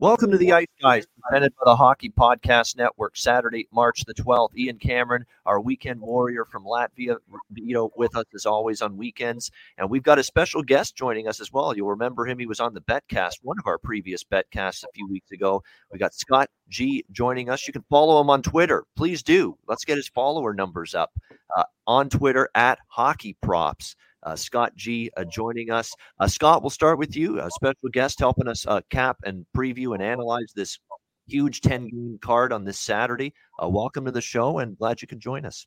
Welcome 0.00 0.30
to 0.30 0.38
the 0.38 0.54
Ice 0.54 0.66
Guys, 0.80 1.06
presented 1.22 1.52
by 1.56 1.72
the 1.72 1.76
Hockey 1.76 2.08
Podcast 2.08 2.74
Network. 2.74 3.18
Saturday, 3.18 3.68
March 3.70 4.02
the 4.06 4.14
12th. 4.14 4.56
Ian 4.56 4.78
Cameron, 4.78 5.26
our 5.44 5.60
weekend 5.60 6.00
warrior 6.00 6.46
from 6.46 6.64
Latvia, 6.64 7.18
you 7.52 7.74
know, 7.74 7.92
with 7.94 8.16
us 8.16 8.24
as 8.34 8.46
always 8.46 8.80
on 8.80 8.96
weekends. 8.96 9.50
And 9.76 9.90
we've 9.90 10.02
got 10.02 10.18
a 10.18 10.22
special 10.22 10.62
guest 10.62 10.96
joining 10.96 11.28
us 11.28 11.38
as 11.38 11.52
well. 11.52 11.76
You'll 11.76 11.90
remember 11.90 12.26
him. 12.26 12.38
He 12.38 12.46
was 12.46 12.60
on 12.60 12.72
the 12.72 12.80
Betcast, 12.80 13.40
one 13.42 13.58
of 13.58 13.66
our 13.66 13.76
previous 13.76 14.24
Betcasts 14.24 14.84
a 14.84 14.92
few 14.94 15.06
weeks 15.06 15.32
ago. 15.32 15.62
We 15.92 15.98
got 15.98 16.14
Scott 16.14 16.48
G 16.70 17.04
joining 17.12 17.50
us. 17.50 17.66
You 17.66 17.74
can 17.74 17.84
follow 17.90 18.22
him 18.22 18.30
on 18.30 18.40
Twitter. 18.40 18.84
Please 18.96 19.22
do. 19.22 19.58
Let's 19.68 19.84
get 19.84 19.98
his 19.98 20.08
follower 20.08 20.54
numbers 20.54 20.94
up 20.94 21.10
uh, 21.54 21.64
on 21.86 22.08
Twitter 22.08 22.48
at 22.54 22.78
Hockey 22.88 23.36
Props. 23.42 23.96
Uh, 24.22 24.36
Scott 24.36 24.74
G 24.76 25.10
uh, 25.16 25.24
joining 25.24 25.70
us. 25.70 25.92
Uh, 26.18 26.28
Scott, 26.28 26.62
we'll 26.62 26.70
start 26.70 26.98
with 26.98 27.16
you, 27.16 27.40
a 27.40 27.50
special 27.50 27.88
guest 27.90 28.18
helping 28.18 28.48
us 28.48 28.66
uh, 28.66 28.80
cap 28.90 29.16
and 29.24 29.46
preview 29.56 29.94
and 29.94 30.02
analyze 30.02 30.52
this 30.54 30.78
huge 31.26 31.60
10 31.60 31.88
game 31.88 32.18
card 32.20 32.52
on 32.52 32.64
this 32.64 32.78
Saturday. 32.78 33.32
Uh, 33.62 33.68
welcome 33.68 34.04
to 34.04 34.10
the 34.10 34.20
show 34.20 34.58
and 34.58 34.76
glad 34.78 35.00
you 35.00 35.08
could 35.08 35.20
join 35.20 35.44
us. 35.46 35.66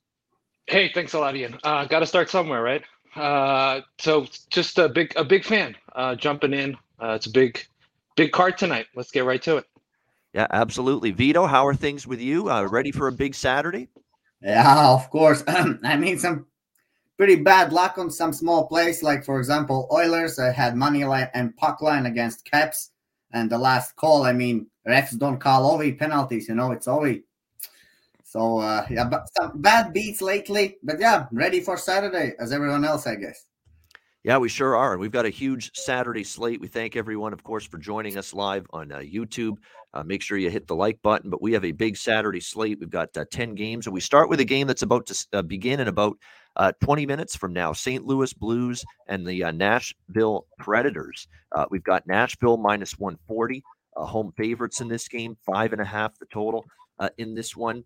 Hey, 0.67 0.91
thanks 0.93 1.13
a 1.13 1.19
lot, 1.19 1.35
Ian. 1.35 1.57
Uh, 1.63 1.85
Got 1.85 1.99
to 1.99 2.05
start 2.05 2.29
somewhere, 2.29 2.61
right? 2.61 2.83
so 3.99 4.25
just 4.49 4.79
a 4.79 4.89
big 4.89 5.13
a 5.15 5.23
big 5.23 5.43
fan 5.43 5.75
jumping 6.17 6.53
in. 6.53 6.75
it's 7.01 7.27
a 7.27 7.31
big 7.31 7.63
big 8.15 8.31
card 8.31 8.57
tonight. 8.57 8.87
Let's 8.95 9.11
get 9.11 9.25
right 9.25 9.41
to 9.43 9.57
it. 9.57 9.65
Yeah, 10.33 10.47
absolutely. 10.49 11.11
Vito, 11.11 11.45
how 11.45 11.67
are 11.67 11.75
things 11.75 12.07
with 12.07 12.19
you? 12.19 12.51
ready 12.67 12.91
for 12.91 13.07
a 13.07 13.11
big 13.11 13.35
Saturday? 13.35 13.87
Yeah, 14.41 14.89
of 14.93 15.09
course. 15.09 15.43
I 15.47 15.95
mean, 15.95 16.17
some 16.17 16.47
pretty 17.17 17.35
bad 17.35 17.71
luck 17.73 17.97
on 17.97 18.09
some 18.09 18.33
small 18.33 18.67
plays. 18.67 19.03
Like 19.03 19.23
for 19.23 19.39
example, 19.39 19.87
Oilers 19.91 20.39
uh, 20.39 20.51
had 20.51 20.75
money 20.75 21.05
line 21.05 21.29
and 21.33 21.55
puck 21.57 21.81
line 21.81 22.05
against 22.05 22.49
Caps, 22.49 22.91
and 23.31 23.49
the 23.49 23.57
last 23.57 23.95
call. 23.95 24.23
I 24.23 24.33
mean, 24.33 24.67
refs 24.87 25.17
don't 25.17 25.39
call 25.39 25.71
OV 25.71 25.97
penalties. 25.97 26.47
You 26.47 26.55
know, 26.55 26.71
it's 26.71 26.87
OV. 26.87 27.17
So 28.23 28.59
uh, 28.59 28.85
yeah, 28.89 29.05
but 29.05 29.29
some 29.37 29.61
bad 29.61 29.93
beats 29.93 30.21
lately. 30.21 30.77
But 30.83 30.99
yeah, 30.99 31.27
ready 31.31 31.61
for 31.61 31.77
Saturday 31.77 32.33
as 32.39 32.51
everyone 32.51 32.85
else, 32.85 33.05
I 33.05 33.15
guess. 33.15 33.45
Yeah, 34.23 34.37
we 34.37 34.47
sure 34.47 34.77
are. 34.77 34.93
And 34.93 35.01
we've 35.01 35.11
got 35.11 35.25
a 35.25 35.29
huge 35.29 35.71
Saturday 35.73 36.23
slate. 36.23 36.61
We 36.61 36.67
thank 36.67 36.95
everyone, 36.95 37.33
of 37.33 37.43
course, 37.43 37.65
for 37.65 37.77
joining 37.77 38.17
us 38.17 38.33
live 38.33 38.65
on 38.71 38.89
uh, 38.89 38.99
YouTube. 38.99 39.57
Uh, 39.93 40.01
make 40.03 40.21
sure 40.21 40.37
you 40.37 40.49
hit 40.49 40.65
the 40.65 40.75
like 40.75 41.01
button. 41.01 41.29
But 41.29 41.41
we 41.41 41.51
have 41.51 41.65
a 41.65 41.73
big 41.73 41.97
Saturday 41.97 42.39
slate. 42.39 42.79
We've 42.79 42.89
got 42.89 43.15
uh, 43.17 43.25
10 43.29 43.53
games, 43.53 43.85
and 43.85 43.93
we 43.93 43.99
start 43.99 44.29
with 44.29 44.39
a 44.39 44.45
game 44.45 44.65
that's 44.65 44.81
about 44.81 45.07
to 45.07 45.27
uh, 45.33 45.41
begin 45.41 45.81
in 45.81 45.89
about 45.89 46.17
uh, 46.55 46.71
20 46.81 47.05
minutes 47.05 47.35
from 47.35 47.53
now. 47.53 47.73
St. 47.73 48.05
Louis 48.05 48.33
Blues 48.33 48.83
and 49.07 49.25
the 49.25 49.43
uh, 49.43 49.51
Nashville 49.51 50.45
Predators. 50.59 51.27
we've 51.69 51.83
got 51.83 52.07
Nashville 52.07 52.57
minus 52.57 52.97
140, 52.97 53.63
home 53.95 54.33
favorites 54.37 54.81
in 54.81 54.87
this 54.87 55.07
game, 55.07 55.37
five 55.45 55.73
and 55.73 55.81
a 55.81 55.85
half 55.85 56.17
the 56.19 56.25
total 56.27 56.65
in 57.17 57.35
this 57.35 57.55
one. 57.55 57.83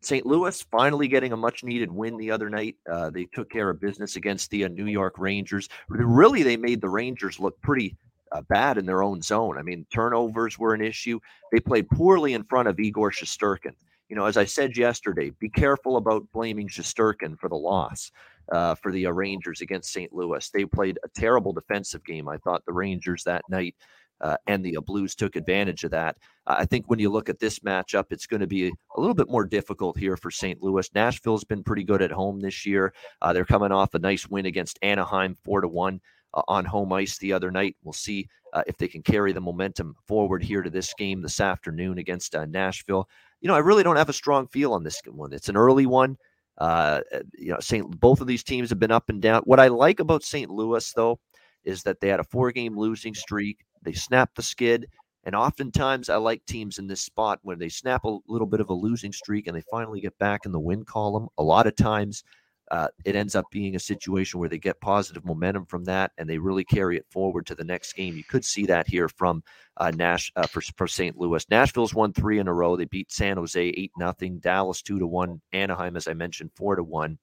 St. 0.00 0.24
Louis 0.24 0.62
finally 0.70 1.08
getting 1.08 1.32
a 1.32 1.36
much 1.36 1.64
needed 1.64 1.90
win 1.90 2.16
the 2.16 2.30
other 2.30 2.48
night. 2.48 2.76
Uh, 2.90 3.10
they 3.10 3.24
took 3.32 3.50
care 3.50 3.68
of 3.70 3.80
business 3.80 4.16
against 4.16 4.50
the 4.50 4.64
uh, 4.64 4.68
New 4.68 4.86
York 4.86 5.18
Rangers. 5.18 5.68
Really, 5.88 6.42
they 6.42 6.56
made 6.56 6.80
the 6.80 6.88
Rangers 6.88 7.40
look 7.40 7.60
pretty 7.62 7.96
uh, 8.30 8.42
bad 8.42 8.78
in 8.78 8.86
their 8.86 9.02
own 9.02 9.22
zone. 9.22 9.58
I 9.58 9.62
mean, 9.62 9.86
turnovers 9.92 10.58
were 10.58 10.74
an 10.74 10.82
issue. 10.82 11.18
They 11.52 11.60
played 11.60 11.88
poorly 11.90 12.34
in 12.34 12.44
front 12.44 12.68
of 12.68 12.78
Igor 12.78 13.10
Shesterkin. 13.10 13.74
You 14.08 14.16
know, 14.16 14.24
as 14.24 14.36
I 14.36 14.44
said 14.44 14.76
yesterday, 14.76 15.30
be 15.38 15.50
careful 15.50 15.96
about 15.96 16.30
blaming 16.32 16.68
Shesterkin 16.68 17.38
for 17.38 17.48
the 17.48 17.56
loss 17.56 18.10
uh, 18.50 18.74
for 18.74 18.90
the 18.92 19.06
uh, 19.06 19.10
Rangers 19.10 19.60
against 19.60 19.92
St. 19.92 20.12
Louis. 20.12 20.48
They 20.50 20.64
played 20.64 20.98
a 21.04 21.08
terrible 21.08 21.52
defensive 21.52 22.04
game. 22.04 22.28
I 22.28 22.38
thought 22.38 22.64
the 22.64 22.72
Rangers 22.72 23.22
that 23.24 23.42
night 23.50 23.74
uh, 24.20 24.36
and 24.46 24.64
the 24.64 24.76
uh, 24.76 24.80
Blues 24.80 25.14
took 25.14 25.36
advantage 25.36 25.84
of 25.84 25.90
that. 25.90 26.16
I 26.46 26.64
think 26.64 26.88
when 26.88 26.98
you 26.98 27.10
look 27.10 27.28
at 27.28 27.38
this 27.38 27.58
matchup, 27.58 28.06
it's 28.10 28.26
going 28.26 28.40
to 28.40 28.46
be 28.46 28.68
a 28.68 29.00
little 29.00 29.14
bit 29.14 29.28
more 29.28 29.44
difficult 29.44 29.98
here 29.98 30.16
for 30.16 30.30
St. 30.30 30.62
Louis. 30.62 30.88
Nashville's 30.94 31.44
been 31.44 31.62
pretty 31.62 31.84
good 31.84 32.00
at 32.00 32.10
home 32.10 32.40
this 32.40 32.64
year. 32.64 32.94
Uh, 33.20 33.34
they're 33.34 33.44
coming 33.44 33.72
off 33.72 33.94
a 33.94 33.98
nice 33.98 34.26
win 34.28 34.46
against 34.46 34.78
Anaheim, 34.82 35.36
four 35.44 35.60
to 35.60 35.68
one. 35.68 36.00
Uh, 36.34 36.42
on 36.46 36.62
home 36.62 36.92
ice 36.92 37.16
the 37.16 37.32
other 37.32 37.50
night. 37.50 37.74
We'll 37.82 37.94
see 37.94 38.28
uh, 38.52 38.62
if 38.66 38.76
they 38.76 38.86
can 38.86 39.02
carry 39.02 39.32
the 39.32 39.40
momentum 39.40 39.96
forward 40.06 40.42
here 40.42 40.62
to 40.62 40.68
this 40.68 40.92
game 40.92 41.22
this 41.22 41.40
afternoon 41.40 41.96
against 41.96 42.34
uh, 42.34 42.44
Nashville. 42.44 43.08
You 43.40 43.48
know, 43.48 43.54
I 43.54 43.58
really 43.58 43.82
don't 43.82 43.96
have 43.96 44.08
a 44.08 44.14
strong 44.14 44.46
feel 44.48 44.72
on 44.72 44.82
this 44.82 45.00
one. 45.06 45.32
It's 45.32 45.48
an 45.48 45.56
early 45.56 45.86
one. 45.86 46.16
Uh, 46.58 47.00
you 47.36 47.52
know, 47.52 47.60
St. 47.60 48.00
Both 48.00 48.20
of 48.20 48.26
these 48.26 48.42
teams 48.42 48.68
have 48.70 48.80
been 48.80 48.90
up 48.90 49.08
and 49.08 49.22
down. 49.22 49.42
What 49.42 49.60
I 49.60 49.68
like 49.68 50.00
about 50.00 50.24
St. 50.24 50.50
Louis, 50.50 50.92
though, 50.92 51.20
is 51.64 51.82
that 51.84 52.00
they 52.00 52.08
had 52.08 52.20
a 52.20 52.24
four-game 52.24 52.76
losing 52.76 53.14
streak. 53.14 53.64
They 53.82 53.92
snapped 53.92 54.34
the 54.34 54.42
skid. 54.42 54.86
And 55.24 55.36
oftentimes, 55.36 56.08
I 56.08 56.16
like 56.16 56.44
teams 56.46 56.78
in 56.78 56.86
this 56.86 57.02
spot 57.02 57.38
where 57.42 57.56
they 57.56 57.68
snap 57.68 58.04
a 58.04 58.18
little 58.26 58.46
bit 58.46 58.60
of 58.60 58.70
a 58.70 58.74
losing 58.74 59.12
streak 59.12 59.46
and 59.46 59.56
they 59.56 59.62
finally 59.70 60.00
get 60.00 60.18
back 60.18 60.46
in 60.46 60.52
the 60.52 60.60
win 60.60 60.84
column. 60.84 61.28
A 61.38 61.42
lot 61.42 61.66
of 61.66 61.76
times, 61.76 62.24
uh, 62.70 62.88
it 63.04 63.16
ends 63.16 63.34
up 63.34 63.46
being 63.50 63.76
a 63.76 63.80
situation 63.80 64.38
where 64.38 64.48
they 64.48 64.58
get 64.58 64.80
positive 64.80 65.24
momentum 65.24 65.64
from 65.66 65.84
that 65.84 66.12
and 66.18 66.28
they 66.28 66.38
really 66.38 66.64
carry 66.64 66.96
it 66.96 67.06
forward 67.10 67.46
to 67.46 67.54
the 67.54 67.64
next 67.64 67.94
game. 67.94 68.16
You 68.16 68.24
could 68.24 68.44
see 68.44 68.66
that 68.66 68.86
here 68.86 69.08
from 69.08 69.42
uh, 69.78 69.90
Nash 69.94 70.32
uh, 70.36 70.46
for, 70.46 70.60
for 70.76 70.86
St. 70.86 71.16
Louis. 71.16 71.44
Nashville's 71.50 71.94
won 71.94 72.12
three 72.12 72.38
in 72.38 72.48
a 72.48 72.52
row. 72.52 72.76
They 72.76 72.84
beat 72.84 73.12
San 73.12 73.36
Jose 73.36 73.60
eight 73.60 73.92
nothing, 73.96 74.38
Dallas 74.38 74.82
two 74.82 74.98
to 74.98 75.06
one, 75.06 75.40
Anaheim, 75.52 75.96
as 75.96 76.08
I 76.08 76.14
mentioned, 76.14 76.50
four 76.54 76.76
to 76.76 76.82
one. 76.82 77.18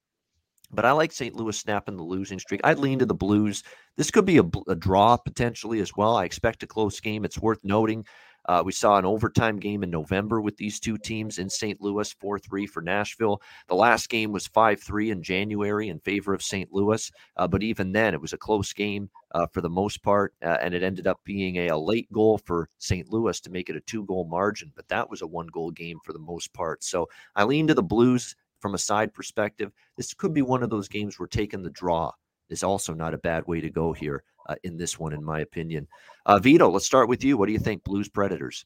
But 0.71 0.85
I 0.85 0.91
like 0.91 1.11
St. 1.11 1.35
Louis 1.35 1.57
snapping 1.57 1.95
the 1.95 2.03
losing 2.03 2.39
streak. 2.39 2.61
I'd 2.63 2.79
lean 2.79 2.99
to 2.99 3.05
the 3.05 3.13
Blues. 3.13 3.63
This 3.97 4.11
could 4.11 4.25
be 4.25 4.39
a, 4.39 4.43
a 4.67 4.75
draw 4.75 5.15
potentially 5.15 5.79
as 5.79 5.95
well. 5.95 6.15
I 6.15 6.25
expect 6.25 6.63
a 6.63 6.67
close 6.67 6.99
game. 6.99 7.23
It's 7.23 7.39
worth 7.39 7.59
noting. 7.63 8.05
Uh, 8.47 8.61
we 8.65 8.71
saw 8.71 8.97
an 8.97 9.05
overtime 9.05 9.57
game 9.57 9.83
in 9.83 9.89
November 9.89 10.41
with 10.41 10.57
these 10.57 10.79
two 10.79 10.97
teams 10.97 11.39
in 11.39 11.49
St. 11.49 11.81
Louis, 11.81 12.11
4 12.13 12.39
3 12.39 12.67
for 12.67 12.81
Nashville. 12.81 13.41
The 13.67 13.75
last 13.75 14.09
game 14.09 14.31
was 14.31 14.47
5 14.47 14.79
3 14.81 15.11
in 15.11 15.23
January 15.23 15.89
in 15.89 15.99
favor 15.99 16.33
of 16.33 16.41
St. 16.41 16.71
Louis. 16.71 17.11
Uh, 17.37 17.47
but 17.47 17.63
even 17.63 17.91
then, 17.91 18.13
it 18.13 18.21
was 18.21 18.33
a 18.33 18.37
close 18.37 18.73
game 18.73 19.09
uh, 19.33 19.47
for 19.47 19.61
the 19.61 19.69
most 19.69 20.03
part. 20.03 20.33
Uh, 20.43 20.57
and 20.61 20.73
it 20.73 20.83
ended 20.83 21.07
up 21.07 21.19
being 21.23 21.57
a, 21.57 21.69
a 21.69 21.77
late 21.77 22.11
goal 22.11 22.37
for 22.37 22.69
St. 22.77 23.09
Louis 23.11 23.39
to 23.41 23.49
make 23.49 23.69
it 23.69 23.75
a 23.75 23.81
two 23.81 24.05
goal 24.05 24.25
margin. 24.25 24.71
But 24.75 24.87
that 24.89 25.09
was 25.09 25.21
a 25.21 25.27
one 25.27 25.47
goal 25.47 25.71
game 25.71 25.99
for 26.03 26.13
the 26.13 26.19
most 26.19 26.53
part. 26.53 26.83
So 26.83 27.07
I 27.35 27.43
lean 27.43 27.67
to 27.67 27.73
the 27.73 27.83
Blues 27.83 28.35
from 28.59 28.73
a 28.73 28.79
side 28.79 29.13
perspective, 29.13 29.71
this 29.95 30.13
could 30.13 30.33
be 30.33 30.41
one 30.41 30.63
of 30.63 30.69
those 30.69 30.87
games 30.87 31.19
where 31.19 31.27
taking 31.27 31.61
the 31.61 31.69
draw 31.69 32.11
is 32.49 32.63
also 32.63 32.93
not 32.93 33.13
a 33.13 33.17
bad 33.19 33.45
way 33.47 33.61
to 33.61 33.69
go 33.69 33.93
here 33.93 34.23
uh, 34.45 34.55
in 34.63 34.77
this 34.77 34.99
one, 34.99 35.13
in 35.13 35.23
my 35.23 35.39
opinion. 35.39 35.87
Uh, 36.25 36.39
Vito, 36.39 36.69
let's 36.69 36.85
start 36.85 37.09
with 37.09 37.23
you. 37.23 37.37
What 37.37 37.47
do 37.47 37.53
you 37.53 37.59
think, 37.59 37.83
Blues 37.83 38.09
Predators? 38.09 38.65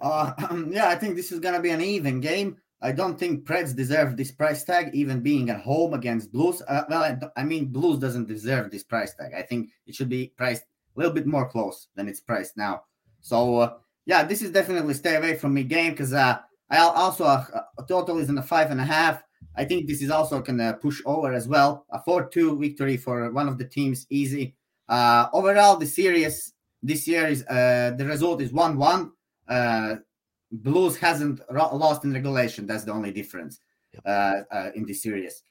Uh, 0.00 0.32
yeah, 0.70 0.88
I 0.88 0.94
think 0.94 1.16
this 1.16 1.32
is 1.32 1.40
going 1.40 1.54
to 1.54 1.60
be 1.60 1.70
an 1.70 1.80
even 1.80 2.20
game. 2.20 2.56
I 2.80 2.92
don't 2.92 3.18
think 3.18 3.44
Preds 3.44 3.74
deserve 3.74 4.16
this 4.16 4.30
price 4.30 4.62
tag, 4.62 4.94
even 4.94 5.20
being 5.20 5.50
at 5.50 5.60
home 5.60 5.94
against 5.94 6.32
Blues. 6.32 6.62
Uh, 6.68 6.84
well, 6.88 7.02
I, 7.02 7.18
I, 7.40 7.44
mean, 7.44 7.66
Blues 7.66 7.98
doesn't 7.98 8.28
deserve 8.28 8.70
this 8.70 8.84
price 8.84 9.14
tag. 9.14 9.32
I 9.36 9.42
think 9.42 9.70
it 9.86 9.96
should 9.96 10.08
be 10.08 10.32
priced 10.36 10.62
a 10.62 10.98
little 10.98 11.12
bit 11.12 11.26
more 11.26 11.48
close 11.48 11.88
than 11.96 12.08
it's 12.08 12.20
priced 12.20 12.56
now. 12.56 12.82
So, 13.20 13.56
uh, 13.56 13.74
yeah, 14.06 14.22
this 14.22 14.42
is 14.42 14.52
definitely 14.52 14.94
stay 14.94 15.16
away 15.16 15.36
from 15.36 15.54
me 15.54 15.64
game 15.64 15.90
because 15.90 16.12
uh, 16.12 16.38
I 16.70 16.78
also 16.78 17.24
uh, 17.24 17.44
total 17.88 18.18
is 18.18 18.28
in 18.28 18.36
the 18.36 18.42
five 18.42 18.70
and 18.70 18.80
a 18.80 18.84
half. 18.84 19.22
I 19.56 19.64
think 19.64 19.88
this 19.88 20.02
is 20.02 20.10
also 20.10 20.40
going 20.40 20.58
to 20.58 20.78
push 20.80 21.00
over 21.04 21.32
as 21.32 21.48
well. 21.48 21.84
A 21.90 22.00
4 22.00 22.28
2 22.28 22.58
victory 22.58 22.96
for 22.96 23.30
one 23.32 23.48
of 23.48 23.58
the 23.58 23.64
teams, 23.64 24.06
easy. 24.08 24.54
Uh, 24.88 25.26
overall, 25.32 25.76
the 25.76 25.86
series 25.86 26.52
this 26.82 27.06
year 27.06 27.26
is 27.26 27.44
uh, 27.46 27.92
the 27.96 28.04
result 28.04 28.40
is 28.40 28.52
one 28.52 28.76
one. 28.76 29.12
Uh, 29.48 29.96
Blues 30.50 30.96
hasn't 30.96 31.40
ro- 31.50 31.76
lost 31.76 32.04
in 32.04 32.12
regulation. 32.12 32.66
That's 32.66 32.84
the 32.84 32.92
only 32.92 33.12
difference 33.12 33.60
uh, 34.06 34.40
uh, 34.50 34.70
in 34.74 34.86
this 34.86 35.02
series. 35.02 35.42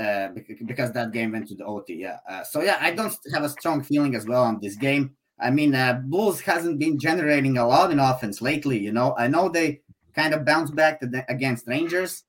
Uh, 0.00 0.28
because 0.66 0.92
that 0.92 1.12
game 1.12 1.32
went 1.32 1.48
to 1.48 1.54
the 1.54 1.64
OT. 1.64 1.94
Yeah. 1.94 2.18
Uh, 2.28 2.42
so 2.42 2.62
yeah, 2.62 2.78
I 2.80 2.92
don't 2.92 3.14
have 3.32 3.42
a 3.42 3.48
strong 3.48 3.82
feeling 3.82 4.14
as 4.14 4.26
well 4.26 4.42
on 4.42 4.58
this 4.60 4.76
game. 4.76 5.14
I 5.40 5.50
mean, 5.50 5.74
uh, 5.74 6.00
Bulls 6.04 6.40
hasn't 6.40 6.78
been 6.78 6.98
generating 6.98 7.58
a 7.58 7.66
lot 7.66 7.90
in 7.90 7.98
offense 7.98 8.40
lately. 8.40 8.78
You 8.78 8.92
know, 8.92 9.14
I 9.18 9.26
know 9.26 9.48
they 9.48 9.80
kind 10.14 10.32
of 10.32 10.44
bounced 10.44 10.74
back 10.74 11.00
the, 11.00 11.24
against 11.28 11.66
Rangers, 11.66 12.24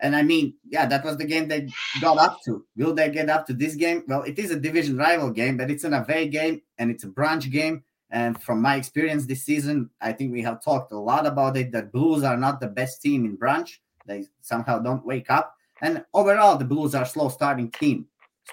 and 0.00 0.14
I 0.14 0.22
mean, 0.22 0.54
yeah, 0.68 0.86
that 0.86 1.04
was 1.04 1.16
the 1.16 1.24
game 1.24 1.48
they 1.48 1.68
got 2.00 2.18
up 2.18 2.38
to. 2.44 2.64
Will 2.76 2.94
they 2.94 3.10
get 3.10 3.28
up 3.28 3.46
to 3.46 3.54
this 3.54 3.74
game? 3.74 4.04
Well, 4.06 4.22
it 4.22 4.38
is 4.38 4.50
a 4.50 4.60
division 4.60 4.96
rival 4.96 5.30
game, 5.30 5.56
but 5.56 5.70
it's 5.70 5.84
an 5.84 5.94
away 5.94 6.28
game 6.28 6.62
and 6.78 6.90
it's 6.90 7.04
a 7.04 7.08
branch 7.08 7.50
game. 7.50 7.82
And 8.10 8.40
from 8.40 8.62
my 8.62 8.76
experience 8.76 9.26
this 9.26 9.44
season, 9.44 9.90
I 10.00 10.12
think 10.12 10.32
we 10.32 10.42
have 10.42 10.64
talked 10.64 10.92
a 10.92 10.98
lot 10.98 11.26
about 11.26 11.56
it 11.56 11.72
that 11.72 11.92
Blues 11.92 12.22
are 12.22 12.36
not 12.36 12.60
the 12.60 12.68
best 12.68 13.02
team 13.02 13.24
in 13.24 13.36
branch. 13.36 13.82
They 14.06 14.24
somehow 14.40 14.78
don't 14.78 15.04
wake 15.04 15.30
up. 15.30 15.54
And 15.82 16.04
overall, 16.14 16.56
the 16.56 16.64
Blues 16.64 16.94
are 16.94 17.04
slow 17.04 17.28
starting 17.28 17.70
team. 17.70 18.06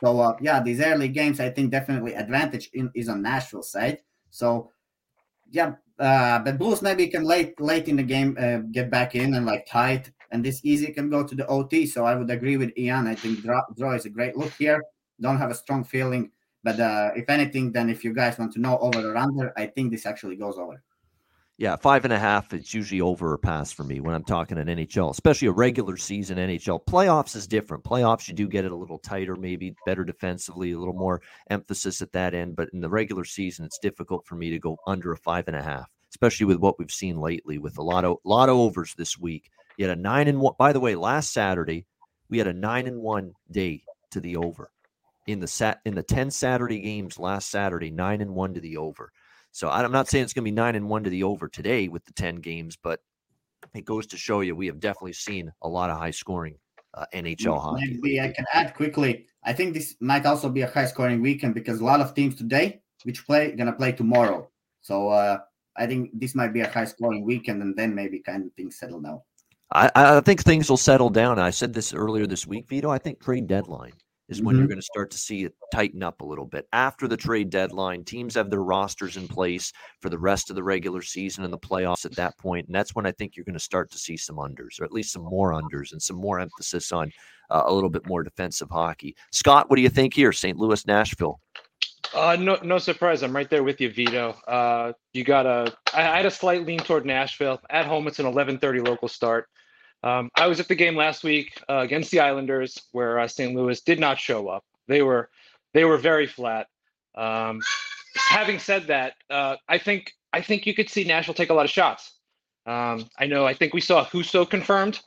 So 0.04 0.20
uh, 0.20 0.36
yeah, 0.42 0.62
these 0.62 0.82
early 0.82 1.08
games, 1.08 1.40
I 1.40 1.50
think 1.50 1.72
definitely 1.72 2.16
advantage 2.16 2.70
in, 2.74 2.92
is 2.96 3.08
on 3.08 3.22
Nashville 3.22 3.64
side. 3.64 4.00
So 4.30 4.72
yeah, 5.52 5.76
uh, 6.00 6.40
but 6.40 6.58
Blues 6.58 6.82
maybe 6.82 7.08
can 7.08 7.24
late 7.24 7.60
late 7.62 7.88
in 7.88 7.96
the 7.96 8.04
game 8.04 8.36
uh, 8.38 8.58
get 8.72 8.90
back 8.90 9.16
in 9.16 9.36
and 9.36 9.46
like 9.46 9.66
tight, 9.66 10.12
and 10.36 10.44
this 10.44 10.60
easy 10.66 10.92
can 10.92 11.10
go 11.10 11.26
to 11.26 11.34
the 11.34 11.48
OT. 11.48 11.86
So 11.86 12.06
I 12.06 12.14
would 12.14 12.30
agree 12.30 12.58
with 12.58 12.78
Ian. 12.78 13.08
I 13.08 13.16
think 13.16 13.42
draw, 13.42 13.62
draw 13.78 13.94
is 13.94 14.06
a 14.06 14.10
great 14.10 14.36
look 14.36 14.52
here. 14.60 14.84
Don't 15.22 15.38
have 15.38 15.50
a 15.50 15.56
strong 15.56 15.86
feeling, 15.86 16.30
but 16.62 16.78
uh, 16.78 17.12
if 17.16 17.30
anything, 17.30 17.72
then 17.72 17.90
if 17.90 18.04
you 18.04 18.14
guys 18.14 18.38
want 18.38 18.52
to 18.54 18.60
know 18.60 18.78
over 18.80 19.14
or 19.14 19.16
under, 19.16 19.54
I 19.58 19.68
think 19.68 19.92
this 19.92 20.06
actually 20.06 20.36
goes 20.36 20.58
over. 20.58 20.84
Yeah, 21.58 21.78
five 21.78 22.04
and 22.04 22.12
a 22.12 22.20
half. 22.20 22.54
It's 22.54 22.74
usually 22.74 23.00
over 23.00 23.32
or 23.32 23.38
pass 23.38 23.72
for 23.72 23.86
me 23.86 24.02
when 24.02 24.14
I'm 24.14 24.26
talking 24.26 24.58
an 24.58 24.68
NHL, 24.68 25.10
especially 25.10 25.48
a 25.48 25.54
regular 25.54 25.96
season 25.96 26.38
NHL. 26.38 26.84
Playoffs 26.84 27.34
is 27.34 27.48
different. 27.48 27.86
Playoffs, 27.86 28.28
you 28.28 28.34
do 28.34 28.50
get 28.50 28.66
it 28.66 28.74
a 28.74 28.76
little 28.76 29.00
tighter, 29.00 29.38
maybe 29.38 29.74
better 29.86 30.04
defensively, 30.04 30.74
a 30.74 30.78
little 30.78 30.94
more 30.94 31.22
emphasis 31.50 32.02
at 32.02 32.12
that 32.12 32.34
end. 32.34 32.58
But 32.58 32.72
in 32.74 32.82
the 32.82 32.90
regular 32.90 33.24
season, 33.24 33.64
it's 33.64 33.80
difficult 33.80 34.28
for 34.28 34.36
me 34.36 34.50
to 34.50 34.60
go 34.60 34.76
under 34.86 35.14
a 35.14 35.18
five 35.18 35.48
and 35.48 35.56
a 35.56 35.64
half, 35.64 35.90
especially 36.10 36.46
with 36.46 36.58
what 36.58 36.78
we've 36.78 36.92
seen 36.92 37.22
lately 37.22 37.58
with 37.58 37.78
a 37.78 37.82
lot 37.82 38.04
of 38.04 38.18
lot 38.26 38.50
of 38.50 38.58
overs 38.58 38.94
this 38.98 39.18
week. 39.18 39.50
You 39.78 39.88
had 39.88 39.98
a 39.98 40.02
nine 40.02 40.28
and 40.28 40.40
one. 40.40 40.54
By 40.58 40.74
the 40.74 40.80
way, 40.80 40.96
last 40.96 41.34
Saturday 41.34 41.86
we 42.30 42.38
had 42.38 42.48
a 42.48 42.54
nine 42.54 42.88
and 42.88 43.02
one 43.02 43.34
day 43.52 43.84
to 44.12 44.20
the 44.20 44.38
over 44.38 44.72
in 45.28 45.40
the 45.40 45.48
sat 45.48 45.82
in 45.86 45.96
the 45.96 46.04
ten 46.04 46.32
Saturday 46.32 46.80
games 46.80 47.20
last 47.20 47.50
Saturday, 47.50 47.92
nine 47.92 48.22
and 48.22 48.36
one 48.36 48.54
to 48.54 48.60
the 48.60 48.78
over. 48.78 49.12
So 49.56 49.70
I'm 49.70 49.90
not 49.94 50.10
saying 50.10 50.26
it's 50.26 50.34
going 50.34 50.44
to 50.44 50.52
be 50.52 50.56
nine 50.56 50.76
and 50.76 50.90
one 50.90 51.06
to 51.06 51.10
the 51.10 51.24
over 51.24 51.48
today 51.48 51.88
with 51.88 52.04
the 52.04 52.12
10 52.12 52.42
games, 52.42 52.76
but 52.76 53.00
it 53.74 53.86
goes 53.86 54.06
to 54.08 54.18
show 54.18 54.42
you 54.42 54.54
we 54.54 54.68
have 54.68 54.82
definitely 54.82 55.14
seen 55.14 55.50
a 55.62 55.70
lot 55.70 55.90
of 55.90 55.98
high 55.98 56.12
scoring 56.12 56.58
uh, 56.94 57.06
NHL 57.14 57.62
hockey. 57.62 57.98
Maybe 58.02 58.20
I 58.20 58.34
can 58.34 58.44
add 58.52 58.74
quickly. 58.74 59.28
I 59.46 59.54
think 59.54 59.74
this 59.74 59.96
might 60.02 60.26
also 60.26 60.50
be 60.50 60.64
a 60.64 60.68
high 60.68 60.88
scoring 60.88 61.22
weekend 61.22 61.54
because 61.54 61.80
a 61.80 61.86
lot 61.86 62.02
of 62.02 62.14
teams 62.14 62.36
today, 62.36 62.82
which 63.04 63.26
play, 63.26 63.52
going 63.52 63.68
to 63.68 63.72
play 63.72 63.94
tomorrow. 63.94 64.50
So 64.82 65.08
uh, 65.08 65.38
I 65.78 65.88
think 65.88 66.10
this 66.14 66.36
might 66.36 66.52
be 66.52 66.60
a 66.60 66.70
high 66.70 66.84
scoring 66.84 67.24
weekend 67.24 67.62
and 67.62 67.78
then 67.78 67.96
maybe 67.96 68.20
kind 68.20 68.46
of 68.46 68.54
things 68.56 68.78
settle 68.78 69.00
down. 69.00 69.22
I, 69.76 69.92
I 69.94 70.22
think 70.22 70.42
things 70.42 70.70
will 70.70 70.78
settle 70.78 71.10
down. 71.10 71.38
I 71.38 71.50
said 71.50 71.74
this 71.74 71.94
earlier 71.94 72.26
this 72.26 72.48
week, 72.48 72.70
Vito. 72.70 72.90
I 72.90 72.98
think 72.98 73.22
trade 73.22 73.48
deadline 73.48 73.92
is 74.30 74.42
when 74.42 74.54
mm-hmm. 74.54 74.60
you're 74.60 74.68
going 74.70 74.80
to 74.80 74.86
start 74.86 75.12
to 75.12 75.18
see 75.18 75.44
it 75.44 75.54
tighten 75.74 76.02
up 76.02 76.22
a 76.22 76.26
little 76.26 76.46
bit. 76.46 76.66
After 76.72 77.10
the 77.10 77.18
trade 77.18 77.50
deadline, 77.50 78.06
teams 78.06 78.36
have 78.36 78.50
their 78.50 78.64
rosters 78.64 79.18
in 79.18 79.28
place 79.28 79.74
for 80.00 80.10
the 80.10 80.18
rest 80.18 80.50
of 80.50 80.56
the 80.56 80.64
regular 80.64 81.02
season 81.02 81.44
and 81.44 81.52
the 81.52 81.60
playoffs 81.60 82.06
at 82.06 82.16
that 82.16 82.38
point, 82.38 82.68
and 82.68 82.76
that's 82.76 82.96
when 82.96 83.06
I 83.06 83.12
think 83.12 83.36
you're 83.36 83.44
going 83.44 83.54
to 83.54 83.60
start 83.60 83.92
to 83.92 83.98
see 83.98 84.16
some 84.16 84.38
unders, 84.38 84.80
or 84.80 84.86
at 84.86 84.94
least 84.94 85.12
some 85.12 85.24
more 85.24 85.52
unders, 85.52 85.92
and 85.92 86.02
some 86.02 86.16
more 86.16 86.40
emphasis 86.40 86.94
on 86.94 87.12
uh, 87.50 87.64
a 87.66 87.74
little 87.74 87.90
bit 87.90 88.08
more 88.08 88.24
defensive 88.24 88.70
hockey. 88.70 89.14
Scott, 89.32 89.70
what 89.70 89.76
do 89.76 89.82
you 89.82 89.90
think 89.90 90.14
here? 90.14 90.32
St. 90.32 90.58
Louis, 90.58 90.88
Nashville. 90.88 91.42
Uh, 92.14 92.38
no, 92.40 92.58
no 92.64 92.78
surprise. 92.78 93.24
I'm 93.24 93.36
right 93.36 93.50
there 93.50 93.64
with 93.64 93.82
you, 93.82 93.90
Vito. 93.90 94.38
Uh, 94.48 94.94
you 95.14 95.26
got 95.26 95.46
a. 95.46 95.76
I 95.94 96.02
had 96.02 96.26
a 96.26 96.32
slight 96.32 96.66
lean 96.66 96.80
toward 96.80 97.06
Nashville 97.06 97.60
at 97.70 97.86
home. 97.86 98.08
It's 98.08 98.20
an 98.20 98.26
11:30 98.26 98.88
local 98.88 99.08
start. 99.08 99.50
Um, 100.06 100.30
I 100.36 100.46
was 100.46 100.60
at 100.60 100.68
the 100.68 100.76
game 100.76 100.96
last 100.96 101.24
week 101.24 101.60
uh, 101.68 101.80
against 101.80 102.12
the 102.12 102.20
Islanders, 102.20 102.80
where 102.92 103.20
uh, 103.20 103.28
St. 103.28 103.56
Louis 103.56 103.82
did 103.82 104.00
not 104.00 104.20
show 104.20 104.48
up. 104.48 104.64
They 104.88 105.02
were 105.02 105.30
they 105.74 105.84
were 105.84 105.98
very 105.98 106.28
flat. 106.28 106.68
Um, 107.16 107.60
having 108.16 108.60
said 108.60 108.88
that, 108.88 109.16
uh, 109.32 109.56
I 109.68 109.80
think 109.80 110.14
I 110.32 110.42
think 110.42 110.68
you 110.68 110.76
could 110.76 110.90
see 110.90 111.04
Nashville 111.04 111.34
take 111.34 111.50
a 111.50 111.56
lot 111.56 111.66
of 111.66 111.72
shots. 111.72 112.14
Um, 112.68 113.10
I 113.18 113.26
know. 113.26 113.46
I 113.46 113.56
think 113.56 113.74
we 113.74 113.82
saw 113.82 114.06
Husso 114.06 114.48
confirmed. 114.48 115.02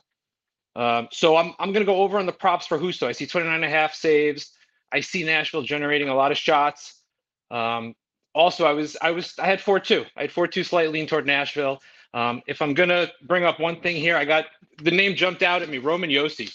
Um, 0.75 1.07
so 1.11 1.37
I'm 1.37 1.53
I'm 1.59 1.71
going 1.71 1.85
to 1.85 1.91
go 1.91 2.01
over 2.01 2.19
on 2.19 2.25
the 2.25 2.33
props 2.33 2.67
for 2.67 2.77
Husso. 2.77 3.07
I 3.07 3.13
see 3.13 3.25
29 3.25 3.55
and 3.55 3.63
a 3.65 3.69
half 3.69 3.93
saves. 3.93 4.51
I 4.91 4.99
see 4.99 5.23
Nashville 5.23 5.61
generating 5.61 6.09
a 6.09 6.15
lot 6.15 6.31
of 6.31 6.37
shots. 6.37 7.01
Um, 7.51 7.95
also, 8.35 8.65
I 8.65 8.73
was 8.73 8.97
I 9.01 9.11
was 9.11 9.33
I 9.39 9.45
had 9.45 9.61
four 9.61 9.79
two. 9.79 10.05
I 10.17 10.21
had 10.21 10.31
four 10.31 10.47
two 10.47 10.65
slight 10.65 10.91
lean 10.91 11.07
toward 11.07 11.25
Nashville. 11.25 11.79
Um, 12.13 12.41
if 12.47 12.61
I'm 12.61 12.73
gonna 12.73 13.09
bring 13.23 13.43
up 13.43 13.59
one 13.59 13.81
thing 13.81 13.95
here, 13.95 14.15
I 14.17 14.25
got 14.25 14.45
the 14.81 14.91
name 14.91 15.15
jumped 15.15 15.43
out 15.43 15.61
at 15.61 15.69
me, 15.69 15.77
Roman 15.77 16.09
Josi. 16.09 16.51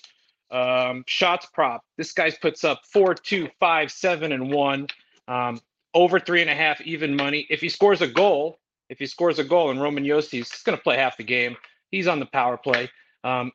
Um, 0.50 1.04
shots 1.06 1.46
prop. 1.52 1.82
This 1.96 2.12
guy 2.12 2.30
puts 2.30 2.64
up 2.64 2.82
four, 2.92 3.14
two, 3.14 3.48
five, 3.58 3.90
seven, 3.90 4.32
and 4.32 4.52
one. 4.52 4.86
Um, 5.26 5.60
over 5.94 6.18
three 6.18 6.40
and 6.42 6.50
a 6.50 6.54
half 6.54 6.80
even 6.82 7.16
money. 7.16 7.46
If 7.48 7.60
he 7.60 7.68
scores 7.68 8.02
a 8.02 8.08
goal, 8.08 8.58
if 8.88 8.98
he 8.98 9.06
scores 9.06 9.38
a 9.38 9.44
goal, 9.44 9.70
and 9.70 9.80
Roman 9.80 10.04
Josi 10.04 10.40
is 10.40 10.50
going 10.64 10.76
to 10.76 10.82
play 10.82 10.96
half 10.96 11.16
the 11.16 11.24
game, 11.24 11.56
he's 11.90 12.08
on 12.08 12.20
the 12.20 12.26
power 12.26 12.56
play. 12.56 12.90
Um, 13.22 13.52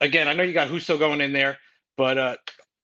again, 0.00 0.28
I 0.28 0.32
know 0.32 0.42
you 0.42 0.52
got 0.52 0.68
Husso 0.68 0.98
going 0.98 1.20
in 1.20 1.32
there, 1.32 1.58
but 1.96 2.18
uh, 2.18 2.36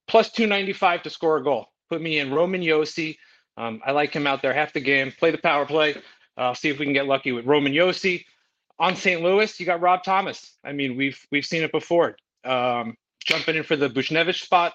plus 0.06 0.30
295 0.30 1.02
to 1.02 1.10
score 1.10 1.38
a 1.38 1.42
goal. 1.42 1.66
Put 1.88 2.02
me 2.02 2.18
in 2.18 2.32
Roman 2.32 2.60
Josi. 2.60 3.16
Um, 3.56 3.80
I 3.84 3.92
like 3.92 4.12
him 4.12 4.26
out 4.26 4.42
there 4.42 4.52
half 4.52 4.72
the 4.72 4.80
game. 4.80 5.12
Play 5.18 5.30
the 5.30 5.38
power 5.38 5.66
play. 5.66 5.96
Uh, 6.38 6.54
see 6.54 6.68
if 6.68 6.78
we 6.78 6.86
can 6.86 6.94
get 6.94 7.06
lucky 7.06 7.32
with 7.32 7.44
Roman 7.44 7.72
Josi. 7.72 8.24
On 8.78 8.94
St. 8.94 9.20
Louis, 9.20 9.58
you 9.58 9.66
got 9.66 9.80
Rob 9.80 10.04
Thomas. 10.04 10.56
I 10.64 10.70
mean, 10.72 10.96
we've 10.96 11.20
we've 11.32 11.44
seen 11.44 11.64
it 11.64 11.72
before. 11.72 12.16
Um, 12.44 12.96
jumping 13.24 13.56
in 13.56 13.64
for 13.64 13.74
the 13.74 13.90
Buchnevich 13.90 14.42
spot, 14.42 14.74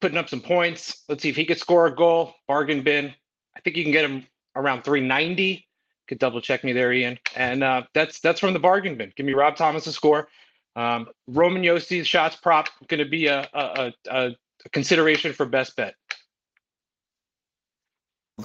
putting 0.00 0.16
up 0.16 0.28
some 0.28 0.40
points. 0.40 1.02
Let's 1.08 1.22
see 1.22 1.28
if 1.28 1.36
he 1.36 1.44
could 1.44 1.58
score 1.58 1.86
a 1.86 1.94
goal. 1.94 2.34
Bargain 2.46 2.82
bin. 2.82 3.12
I 3.56 3.60
think 3.60 3.76
you 3.76 3.82
can 3.82 3.92
get 3.92 4.04
him 4.04 4.24
around 4.54 4.84
390. 4.84 5.66
Could 6.06 6.20
double 6.20 6.40
check 6.40 6.62
me 6.62 6.72
there, 6.72 6.92
Ian. 6.92 7.18
And 7.34 7.64
uh, 7.64 7.82
that's 7.92 8.20
that's 8.20 8.38
from 8.38 8.52
the 8.52 8.60
bargain 8.60 8.96
bin. 8.96 9.12
Give 9.16 9.26
me 9.26 9.34
Rob 9.34 9.56
Thomas 9.56 9.88
a 9.88 9.92
score. 9.92 10.28
Um, 10.76 11.08
Roman 11.26 11.62
Josi's 11.62 12.06
shots 12.06 12.36
prop 12.36 12.68
going 12.86 13.02
to 13.02 13.10
be 13.10 13.26
a, 13.26 13.48
a, 13.52 13.92
a, 14.08 14.30
a 14.66 14.68
consideration 14.70 15.32
for 15.32 15.44
best 15.44 15.74
bet 15.74 15.94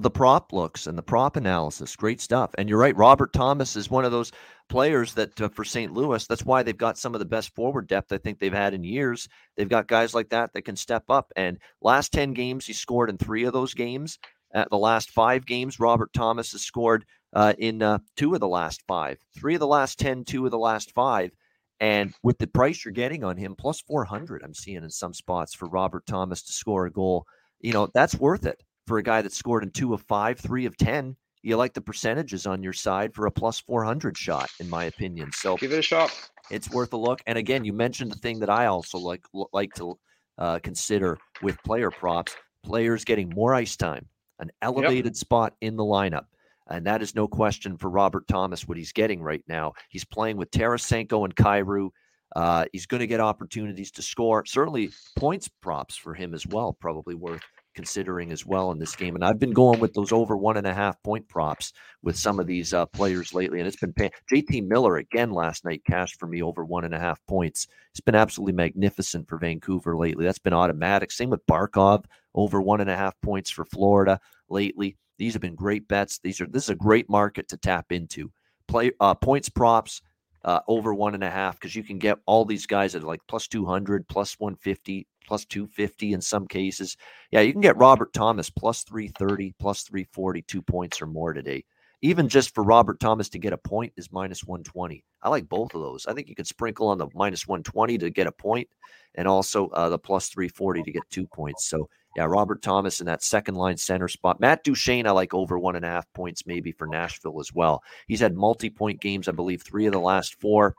the 0.01 0.09
prop 0.09 0.51
looks 0.51 0.87
and 0.87 0.97
the 0.97 1.03
prop 1.03 1.35
analysis. 1.35 1.95
Great 1.95 2.19
stuff. 2.19 2.51
And 2.57 2.67
you're 2.67 2.79
right. 2.79 2.95
Robert 2.95 3.31
Thomas 3.31 3.75
is 3.75 3.91
one 3.91 4.05
of 4.05 4.11
those 4.11 4.31
players 4.67 5.13
that 5.13 5.39
uh, 5.39 5.49
for 5.49 5.63
St. 5.63 5.93
Louis, 5.93 6.25
that's 6.25 6.45
why 6.45 6.63
they've 6.63 6.75
got 6.75 6.97
some 6.97 7.13
of 7.13 7.19
the 7.19 7.25
best 7.25 7.53
forward 7.53 7.87
depth 7.87 8.11
I 8.11 8.17
think 8.17 8.39
they've 8.39 8.51
had 8.51 8.73
in 8.73 8.83
years. 8.83 9.27
They've 9.55 9.69
got 9.69 9.87
guys 9.87 10.15
like 10.15 10.29
that 10.29 10.51
that 10.53 10.63
can 10.63 10.75
step 10.75 11.03
up. 11.09 11.31
And 11.35 11.59
last 11.81 12.11
10 12.11 12.33
games, 12.33 12.65
he 12.65 12.73
scored 12.73 13.09
in 13.09 13.17
three 13.17 13.43
of 13.43 13.53
those 13.53 13.73
games. 13.73 14.17
At 14.55 14.69
the 14.69 14.77
last 14.77 15.11
five 15.11 15.45
games, 15.45 15.79
Robert 15.79 16.11
Thomas 16.13 16.51
has 16.53 16.61
scored 16.61 17.05
uh, 17.33 17.53
in 17.57 17.81
uh, 17.81 17.99
two 18.15 18.33
of 18.33 18.39
the 18.39 18.47
last 18.47 18.83
five, 18.87 19.17
three 19.35 19.55
of 19.55 19.59
the 19.59 19.67
last 19.67 19.99
10, 19.99 20.25
two 20.25 20.45
of 20.45 20.51
the 20.51 20.59
last 20.59 20.91
five. 20.91 21.31
And 21.79 22.13
with 22.23 22.37
the 22.37 22.47
price 22.47 22.85
you're 22.85 22.93
getting 22.93 23.23
on 23.23 23.37
him, 23.37 23.55
plus 23.55 23.81
400, 23.81 24.43
I'm 24.43 24.53
seeing 24.53 24.83
in 24.83 24.89
some 24.89 25.13
spots 25.13 25.53
for 25.53 25.67
Robert 25.67 26.05
Thomas 26.05 26.43
to 26.43 26.53
score 26.53 26.85
a 26.85 26.91
goal, 26.91 27.25
you 27.59 27.73
know, 27.73 27.89
that's 27.93 28.15
worth 28.15 28.45
it 28.45 28.63
for 28.87 28.97
a 28.97 29.03
guy 29.03 29.21
that 29.21 29.33
scored 29.33 29.63
in 29.63 29.71
two 29.71 29.93
of 29.93 30.01
five, 30.01 30.39
three 30.39 30.65
of 30.65 30.77
10. 30.77 31.15
You 31.41 31.57
like 31.57 31.73
the 31.73 31.81
percentages 31.81 32.47
on 32.47 32.63
your 32.63 32.73
side 32.73 33.13
for 33.13 33.25
a 33.25 33.31
plus 33.31 33.59
400 33.59 34.17
shot, 34.17 34.49
in 34.59 34.69
my 34.69 34.85
opinion. 34.85 35.31
So 35.33 35.57
give 35.57 35.73
it 35.73 35.79
a 35.79 35.81
shot. 35.81 36.11
It's 36.49 36.69
worth 36.69 36.93
a 36.93 36.97
look. 36.97 37.21
And 37.27 37.37
again, 37.37 37.65
you 37.65 37.73
mentioned 37.73 38.11
the 38.11 38.17
thing 38.17 38.39
that 38.39 38.49
I 38.49 38.67
also 38.67 38.97
like 38.97 39.23
like 39.51 39.73
to 39.75 39.99
uh, 40.37 40.59
consider 40.59 41.17
with 41.41 41.61
player 41.63 41.91
props: 41.91 42.35
players 42.63 43.03
getting 43.03 43.29
more 43.29 43.53
ice 43.53 43.75
time, 43.75 44.07
an 44.39 44.51
elevated 44.61 45.05
yep. 45.05 45.15
spot 45.15 45.53
in 45.59 45.75
the 45.75 45.83
lineup. 45.83 46.25
And 46.69 46.85
that 46.87 47.01
is 47.01 47.13
no 47.13 47.27
question 47.27 47.77
for 47.77 47.89
Robert 47.89 48.25
Thomas 48.27 48.65
what 48.65 48.77
he's 48.77 48.93
getting 48.93 49.21
right 49.21 49.43
now. 49.47 49.73
He's 49.89 50.05
playing 50.05 50.37
with 50.37 50.49
Tarasenko 50.51 51.25
and 51.25 51.35
Kyrou. 51.35 51.89
Uh, 52.35 52.65
he's 52.71 52.85
going 52.85 53.01
to 53.01 53.07
get 53.07 53.19
opportunities 53.19 53.91
to 53.91 54.01
score. 54.01 54.45
Certainly, 54.45 54.91
points 55.17 55.49
props 55.61 55.97
for 55.97 56.13
him 56.13 56.33
as 56.33 56.47
well, 56.47 56.73
probably 56.73 57.15
worth 57.15 57.43
considering 57.73 58.31
as 58.31 58.45
well 58.45 58.71
in 58.71 58.79
this 58.79 58.95
game. 58.95 59.15
And 59.15 59.23
I've 59.23 59.39
been 59.39 59.51
going 59.51 59.79
with 59.79 59.93
those 59.93 60.11
over 60.11 60.37
one 60.37 60.57
and 60.57 60.67
a 60.67 60.73
half 60.73 61.01
point 61.03 61.27
props 61.27 61.73
with 62.01 62.17
some 62.17 62.39
of 62.39 62.47
these 62.47 62.73
uh, 62.73 62.85
players 62.87 63.33
lately, 63.33 63.59
and 63.59 63.67
it's 63.67 63.79
been 63.79 63.93
paying. 63.93 64.11
JT 64.31 64.67
Miller 64.67 64.97
again 64.97 65.31
last 65.31 65.65
night 65.65 65.83
cashed 65.85 66.19
for 66.19 66.27
me 66.27 66.41
over 66.41 66.65
one 66.65 66.85
and 66.85 66.93
a 66.93 66.99
half 66.99 67.19
points. 67.27 67.67
It's 67.91 67.99
been 67.99 68.15
absolutely 68.15 68.53
magnificent 68.53 69.27
for 69.27 69.37
Vancouver 69.37 69.97
lately. 69.97 70.25
That's 70.25 70.39
been 70.39 70.53
automatic. 70.53 71.11
Same 71.11 71.29
with 71.29 71.45
Barkov 71.47 72.05
over 72.35 72.61
one 72.61 72.81
and 72.81 72.89
a 72.89 72.95
half 72.95 73.19
points 73.21 73.49
for 73.49 73.65
Florida 73.65 74.19
lately. 74.49 74.97
These 75.17 75.33
have 75.33 75.41
been 75.41 75.55
great 75.55 75.87
bets. 75.87 76.19
These 76.19 76.41
are 76.41 76.47
this 76.47 76.63
is 76.63 76.69
a 76.69 76.75
great 76.75 77.09
market 77.09 77.47
to 77.49 77.57
tap 77.57 77.91
into. 77.91 78.31
Play 78.67 78.91
uh, 78.99 79.13
points 79.13 79.49
props 79.49 80.01
uh, 80.45 80.59
over 80.67 80.93
one 80.93 81.13
and 81.13 81.23
a 81.23 81.29
half 81.29 81.59
because 81.59 81.75
you 81.75 81.83
can 81.83 81.97
get 81.97 82.17
all 82.25 82.45
these 82.45 82.65
guys 82.65 82.95
at 82.95 83.03
like 83.03 83.21
plus 83.27 83.47
200, 83.47 84.07
plus 84.07 84.35
150, 84.39 85.07
plus 85.25 85.45
250 85.45 86.13
in 86.13 86.21
some 86.21 86.47
cases. 86.47 86.97
Yeah, 87.31 87.41
you 87.41 87.51
can 87.51 87.61
get 87.61 87.77
Robert 87.77 88.13
Thomas 88.13 88.49
plus 88.49 88.83
330, 88.83 89.53
plus 89.59 89.83
340, 89.83 90.41
two 90.43 90.61
points 90.61 91.01
or 91.01 91.07
more 91.07 91.33
today. 91.33 91.63
Even 92.01 92.27
just 92.27 92.53
for 92.53 92.65
Robert 92.65 92.99
Thomas 92.99 93.29
to 93.29 93.39
get 93.39 93.53
a 93.53 93.57
point 93.57 93.93
is 93.95 94.11
minus 94.11 94.43
120. 94.43 95.05
I 95.21 95.29
like 95.29 95.47
both 95.47 95.73
of 95.73 95.81
those. 95.81 96.05
I 96.05 96.13
think 96.13 96.27
you 96.27 96.35
could 96.35 96.47
sprinkle 96.47 96.89
on 96.89 96.97
the 96.97 97.07
minus 97.13 97.47
120 97.47 97.97
to 97.99 98.09
get 98.09 98.27
a 98.27 98.31
point 98.31 98.67
and 99.15 99.25
also 99.25 99.69
uh, 99.69 99.87
the 99.87 99.97
plus 99.97 100.27
340 100.27 100.83
to 100.83 100.91
get 100.91 101.09
two 101.09 101.25
points. 101.27 101.65
So, 101.65 101.87
yeah, 102.17 102.25
Robert 102.25 102.61
Thomas 102.61 102.99
in 102.99 103.05
that 103.05 103.23
second 103.23 103.55
line 103.55 103.77
center 103.77 104.09
spot. 104.09 104.41
Matt 104.41 104.65
Duchene, 104.65 105.07
I 105.07 105.11
like 105.11 105.33
over 105.33 105.57
one 105.57 105.77
and 105.77 105.85
a 105.85 105.89
half 105.89 106.11
points 106.13 106.45
maybe 106.45 106.73
for 106.73 106.87
Nashville 106.87 107.39
as 107.39 107.53
well. 107.53 107.81
He's 108.07 108.19
had 108.19 108.35
multi 108.35 108.69
point 108.69 108.99
games, 108.99 109.29
I 109.29 109.31
believe, 109.31 109.61
three 109.61 109.85
of 109.85 109.93
the 109.93 109.99
last 109.99 110.35
four 110.41 110.75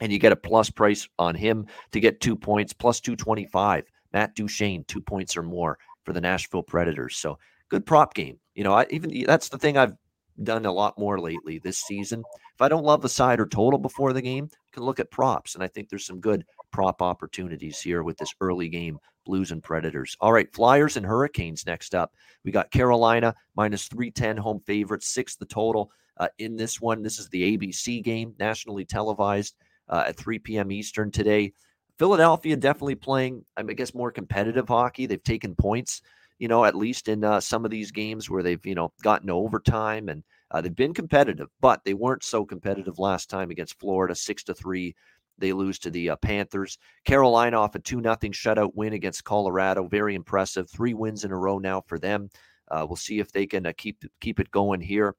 and 0.00 0.12
you 0.12 0.18
get 0.18 0.32
a 0.32 0.36
plus 0.36 0.70
price 0.70 1.08
on 1.18 1.34
him 1.34 1.66
to 1.92 2.00
get 2.00 2.20
two 2.20 2.36
points, 2.36 2.72
plus 2.72 3.00
225. 3.00 3.84
Matt 4.12 4.34
Duchene, 4.34 4.84
two 4.84 5.00
points 5.00 5.36
or 5.36 5.42
more 5.42 5.78
for 6.04 6.12
the 6.12 6.20
Nashville 6.20 6.62
Predators. 6.62 7.16
So 7.16 7.38
good 7.68 7.86
prop 7.86 8.14
game. 8.14 8.38
You 8.54 8.64
know, 8.64 8.74
I 8.74 8.86
even 8.90 9.24
that's 9.26 9.48
the 9.48 9.58
thing 9.58 9.76
I've 9.76 9.94
done 10.42 10.66
a 10.66 10.72
lot 10.72 10.98
more 10.98 11.20
lately 11.20 11.58
this 11.58 11.78
season. 11.78 12.24
If 12.54 12.62
I 12.62 12.68
don't 12.68 12.84
love 12.84 13.02
the 13.02 13.08
side 13.08 13.40
or 13.40 13.46
total 13.46 13.78
before 13.78 14.12
the 14.12 14.22
game, 14.22 14.48
I 14.52 14.68
can 14.72 14.82
look 14.82 15.00
at 15.00 15.10
props. 15.10 15.54
And 15.54 15.62
I 15.62 15.68
think 15.68 15.88
there's 15.88 16.06
some 16.06 16.20
good 16.20 16.44
prop 16.72 17.02
opportunities 17.02 17.80
here 17.80 18.02
with 18.02 18.16
this 18.16 18.34
early 18.40 18.68
game, 18.68 18.98
Blues 19.24 19.50
and 19.50 19.62
Predators. 19.62 20.16
All 20.20 20.32
right, 20.32 20.52
Flyers 20.52 20.96
and 20.96 21.06
Hurricanes 21.06 21.66
next 21.66 21.94
up. 21.94 22.12
We 22.44 22.52
got 22.52 22.70
Carolina 22.70 23.34
minus 23.54 23.86
310 23.88 24.36
home 24.36 24.60
favorites, 24.66 25.08
six 25.08 25.36
the 25.36 25.46
total 25.46 25.90
uh, 26.16 26.28
in 26.38 26.56
this 26.56 26.80
one. 26.80 27.02
This 27.02 27.18
is 27.18 27.28
the 27.28 27.56
ABC 27.56 28.02
game, 28.02 28.34
nationally 28.38 28.84
televised 28.84 29.54
uh, 29.90 30.04
at 30.06 30.16
3 30.16 30.38
p.m. 30.38 30.72
Eastern 30.72 31.10
today. 31.10 31.52
Philadelphia 31.98 32.56
definitely 32.56 32.94
playing, 32.94 33.44
I 33.58 33.62
guess, 33.64 33.92
more 33.92 34.10
competitive 34.10 34.68
hockey. 34.68 35.04
They've 35.04 35.22
taken 35.22 35.54
points, 35.54 36.00
you 36.38 36.48
know, 36.48 36.64
at 36.64 36.74
least 36.74 37.08
in 37.08 37.22
uh, 37.22 37.40
some 37.40 37.66
of 37.66 37.70
these 37.70 37.90
games 37.90 38.30
where 38.30 38.42
they've, 38.42 38.64
you 38.64 38.74
know, 38.74 38.92
gotten 39.02 39.28
overtime 39.28 40.08
and 40.08 40.22
uh, 40.50 40.60
they've 40.62 40.74
been 40.74 40.94
competitive, 40.94 41.48
but 41.60 41.84
they 41.84 41.92
weren't 41.92 42.24
so 42.24 42.44
competitive 42.44 42.98
last 42.98 43.28
time 43.28 43.50
against 43.50 43.78
Florida, 43.78 44.14
six 44.14 44.42
to 44.44 44.54
three. 44.54 44.94
They 45.36 45.52
lose 45.52 45.78
to 45.80 45.90
the 45.90 46.10
uh, 46.10 46.16
Panthers. 46.16 46.78
Carolina 47.04 47.58
off 47.58 47.74
a 47.74 47.78
2 47.78 48.00
nothing 48.00 48.32
shutout 48.32 48.74
win 48.74 48.94
against 48.94 49.24
Colorado. 49.24 49.86
Very 49.86 50.14
impressive. 50.14 50.70
Three 50.70 50.94
wins 50.94 51.24
in 51.24 51.32
a 51.32 51.36
row 51.36 51.58
now 51.58 51.82
for 51.86 51.98
them. 51.98 52.30
Uh, 52.70 52.86
we'll 52.88 52.96
see 52.96 53.18
if 53.18 53.32
they 53.32 53.46
can 53.46 53.66
uh, 53.66 53.72
keep 53.76 54.04
keep 54.20 54.40
it 54.40 54.50
going 54.50 54.80
here 54.80 55.16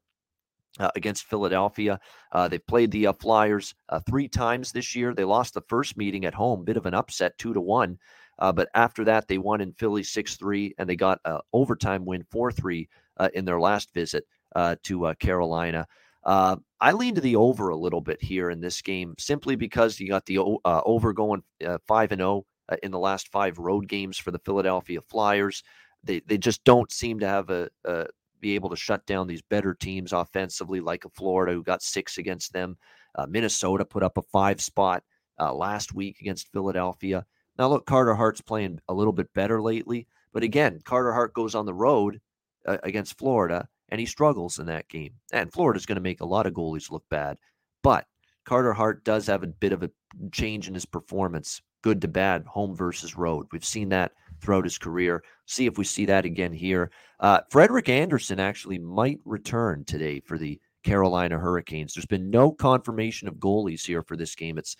uh, 0.80 0.90
against 0.96 1.26
Philadelphia. 1.26 2.00
Uh, 2.32 2.48
they've 2.48 2.66
played 2.66 2.92
the 2.92 3.08
uh, 3.08 3.14
Flyers 3.14 3.76
uh, 3.90 4.00
three 4.00 4.28
times 4.28 4.72
this 4.72 4.96
year. 4.96 5.14
They 5.14 5.24
lost 5.24 5.54
the 5.54 5.62
first 5.68 5.98
meeting 5.98 6.26
at 6.26 6.34
home, 6.34 6.64
bit 6.64 6.78
of 6.78 6.86
an 6.86 6.94
upset, 6.94 7.38
two 7.38 7.54
to 7.54 7.62
one. 7.62 7.98
Uh, 8.40 8.52
but 8.52 8.70
after 8.74 9.04
that, 9.04 9.28
they 9.28 9.38
won 9.38 9.62
in 9.62 9.74
Philly 9.74 10.04
six 10.04 10.38
three, 10.38 10.74
and 10.78 10.90
they 10.90 10.96
got 10.96 11.20
an 11.26 11.40
overtime 11.54 12.06
win 12.06 12.24
four 12.32 12.52
three 12.52 12.88
uh, 13.18 13.30
in 13.34 13.46
their 13.46 13.60
last 13.60 13.94
visit 13.94 14.26
to 14.84 15.14
Carolina. 15.20 15.86
I 16.26 16.92
lean 16.94 17.16
to 17.16 17.22
the 17.22 17.36
over 17.36 17.70
a 17.70 17.76
little 17.76 18.02
bit 18.02 18.22
here 18.22 18.50
in 18.50 18.62
this 18.62 18.82
game, 18.82 19.14
simply 19.20 19.56
because 19.56 20.00
you 20.00 20.08
got 20.08 20.26
the 20.26 20.40
over 20.66 21.14
going 21.14 21.44
five 21.86 22.12
and 22.12 22.20
zero 22.20 22.46
oh, 22.72 22.76
in 22.82 22.92
the 22.92 23.00
last 23.00 23.28
five 23.28 23.60
road 23.60 23.88
games 23.88 24.18
for 24.18 24.32
the 24.32 24.40
Philadelphia 24.40 25.02
Flyers. 25.02 25.64
They 26.04 26.22
they 26.22 26.38
just 26.38 26.64
don't 26.64 26.92
seem 26.92 27.20
to 27.20 27.28
have 27.28 27.50
a, 27.52 27.70
a 27.86 28.08
be 28.42 28.56
able 28.56 28.70
to 28.70 28.76
shut 28.76 29.06
down 29.06 29.28
these 29.28 29.42
better 29.42 29.74
teams 29.74 30.12
offensively, 30.14 30.80
like 30.80 31.06
a 31.06 31.10
Florida 31.10 31.54
who 31.54 31.64
got 31.64 31.82
six 31.82 32.18
against 32.18 32.54
them. 32.54 32.78
Uh, 33.16 33.26
Minnesota 33.28 33.86
put 33.86 34.04
up 34.04 34.18
a 34.18 34.22
five 34.24 34.62
spot 34.62 35.04
uh, 35.40 35.54
last 35.54 35.94
week 35.94 36.20
against 36.20 36.52
Philadelphia. 36.52 37.26
Now, 37.58 37.70
look, 37.70 37.86
Carter 37.86 38.16
Hart's 38.16 38.42
playing 38.42 38.80
a 38.88 38.94
little 38.94 39.14
bit 39.14 39.34
better 39.34 39.62
lately, 39.62 40.08
but 40.34 40.44
again, 40.44 40.80
Carter 40.84 41.14
Hart 41.14 41.34
goes 41.34 41.56
on 41.56 41.66
the 41.66 41.74
road 41.74 42.20
uh, 42.66 42.78
against 42.84 43.18
Florida 43.18 43.68
and 43.90 44.00
he 44.00 44.06
struggles 44.06 44.58
in 44.60 44.66
that 44.68 44.88
game. 44.88 45.14
And 45.34 45.52
Florida's 45.52 45.86
going 45.86 45.98
to 45.98 46.02
make 46.02 46.22
a 46.22 46.26
lot 46.26 46.48
of 46.48 46.54
goalies 46.54 46.92
look 46.92 47.04
bad, 47.10 47.38
but 47.84 48.06
Carter 48.46 48.74
Hart 48.74 49.04
does 49.04 49.28
have 49.28 49.44
a 49.44 49.48
bit 49.48 49.74
of 49.74 49.84
a 49.84 49.92
change 50.32 50.68
in 50.68 50.74
his 50.74 50.86
performance, 50.86 51.62
good 51.84 52.02
to 52.02 52.08
bad, 52.08 52.46
home 52.46 52.76
versus 52.76 53.18
road. 53.18 53.48
We've 53.52 53.66
seen 53.66 53.90
that 53.90 54.14
throughout 54.42 54.64
his 54.64 54.78
career. 54.78 55.24
See 55.46 55.66
if 55.66 55.78
we 55.78 55.84
see 55.84 56.06
that 56.06 56.26
again 56.26 56.54
here. 56.54 56.92
Uh, 57.20 57.42
Frederik 57.50 57.90
Andersen 57.90 58.40
actually 58.40 58.80
might 58.80 59.20
return 59.26 59.86
today 59.86 60.20
for 60.20 60.38
the 60.38 60.60
Carolina 60.84 61.38
Hurricanes. 61.38 61.94
There's 61.94 62.06
been 62.06 62.30
no 62.30 62.52
confirmation 62.52 63.28
of 63.28 63.36
goalies 63.36 63.86
here 63.86 64.02
for 64.02 64.18
this 64.18 64.36
game. 64.36 64.58
It's 64.58 64.76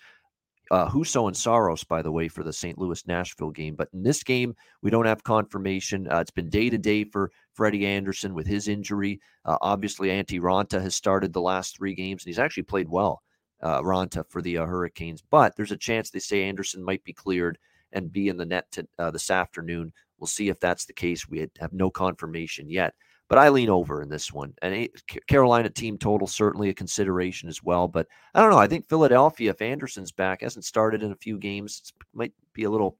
uh, 0.70 0.88
Husso 0.88 1.26
and 1.26 1.36
Saros, 1.36 1.84
by 1.84 2.00
the 2.00 2.10
way, 2.10 2.28
for 2.28 2.42
the 2.42 2.52
St. 2.52 2.78
Louis 2.78 3.06
Nashville 3.06 3.50
game. 3.50 3.74
But 3.74 3.88
in 3.92 4.02
this 4.02 4.22
game, 4.22 4.56
we 4.80 4.90
don't 4.90 5.06
have 5.06 5.22
confirmation. 5.22 6.08
Uh, 6.10 6.20
it's 6.20 6.30
been 6.30 6.48
day 6.48 6.70
to 6.70 6.78
day 6.78 7.04
for 7.04 7.30
Freddie 7.52 7.86
Andersen 7.86 8.32
with 8.32 8.46
his 8.46 8.68
injury. 8.68 9.20
Uh, 9.44 9.58
obviously, 9.60 10.08
Antti 10.08 10.40
Raanta 10.40 10.80
has 10.80 10.96
started 10.96 11.32
the 11.32 11.42
last 11.42 11.76
three 11.76 11.94
games, 11.94 12.24
and 12.24 12.30
he's 12.30 12.38
actually 12.38 12.62
played 12.62 12.88
well, 12.88 13.22
uh, 13.62 13.82
Raanta, 13.82 14.24
for 14.30 14.40
the 14.40 14.58
uh, 14.58 14.66
Hurricanes. 14.66 15.22
But 15.30 15.56
there's 15.56 15.72
a 15.72 15.76
chance 15.76 16.10
they 16.10 16.20
say 16.20 16.44
Andersen 16.44 16.82
might 16.82 17.04
be 17.04 17.12
cleared 17.12 17.58
and 17.92 18.12
be 18.12 18.28
in 18.28 18.36
the 18.36 18.46
net 18.46 18.70
to, 18.72 18.86
uh, 18.98 19.10
this 19.10 19.30
afternoon. 19.30 19.92
We'll 20.18 20.26
see 20.26 20.48
if 20.48 20.60
that's 20.60 20.84
the 20.84 20.92
case. 20.92 21.28
We 21.28 21.48
have 21.58 21.72
no 21.72 21.90
confirmation 21.90 22.70
yet, 22.70 22.94
but 23.28 23.38
I 23.38 23.48
lean 23.48 23.68
over 23.68 24.02
in 24.02 24.08
this 24.08 24.32
one. 24.32 24.54
And 24.62 24.88
Carolina 25.26 25.68
team 25.68 25.98
total 25.98 26.26
certainly 26.26 26.68
a 26.68 26.74
consideration 26.74 27.48
as 27.48 27.62
well. 27.62 27.88
But 27.88 28.06
I 28.34 28.40
don't 28.40 28.50
know. 28.50 28.58
I 28.58 28.68
think 28.68 28.88
Philadelphia, 28.88 29.50
if 29.50 29.60
Andersen's 29.60 30.12
back, 30.12 30.42
hasn't 30.42 30.64
started 30.64 31.02
in 31.02 31.12
a 31.12 31.16
few 31.16 31.38
games, 31.38 31.92
might 32.14 32.32
be 32.52 32.64
a 32.64 32.70
little 32.70 32.98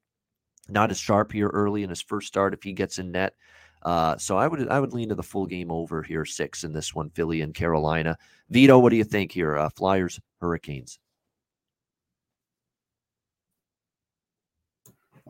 not 0.69 0.91
as 0.91 0.99
sharp 0.99 1.33
here 1.33 1.49
early 1.49 1.83
in 1.83 1.91
his 1.91 2.03
first 2.03 2.29
start 2.29 2.55
if 2.55 2.63
he 2.63 2.73
gets 2.73 2.99
in 2.99 3.13
net. 3.13 3.35
Uh, 3.83 4.17
so 4.17 4.37
I 4.37 4.47
would 4.47 4.69
I 4.69 4.79
would 4.79 4.93
lean 4.93 5.09
to 5.09 5.15
the 5.15 5.23
full 5.23 5.47
game 5.47 5.71
over 5.71 6.03
here, 6.03 6.25
six 6.25 6.63
in 6.65 6.73
this 6.73 6.95
one, 6.95 7.11
Philly 7.11 7.41
and 7.41 7.55
Carolina. 7.55 8.17
Vito, 8.49 8.79
what 8.79 8.91
do 8.91 8.97
you 8.97 9.05
think 9.05 9.33
here? 9.33 9.57
Uh, 9.57 9.71
Flyers, 9.71 10.21
Hurricanes. 10.41 10.99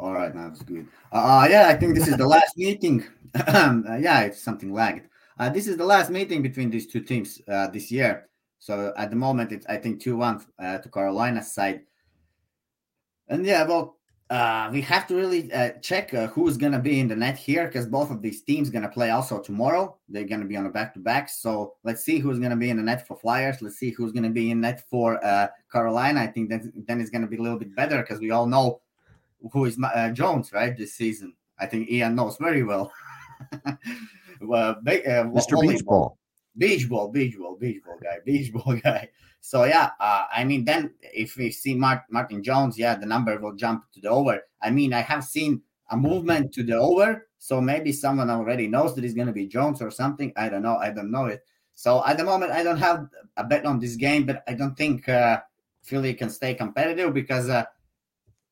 All 0.02 0.14
right, 0.14 0.35
that's 0.35 0.62
good. 0.62 0.88
Uh, 1.12 1.47
yeah, 1.49 1.68
I 1.68 1.75
think 1.75 1.94
this 1.94 2.09
is 2.09 2.16
the 2.16 2.26
last 2.37 2.59
meeting. 2.59 3.04
uh, 3.35 3.99
yeah, 4.00 4.23
it's 4.23 4.42
something 4.42 4.73
lagged. 4.73 5.06
Uh, 5.38 5.49
this 5.49 5.68
is 5.68 5.76
the 5.76 5.85
last 5.85 6.11
meeting 6.11 6.42
between 6.42 6.71
these 6.71 6.88
two 6.88 7.02
teams 7.02 7.40
uh, 7.47 7.68
this 7.68 7.92
year. 7.92 8.28
So 8.59 8.92
at 8.97 9.11
the 9.11 9.16
moment, 9.16 9.52
it's 9.52 9.64
I 9.66 9.76
think 9.76 10.02
two 10.02 10.16
one 10.16 10.44
uh, 10.59 10.78
to 10.78 10.88
Carolina's 10.88 11.52
side. 11.52 11.82
And 13.28 13.47
yeah, 13.47 13.62
well, 13.62 13.99
uh, 14.28 14.71
we 14.73 14.80
have 14.80 15.06
to 15.06 15.14
really 15.14 15.52
uh, 15.52 15.71
check 15.82 16.12
uh, 16.14 16.26
who's 16.26 16.56
gonna 16.56 16.80
be 16.80 16.99
in 16.99 17.06
the 17.06 17.14
net 17.14 17.38
here 17.38 17.66
because 17.68 17.87
both 17.87 18.11
of 18.11 18.23
these 18.23 18.42
teams 18.42 18.71
gonna 18.71 18.88
play 18.88 19.11
also 19.11 19.40
tomorrow. 19.40 19.97
They're 20.09 20.25
gonna 20.25 20.47
be 20.47 20.56
on 20.56 20.66
a 20.66 20.71
back 20.71 20.94
to 20.94 21.00
back. 21.00 21.28
So 21.28 21.75
let's 21.85 22.02
see 22.02 22.18
who's 22.18 22.40
gonna 22.40 22.56
be 22.56 22.71
in 22.71 22.76
the 22.76 22.82
net 22.82 23.06
for 23.06 23.16
Flyers. 23.16 23.62
Let's 23.62 23.76
see 23.76 23.90
who's 23.90 24.11
gonna 24.11 24.30
be 24.30 24.50
in 24.50 24.62
net 24.62 24.82
for 24.90 25.25
uh, 25.25 25.47
Carolina. 25.71 26.23
I 26.23 26.26
think 26.26 26.50
that 26.50 26.62
then 26.88 27.00
it's 27.00 27.11
gonna 27.11 27.28
be 27.28 27.37
a 27.37 27.42
little 27.42 27.59
bit 27.59 27.76
better 27.76 28.00
because 28.00 28.18
we 28.18 28.32
all 28.32 28.47
know 28.47 28.82
who 29.52 29.64
is 29.64 29.78
uh, 29.82 30.11
Jones, 30.11 30.52
right? 30.52 30.76
This 30.76 30.94
season, 30.94 31.34
I 31.58 31.66
think 31.66 31.90
Ian 31.90 32.14
knows 32.14 32.37
very 32.37 32.62
well. 32.62 32.92
well, 34.40 34.70
uh, 34.70 34.82
Mr. 34.84 35.61
Beach 35.61 35.84
Ball. 35.84 36.16
Beach 36.56 36.87
ball, 36.87 37.08
beach 37.08 37.38
ball, 37.38 37.56
beach 37.56 37.82
ball 37.82 37.99
guy, 38.02 38.18
beach 38.26 38.52
ball 38.54 38.76
guy. 38.76 39.08
So 39.40 39.64
yeah, 39.64 39.90
uh, 39.99 40.26
I 40.32 40.44
mean, 40.44 40.64
then 40.64 40.92
if 41.00 41.37
we 41.37 41.50
see 41.50 41.75
Mart- 41.75 42.04
Martin 42.11 42.42
Jones, 42.42 42.78
yeah, 42.78 42.94
the 42.94 43.06
number 43.06 43.38
will 43.38 43.54
jump 43.54 43.84
to 43.94 44.00
the 44.00 44.11
over. 44.11 44.40
I 44.61 44.70
mean, 44.70 44.92
I 44.92 45.00
have 45.00 45.25
seen 45.25 45.62
a 45.90 45.96
movement 45.96 46.52
to 46.54 46.62
the 46.62 46.76
over, 46.76 47.26
so 47.38 47.61
maybe 47.61 47.90
someone 47.90 48.30
already 48.30 48.68
knows 48.68 48.94
that 48.94 49.04
it's 49.04 49.14
going 49.14 49.26
to 49.26 49.32
be 49.32 49.46
Jones 49.46 49.80
or 49.82 49.90
something. 49.90 50.32
I 50.37 50.49
don't 50.49 50.62
know. 50.62 50.76
I 50.76 50.90
don't 50.90 51.11
know 51.11 51.25
it. 51.26 51.42
So 51.75 52.04
at 52.06 52.18
the 52.18 52.25
moment, 52.25 52.52
I 52.52 52.62
don't 52.62 52.78
have 52.78 53.08
a 53.37 53.44
bet 53.44 53.64
on 53.64 53.80
this 53.80 53.96
game, 53.96 54.26
but 54.26 54.44
I 54.46 54.54
don't 54.54 54.76
think 54.76 55.08
uh, 55.08 55.40
Philly 55.82 56.14
can 56.14 56.30
stay 56.30 56.54
competitive 56.54 57.12
because 57.12 57.49
uh, 57.49 57.64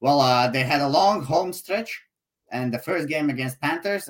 well, 0.00 0.21
uh, 0.21 0.49
they 0.49 0.62
had 0.62 0.80
a 0.80 0.88
long 0.88 1.23
home 1.23 1.52
stretch, 1.52 2.00
and 2.50 2.73
the 2.73 2.78
first 2.78 3.09
game 3.09 3.30
against 3.30 3.61
Panthers, 3.61 4.09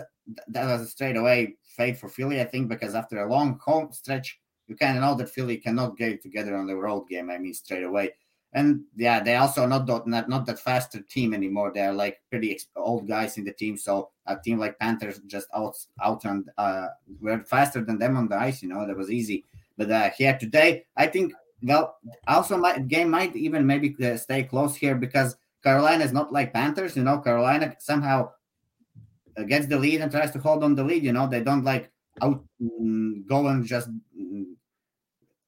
that 0.49 0.67
was 0.67 0.83
a 0.83 0.87
straight 0.87 1.17
away 1.17 1.57
fade 1.77 1.99
for 1.99 2.09
Philly, 2.09 2.41
I 2.41 2.45
think, 2.45 2.69
because 2.69 2.95
after 2.95 3.23
a 3.23 3.31
long 3.31 3.59
home 3.63 3.93
stretch, 3.93 4.39
you 4.69 4.77
kind 4.77 4.97
of 4.97 5.03
know 5.03 5.15
that 5.17 5.31
Philly 5.31 5.57
cannot 5.57 5.97
get 5.97 6.23
together 6.23 6.57
on 6.57 6.67
the 6.67 6.77
road 6.77 7.09
game. 7.09 7.31
I 7.31 7.39
mean, 7.39 7.55
straight 7.55 7.83
away. 7.83 8.13
And 8.53 8.83
yeah, 8.97 9.21
they 9.21 9.37
also 9.37 9.65
not 9.67 9.87
that 9.87 10.07
not, 10.07 10.29
not 10.29 10.47
that 10.47 10.59
faster 10.59 11.01
team 11.01 11.35
anymore. 11.35 11.71
They're 11.73 11.93
like 11.93 12.21
pretty 12.31 12.59
old 12.77 13.07
guys 13.07 13.39
in 13.39 13.45
the 13.45 13.53
team. 13.53 13.77
So 13.77 14.11
a 14.27 14.37
team 14.37 14.59
like 14.59 14.79
Panthers 14.79 15.21
just 15.27 15.47
out 15.55 15.77
out 16.03 16.25
and 16.25 16.51
uh, 16.59 16.89
were 17.21 17.45
faster 17.45 17.85
than 17.85 17.99
them 17.99 18.17
on 18.17 18.29
the 18.29 18.37
ice. 18.37 18.63
You 18.63 18.69
know, 18.69 18.87
that 18.87 18.97
was 18.97 19.11
easy. 19.11 19.45
But 19.77 19.91
uh, 19.91 20.11
here 20.11 20.37
today, 20.37 20.85
I 20.97 21.07
think 21.07 21.33
well, 21.63 21.97
also 22.27 22.57
my 22.57 22.79
game 22.79 23.11
might 23.11 23.37
even 23.37 23.67
maybe 23.67 23.95
uh, 24.05 24.17
stay 24.17 24.43
close 24.43 24.75
here 24.75 24.95
because 24.97 25.37
Carolina 25.63 26.05
is 26.05 26.13
not 26.13 26.33
like 26.33 26.53
Panthers. 26.53 26.97
You 26.97 27.05
know, 27.05 27.19
Carolina 27.19 27.75
somehow 27.79 28.31
gets 29.47 29.67
the 29.67 29.79
lead 29.79 30.01
and 30.01 30.11
tries 30.11 30.31
to 30.33 30.39
hold 30.39 30.65
on 30.65 30.75
the 30.75 30.85
lead. 30.85 31.03
You 31.03 31.13
know, 31.13 31.27
they 31.27 31.43
don't 31.43 31.65
like 31.65 31.91
out 32.23 32.45
mm, 32.61 33.27
go 33.27 33.47
and 33.47 33.65
just 33.65 33.89
mm, 34.19 34.45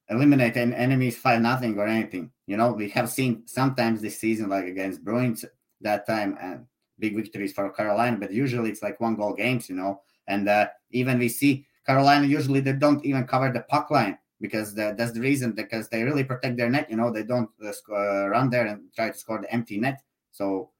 eliminate 0.09 0.57
an 0.57 0.73
enemies 0.73 1.17
five 1.17 1.41
nothing 1.41 1.79
or 1.79 1.87
anything. 1.87 2.31
You 2.47 2.57
know, 2.57 2.73
we 2.73 2.89
have 2.91 3.11
seen 3.11 3.47
sometimes 3.47 4.01
this 4.01 4.19
season, 4.19 4.49
like 4.49 4.67
against 4.67 5.05
Bruins 5.05 5.45
that 5.81 6.07
time, 6.07 6.37
and 6.41 6.67
big 6.99 7.17
victories 7.17 7.53
for 7.53 7.71
Carolina, 7.71 8.17
but 8.19 8.33
usually 8.33 8.71
it's 8.71 8.83
like 8.83 9.01
one 9.01 9.17
goal 9.17 9.35
games, 9.35 9.69
you 9.69 9.77
know. 9.77 10.03
And 10.29 10.49
uh, 10.49 10.69
even 10.91 11.19
we 11.19 11.29
see 11.29 11.67
Carolina 11.87 12.27
usually 12.27 12.61
they 12.61 12.73
don't 12.73 13.05
even 13.05 13.27
cover 13.27 13.51
the 13.53 13.61
puck 13.61 13.91
line 13.91 14.19
because 14.43 14.75
that's 14.75 15.13
the 15.13 15.21
reason 15.21 15.53
because 15.53 15.89
they 15.89 16.03
really 16.03 16.25
protect 16.25 16.57
their 16.57 16.69
net. 16.69 16.91
You 16.91 16.97
know, 16.97 17.11
they 17.11 17.23
don't 17.23 17.49
uh, 17.65 17.73
uh, 17.95 18.29
run 18.29 18.51
there 18.51 18.67
and 18.67 18.93
try 18.95 19.09
to 19.11 19.17
score 19.17 19.41
the 19.41 19.51
empty 19.51 19.79
net. 19.79 20.03
So 20.33 20.71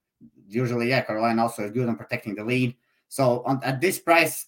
usually, 0.49 0.89
yeah, 0.89 1.03
Carolina 1.03 1.43
also 1.43 1.65
is 1.65 1.71
good 1.71 1.89
on 1.89 1.97
protecting 1.97 2.35
the 2.35 2.45
lead. 2.45 2.75
So 3.09 3.43
on, 3.47 3.63
at 3.63 3.81
this 3.81 4.01
price, 4.01 4.47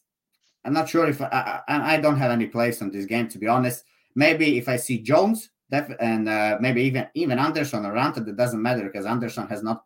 I'm 0.65 0.73
not 0.73 0.89
sure 0.89 1.09
if 1.09 1.23
I, 1.23 1.63
I, 1.69 1.95
I 1.95 2.01
don't 2.01 2.19
have 2.19 2.33
any 2.33 2.47
place 2.47 2.83
on 2.83 2.91
this 2.91 3.07
game 3.07 3.29
to 3.29 3.39
be 3.39 3.47
honest. 3.47 3.85
Maybe 4.17 4.59
if 4.59 4.69
I 4.69 4.77
see 4.77 4.99
Jones 4.99 5.51
def- 5.71 5.97
and 6.01 6.29
uh, 6.29 6.59
maybe 6.61 6.83
even 6.83 7.07
even 7.15 7.39
Andersen 7.39 7.87
around 7.87 8.17
it, 8.17 8.29
it 8.29 8.37
doesn't 8.37 8.63
matter 8.63 8.83
because 8.83 9.07
Andersen 9.07 9.47
has 9.47 9.63
not 9.63 9.85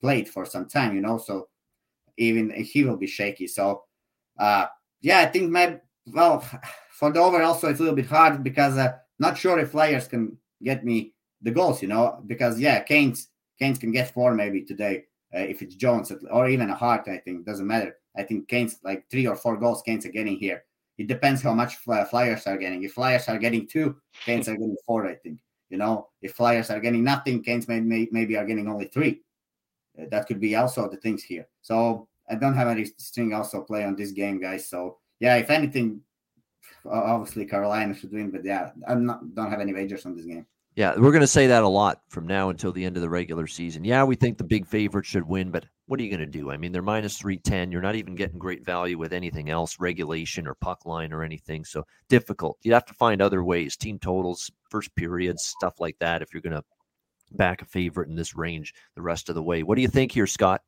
played 0.00 0.28
for 0.28 0.46
some 0.46 0.66
time, 0.66 0.94
you 0.94 1.02
know. 1.02 1.18
So 1.18 1.48
even 2.16 2.50
he 2.50 2.84
will 2.84 2.96
be 2.96 3.06
shaky. 3.06 3.46
So 3.46 3.84
uh, 4.38 4.66
yeah, 5.02 5.18
I 5.18 5.26
think 5.26 5.50
maybe 5.50 5.76
well 6.06 6.44
for 7.00 7.10
the 7.10 7.18
over 7.18 7.42
also 7.42 7.70
it's 7.70 7.80
a 7.80 7.82
little 7.82 7.96
bit 7.96 8.04
hard 8.04 8.44
because 8.44 8.76
uh, 8.76 8.92
not 9.18 9.38
sure 9.38 9.58
if 9.58 9.70
Flyers 9.70 10.06
can 10.06 10.36
get 10.62 10.84
me 10.84 11.14
the 11.40 11.50
goals, 11.50 11.80
you 11.80 11.88
know, 11.88 12.22
because 12.26 12.60
yeah, 12.60 12.80
Canes 12.80 13.28
Canes 13.58 13.78
can 13.78 13.90
get 13.90 14.12
four 14.12 14.34
maybe 14.34 14.62
today 14.62 15.04
uh, 15.34 15.38
if 15.38 15.62
it's 15.62 15.76
Jones 15.76 16.12
or 16.30 16.46
even 16.46 16.68
a 16.68 16.74
Hart. 16.74 17.08
I 17.08 17.16
think 17.16 17.46
doesn't 17.46 17.66
matter. 17.66 17.96
I 18.14 18.22
think 18.22 18.48
Canes 18.48 18.80
like 18.84 19.08
three 19.10 19.26
or 19.26 19.34
four 19.34 19.56
goals 19.56 19.80
Canes 19.80 20.04
are 20.04 20.12
getting 20.12 20.36
here. 20.36 20.64
It 20.98 21.06
depends 21.06 21.40
how 21.40 21.54
much 21.54 21.76
Flyers 21.76 22.46
are 22.46 22.58
getting. 22.58 22.84
If 22.84 22.92
Flyers 22.92 23.26
are 23.28 23.38
getting 23.38 23.66
two, 23.66 23.96
Canes 24.26 24.46
are 24.50 24.52
getting 24.52 24.76
four. 24.86 25.06
I 25.06 25.14
think 25.14 25.40
you 25.70 25.78
know 25.78 26.08
if 26.20 26.34
Flyers 26.34 26.68
are 26.68 26.80
getting 26.80 27.02
nothing, 27.02 27.42
Canes 27.42 27.66
may, 27.66 27.80
maybe 27.80 28.36
are 28.36 28.44
getting 28.44 28.68
only 28.68 28.88
three. 28.88 29.22
Uh, 29.98 30.04
that 30.10 30.26
could 30.26 30.38
be 30.38 30.54
also 30.54 30.86
the 30.86 30.98
things 30.98 31.22
here. 31.22 31.48
So 31.62 32.08
I 32.28 32.34
don't 32.34 32.54
have 32.54 32.68
any 32.68 32.84
string 32.84 33.32
also 33.32 33.62
play 33.62 33.84
on 33.84 33.96
this 33.96 34.12
game, 34.12 34.38
guys. 34.38 34.68
So 34.68 34.98
yeah, 35.18 35.36
if 35.36 35.48
anything, 35.48 36.02
obviously 36.88 37.46
Carolina 37.46 37.94
should 37.94 38.12
win, 38.12 38.30
but 38.30 38.44
yeah, 38.44 38.70
I'm 38.86 39.06
not 39.06 39.34
don't 39.34 39.50
have 39.50 39.60
any 39.60 39.72
wagers 39.72 40.06
on 40.06 40.16
this 40.16 40.26
game. 40.26 40.46
Yeah, 40.76 40.94
we're 40.96 41.10
going 41.10 41.20
to 41.20 41.26
say 41.26 41.48
that 41.48 41.64
a 41.64 41.68
lot 41.68 42.00
from 42.08 42.26
now 42.26 42.48
until 42.48 42.72
the 42.72 42.84
end 42.84 42.96
of 42.96 43.02
the 43.02 43.10
regular 43.10 43.46
season. 43.48 43.84
Yeah, 43.84 44.04
we 44.04 44.14
think 44.14 44.38
the 44.38 44.44
big 44.44 44.66
favorite 44.66 45.04
should 45.04 45.26
win, 45.26 45.50
but 45.50 45.66
what 45.86 45.98
are 45.98 46.02
you 46.04 46.10
going 46.10 46.20
to 46.20 46.26
do? 46.26 46.52
I 46.52 46.56
mean, 46.56 46.70
they're 46.70 46.80
minus 46.80 47.18
310. 47.18 47.72
You're 47.72 47.82
not 47.82 47.96
even 47.96 48.14
getting 48.14 48.38
great 48.38 48.64
value 48.64 48.96
with 48.96 49.12
anything 49.12 49.50
else, 49.50 49.80
regulation 49.80 50.46
or 50.46 50.54
puck 50.54 50.86
line 50.86 51.12
or 51.12 51.24
anything. 51.24 51.64
So 51.64 51.84
difficult. 52.08 52.56
You 52.62 52.72
have 52.72 52.86
to 52.86 52.94
find 52.94 53.20
other 53.20 53.42
ways, 53.42 53.76
team 53.76 53.98
totals, 53.98 54.48
first 54.70 54.94
periods, 54.94 55.44
stuff 55.44 55.80
like 55.80 55.98
that, 55.98 56.22
if 56.22 56.32
you're 56.32 56.40
going 56.40 56.56
to 56.56 56.64
back 57.32 57.62
a 57.62 57.64
favorite 57.64 58.08
in 58.08 58.14
this 58.14 58.36
range 58.36 58.72
the 58.94 59.02
rest 59.02 59.28
of 59.28 59.34
the 59.34 59.42
way. 59.42 59.64
What 59.64 59.74
do 59.74 59.82
you 59.82 59.88
think 59.88 60.12
here, 60.12 60.26
Scott? 60.26 60.62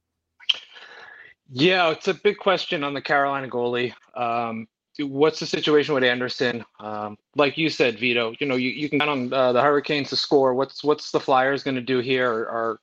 Yeah, 1.49 1.91
it's 1.91 2.09
a 2.09 2.15
big 2.15 2.39
question 2.39 2.83
on 2.83 2.95
the 2.95 3.03
Carolina 3.03 3.49
goalie. 3.49 3.93
Um, 4.15 4.67
what's 4.99 5.41
the 5.41 5.47
situation 5.47 5.95
with 5.95 6.05
Andersen? 6.05 6.65
Um, 6.81 7.17
like 7.35 7.57
you 7.57 7.69
said, 7.69 7.99
Vito, 7.99 8.35
you 8.39 8.47
know, 8.47 8.57
you, 8.57 8.71
you 8.71 8.89
can 8.89 8.99
count 8.99 9.11
on 9.11 9.33
uh, 9.33 9.53
the 9.53 9.63
Hurricanes 9.63 10.11
to 10.11 10.17
score. 10.17 10.55
What's 10.55 10.85
what's 10.85 11.11
the 11.11 11.21
Flyers 11.21 11.63
going 11.63 11.75
to 11.77 11.81
do 11.81 12.01
here? 12.01 12.31
Or, 12.31 12.41
or, 12.49 12.81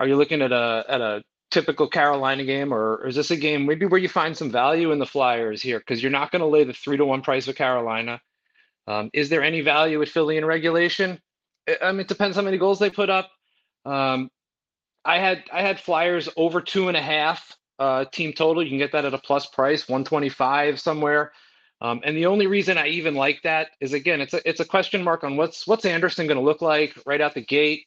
are 0.00 0.08
you 0.08 0.16
looking 0.16 0.42
at 0.42 0.50
a 0.50 0.84
at 0.88 1.00
a 1.00 1.22
typical 1.54 1.88
Carolina 1.88 2.44
game, 2.44 2.74
or, 2.74 3.06
is 3.06 3.14
this 3.14 3.30
a 3.30 3.36
game 3.36 3.64
maybe 3.64 3.86
where 3.86 4.00
you 4.00 4.08
find 4.08 4.36
some 4.36 4.50
value 4.50 4.90
in 4.90 4.98
the 4.98 5.06
Flyers 5.06 5.62
here? 5.62 5.78
Because 5.78 6.02
you're 6.02 6.10
not 6.10 6.32
going 6.32 6.40
to 6.40 6.46
lay 6.46 6.64
the 6.64 6.72
three 6.72 6.96
to 6.96 7.04
one 7.04 7.22
price 7.22 7.46
of 7.46 7.54
Carolina. 7.54 8.20
Um, 8.88 9.08
is 9.12 9.28
there 9.28 9.42
any 9.42 9.60
value 9.60 10.00
with 10.00 10.08
Philly 10.08 10.36
in 10.36 10.44
regulation? 10.44 11.20
I 11.80 11.92
mean, 11.92 12.00
it 12.00 12.08
depends 12.08 12.36
how 12.36 12.42
many 12.42 12.58
goals 12.58 12.80
they 12.80 12.90
put 12.90 13.08
up. 13.08 13.30
Um, 13.86 14.30
I 15.04 15.18
had 15.18 15.44
I 15.52 15.62
had 15.62 15.78
Flyers 15.78 16.28
over 16.36 16.60
two 16.60 16.88
and 16.88 16.96
a 16.96 17.02
half 17.02 17.56
uh, 17.78 18.04
team 18.06 18.32
total. 18.32 18.62
You 18.62 18.68
can 18.68 18.78
get 18.78 18.92
that 18.92 19.04
at 19.04 19.14
a 19.14 19.18
plus 19.18 19.46
price, 19.46 19.88
125 19.88 20.80
somewhere. 20.80 21.32
Um, 21.84 22.00
and 22.02 22.16
the 22.16 22.24
only 22.24 22.46
reason 22.46 22.78
I 22.78 22.88
even 22.88 23.14
like 23.14 23.42
that 23.42 23.68
is 23.78 23.92
again, 23.92 24.22
it's 24.22 24.32
a 24.32 24.48
it's 24.48 24.60
a 24.60 24.64
question 24.64 25.04
mark 25.04 25.22
on 25.22 25.36
what's 25.36 25.66
what's 25.66 25.84
Andersen 25.84 26.26
going 26.26 26.38
to 26.38 26.42
look 26.42 26.62
like 26.62 26.94
right 27.04 27.20
out 27.20 27.34
the 27.34 27.44
gate. 27.44 27.84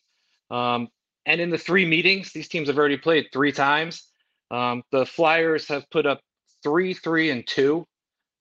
Um, 0.52 0.90
and 1.26 1.42
in 1.42 1.50
the 1.50 1.58
three 1.58 1.84
meetings, 1.84 2.32
these 2.32 2.48
teams 2.48 2.68
have 2.68 2.78
already 2.78 2.98
played 2.98 3.30
three 3.34 3.52
times. 3.52 4.04
Um, 4.52 4.84
the 4.92 5.04
Flyers 5.04 5.68
have 5.70 5.90
put 5.90 6.06
up 6.06 6.22
three, 6.62 6.94
three, 6.94 7.32
and 7.32 7.46
two. 7.48 7.88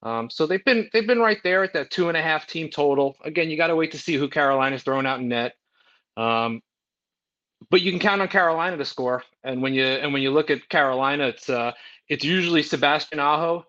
Um, 0.03 0.29
so 0.29 0.47
they've 0.47 0.62
been 0.62 0.90
they've 0.92 1.07
been 1.07 1.21
right 1.21 1.42
there 1.42 1.64
at 1.64 1.73
that 1.73 1.90
two 1.90 2.09
and 2.09 2.19
a 2.19 2.23
half 2.23 2.47
team 2.47 2.69
total. 2.69 3.16
Again, 3.25 3.49
you 3.49 3.57
got 3.57 3.69
to 3.69 3.77
wait 3.77 3.92
to 3.92 3.99
see 3.99 4.16
who 4.16 4.29
Carolina's 4.29 4.83
throwing 4.83 5.07
out 5.07 5.21
in 5.21 5.29
net. 5.29 5.55
Um, 6.19 6.61
but 7.71 7.81
you 7.81 7.92
can 7.92 7.99
count 7.99 8.21
on 8.21 8.29
Carolina 8.29 8.77
to 8.77 8.85
score. 8.85 9.23
And 9.42 9.62
when 9.62 9.73
you 9.73 9.87
and 9.87 10.12
when 10.12 10.21
you 10.21 10.33
look 10.33 10.51
at 10.51 10.69
Carolina, 10.69 11.29
it's 11.29 11.49
uh, 11.49 11.73
it's 12.11 12.27
usually 12.27 12.62
Sebastian 12.62 13.21
Aho. 13.21 13.64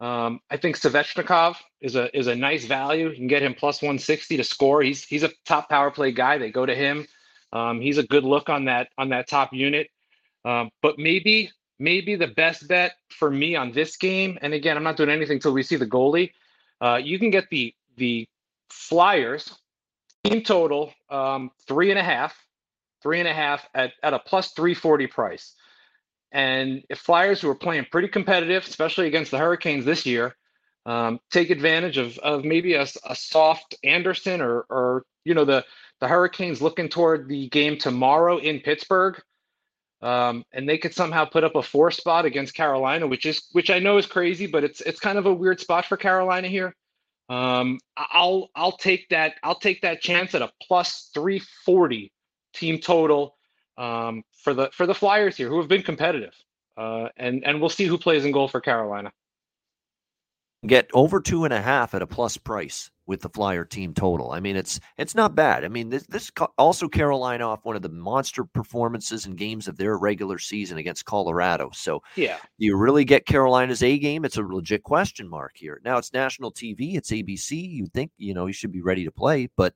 Um, 0.00 0.40
I 0.50 0.56
think 0.56 0.76
Svechnikov 0.76 1.56
is 1.80 1.94
a 1.94 2.16
is 2.16 2.26
a 2.26 2.34
nice 2.34 2.64
value. 2.64 3.10
You 3.10 3.16
can 3.16 3.26
get 3.26 3.42
him 3.42 3.54
plus 3.54 3.82
160 3.82 4.36
to 4.36 4.44
score. 4.44 4.82
He's 4.82 5.04
he's 5.04 5.22
a 5.22 5.30
top 5.44 5.68
power 5.68 5.90
play 5.90 6.10
guy. 6.12 6.38
They 6.38 6.50
go 6.50 6.64
to 6.64 6.74
him. 6.74 7.06
Um, 7.52 7.80
he's 7.80 7.98
a 7.98 8.04
good 8.04 8.24
look 8.24 8.48
on 8.48 8.64
that 8.66 8.88
on 8.96 9.10
that 9.10 9.28
top 9.28 9.52
unit. 9.52 9.90
Um, 10.44 10.70
but 10.80 10.98
maybe 10.98 11.50
maybe 11.78 12.16
the 12.16 12.28
best 12.28 12.66
bet 12.66 12.96
for 13.10 13.30
me 13.30 13.56
on 13.56 13.72
this 13.72 13.96
game, 13.96 14.38
and 14.40 14.54
again, 14.54 14.76
I'm 14.76 14.82
not 14.82 14.96
doing 14.96 15.10
anything 15.10 15.36
until 15.36 15.52
we 15.52 15.62
see 15.62 15.76
the 15.76 15.86
goalie. 15.86 16.32
Uh, 16.80 16.98
you 17.02 17.18
can 17.18 17.30
get 17.30 17.50
the 17.50 17.74
the 17.96 18.26
Flyers 18.70 19.54
team 20.24 20.42
total 20.42 20.94
um, 21.10 21.50
three 21.66 21.90
and 21.90 21.98
a 21.98 22.02
half 22.02 22.34
three 23.02 23.18
and 23.18 23.28
a 23.28 23.32
half 23.32 23.68
at, 23.74 23.92
at 24.02 24.14
a 24.14 24.18
plus 24.18 24.52
340 24.52 25.06
price. 25.06 25.54
And 26.32 26.84
if 26.88 26.98
Flyers, 26.98 27.40
who 27.40 27.50
are 27.50 27.54
playing 27.54 27.86
pretty 27.90 28.08
competitive, 28.08 28.64
especially 28.66 29.06
against 29.06 29.30
the 29.30 29.38
Hurricanes 29.38 29.84
this 29.84 30.06
year, 30.06 30.36
um, 30.86 31.20
take 31.30 31.50
advantage 31.50 31.98
of, 31.98 32.18
of 32.18 32.44
maybe 32.44 32.74
a, 32.74 32.86
a 33.04 33.14
soft 33.14 33.74
Andersen 33.84 34.40
or, 34.40 34.64
or, 34.70 35.04
you 35.24 35.34
know, 35.34 35.44
the, 35.44 35.64
the 36.00 36.08
Hurricanes 36.08 36.62
looking 36.62 36.88
toward 36.88 37.28
the 37.28 37.48
game 37.48 37.78
tomorrow 37.78 38.38
in 38.38 38.60
Pittsburgh, 38.60 39.20
um, 40.02 40.44
and 40.52 40.68
they 40.68 40.78
could 40.78 40.94
somehow 40.94 41.26
put 41.26 41.44
up 41.44 41.54
a 41.54 41.62
four 41.62 41.90
spot 41.90 42.24
against 42.24 42.54
Carolina, 42.54 43.06
which 43.06 43.26
is 43.26 43.48
which 43.52 43.70
I 43.70 43.78
know 43.78 43.98
is 43.98 44.06
crazy, 44.06 44.46
but 44.46 44.64
it's 44.64 44.80
it's 44.80 44.98
kind 44.98 45.18
of 45.18 45.26
a 45.26 45.34
weird 45.34 45.60
spot 45.60 45.84
for 45.84 45.98
Carolina 45.98 46.48
here. 46.48 46.74
Um, 47.28 47.78
I'll 47.96 48.48
I'll 48.54 48.76
take 48.76 49.08
that 49.10 49.34
I'll 49.42 49.58
take 49.58 49.82
that 49.82 50.00
chance 50.00 50.34
at 50.34 50.42
a 50.42 50.50
plus 50.66 51.10
340 51.14 52.10
team 52.54 52.78
total 52.78 53.36
um, 53.76 54.22
for 54.32 54.54
the 54.54 54.70
for 54.72 54.86
the 54.86 54.94
Flyers 54.94 55.36
here, 55.36 55.48
who 55.48 55.58
have 55.58 55.68
been 55.68 55.82
competitive, 55.82 56.34
uh, 56.76 57.08
and 57.16 57.44
and 57.44 57.60
we'll 57.60 57.70
see 57.70 57.84
who 57.84 57.98
plays 57.98 58.24
in 58.24 58.32
goal 58.32 58.48
for 58.48 58.60
Carolina. 58.60 59.12
Get 60.66 60.90
over 60.92 61.20
two 61.20 61.44
and 61.44 61.54
a 61.54 61.62
half 61.62 61.94
at 61.94 62.02
a 62.02 62.06
plus 62.06 62.36
price 62.36 62.90
with 63.06 63.22
the 63.22 63.28
Flyer 63.28 63.64
team 63.64 63.92
total. 63.94 64.30
I 64.30 64.40
mean, 64.40 64.54
it's 64.54 64.78
it's 64.96 65.14
not 65.14 65.34
bad. 65.34 65.64
I 65.64 65.68
mean, 65.68 65.88
this 65.88 66.06
this 66.06 66.30
also 66.58 66.86
Carolina 66.86 67.48
off 67.48 67.64
one 67.64 67.74
of 67.74 67.82
the 67.82 67.88
monster 67.88 68.44
performances 68.44 69.26
and 69.26 69.36
games 69.36 69.66
of 69.66 69.76
their 69.76 69.98
regular 69.98 70.38
season 70.38 70.78
against 70.78 71.06
Colorado. 71.06 71.70
So 71.72 72.02
yeah, 72.14 72.36
you 72.58 72.76
really 72.76 73.04
get 73.04 73.26
Carolina's 73.26 73.82
A 73.82 73.98
game. 73.98 74.24
It's 74.24 74.36
a 74.36 74.42
legit 74.42 74.84
question 74.84 75.28
mark 75.28 75.52
here. 75.56 75.80
Now 75.84 75.98
it's 75.98 76.12
national 76.12 76.52
TV. 76.52 76.94
It's 76.96 77.10
ABC. 77.10 77.68
You 77.68 77.86
think 77.86 78.12
you 78.16 78.32
know 78.32 78.46
you 78.46 78.52
should 78.52 78.70
be 78.70 78.82
ready 78.82 79.04
to 79.04 79.10
play, 79.10 79.48
but 79.56 79.74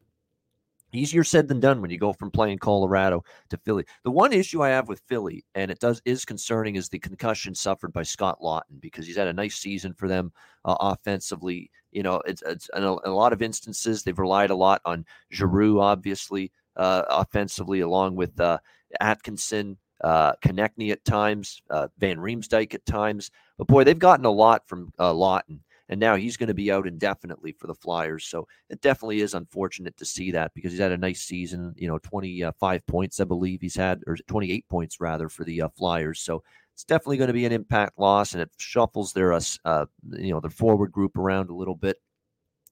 easier 0.96 1.24
said 1.24 1.48
than 1.48 1.61
done 1.61 1.80
when 1.80 1.90
you 1.90 1.98
go 1.98 2.12
from 2.12 2.30
playing 2.30 2.59
Colorado 2.59 3.24
to 3.50 3.57
Philly. 3.59 3.85
The 4.04 4.11
one 4.11 4.33
issue 4.33 4.62
I 4.62 4.70
have 4.70 4.88
with 4.88 5.02
Philly, 5.09 5.44
and 5.54 5.70
it 5.70 5.78
does 5.78 6.00
is 6.04 6.24
concerning, 6.24 6.76
is 6.76 6.88
the 6.88 6.98
concussion 6.98 7.54
suffered 7.54 7.92
by 7.92 8.02
Scott 8.02 8.40
Laughton 8.40 8.80
because 8.80 9.07
he's 9.07 9.16
had 9.16 9.28
a 9.28 9.33
nice 9.33 9.57
season 9.57 9.94
for 9.94 10.09
them 10.09 10.33
uh, 10.64 10.76
offensively. 10.80 11.70
You 11.92 12.02
know, 12.02 12.22
it's, 12.26 12.42
it's 12.46 12.68
in, 12.76 12.85
a, 12.85 12.96
in 12.98 13.11
a, 13.11 13.14
lot 13.14 13.33
of 13.33 13.42
instances 13.42 14.02
they've 14.02 14.18
relied 14.18 14.50
a 14.50 14.57
lot 14.57 14.80
on 14.85 15.04
Giroux, 15.30 15.80
obviously 15.80 16.52
uh, 16.76 17.02
offensively, 17.09 17.80
along 17.80 18.16
with 18.16 18.38
uh, 18.40 18.59
Atkinson. 19.00 19.78
Uh, 20.02 20.35
Konecny 20.44 20.90
at 20.90 21.02
times, 21.07 21.62
uh, 21.70 21.88
Van 21.98 22.18
Riemsdyk 22.18 22.74
at 22.74 22.85
times, 22.85 23.30
but 23.57 23.68
boy, 23.68 23.85
they've 23.85 23.98
gotten 23.98 24.26
a 24.26 24.30
lot 24.30 24.66
from 24.68 24.92
uh, 24.98 25.12
Laughton 25.12 25.61
and 25.88 26.01
now 26.01 26.16
he's 26.16 26.37
going 26.37 26.49
to 26.49 26.55
be 26.55 26.73
out 26.73 26.87
indefinitely 26.87 27.53
for 27.53 27.66
the 27.66 27.75
Flyers. 27.75 28.25
So 28.25 28.47
it 28.70 28.81
definitely 28.81 29.20
is 29.20 29.35
unfortunate 29.35 29.97
to 29.99 30.05
see 30.05 30.31
that 30.31 30.53
because 30.55 30.73
he's 30.73 30.81
had 30.81 30.92
a 30.92 30.99
nice 30.99 31.23
season. 31.23 31.75
You 31.77 31.88
know, 31.88 31.99
25 31.99 32.87
points, 32.87 33.20
I 33.20 33.25
believe 33.25 33.61
he's 33.61 33.77
had, 33.77 34.03
or 34.07 34.16
28 34.16 34.68
points 34.68 35.01
rather 35.01 35.29
for 35.29 35.44
the 35.44 35.62
uh, 35.62 35.68
Flyers. 35.77 36.20
So 36.20 36.42
it's 36.73 36.85
definitely 36.85 37.18
going 37.18 37.29
to 37.29 37.35
be 37.35 37.47
an 37.47 37.53
impact 37.53 37.99
loss, 37.99 38.33
and 38.33 38.42
it 38.42 38.51
shuffles 38.57 39.12
their, 39.12 39.33
uh, 39.33 39.40
uh, 39.64 39.87
you 40.12 40.33
know, 40.33 40.40
their 40.40 40.51
forward 40.51 40.90
group 40.90 41.16
around 41.16 41.51
a 41.51 41.55
little 41.55 41.77
bit. 41.77 41.99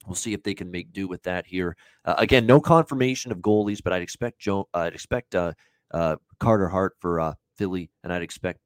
We'll 0.06 0.16
see 0.16 0.32
if 0.32 0.42
they 0.42 0.54
can 0.54 0.70
make 0.70 0.92
do 0.92 1.06
with 1.06 1.22
that 1.22 1.46
here. 1.46 1.76
Uh, 2.04 2.16
again, 2.18 2.44
no 2.44 2.60
confirmation 2.60 3.30
of 3.30 3.38
goalies, 3.38 3.80
but 3.82 3.92
I'd 3.92 4.02
expect 4.02 4.40
Joe. 4.40 4.68
I'd 4.74 4.94
expect 4.94 5.36
uh, 5.36 5.52
uh, 5.92 6.16
Carter 6.40 6.68
Hart 6.68 6.94
for 6.98 7.36
Philly, 7.56 7.90
and 8.02 8.12
I'd 8.12 8.22
expect 8.22 8.58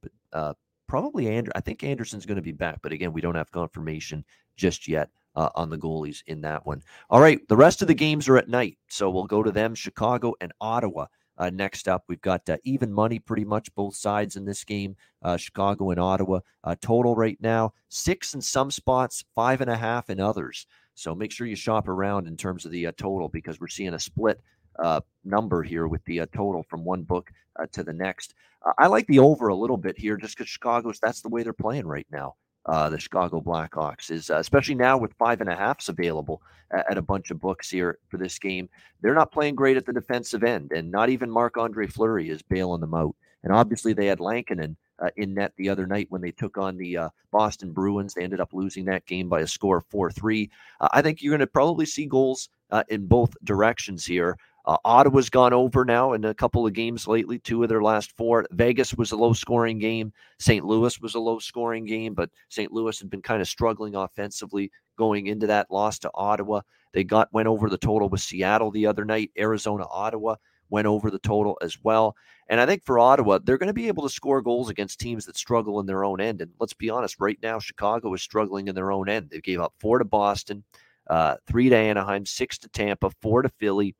probably 0.86 1.28
Andrew. 1.28 1.52
I 1.54 1.60
think 1.60 1.82
Andersen's 1.82 2.26
going 2.26 2.36
to 2.36 2.42
be 2.42 2.52
back, 2.52 2.78
but 2.82 2.92
again, 2.92 3.12
we 3.12 3.20
don't 3.20 3.34
have 3.34 3.50
confirmation 3.50 4.24
just 4.56 4.88
yet 4.88 5.10
uh, 5.34 5.50
on 5.54 5.70
the 5.70 5.78
goalies 5.78 6.22
in 6.26 6.40
that 6.42 6.66
one. 6.66 6.82
All 7.10 7.20
right, 7.20 7.46
the 7.48 7.56
rest 7.56 7.82
of 7.82 7.88
the 7.88 7.94
games 7.94 8.28
are 8.28 8.38
at 8.38 8.48
night, 8.48 8.78
so 8.88 9.10
we'll 9.10 9.24
go 9.24 9.42
to 9.42 9.52
them. 9.52 9.74
Chicago 9.74 10.34
and 10.40 10.52
Ottawa. 10.60 11.06
Uh, 11.38 11.50
next 11.50 11.86
up, 11.86 12.04
we've 12.08 12.22
got 12.22 12.48
uh, 12.48 12.56
even 12.64 12.90
money 12.90 13.18
pretty 13.18 13.44
much 13.44 13.74
both 13.74 13.94
sides 13.94 14.36
in 14.36 14.46
this 14.46 14.64
game. 14.64 14.96
Uh, 15.22 15.36
Chicago 15.36 15.90
and 15.90 16.00
Ottawa. 16.00 16.40
Uh, 16.64 16.74
total 16.80 17.14
right 17.14 17.36
now 17.40 17.72
six 17.90 18.32
in 18.32 18.40
some 18.40 18.70
spots, 18.70 19.22
five 19.34 19.60
and 19.60 19.70
a 19.70 19.76
half 19.76 20.08
in 20.08 20.18
others. 20.18 20.66
So 20.94 21.14
make 21.14 21.30
sure 21.30 21.46
you 21.46 21.56
shop 21.56 21.88
around 21.88 22.26
in 22.26 22.38
terms 22.38 22.64
of 22.64 22.72
the 22.72 22.86
uh, 22.86 22.92
total 22.96 23.28
because 23.28 23.60
we're 23.60 23.68
seeing 23.68 23.92
a 23.92 23.98
split 23.98 24.40
uh, 24.78 25.00
number 25.24 25.62
here 25.62 25.86
with 25.86 26.04
the 26.04 26.26
total 26.34 26.62
from 26.64 26.84
one 26.84 27.02
book 27.02 27.30
to 27.72 27.82
the 27.82 27.92
next. 27.92 28.34
I 28.78 28.88
like 28.88 29.06
the 29.06 29.20
over 29.20 29.48
a 29.48 29.54
little 29.54 29.76
bit 29.76 29.98
here 29.98 30.16
just 30.16 30.36
because 30.36 30.48
Chicago's 30.48 30.98
that's 30.98 31.20
the 31.20 31.28
way 31.28 31.42
they're 31.42 31.52
playing 31.52 31.86
right 31.86 32.06
now 32.10 32.34
uh, 32.66 32.90
the 32.90 32.98
Chicago 32.98 33.40
Blackhawks 33.40 34.10
is, 34.10 34.28
uh, 34.28 34.38
especially 34.38 34.74
now 34.74 34.98
with 34.98 35.14
five 35.14 35.40
and 35.40 35.48
a 35.48 35.56
halfs 35.56 35.88
available 35.88 36.42
at, 36.72 36.90
at, 36.90 36.98
a 36.98 37.02
bunch 37.02 37.30
of 37.30 37.40
books 37.40 37.70
here 37.70 37.98
for 38.08 38.16
this 38.16 38.38
game. 38.38 38.68
They're 39.00 39.14
not 39.14 39.32
playing 39.32 39.54
great 39.54 39.76
at 39.76 39.86
the 39.86 39.92
defensive 39.92 40.42
end, 40.42 40.72
and 40.72 40.90
not 40.90 41.08
even 41.08 41.30
Marc 41.30 41.56
Andre 41.56 41.86
Fleury 41.86 42.28
is 42.28 42.42
bailing 42.42 42.80
them 42.80 42.94
out. 42.94 43.14
And 43.44 43.52
obviously, 43.52 43.92
they 43.92 44.06
had 44.06 44.18
Lankinen 44.18 44.76
uh, 44.98 45.10
in 45.16 45.34
net 45.34 45.52
the 45.56 45.68
other 45.68 45.86
night 45.86 46.08
when 46.10 46.20
they 46.20 46.32
took 46.32 46.58
on 46.58 46.76
the 46.76 46.96
uh, 46.96 47.08
Boston 47.30 47.70
Bruins. 47.70 48.14
They 48.14 48.24
ended 48.24 48.40
up 48.40 48.52
losing 48.52 48.84
that 48.86 49.06
game 49.06 49.28
by 49.28 49.42
a 49.42 49.46
score 49.46 49.78
of 49.78 49.86
4 49.86 50.10
3. 50.10 50.50
Uh, 50.80 50.88
I 50.92 51.02
think 51.02 51.22
you're 51.22 51.30
going 51.30 51.40
to 51.40 51.46
probably 51.46 51.86
see 51.86 52.06
goals 52.06 52.48
uh, 52.72 52.82
in 52.88 53.06
both 53.06 53.36
directions 53.44 54.04
here. 54.04 54.36
Uh, 54.66 54.76
Ottawa's 54.84 55.30
gone 55.30 55.52
over 55.52 55.84
now 55.84 56.12
in 56.12 56.24
a 56.24 56.34
couple 56.34 56.66
of 56.66 56.72
games 56.72 57.06
lately, 57.06 57.38
two 57.38 57.62
of 57.62 57.68
their 57.68 57.82
last 57.82 58.10
four. 58.16 58.44
Vegas 58.50 58.94
was 58.94 59.12
a 59.12 59.16
low 59.16 59.32
scoring 59.32 59.78
game. 59.78 60.12
St. 60.40 60.64
Louis 60.64 61.00
was 61.00 61.14
a 61.14 61.20
low 61.20 61.38
scoring 61.38 61.84
game, 61.84 62.14
but 62.14 62.30
St. 62.48 62.72
Louis 62.72 62.98
had 62.98 63.08
been 63.08 63.22
kind 63.22 63.40
of 63.40 63.46
struggling 63.46 63.94
offensively 63.94 64.70
going 64.98 65.28
into 65.28 65.46
that 65.46 65.70
loss 65.70 66.00
to 66.00 66.10
Ottawa. 66.14 66.62
They 66.92 67.04
got 67.04 67.32
went 67.32 67.46
over 67.46 67.70
the 67.70 67.78
total 67.78 68.08
with 68.08 68.22
Seattle 68.22 68.72
the 68.72 68.86
other 68.86 69.04
night. 69.04 69.30
Arizona, 69.38 69.84
Ottawa 69.88 70.36
went 70.68 70.86
over 70.86 71.10
the 71.12 71.18
total 71.20 71.56
as 71.62 71.78
well. 71.84 72.16
And 72.48 72.60
I 72.60 72.66
think 72.66 72.84
for 72.84 72.98
Ottawa, 72.98 73.38
they're 73.42 73.58
going 73.58 73.68
to 73.68 73.72
be 73.72 73.88
able 73.88 74.02
to 74.02 74.12
score 74.12 74.42
goals 74.42 74.68
against 74.68 74.98
teams 74.98 75.26
that 75.26 75.36
struggle 75.36 75.78
in 75.78 75.86
their 75.86 76.04
own 76.04 76.20
end. 76.20 76.40
And 76.40 76.50
let's 76.58 76.74
be 76.74 76.90
honest, 76.90 77.20
right 77.20 77.38
now, 77.42 77.60
Chicago 77.60 78.12
is 78.14 78.22
struggling 78.22 78.66
in 78.66 78.74
their 78.74 78.90
own 78.90 79.08
end. 79.08 79.30
They 79.30 79.40
gave 79.40 79.60
up 79.60 79.74
four 79.78 79.98
to 79.98 80.04
Boston, 80.04 80.64
uh, 81.08 81.36
three 81.46 81.68
to 81.68 81.76
Anaheim, 81.76 82.26
six 82.26 82.58
to 82.58 82.68
Tampa, 82.68 83.10
four 83.20 83.42
to 83.42 83.48
Philly, 83.60 83.94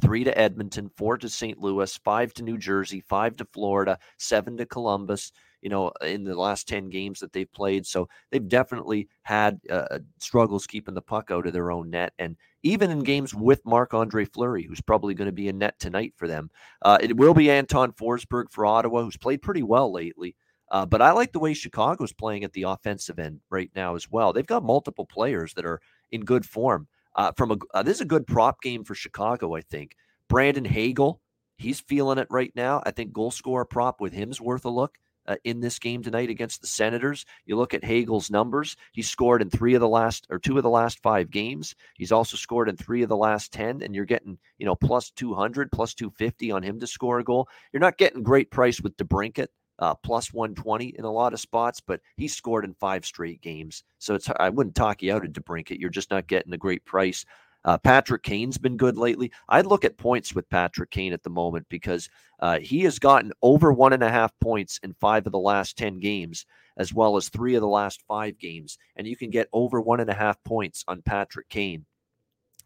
three 0.00 0.24
to 0.24 0.36
Edmonton, 0.38 0.90
four 0.96 1.18
to 1.18 1.28
St. 1.28 1.58
Louis, 1.58 1.96
five 1.98 2.32
to 2.34 2.42
New 2.42 2.58
Jersey, 2.58 3.00
five 3.00 3.36
to 3.36 3.44
Florida, 3.52 3.98
seven 4.18 4.56
to 4.56 4.66
Columbus. 4.66 5.32
You 5.60 5.68
know, 5.68 5.92
in 6.04 6.24
the 6.24 6.34
last 6.34 6.66
10 6.66 6.88
games 6.88 7.20
that 7.20 7.32
they've 7.32 7.52
played. 7.52 7.86
So 7.86 8.08
they've 8.32 8.48
definitely 8.48 9.06
had 9.22 9.60
uh, 9.70 10.00
struggles 10.18 10.66
keeping 10.66 10.94
the 10.94 11.00
puck 11.00 11.30
out 11.30 11.46
of 11.46 11.52
their 11.52 11.70
own 11.70 11.88
net. 11.88 12.14
And 12.18 12.36
even 12.64 12.90
in 12.90 13.04
games 13.04 13.32
with 13.32 13.64
Marc 13.64 13.94
Andre 13.94 14.24
Fleury, 14.24 14.64
who's 14.64 14.80
probably 14.80 15.14
going 15.14 15.26
to 15.26 15.32
be 15.32 15.46
in 15.46 15.58
net 15.58 15.78
tonight 15.78 16.14
for 16.16 16.26
them, 16.26 16.50
uh, 16.82 16.98
it 17.00 17.16
will 17.16 17.32
be 17.32 17.48
Anton 17.48 17.92
Forsberg 17.92 18.50
for 18.50 18.66
Ottawa, 18.66 19.04
who's 19.04 19.16
played 19.16 19.40
pretty 19.40 19.62
well 19.62 19.92
lately. 19.92 20.34
Uh, 20.72 20.86
but 20.86 21.02
I 21.02 21.12
like 21.12 21.32
the 21.32 21.38
way 21.38 21.54
Chicago's 21.54 22.14
playing 22.14 22.44
at 22.44 22.54
the 22.54 22.62
offensive 22.62 23.18
end 23.18 23.40
right 23.50 23.70
now 23.76 23.94
as 23.94 24.10
well. 24.10 24.32
They've 24.32 24.44
got 24.44 24.64
multiple 24.64 25.04
players 25.04 25.52
that 25.54 25.66
are 25.66 25.80
in 26.10 26.24
good 26.24 26.46
form 26.46 26.88
uh, 27.14 27.32
from 27.36 27.52
a 27.52 27.56
uh, 27.74 27.82
this 27.82 27.96
is 27.96 28.02
a 28.02 28.06
good 28.06 28.26
prop 28.26 28.60
game 28.62 28.84
for 28.84 28.94
Chicago. 28.94 29.54
I 29.54 29.62
think 29.62 29.96
Brandon 30.28 30.64
Hagel, 30.64 31.20
he's 31.56 31.80
feeling 31.80 32.18
it 32.18 32.28
right 32.30 32.52
now. 32.54 32.82
I 32.84 32.90
think 32.90 33.12
goal 33.12 33.30
scorer 33.30 33.64
prop 33.64 34.00
with 34.00 34.12
him's 34.12 34.40
worth 34.40 34.64
a 34.64 34.70
look. 34.70 34.98
Uh, 35.24 35.36
in 35.44 35.60
this 35.60 35.78
game 35.78 36.02
tonight 36.02 36.30
against 36.30 36.60
the 36.60 36.66
Senators. 36.66 37.24
You 37.46 37.54
look 37.54 37.74
at 37.74 37.84
Hagel's 37.84 38.28
numbers. 38.28 38.76
He 38.90 39.02
scored 39.02 39.40
in 39.40 39.50
three 39.50 39.74
of 39.74 39.80
the 39.80 39.88
last 39.88 40.26
or 40.30 40.40
two 40.40 40.56
of 40.56 40.64
the 40.64 40.68
last 40.68 41.00
five 41.00 41.30
games. 41.30 41.76
He's 41.94 42.10
also 42.10 42.36
scored 42.36 42.68
in 42.68 42.76
three 42.76 43.04
of 43.04 43.08
the 43.08 43.16
last 43.16 43.52
10, 43.52 43.82
and 43.82 43.94
you're 43.94 44.04
getting, 44.04 44.36
you 44.58 44.66
know, 44.66 44.74
plus 44.74 45.12
200, 45.12 45.70
plus 45.70 45.94
250 45.94 46.50
on 46.50 46.64
him 46.64 46.80
to 46.80 46.88
score 46.88 47.20
a 47.20 47.24
goal. 47.24 47.48
You're 47.72 47.78
not 47.78 47.98
getting 47.98 48.24
great 48.24 48.50
price 48.50 48.80
with 48.80 48.96
DeBrincat 48.96 49.46
uh, 49.82 49.96
plus 49.96 50.32
120 50.32 50.94
in 50.96 51.04
a 51.04 51.10
lot 51.10 51.32
of 51.32 51.40
spots, 51.40 51.80
but 51.80 52.00
he 52.16 52.28
scored 52.28 52.64
in 52.64 52.72
five 52.74 53.04
straight 53.04 53.40
games. 53.40 53.82
So 53.98 54.14
it's 54.14 54.30
I 54.38 54.48
wouldn't 54.48 54.76
talk 54.76 55.02
you 55.02 55.12
out 55.12 55.24
of 55.24 55.32
DeBrincat. 55.32 55.80
You're 55.80 55.90
just 55.90 56.12
not 56.12 56.28
getting 56.28 56.52
a 56.52 56.58
great 56.58 56.84
price. 56.84 57.24
Uh, 57.64 57.78
Patrick 57.78 58.22
Kane's 58.22 58.58
been 58.58 58.76
good 58.76 58.96
lately. 58.96 59.32
I'd 59.48 59.66
look 59.66 59.84
at 59.84 59.98
points 59.98 60.36
with 60.36 60.48
Patrick 60.50 60.92
Kane 60.92 61.12
at 61.12 61.24
the 61.24 61.30
moment 61.30 61.66
because 61.68 62.08
uh, 62.38 62.60
he 62.60 62.82
has 62.82 63.00
gotten 63.00 63.32
over 63.42 63.72
one 63.72 63.92
and 63.92 64.04
a 64.04 64.10
half 64.10 64.32
points 64.40 64.78
in 64.84 64.94
five 64.94 65.26
of 65.26 65.32
the 65.32 65.38
last 65.38 65.76
10 65.76 65.98
games, 65.98 66.46
as 66.76 66.94
well 66.94 67.16
as 67.16 67.28
three 67.28 67.56
of 67.56 67.60
the 67.60 67.68
last 67.68 68.04
five 68.06 68.38
games. 68.38 68.78
And 68.94 69.04
you 69.04 69.16
can 69.16 69.30
get 69.30 69.48
over 69.52 69.80
one 69.80 69.98
and 69.98 70.10
a 70.10 70.14
half 70.14 70.42
points 70.44 70.84
on 70.86 71.02
Patrick 71.02 71.48
Kane 71.48 71.86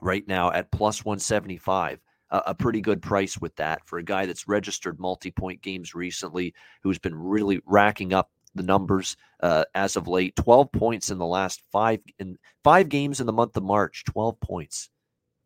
right 0.03 0.27
now 0.29 0.53
at 0.53 0.71
plus 0.71 1.03
175 1.03 1.99
a, 2.31 2.43
a 2.49 2.55
pretty 2.55 2.81
good 2.81 3.03
price 3.03 3.39
with 3.39 3.55
that 3.57 3.87
for 3.87 3.99
a 3.99 4.03
guy 4.03 4.27
that's 4.27 4.49
registered 4.49 4.99
multi-point 4.99 5.63
games 5.63 5.95
recently, 5.95 6.55
who's 6.83 6.99
been 6.99 7.15
really 7.15 7.61
racking 7.67 8.13
up 8.13 8.31
the 8.55 8.63
numbers 8.63 9.17
uh, 9.43 9.65
as 9.75 9.97
of 9.97 10.09
late. 10.09 10.35
12 10.37 10.73
points 10.73 11.11
in 11.11 11.19
the 11.19 11.27
last 11.27 11.63
five 11.71 12.01
in 12.19 12.39
five 12.65 12.89
games 12.89 13.21
in 13.21 13.27
the 13.27 13.33
month 13.33 13.57
of 13.57 13.63
March. 13.63 14.05
12 14.07 14.41
points 14.41 14.91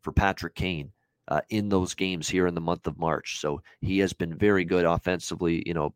for 0.01 0.11
Patrick 0.11 0.55
Kane. 0.55 0.91
Uh, 1.27 1.39
in 1.49 1.69
those 1.69 1.93
games 1.93 2.27
here 2.27 2.45
in 2.45 2.55
the 2.55 2.59
month 2.59 2.87
of 2.87 2.97
March. 2.97 3.39
So 3.39 3.61
he 3.79 3.99
has 3.99 4.11
been 4.11 4.35
very 4.35 4.65
good 4.65 4.83
offensively, 4.83 5.63
you 5.65 5.73
know, 5.73 5.93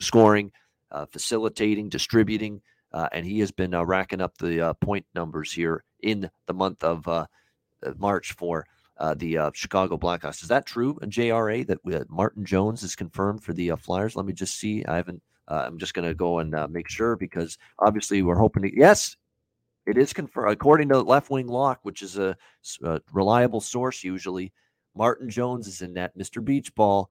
scoring, 0.00 0.52
uh, 0.90 1.06
facilitating, 1.06 1.88
distributing, 1.88 2.60
uh, 2.92 3.08
and 3.12 3.24
he 3.24 3.38
has 3.40 3.50
been 3.50 3.72
uh, 3.72 3.84
racking 3.84 4.20
up 4.20 4.36
the 4.36 4.60
uh, 4.60 4.72
point 4.74 5.06
numbers 5.14 5.50
here 5.50 5.82
in 6.02 6.28
the 6.46 6.52
month 6.52 6.84
of 6.84 7.06
uh, 7.08 7.26
March 7.96 8.32
for 8.32 8.66
uh, 8.98 9.14
the 9.14 9.38
uh, 9.38 9.50
Chicago 9.54 9.96
Blackhawks. 9.96 10.42
Is 10.42 10.48
that 10.48 10.66
true, 10.66 10.94
JRA, 11.02 11.66
that 11.66 11.78
uh, 11.92 12.04
Martin 12.08 12.44
Jones 12.44 12.82
is 12.82 12.96
confirmed 12.96 13.42
for 13.42 13.52
the 13.52 13.72
uh, 13.72 13.76
Flyers? 13.76 14.16
Let 14.16 14.26
me 14.26 14.32
just 14.32 14.58
see. 14.58 14.84
I 14.86 14.96
haven't. 14.96 15.22
Uh, 15.48 15.64
I'm 15.66 15.78
just 15.78 15.94
going 15.94 16.08
to 16.08 16.14
go 16.14 16.40
and 16.40 16.54
make 16.72 16.88
sure 16.88 17.14
because 17.14 17.56
obviously 17.78 18.22
we're 18.22 18.38
hoping 18.38 18.62
to. 18.64 18.76
Yes, 18.76 19.16
it 19.86 19.96
is 19.96 20.12
confirmed 20.12 20.52
according 20.52 20.88
to 20.88 21.00
Left 21.00 21.30
Wing 21.30 21.46
Lock, 21.46 21.80
which 21.82 22.02
is 22.02 22.18
a, 22.18 22.36
a, 22.82 23.00
reliable 23.12 23.60
source 23.60 24.02
usually. 24.02 24.52
Martin 24.96 25.30
Jones 25.30 25.68
is 25.68 25.82
in 25.82 25.94
that 25.94 26.16
Mr. 26.18 26.44
Beach 26.44 26.74
Ball 26.74 27.10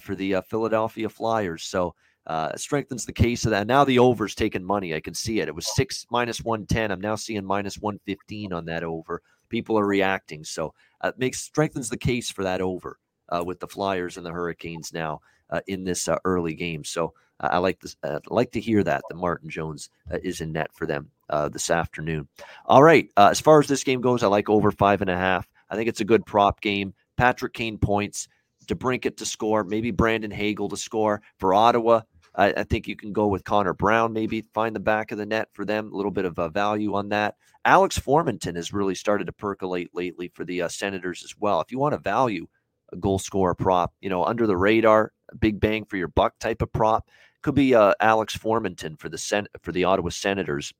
for 0.00 0.14
the 0.14 0.36
Philadelphia 0.48 1.08
Flyers. 1.08 1.64
So. 1.64 1.94
Uh, 2.24 2.56
strengthens 2.56 3.04
the 3.04 3.12
case 3.12 3.44
of 3.46 3.50
that. 3.50 3.66
Now 3.66 3.82
the 3.82 3.98
over's 3.98 4.36
taking 4.36 4.62
money. 4.62 4.94
I 4.94 5.00
can 5.00 5.12
see 5.12 5.40
it. 5.40 5.48
It 5.48 5.56
was 5.56 5.74
six 5.74 6.06
minus 6.08 6.40
110. 6.40 6.92
I'm 6.92 7.00
now 7.00 7.16
seeing 7.16 7.44
minus 7.44 7.78
115 7.78 8.52
on 8.52 8.64
that 8.66 8.84
over. 8.84 9.22
People 9.52 9.78
are 9.78 9.86
reacting. 9.86 10.44
So 10.44 10.72
uh, 11.02 11.12
makes 11.18 11.42
strengthens 11.42 11.90
the 11.90 11.98
case 11.98 12.30
for 12.30 12.42
that 12.42 12.62
over 12.62 12.98
uh, 13.28 13.44
with 13.44 13.60
the 13.60 13.68
Flyers 13.68 14.16
and 14.16 14.24
the 14.24 14.32
Hurricanes 14.32 14.94
now 14.94 15.20
uh, 15.50 15.60
in 15.66 15.84
this 15.84 16.08
uh, 16.08 16.16
early 16.24 16.54
game. 16.54 16.84
So 16.84 17.12
uh, 17.38 17.50
I 17.52 17.58
like 17.58 17.78
this. 17.78 17.94
Uh, 18.02 18.18
like 18.28 18.50
to 18.52 18.60
hear 18.60 18.82
that 18.82 19.02
that 19.10 19.16
Martin 19.16 19.50
Jones 19.50 19.90
is 20.22 20.40
in 20.40 20.52
net 20.52 20.72
for 20.72 20.86
them 20.86 21.10
this 21.50 21.70
afternoon. 21.70 22.26
All 22.64 22.82
right. 22.82 23.08
as 23.18 23.40
far 23.40 23.60
as 23.60 23.68
this 23.68 23.84
game 23.84 24.00
goes, 24.00 24.22
I 24.22 24.26
like 24.28 24.48
over 24.48 24.72
five 24.72 25.02
and 25.02 25.10
a 25.10 25.16
half. 25.16 25.46
I 25.68 25.76
think 25.76 25.88
it's 25.88 26.00
a 26.00 26.06
good 26.06 26.24
prop 26.24 26.62
game. 26.62 26.94
Patrick 27.18 27.52
Kane 27.52 27.76
points, 27.76 28.28
DeBrincat 28.66 29.18
to 29.18 29.26
score, 29.26 29.64
maybe 29.64 29.90
Brandon 29.90 30.30
Hagel 30.30 30.70
to 30.70 30.76
score 30.78 31.20
for 31.38 31.52
Ottawa. 31.52 32.00
I, 32.34 32.52
I, 32.56 32.64
think 32.64 32.88
you 32.88 32.96
can 32.96 33.12
go 33.12 33.26
with 33.26 33.44
Connor 33.44 33.74
Brown, 33.74 34.12
maybe 34.12 34.42
find 34.54 34.74
the 34.74 34.80
back 34.80 35.12
of 35.12 35.18
the 35.18 35.26
net 35.26 35.48
for 35.52 35.64
them. 35.64 35.92
A 35.92 35.96
little 35.96 36.10
bit 36.10 36.24
of 36.24 36.38
a 36.38 36.48
value 36.48 36.94
on 36.94 37.10
that. 37.10 37.36
Alex 37.64 37.98
Formenton 37.98 38.56
has 38.56 38.72
really 38.72 38.94
started 38.94 39.26
to 39.26 39.32
percolate 39.32 39.90
lately 39.92 40.28
for 40.34 40.44
the 40.44 40.62
uh, 40.62 40.68
Senators 40.68 41.22
as 41.24 41.34
well. 41.38 41.60
If 41.60 41.70
you 41.70 41.78
want 41.78 41.92
to 41.92 41.98
value 41.98 42.46
a 42.92 42.96
goal 42.96 43.18
scorer 43.18 43.54
prop, 43.54 43.92
you 44.00 44.08
know, 44.08 44.24
under 44.24 44.46
the 44.46 44.56
radar, 44.56 45.12
big 45.38 45.60
bang 45.60 45.84
for 45.84 45.96
your 45.96 46.08
buck 46.08 46.38
type 46.38 46.62
of 46.62 46.72
prop, 46.72 47.08
could 47.42 47.54
be 47.54 47.74
uh, 47.74 47.94
Alex 48.00 48.36
Formenton 48.36 48.98
for 48.98 49.08
the 49.08 49.18
Sen- 49.18 49.48
for 49.62 49.72
the 49.72 49.84
Ottawa 49.84 50.08
Senators. 50.10 50.72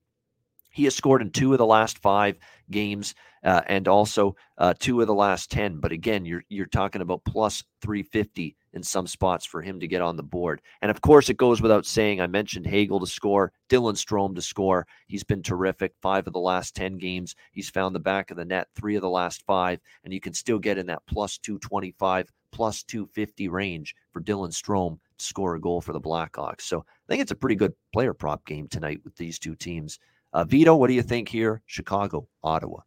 He 0.71 0.85
has 0.85 0.95
scored 0.95 1.23
in 1.23 1.31
two 1.31 1.53
of 1.53 1.59
the 1.59 1.67
last 1.67 1.99
five 1.99 2.39
games 2.71 3.15
uh, 3.45 3.63
and 3.67 3.89
also 3.89 4.37
uh, 4.59 4.75
two 4.79 5.01
of 5.01 5.07
the 5.07 5.15
last 5.15 5.51
10. 5.51 5.79
But 5.79 5.93
again, 5.93 6.25
you're, 6.25 6.45
you're 6.49 6.67
talking 6.67 7.03
about 7.03 7.25
plus 7.25 7.65
350 7.81 8.57
in 8.75 8.83
some 8.83 9.07
spots 9.07 9.45
for 9.45 9.61
him 9.61 9.81
to 9.81 9.89
get 9.89 10.01
on 10.01 10.17
the 10.17 10.23
board. 10.23 10.63
And 10.81 10.91
of 10.91 11.01
course, 11.01 11.29
it 11.29 11.37
goes 11.37 11.61
without 11.61 11.85
saying. 11.85 12.21
I 12.21 12.27
mentioned 12.27 12.67
Hagel 12.67 13.01
to 13.01 13.07
score, 13.07 13.53
Dylan 13.69 13.95
Strome 13.95 14.35
to 14.35 14.43
score. 14.43 14.87
He's 15.09 15.25
been 15.25 15.43
terrific. 15.43 15.93
Five 16.01 16.27
of 16.27 16.33
the 16.33 16.41
last 16.41 16.75
10 16.75 16.99
games, 16.99 17.35
he's 17.53 17.71
found 17.71 17.95
the 17.95 18.01
back 18.01 18.31
of 18.31 18.37
the 18.37 18.45
net, 18.45 18.69
three 18.75 18.97
of 18.97 19.03
the 19.03 19.11
last 19.11 19.43
five. 19.47 19.81
And 20.05 20.13
you 20.13 20.21
can 20.21 20.33
still 20.33 20.59
get 20.59 20.79
in 20.79 20.87
that 20.87 21.03
plus 21.07 21.39
225, 21.39 22.31
plus 22.53 22.83
250 22.85 23.49
range 23.49 23.95
for 24.13 24.21
Dylan 24.21 24.53
Strome 24.53 24.99
to 25.19 25.25
score 25.25 25.55
a 25.55 25.61
goal 25.61 25.81
for 25.81 25.93
the 25.93 26.01
Blackhawks. 26.01 26.63
So 26.63 26.81
I 26.81 27.09
think 27.09 27.23
it's 27.23 27.33
a 27.33 27.37
pretty 27.37 27.57
good 27.57 27.75
player 27.93 28.15
prop 28.15 28.47
game 28.47 28.69
tonight 28.69 29.01
with 29.05 29.17
these 29.17 29.39
two 29.39 29.55
teams. 29.55 29.99
Uh, 30.33 30.45
Vito, 30.45 30.75
what 30.75 30.87
do 30.87 30.95
you 30.95 31.03
think 31.03 31.29
here? 31.29 31.63
Chicago, 31.67 32.27
Ottawa. 32.43 32.81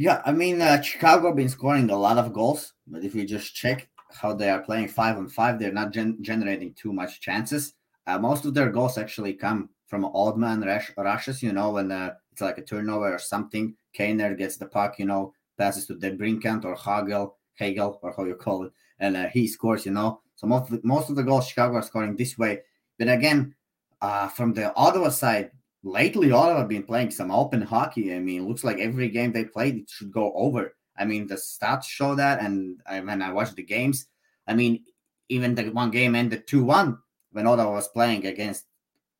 Yeah, 0.00 0.22
I 0.24 0.32
mean, 0.32 0.62
uh, 0.62 0.80
Chicago 0.80 1.30
been 1.34 1.50
scoring 1.50 1.90
a 1.90 1.94
lot 1.94 2.16
of 2.16 2.32
goals, 2.32 2.72
but 2.86 3.04
if 3.04 3.14
you 3.14 3.26
just 3.26 3.54
check 3.54 3.86
how 4.10 4.32
they 4.32 4.48
are 4.48 4.62
playing 4.62 4.88
five 4.88 5.18
on 5.18 5.28
five, 5.28 5.58
they're 5.58 5.74
not 5.74 5.92
gen- 5.92 6.16
generating 6.22 6.72
too 6.72 6.90
much 6.90 7.20
chances. 7.20 7.74
Uh, 8.06 8.18
most 8.18 8.46
of 8.46 8.54
their 8.54 8.70
goals 8.70 8.96
actually 8.96 9.34
come 9.34 9.68
from 9.88 10.06
odd 10.06 10.38
man 10.38 10.62
rush- 10.62 10.90
rushes, 10.96 11.42
you 11.42 11.52
know, 11.52 11.72
when 11.72 11.92
uh, 11.92 12.14
it's 12.32 12.40
like 12.40 12.56
a 12.56 12.62
turnover 12.62 13.12
or 13.12 13.18
something. 13.18 13.76
Kaner 13.94 14.38
gets 14.38 14.56
the 14.56 14.64
puck, 14.64 14.98
you 14.98 15.04
know, 15.04 15.34
passes 15.58 15.86
to 15.88 15.94
DeBrincat 15.96 16.64
or 16.64 16.76
Hagel, 16.76 17.36
Hagel, 17.58 17.98
or 18.02 18.14
how 18.16 18.24
you 18.24 18.36
call 18.36 18.64
it, 18.64 18.72
and 19.00 19.18
uh, 19.18 19.26
he 19.28 19.46
scores, 19.46 19.84
you 19.84 19.92
know. 19.92 20.22
So 20.34 20.46
most 20.46 20.70
of 20.72 20.80
the, 20.80 20.80
most 20.82 21.10
of 21.10 21.16
the 21.16 21.22
goals 21.24 21.46
Chicago 21.46 21.74
are 21.74 21.82
scoring 21.82 22.16
this 22.16 22.38
way. 22.38 22.60
But 22.98 23.10
again, 23.10 23.54
uh, 24.00 24.28
from 24.28 24.54
the 24.54 24.74
Ottawa 24.76 25.10
side, 25.10 25.50
lately 25.82 26.32
Ottawa 26.32 26.64
been 26.64 26.82
playing 26.82 27.10
some 27.10 27.30
open 27.30 27.62
hockey. 27.62 28.14
I 28.14 28.18
mean, 28.18 28.46
looks 28.46 28.64
like 28.64 28.78
every 28.78 29.08
game 29.08 29.32
they 29.32 29.44
played 29.44 29.76
it 29.76 29.90
should 29.90 30.12
go 30.12 30.32
over. 30.34 30.74
I 30.96 31.04
mean, 31.04 31.26
the 31.26 31.36
stats 31.36 31.84
show 31.84 32.14
that, 32.14 32.40
and 32.40 32.80
I, 32.86 33.00
when 33.00 33.22
I 33.22 33.32
watched 33.32 33.56
the 33.56 33.62
games, 33.62 34.06
I 34.46 34.54
mean, 34.54 34.84
even 35.28 35.54
the 35.54 35.70
one 35.70 35.90
game 35.90 36.14
ended 36.14 36.46
two 36.46 36.64
one 36.64 36.98
when 37.32 37.46
Ottawa 37.46 37.72
was 37.72 37.88
playing 37.88 38.26
against 38.26 38.66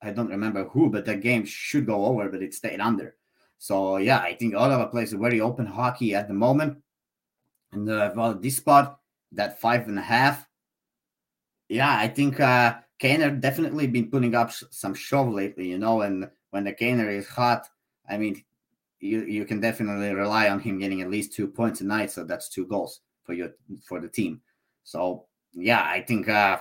I 0.03 0.11
don't 0.13 0.31
remember 0.31 0.65
who, 0.65 0.91
but 0.91 1.05
the 1.05 1.17
game 1.17 1.45
should 1.45 1.87
go 1.87 2.07
over, 2.07 2.29
but 2.31 2.43
it 2.43 2.55
stayed 2.55 2.81
under. 2.81 3.17
So 3.59 3.99
yeah, 3.99 4.19
I 4.19 4.35
think 4.35 4.55
Ottawa 4.55 4.87
plays 4.87 5.13
a 5.13 5.19
very 5.19 5.41
open 5.41 5.67
hockey 5.67 6.15
at 6.15 6.29
the 6.29 6.35
moment. 6.35 6.79
And 7.73 7.89
uh, 7.89 8.11
well, 8.17 8.35
this 8.35 8.57
spot, 8.57 8.99
that 9.33 9.61
five 9.61 9.87
and 9.89 9.99
a 9.99 10.03
half, 10.03 10.49
yeah, 11.69 11.97
I 11.97 12.09
think 12.09 12.41
uh 12.41 12.77
Kaner 13.01 13.41
definitely 13.41 13.87
been 13.87 14.11
putting 14.11 14.35
up 14.35 14.51
sh- 14.51 14.65
some 14.71 14.95
show 14.95 15.25
lately, 15.25 15.69
you 15.69 15.79
know. 15.79 16.01
And 16.03 16.29
when 16.51 16.65
the 16.65 16.73
Kaner 16.73 17.11
is 17.11 17.29
hot, 17.29 17.69
I 18.09 18.19
mean, 18.19 18.43
you 19.01 19.23
you 19.23 19.45
can 19.45 19.61
definitely 19.61 20.15
rely 20.15 20.49
on 20.49 20.61
him 20.61 20.79
getting 20.79 21.01
at 21.01 21.11
least 21.11 21.33
two 21.33 21.49
points 21.49 21.81
a 21.81 21.85
night. 21.85 22.11
So 22.11 22.25
that's 22.25 22.49
two 22.49 22.67
goals 22.67 23.01
for 23.25 23.33
your 23.33 23.51
for 23.87 24.01
the 24.01 24.09
team. 24.09 24.41
So 24.85 25.27
yeah, 25.53 25.83
I 25.83 26.01
think 26.03 26.29
uh 26.29 26.59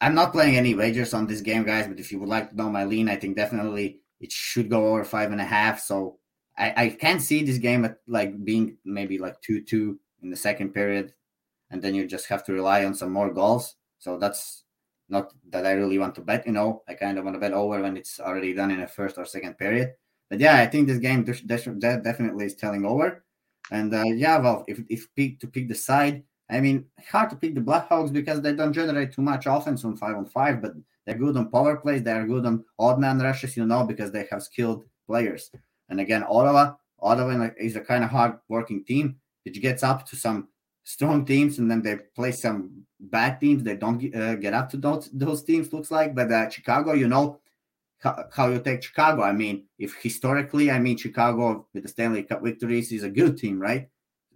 I'm 0.00 0.14
not 0.14 0.32
playing 0.32 0.56
any 0.56 0.74
wagers 0.74 1.12
on 1.12 1.26
this 1.26 1.40
game, 1.40 1.64
guys. 1.64 1.88
But 1.88 1.98
if 1.98 2.12
you 2.12 2.18
would 2.20 2.28
like 2.28 2.50
to 2.50 2.56
know 2.56 2.70
my 2.70 2.84
lean, 2.84 3.08
I 3.08 3.16
think 3.16 3.36
definitely 3.36 4.00
it 4.20 4.32
should 4.32 4.70
go 4.70 4.88
over 4.88 5.04
five 5.04 5.32
and 5.32 5.40
a 5.40 5.44
half. 5.44 5.80
So 5.80 6.18
I, 6.56 6.84
I 6.84 6.88
can 6.90 7.20
see 7.20 7.44
this 7.44 7.58
game 7.58 7.84
at 7.84 7.98
like 8.06 8.44
being 8.44 8.76
maybe 8.84 9.18
like 9.18 9.40
two 9.40 9.62
two 9.62 9.98
in 10.22 10.30
the 10.30 10.36
second 10.36 10.70
period, 10.74 11.14
and 11.70 11.82
then 11.82 11.94
you 11.94 12.06
just 12.06 12.26
have 12.26 12.44
to 12.46 12.52
rely 12.52 12.84
on 12.84 12.94
some 12.94 13.12
more 13.12 13.32
goals. 13.32 13.76
So 13.98 14.18
that's 14.18 14.64
not 15.08 15.32
that 15.50 15.66
I 15.66 15.72
really 15.72 15.98
want 15.98 16.14
to 16.16 16.20
bet. 16.20 16.46
You 16.46 16.52
know, 16.52 16.82
I 16.88 16.94
kind 16.94 17.18
of 17.18 17.24
want 17.24 17.34
to 17.34 17.40
bet 17.40 17.52
over 17.52 17.80
when 17.80 17.96
it's 17.96 18.20
already 18.20 18.54
done 18.54 18.70
in 18.70 18.80
a 18.80 18.86
first 18.86 19.18
or 19.18 19.24
second 19.24 19.58
period. 19.58 19.94
But 20.30 20.40
yeah, 20.40 20.56
I 20.56 20.66
think 20.66 20.86
this 20.86 20.98
game 20.98 21.24
definitely 21.24 22.44
is 22.44 22.54
telling 22.54 22.84
over. 22.84 23.24
And 23.70 23.94
uh, 23.94 24.04
yeah, 24.04 24.38
well, 24.38 24.64
if 24.68 24.80
if 24.88 25.08
pick 25.14 25.40
to 25.40 25.46
pick 25.46 25.68
the 25.68 25.74
side, 25.74 26.22
I 26.50 26.60
mean, 26.60 26.86
hard 27.10 27.30
to 27.30 27.36
pick 27.36 27.54
the 27.54 27.60
Blackhawks 27.60 28.12
because 28.12 28.40
they 28.40 28.54
don't 28.54 28.72
generate 28.72 29.12
too 29.12 29.22
much 29.22 29.46
offense 29.46 29.84
on 29.84 29.96
five 29.96 30.16
on 30.16 30.26
five, 30.26 30.62
but 30.62 30.72
they're 31.06 31.18
good 31.18 31.36
on 31.36 31.50
power 31.50 31.76
plays. 31.76 32.02
They 32.02 32.12
are 32.12 32.26
good 32.26 32.46
on 32.46 32.64
odd 32.78 32.98
man 32.98 33.18
rushes, 33.18 33.56
you 33.56 33.66
know, 33.66 33.84
because 33.84 34.12
they 34.12 34.26
have 34.30 34.42
skilled 34.42 34.84
players. 35.06 35.50
And 35.88 36.00
again, 36.00 36.24
Ottawa, 36.28 36.74
Ottawa 37.00 37.50
is 37.58 37.76
a 37.76 37.80
kind 37.80 38.04
of 38.04 38.10
hard 38.10 38.38
working 38.48 38.84
team, 38.84 39.16
which 39.44 39.60
gets 39.60 39.82
up 39.82 40.06
to 40.08 40.16
some 40.16 40.48
strong 40.88 41.26
teams, 41.26 41.58
and 41.58 41.70
then 41.70 41.82
they 41.82 41.96
play 42.16 42.32
some 42.32 42.86
bad 42.98 43.38
teams. 43.38 43.62
They 43.62 43.76
don't 43.76 44.02
uh, 44.14 44.36
get 44.36 44.54
up 44.54 44.70
to 44.70 44.78
those 44.78 45.10
those 45.12 45.44
teams. 45.44 45.72
Looks 45.72 45.90
like, 45.90 46.14
but 46.14 46.32
uh, 46.32 46.48
Chicago, 46.48 46.94
you 46.94 47.08
know, 47.08 47.40
how, 47.98 48.24
how 48.32 48.48
you 48.48 48.58
take 48.60 48.82
Chicago. 48.82 49.22
I 49.22 49.32
mean, 49.32 49.64
if 49.78 49.94
historically, 50.00 50.70
I 50.70 50.78
mean, 50.78 50.96
Chicago 50.96 51.66
with 51.74 51.82
the 51.82 51.90
Stanley 51.90 52.22
Cup 52.22 52.42
victories 52.42 52.90
is 52.90 53.02
a 53.02 53.10
good 53.10 53.36
team, 53.36 53.60
right? 53.60 53.88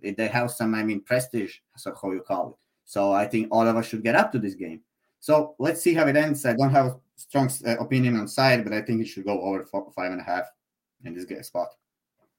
they 0.02 0.26
have 0.26 0.50
some, 0.50 0.74
I 0.74 0.82
mean, 0.82 1.00
prestige, 1.00 1.58
so 1.76 1.94
how 2.02 2.10
you 2.10 2.22
call 2.22 2.50
it. 2.50 2.56
So 2.84 3.12
I 3.12 3.24
think 3.24 3.46
all 3.52 3.68
of 3.68 3.76
us 3.76 3.86
should 3.86 4.02
get 4.02 4.16
up 4.16 4.32
to 4.32 4.40
this 4.40 4.54
game. 4.54 4.80
So 5.20 5.54
let's 5.60 5.80
see 5.80 5.94
how 5.94 6.08
it 6.08 6.16
ends. 6.16 6.44
I 6.44 6.54
don't 6.54 6.72
have 6.72 6.86
a 6.86 6.96
strong 7.14 7.48
uh, 7.64 7.76
opinion 7.78 8.16
on 8.18 8.26
side, 8.26 8.64
but 8.64 8.72
I 8.72 8.82
think 8.82 9.00
it 9.00 9.06
should 9.06 9.24
go 9.24 9.40
over 9.40 9.64
four, 9.64 9.92
five 9.94 10.10
and 10.10 10.20
a 10.20 10.24
half 10.24 10.46
in 11.04 11.14
this 11.14 11.24
game 11.24 11.44
spot. 11.44 11.68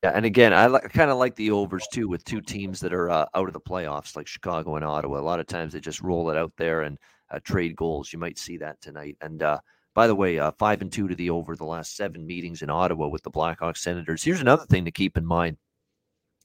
Yeah, 0.04 0.12
and 0.14 0.26
again, 0.26 0.54
I 0.54 0.68
li- 0.68 0.82
kind 0.94 1.10
of 1.10 1.18
like 1.18 1.36
the 1.36 1.52
overs 1.52 1.88
too 1.92 2.10
with 2.10 2.26
two 2.26 2.42
teams 2.42 2.82
that 2.82 2.94
are 2.94 3.10
uh, 3.10 3.26
out 3.36 3.48
of 3.48 3.54
the 3.54 3.62
playoffs, 3.62 4.18
like 4.18 4.28
Chicago 4.28 4.76
and 4.76 4.84
Ottawa. 4.84 5.20
A 5.20 5.22
lot 5.22 5.40
of 5.40 5.48
times 5.48 5.72
they 5.72 5.80
just 5.80 6.02
roll 6.02 6.30
it 6.30 6.38
out 6.38 6.52
there 6.58 6.82
and 6.82 6.98
uh, 7.32 7.40
trade 7.44 7.76
goals. 7.78 8.12
You 8.12 8.20
might 8.20 8.38
see 8.38 8.58
that 8.58 8.82
tonight. 8.82 9.16
And 9.22 9.42
uh, 9.42 9.60
by 9.96 10.08
the 10.08 10.16
way, 10.16 10.40
uh, 10.40 10.52
five 10.60 10.82
and 10.82 10.92
two 10.92 11.08
to 11.08 11.16
the 11.16 11.30
over 11.30 11.56
the 11.56 11.64
last 11.64 11.96
seven 11.96 12.28
meetings 12.28 12.62
in 12.62 12.70
Ottawa 12.70 13.08
with 13.08 13.24
the 13.24 13.32
Blackhawks 13.32 13.78
Senators. 13.78 14.24
Here's 14.24 14.42
another 14.42 14.66
thing 14.66 14.84
to 14.86 14.92
keep 14.92 15.16
in 15.16 15.26
mind: 15.26 15.58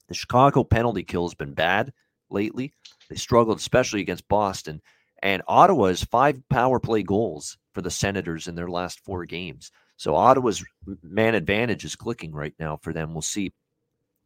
the 0.07 0.13
Chicago 0.13 0.63
penalty 0.63 1.03
kill 1.03 1.27
has 1.27 1.35
been 1.35 1.53
bad 1.53 1.91
lately. 2.29 2.71
They 3.09 3.17
struggled, 3.17 3.57
especially 3.57 3.99
against 3.99 4.27
Boston. 4.29 4.81
And 5.21 5.43
Ottawa's 5.49 6.01
five 6.05 6.41
power 6.49 6.79
play 6.79 7.03
goals 7.03 7.57
for 7.73 7.81
the 7.81 7.91
Senators 7.91 8.47
in 8.47 8.55
their 8.55 8.69
last 8.69 9.01
four 9.01 9.25
games. 9.25 9.69
So 9.99 10.15
Ottawa's 10.15 10.63
man 11.03 11.35
advantage 11.35 11.83
is 11.83 11.97
clicking 11.97 12.31
right 12.31 12.53
now 12.57 12.77
for 12.77 12.93
them. 12.93 13.13
We'll 13.13 13.21
see 13.21 13.51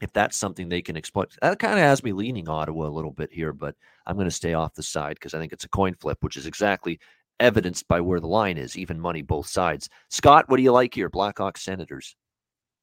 if 0.01 0.13
that's 0.13 0.38
something 0.38 0.69
they 0.69 0.83
can 0.83 0.95
exploit. 0.95 1.33
That 1.41 1.57
kind 1.57 1.73
of 1.73 1.79
has 1.79 2.03
me 2.03 2.13
leaning 2.13 2.47
Ottawa 2.47 2.86
a 2.86 2.89
little 2.89 3.09
bit 3.09 3.33
here, 3.33 3.53
but 3.53 3.73
I'm 4.05 4.15
going 4.15 4.27
to 4.27 4.31
stay 4.31 4.53
off 4.53 4.75
the 4.75 4.83
side 4.83 5.15
because 5.15 5.33
I 5.33 5.39
think 5.39 5.51
it's 5.51 5.63
a 5.63 5.69
coin 5.69 5.95
flip, 5.95 6.19
which 6.21 6.38
is 6.38 6.45
exactly 6.45 6.99
evidenced 7.39 7.88
by 7.88 8.01
where 8.01 8.19
the 8.19 8.27
line 8.27 8.59
is, 8.59 8.77
even 8.77 8.99
money 8.99 9.23
both 9.23 9.47
sides. 9.47 9.89
Scott, 10.12 10.47
what 10.47 10.57
do 10.57 10.63
you 10.63 10.71
like 10.71 10.93
here? 10.93 11.09
Blackhawks 11.09 11.57
Senators. 11.57 12.15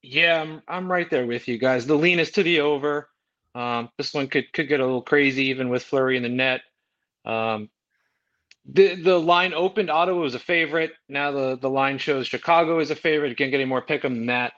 Yeah, 0.02 0.42
I'm 0.42 0.60
I'm 0.66 0.90
right 0.90 1.08
there 1.08 1.26
with 1.26 1.46
you 1.46 1.58
guys. 1.58 1.86
The 1.86 1.94
lean 1.94 2.18
is 2.18 2.32
to 2.32 2.42
the 2.42 2.58
over. 2.58 3.08
Um, 3.54 3.88
this 3.98 4.12
one 4.12 4.26
could 4.26 4.52
could 4.52 4.66
get 4.66 4.80
a 4.80 4.84
little 4.84 5.00
crazy 5.02 5.44
even 5.44 5.68
with 5.68 5.84
Fleury 5.84 6.16
in 6.16 6.24
the 6.24 6.28
net. 6.28 6.62
Um, 7.24 7.70
the 8.66 8.94
the 8.94 9.18
line 9.18 9.54
opened 9.54 9.90
Ottawa 9.90 10.20
was 10.20 10.34
a 10.34 10.40
favorite. 10.40 10.92
Now 11.08 11.30
the 11.30 11.56
the 11.56 11.70
line 11.70 11.98
shows 11.98 12.26
Chicago 12.26 12.78
is 12.78 12.90
a 12.90 12.96
favorite. 12.96 13.36
Can't 13.36 13.50
get 13.50 13.60
any 13.60 13.64
more 13.64 13.82
pick 13.82 14.04
'em 14.04 14.14
than 14.14 14.26
that. 14.26 14.52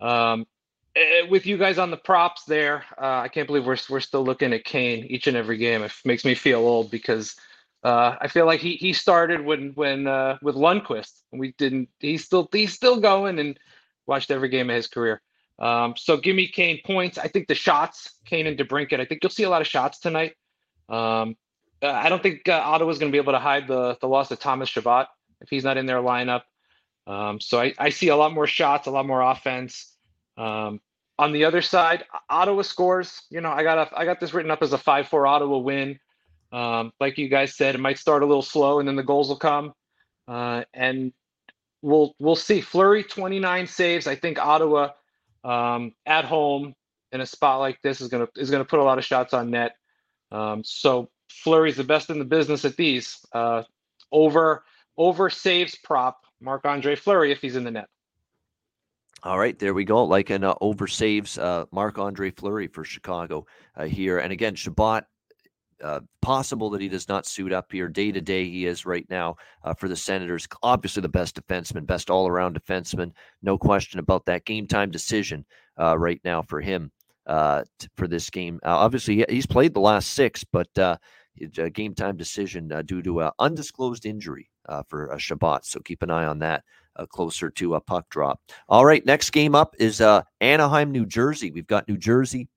Um, 0.00 0.46
eh, 0.94 1.22
with 1.28 1.46
you 1.46 1.56
guys 1.58 1.78
on 1.78 1.90
the 1.90 1.96
props 1.96 2.44
there, 2.44 2.84
uh, 3.00 3.20
I 3.20 3.28
can't 3.28 3.46
believe 3.46 3.66
we're 3.66 3.78
we're 3.88 4.00
still 4.00 4.24
looking 4.24 4.52
at 4.52 4.64
Kane 4.64 5.04
each 5.06 5.26
and 5.26 5.36
every 5.36 5.56
game. 5.56 5.82
It 5.82 5.92
makes 6.04 6.24
me 6.24 6.34
feel 6.34 6.60
old 6.60 6.90
because 6.90 7.36
uh, 7.84 8.16
I 8.20 8.28
feel 8.28 8.46
like 8.46 8.60
he 8.60 8.76
he 8.76 8.92
started 8.92 9.44
when 9.44 9.72
when 9.74 10.06
uh, 10.06 10.38
with 10.42 10.54
Lundqvist 10.54 11.12
and 11.32 11.40
we 11.40 11.52
didn't. 11.52 11.88
He's 11.98 12.24
still 12.24 12.48
he's 12.52 12.72
still 12.72 13.00
going 13.00 13.38
and 13.38 13.58
watched 14.06 14.30
every 14.30 14.48
game 14.48 14.70
of 14.70 14.76
his 14.76 14.86
career. 14.86 15.20
Um, 15.58 15.94
so 15.96 16.16
give 16.16 16.34
me 16.34 16.48
Kane 16.48 16.80
points. 16.84 17.18
I 17.18 17.28
think 17.28 17.48
the 17.48 17.54
shots, 17.54 18.18
Kane 18.24 18.46
and 18.46 18.58
DeBrincat. 18.58 19.00
I 19.00 19.04
think 19.04 19.22
you'll 19.22 19.30
see 19.30 19.44
a 19.44 19.50
lot 19.50 19.60
of 19.60 19.66
shots 19.68 19.98
tonight. 19.98 20.34
Um, 20.88 21.36
uh, 21.82 21.90
I 21.90 22.08
don't 22.08 22.22
think 22.22 22.48
uh, 22.48 22.62
Ottawa's 22.64 22.98
going 22.98 23.10
to 23.10 23.14
be 23.14 23.20
able 23.20 23.32
to 23.32 23.38
hide 23.38 23.66
the 23.66 23.96
the 24.00 24.08
loss 24.08 24.30
of 24.30 24.38
Thomas 24.38 24.68
Chabot 24.68 25.06
if 25.40 25.50
he's 25.50 25.64
not 25.64 25.76
in 25.76 25.86
their 25.86 25.98
lineup. 25.98 26.42
Um, 27.06 27.40
so 27.40 27.60
I, 27.60 27.74
I 27.78 27.88
see 27.90 28.08
a 28.08 28.16
lot 28.16 28.32
more 28.32 28.46
shots, 28.46 28.86
a 28.86 28.90
lot 28.90 29.06
more 29.06 29.20
offense. 29.20 29.92
Um, 30.36 30.80
on 31.18 31.32
the 31.32 31.44
other 31.44 31.62
side, 31.62 32.04
Ottawa 32.30 32.62
scores. 32.62 33.22
You 33.30 33.40
know, 33.40 33.50
I 33.50 33.62
got 33.62 33.78
a, 33.78 33.98
I 33.98 34.04
got 34.04 34.20
this 34.20 34.32
written 34.32 34.50
up 34.50 34.62
as 34.62 34.72
a 34.72 34.78
five 34.78 35.08
four 35.08 35.26
Ottawa 35.26 35.58
win. 35.58 35.98
Um, 36.52 36.92
like 37.00 37.18
you 37.18 37.28
guys 37.28 37.56
said, 37.56 37.74
it 37.74 37.78
might 37.78 37.98
start 37.98 38.22
a 38.22 38.26
little 38.26 38.42
slow 38.42 38.78
and 38.78 38.86
then 38.86 38.96
the 38.96 39.02
goals 39.02 39.28
will 39.28 39.36
come. 39.36 39.72
Uh, 40.28 40.64
and 40.74 41.12
we'll 41.80 42.14
we'll 42.18 42.36
see. 42.36 42.60
Fleury 42.60 43.02
29 43.02 43.66
saves. 43.66 44.06
I 44.06 44.14
think 44.14 44.38
Ottawa 44.38 44.90
um, 45.44 45.92
at 46.06 46.24
home 46.24 46.74
in 47.10 47.20
a 47.20 47.26
spot 47.26 47.60
like 47.60 47.80
this 47.82 48.00
is 48.00 48.08
gonna 48.08 48.28
is 48.36 48.50
gonna 48.50 48.64
put 48.64 48.80
a 48.80 48.84
lot 48.84 48.98
of 48.98 49.04
shots 49.04 49.34
on 49.34 49.50
net. 49.50 49.76
Um, 50.30 50.62
so 50.64 51.10
Fleury's 51.42 51.76
the 51.76 51.84
best 51.84 52.10
in 52.10 52.18
the 52.18 52.24
business 52.24 52.64
at 52.64 52.76
these. 52.76 53.18
Uh, 53.32 53.62
over 54.10 54.64
over 54.96 55.30
saves 55.30 55.76
prop 55.76 56.24
Marc 56.40 56.64
Andre 56.64 56.94
Fleury 56.94 57.32
if 57.32 57.40
he's 57.40 57.56
in 57.56 57.64
the 57.64 57.70
net. 57.70 57.88
All 59.24 59.38
right, 59.38 59.56
there 59.58 59.72
we 59.72 59.84
go. 59.84 60.04
Like 60.04 60.30
an 60.30 60.42
uh, 60.42 60.54
over 60.60 60.86
saves 60.86 61.38
uh, 61.38 61.64
Andre 61.72 62.30
Fleury 62.30 62.66
for 62.66 62.84
Chicago 62.84 63.46
uh, 63.76 63.84
here. 63.84 64.18
And 64.18 64.32
again, 64.32 64.56
Chabot 64.56 65.04
uh, 65.82 66.00
possible 66.20 66.70
that 66.70 66.80
he 66.80 66.88
does 66.88 67.08
not 67.08 67.26
suit 67.26 67.52
up 67.52 67.70
here. 67.70 67.88
Day 67.88 68.10
to 68.10 68.20
day, 68.20 68.44
he 68.48 68.66
is 68.66 68.84
right 68.84 69.06
now 69.08 69.36
uh, 69.64 69.74
for 69.74 69.88
the 69.88 69.96
Senators. 69.96 70.48
Obviously, 70.62 71.02
the 71.02 71.08
best 71.08 71.40
defenseman, 71.40 71.86
best 71.86 72.10
all 72.10 72.26
around 72.26 72.60
defenseman. 72.60 73.12
No 73.42 73.56
question 73.56 74.00
about 74.00 74.24
that. 74.26 74.44
Game 74.44 74.66
time 74.66 74.90
decision 74.90 75.44
uh, 75.80 75.96
right 75.96 76.20
now 76.24 76.42
for 76.42 76.60
him 76.60 76.90
uh, 77.26 77.62
t- 77.78 77.88
for 77.96 78.08
this 78.08 78.28
game. 78.28 78.60
Uh, 78.64 78.76
obviously, 78.76 79.24
he's 79.28 79.46
played 79.46 79.74
the 79.74 79.80
last 79.80 80.10
six, 80.10 80.44
but 80.44 80.68
uh, 81.40 81.62
a 81.62 81.70
game 81.70 81.94
time 81.94 82.16
decision 82.16 82.72
due 82.86 83.02
to 83.02 83.20
an 83.20 83.30
undisclosed 83.38 84.06
injury 84.06 84.50
for 84.88 85.12
uh, 85.12 85.18
Chabot. 85.18 85.64
So 85.64 85.80
keep 85.80 86.02
an 86.02 86.10
eye 86.10 86.26
on 86.26 86.38
that. 86.40 86.64
closer 87.10 87.50
to 87.50 87.74
a 87.74 87.80
puck 87.80 88.08
drop. 88.10 88.40
All 88.68 88.84
right, 88.84 89.04
next 89.04 89.30
game 89.30 89.54
up 89.54 89.74
is 89.78 90.00
Anaheim, 90.40 90.90
New 90.90 91.06
Jersey. 91.06 91.50
We've 91.50 91.66
got 91.66 91.88
New 91.88 91.96
Jersey 91.96 92.48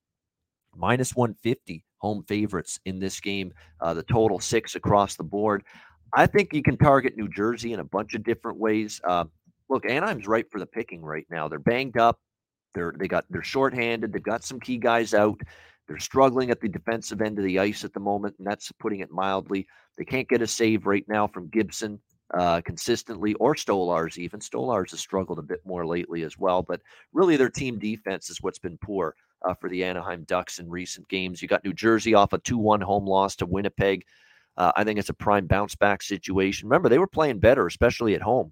minus 0.75 1.15
150 1.15 1.83
home 1.97 2.23
favorites 2.27 2.79
in 2.85 2.99
this 2.99 3.19
game. 3.19 3.53
Uh, 3.79 3.93
the 3.93 4.03
total 4.03 4.39
six 4.39 4.75
across 4.75 5.15
the 5.15 5.23
board. 5.23 5.63
I 6.13 6.27
think 6.27 6.53
you 6.53 6.61
can 6.61 6.77
target 6.77 7.17
New 7.17 7.27
Jersey 7.27 7.73
in 7.73 7.79
a 7.79 7.83
bunch 7.83 8.13
of 8.13 8.23
different 8.23 8.59
ways. 8.59 9.01
Uh, 9.03 9.25
look, 9.69 9.85
Anaheim's 9.85 10.27
right 10.27 10.45
for 10.51 10.59
the 10.59 10.65
picking 10.65 11.01
right 11.01 11.25
now. 11.29 11.47
They're 11.47 11.59
banged 11.59 11.97
up. 11.97 12.19
They're 12.73 12.93
they 12.97 13.07
got 13.07 13.25
they're 13.29 13.43
shorthanded. 13.43 14.13
They've 14.13 14.21
got 14.21 14.43
some 14.43 14.59
key 14.59 14.77
guys 14.77 15.13
out. 15.13 15.39
They're 15.87 15.99
struggling 15.99 16.49
at 16.49 16.59
the 16.61 16.69
defensive 16.69 17.21
end 17.21 17.37
of 17.37 17.45
the 17.45 17.59
ice 17.59 17.83
at 17.83 17.93
the 17.93 17.99
moment, 17.99 18.35
and 18.37 18.47
that's 18.47 18.71
putting 18.73 19.01
it 19.01 19.11
mildly. 19.11 19.67
They 19.97 20.05
can't 20.05 20.27
get 20.27 20.41
a 20.41 20.47
save 20.47 20.85
right 20.85 21.05
now 21.07 21.27
from 21.27 21.47
Gibson. 21.49 21.99
uh, 22.33 22.61
consistently, 22.61 23.33
or 23.35 23.55
Stolarz 23.55 24.17
even. 24.17 24.39
Stolarz 24.39 24.91
has 24.91 24.99
struggled 24.99 25.39
a 25.39 25.43
bit 25.43 25.61
more 25.65 25.85
lately 25.85 26.23
as 26.23 26.37
well, 26.37 26.61
but 26.63 26.81
really 27.13 27.37
their 27.37 27.49
team 27.49 27.77
defense 27.77 28.29
is 28.29 28.41
what's 28.41 28.59
been 28.59 28.77
poor 28.79 29.15
uh, 29.47 29.53
for 29.53 29.69
the 29.69 29.83
Anaheim 29.83 30.23
Ducks 30.23 30.59
in 30.59 30.69
recent 30.69 31.07
games. 31.07 31.41
You 31.41 31.47
got 31.47 31.63
New 31.63 31.73
Jersey 31.73 32.13
off 32.15 32.33
a 32.33 32.39
2 32.39 32.57
1 32.57 32.81
home 32.81 33.05
loss 33.05 33.35
to 33.37 33.45
Winnipeg. 33.45 34.05
Uh, 34.57 34.71
I 34.75 34.83
think 34.83 34.99
it's 34.99 35.09
a 35.09 35.13
prime 35.13 35.47
bounce 35.47 35.75
back 35.75 36.01
situation. 36.01 36.67
Remember, 36.67 36.89
they 36.89 36.97
were 36.99 37.07
playing 37.07 37.39
better, 37.39 37.67
especially 37.67 38.15
at 38.15 38.21
home. 38.21 38.51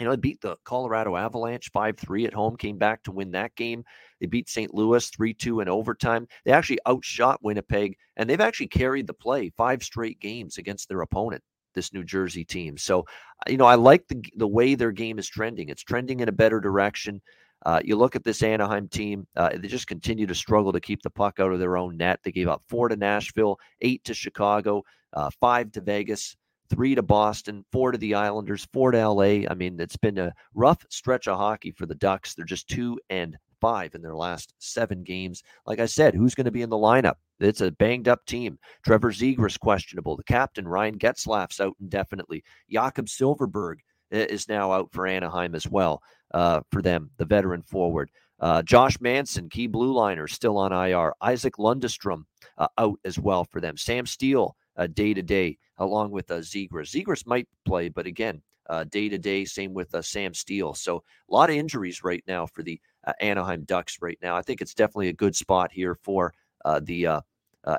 You 0.00 0.06
know, 0.06 0.12
they 0.12 0.20
beat 0.20 0.40
the 0.40 0.56
Colorado 0.64 1.14
Avalanche 1.14 1.70
5 1.72 1.98
3 1.98 2.26
at 2.26 2.32
home, 2.32 2.56
came 2.56 2.78
back 2.78 3.02
to 3.02 3.12
win 3.12 3.30
that 3.32 3.54
game. 3.54 3.84
They 4.20 4.26
beat 4.26 4.48
St. 4.48 4.72
Louis 4.72 5.06
3 5.10 5.34
2 5.34 5.60
in 5.60 5.68
overtime. 5.68 6.26
They 6.44 6.52
actually 6.52 6.78
outshot 6.88 7.42
Winnipeg, 7.42 7.96
and 8.16 8.28
they've 8.28 8.40
actually 8.40 8.68
carried 8.68 9.06
the 9.06 9.14
play 9.14 9.50
five 9.56 9.82
straight 9.82 10.18
games 10.18 10.56
against 10.56 10.88
their 10.88 11.02
opponent, 11.02 11.42
this 11.74 11.92
New 11.92 12.02
Jersey 12.02 12.44
team. 12.44 12.78
So, 12.78 13.04
you 13.46 13.58
know, 13.58 13.66
I 13.66 13.74
like 13.74 14.08
the, 14.08 14.24
the 14.36 14.48
way 14.48 14.74
their 14.74 14.92
game 14.92 15.18
is 15.18 15.28
trending. 15.28 15.68
It's 15.68 15.84
trending 15.84 16.20
in 16.20 16.28
a 16.30 16.32
better 16.32 16.60
direction. 16.60 17.20
Uh, 17.66 17.80
you 17.84 17.94
look 17.94 18.16
at 18.16 18.24
this 18.24 18.42
Anaheim 18.42 18.88
team, 18.88 19.26
uh, 19.36 19.50
they 19.54 19.68
just 19.68 19.86
continue 19.86 20.26
to 20.26 20.34
struggle 20.34 20.72
to 20.72 20.80
keep 20.80 21.02
the 21.02 21.10
puck 21.10 21.40
out 21.40 21.52
of 21.52 21.58
their 21.58 21.76
own 21.76 21.98
net. 21.98 22.20
They 22.24 22.32
gave 22.32 22.48
up 22.48 22.62
four 22.68 22.88
to 22.88 22.96
Nashville, 22.96 23.58
eight 23.82 24.02
to 24.04 24.14
Chicago, 24.14 24.82
uh, 25.12 25.28
five 25.40 25.70
to 25.72 25.82
Vegas, 25.82 26.36
three 26.70 26.94
to 26.94 27.02
Boston, 27.02 27.64
four 27.72 27.92
to 27.92 27.98
the 27.98 28.14
Islanders, 28.14 28.66
four 28.72 28.92
to 28.92 29.08
LA. 29.08 29.46
I 29.50 29.54
mean, 29.54 29.78
it's 29.80 29.96
been 29.96 30.18
a 30.18 30.32
rough 30.54 30.84
stretch 30.88 31.28
of 31.28 31.36
hockey 31.36 31.72
for 31.72 31.86
the 31.86 31.94
Ducks. 31.94 32.34
They're 32.34 32.44
just 32.44 32.68
two 32.68 32.98
and 33.10 33.36
five 33.60 33.94
in 33.94 34.02
their 34.02 34.14
last 34.14 34.54
seven 34.58 35.02
games. 35.02 35.42
Like 35.66 35.80
I 35.80 35.86
said, 35.86 36.14
who's 36.14 36.34
going 36.34 36.46
to 36.46 36.50
be 36.50 36.62
in 36.62 36.70
the 36.70 36.76
lineup? 36.76 37.16
It's 37.40 37.60
a 37.60 37.70
banged 37.72 38.08
up 38.08 38.24
team. 38.24 38.58
Trevor 38.84 39.12
Zegras 39.12 39.58
questionable. 39.58 40.16
The 40.16 40.24
captain 40.24 40.66
Ryan 40.66 40.98
Getzlaf's 40.98 41.60
out 41.60 41.76
indefinitely. 41.80 42.44
Jakob 42.70 43.06
Silfverberg 43.06 43.76
is 44.10 44.48
now 44.48 44.72
out 44.72 44.90
for 44.92 45.06
Anaheim 45.06 45.54
as 45.54 45.68
well. 45.68 46.02
Uh, 46.32 46.60
for 46.70 46.80
them, 46.80 47.10
the 47.18 47.24
veteran 47.24 47.62
forward. 47.62 48.10
Uh, 48.38 48.62
Josh 48.62 48.98
Manson, 49.00 49.48
key 49.50 49.66
blue 49.66 49.92
liner, 49.92 50.26
still 50.26 50.56
on 50.56 50.72
IR. 50.72 51.12
Isac 51.22 51.54
Lundestrom 51.58 52.24
uh, 52.56 52.68
out 52.78 52.98
as 53.04 53.18
well 53.18 53.44
for 53.44 53.60
them. 53.60 53.76
Sam 53.76 54.06
Steel, 54.06 54.56
day 54.88 55.14
to 55.14 55.22
day, 55.22 55.58
along 55.78 56.10
with 56.10 56.30
uh, 56.30 56.36
Zegras. 56.36 56.90
Zegras 56.94 57.26
might 57.26 57.48
play, 57.64 57.88
but 57.88 58.06
again, 58.06 58.42
day 58.90 59.08
to 59.08 59.18
day, 59.18 59.44
same 59.44 59.74
with 59.74 59.94
uh, 59.94 60.02
Sam 60.02 60.32
Steel. 60.34 60.74
So 60.74 61.02
a 61.30 61.34
lot 61.34 61.50
of 61.50 61.56
injuries 61.56 62.04
right 62.04 62.22
now 62.26 62.46
for 62.46 62.62
the 62.62 62.80
uh, 63.06 63.12
Anaheim 63.20 63.64
Ducks 63.64 63.98
right 64.00 64.18
now. 64.22 64.36
I 64.36 64.42
think 64.42 64.60
it's 64.60 64.74
definitely 64.74 65.08
a 65.08 65.14
good 65.14 65.34
spot 65.34 65.72
here 65.72 65.96
for 66.02 66.32
uh, 66.64 66.80
the 66.82 67.22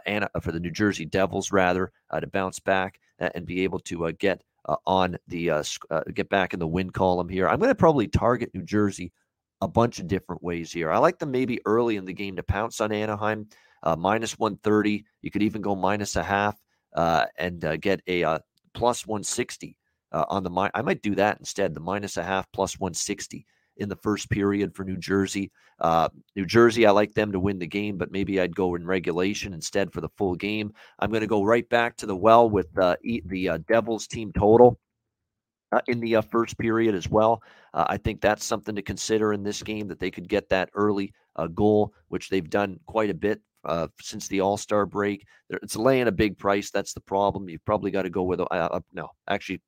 Anna, 0.05 0.29
for 0.41 0.51
the 0.51 0.59
New 0.59 0.71
Jersey 0.71 1.05
Devils 1.05 1.51
rather 1.51 1.91
to 2.19 2.27
bounce 2.27 2.59
back 2.59 2.99
and 3.19 3.45
be 3.45 3.63
able 3.63 3.79
to 3.79 4.11
get 4.13 4.43
on 4.85 5.17
the 5.27 5.63
get 6.13 6.29
back 6.29 6.53
in 6.53 6.59
the 6.59 6.67
win 6.67 6.89
column 6.89 7.29
here. 7.29 7.47
I'm 7.47 7.59
going 7.59 7.69
to 7.69 7.75
probably 7.75 8.07
target 8.07 8.51
New 8.53 8.63
Jersey 8.63 9.11
a 9.61 9.67
bunch 9.67 9.99
of 9.99 10.07
different 10.07 10.43
ways 10.43 10.71
here. 10.71 10.91
I 10.91 10.97
like 10.97 11.19
them 11.19 11.31
maybe 11.31 11.59
early 11.65 11.95
in 11.95 12.05
the 12.05 12.13
game 12.13 12.35
to 12.35 12.43
pounce 12.43 12.81
on 12.81 12.91
Anaheim. 12.91 13.47
Uh, 13.83 13.95
minus 13.95 14.37
130. 14.37 15.03
You 15.21 15.31
could 15.31 15.41
even 15.41 15.61
go 15.61 15.75
minus 15.75 16.15
a 16.15 16.23
half 16.23 16.55
uh, 16.93 17.25
and 17.37 17.63
uh, 17.65 17.77
get 17.77 18.01
a 18.07 18.23
uh, 18.23 18.39
plus 18.73 19.05
160 19.05 19.77
uh, 20.11 20.25
on 20.29 20.43
the. 20.43 20.49
mi- 20.49 20.69
I 20.73 20.81
might 20.81 21.01
do 21.01 21.15
that 21.15 21.39
instead. 21.39 21.73
The 21.73 21.79
minus 21.79 22.17
a 22.17 22.23
half 22.23 22.51
plus 22.51 22.79
160 22.79 23.45
in 23.77 23.89
the 23.89 23.95
first 23.95 24.29
period 24.29 24.75
for 24.75 24.83
New 24.83 24.97
Jersey. 24.97 25.51
Uh, 25.79 26.09
New 26.35 26.45
Jersey, 26.45 26.85
I 26.85 26.91
like 26.91 27.13
them 27.13 27.31
to 27.31 27.39
win 27.39 27.57
the 27.57 27.67
game, 27.67 27.97
but 27.97 28.11
maybe 28.11 28.39
I'd 28.39 28.55
go 28.55 28.75
in 28.75 28.85
regulation 28.85 29.53
instead 29.53 29.91
for 29.91 30.01
the 30.01 30.09
full 30.09 30.35
game. 30.35 30.73
I'm 30.99 31.09
going 31.09 31.21
to 31.21 31.27
go 31.27 31.43
right 31.43 31.67
back 31.69 31.97
to 31.97 32.05
the 32.05 32.15
well 32.15 32.49
with 32.49 32.77
uh, 32.77 32.97
the 33.03 33.63
Devils 33.67 34.07
team 34.07 34.31
total. 34.33 34.79
Uh, 35.73 35.79
in 35.87 36.01
the 36.01 36.17
uh, 36.17 36.21
first 36.21 36.57
period 36.57 36.93
as 36.93 37.07
well. 37.07 37.41
Uh, 37.73 37.85
I 37.87 37.95
think 37.95 38.19
that's 38.19 38.43
something 38.43 38.75
to 38.75 38.81
consider 38.81 39.31
in 39.31 39.41
this 39.41 39.63
game 39.63 39.87
that 39.87 40.01
they 40.01 40.11
could 40.11 40.27
get 40.27 40.49
that 40.49 40.69
early 40.73 41.13
goal, 41.55 41.93
which 42.09 42.27
they've 42.27 42.49
done 42.49 42.77
quite 42.87 43.09
a 43.09 43.13
bit 43.13 43.39
uh, 43.63 43.87
since 43.99 44.27
the 44.27 44.41
All 44.41 44.57
Star 44.57 44.85
break. 44.85 45.25
It's 45.49 45.75
laying 45.75 46.07
a 46.07 46.11
big 46.11 46.37
price. 46.37 46.71
That's 46.71 46.93
the 46.93 47.01
problem. 47.01 47.49
You've 47.49 47.65
probably 47.65 47.91
got 47.91 48.03
to 48.03 48.09
go 48.09 48.23
with 48.23 48.39
uh, 48.39 48.79
no. 48.93 49.09
Actually, 49.27 49.61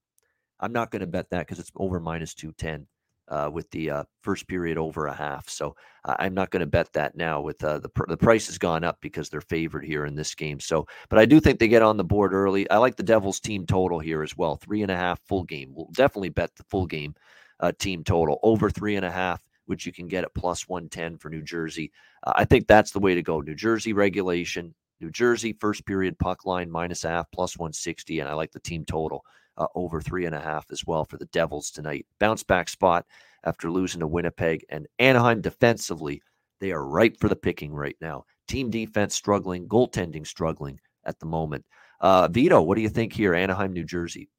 I'm 0.59 0.73
not 0.73 0.91
going 0.91 1.01
to 1.01 1.07
bet 1.07 1.29
that 1.31 1.47
because 1.47 1.59
it's 1.59 1.71
over 1.75 1.99
minus 1.99 2.33
two 2.33 2.53
ten 2.53 2.87
uh, 3.29 3.49
with 3.51 3.69
the 3.71 3.89
uh, 3.89 4.03
first 4.21 4.47
period 4.47 4.77
over 4.77 5.07
a 5.07 5.13
half. 5.13 5.49
So 5.49 5.75
uh, 6.05 6.15
I'm 6.19 6.33
not 6.33 6.49
going 6.49 6.61
to 6.61 6.65
bet 6.65 6.91
that 6.93 7.15
now. 7.15 7.41
With 7.41 7.63
uh, 7.63 7.79
the 7.79 7.89
pr- 7.89 8.07
the 8.07 8.17
price 8.17 8.47
has 8.47 8.57
gone 8.57 8.83
up 8.83 8.97
because 9.01 9.29
they're 9.29 9.41
favored 9.41 9.85
here 9.85 10.05
in 10.05 10.15
this 10.15 10.35
game. 10.35 10.59
So, 10.59 10.87
but 11.09 11.19
I 11.19 11.25
do 11.25 11.39
think 11.39 11.59
they 11.59 11.67
get 11.67 11.81
on 11.81 11.97
the 11.97 12.03
board 12.03 12.33
early. 12.33 12.69
I 12.69 12.77
like 12.77 12.95
the 12.95 13.03
Devils 13.03 13.39
team 13.39 13.65
total 13.65 13.99
here 13.99 14.23
as 14.23 14.37
well. 14.37 14.57
Three 14.57 14.81
and 14.81 14.91
a 14.91 14.97
half 14.97 15.19
full 15.27 15.43
game. 15.43 15.73
We'll 15.73 15.89
definitely 15.93 16.29
bet 16.29 16.55
the 16.55 16.65
full 16.69 16.85
game 16.85 17.15
uh, 17.59 17.71
team 17.79 18.03
total 18.03 18.39
over 18.43 18.69
three 18.69 18.95
and 18.95 19.05
a 19.05 19.11
half, 19.11 19.41
which 19.65 19.85
you 19.85 19.93
can 19.93 20.07
get 20.07 20.23
at 20.23 20.33
plus 20.33 20.67
one 20.67 20.89
ten 20.89 21.17
for 21.17 21.29
New 21.29 21.41
Jersey. 21.41 21.91
Uh, 22.25 22.33
I 22.35 22.45
think 22.45 22.67
that's 22.67 22.91
the 22.91 22.99
way 22.99 23.15
to 23.15 23.21
go. 23.21 23.41
New 23.41 23.55
Jersey 23.55 23.93
regulation. 23.93 24.73
New 24.99 25.11
Jersey 25.11 25.53
first 25.59 25.85
period 25.85 26.17
puck 26.17 26.45
line 26.45 26.71
minus 26.71 27.03
half 27.03 27.29
plus 27.31 27.57
160, 27.57 28.19
and 28.19 28.29
I 28.29 28.33
like 28.33 28.51
the 28.51 28.59
team 28.59 28.85
total 28.85 29.25
uh, 29.57 29.67
over 29.75 30.01
three 30.01 30.25
and 30.25 30.35
a 30.35 30.39
half 30.39 30.65
as 30.71 30.85
well 30.85 31.05
for 31.05 31.17
the 31.17 31.25
Devils 31.25 31.71
tonight. 31.71 32.05
Bounce 32.19 32.43
back 32.43 32.69
spot 32.69 33.05
after 33.43 33.69
losing 33.69 33.99
to 33.99 34.07
Winnipeg 34.07 34.65
and 34.69 34.87
Anaheim 34.99 35.41
defensively. 35.41 36.21
They 36.59 36.71
are 36.71 36.85
ripe 36.85 37.17
for 37.19 37.27
the 37.27 37.35
picking 37.35 37.73
right 37.73 37.97
now. 37.99 38.25
Team 38.47 38.69
defense 38.69 39.15
struggling, 39.15 39.67
goaltending 39.67 40.25
struggling 40.25 40.79
at 41.05 41.19
the 41.19 41.25
moment. 41.25 41.65
Uh, 41.99 42.27
Vito, 42.29 42.61
what 42.61 42.75
do 42.75 42.81
you 42.81 42.89
think 42.89 43.13
here? 43.13 43.33
Anaheim, 43.33 43.73
New 43.73 43.83
Jersey. 43.83 44.29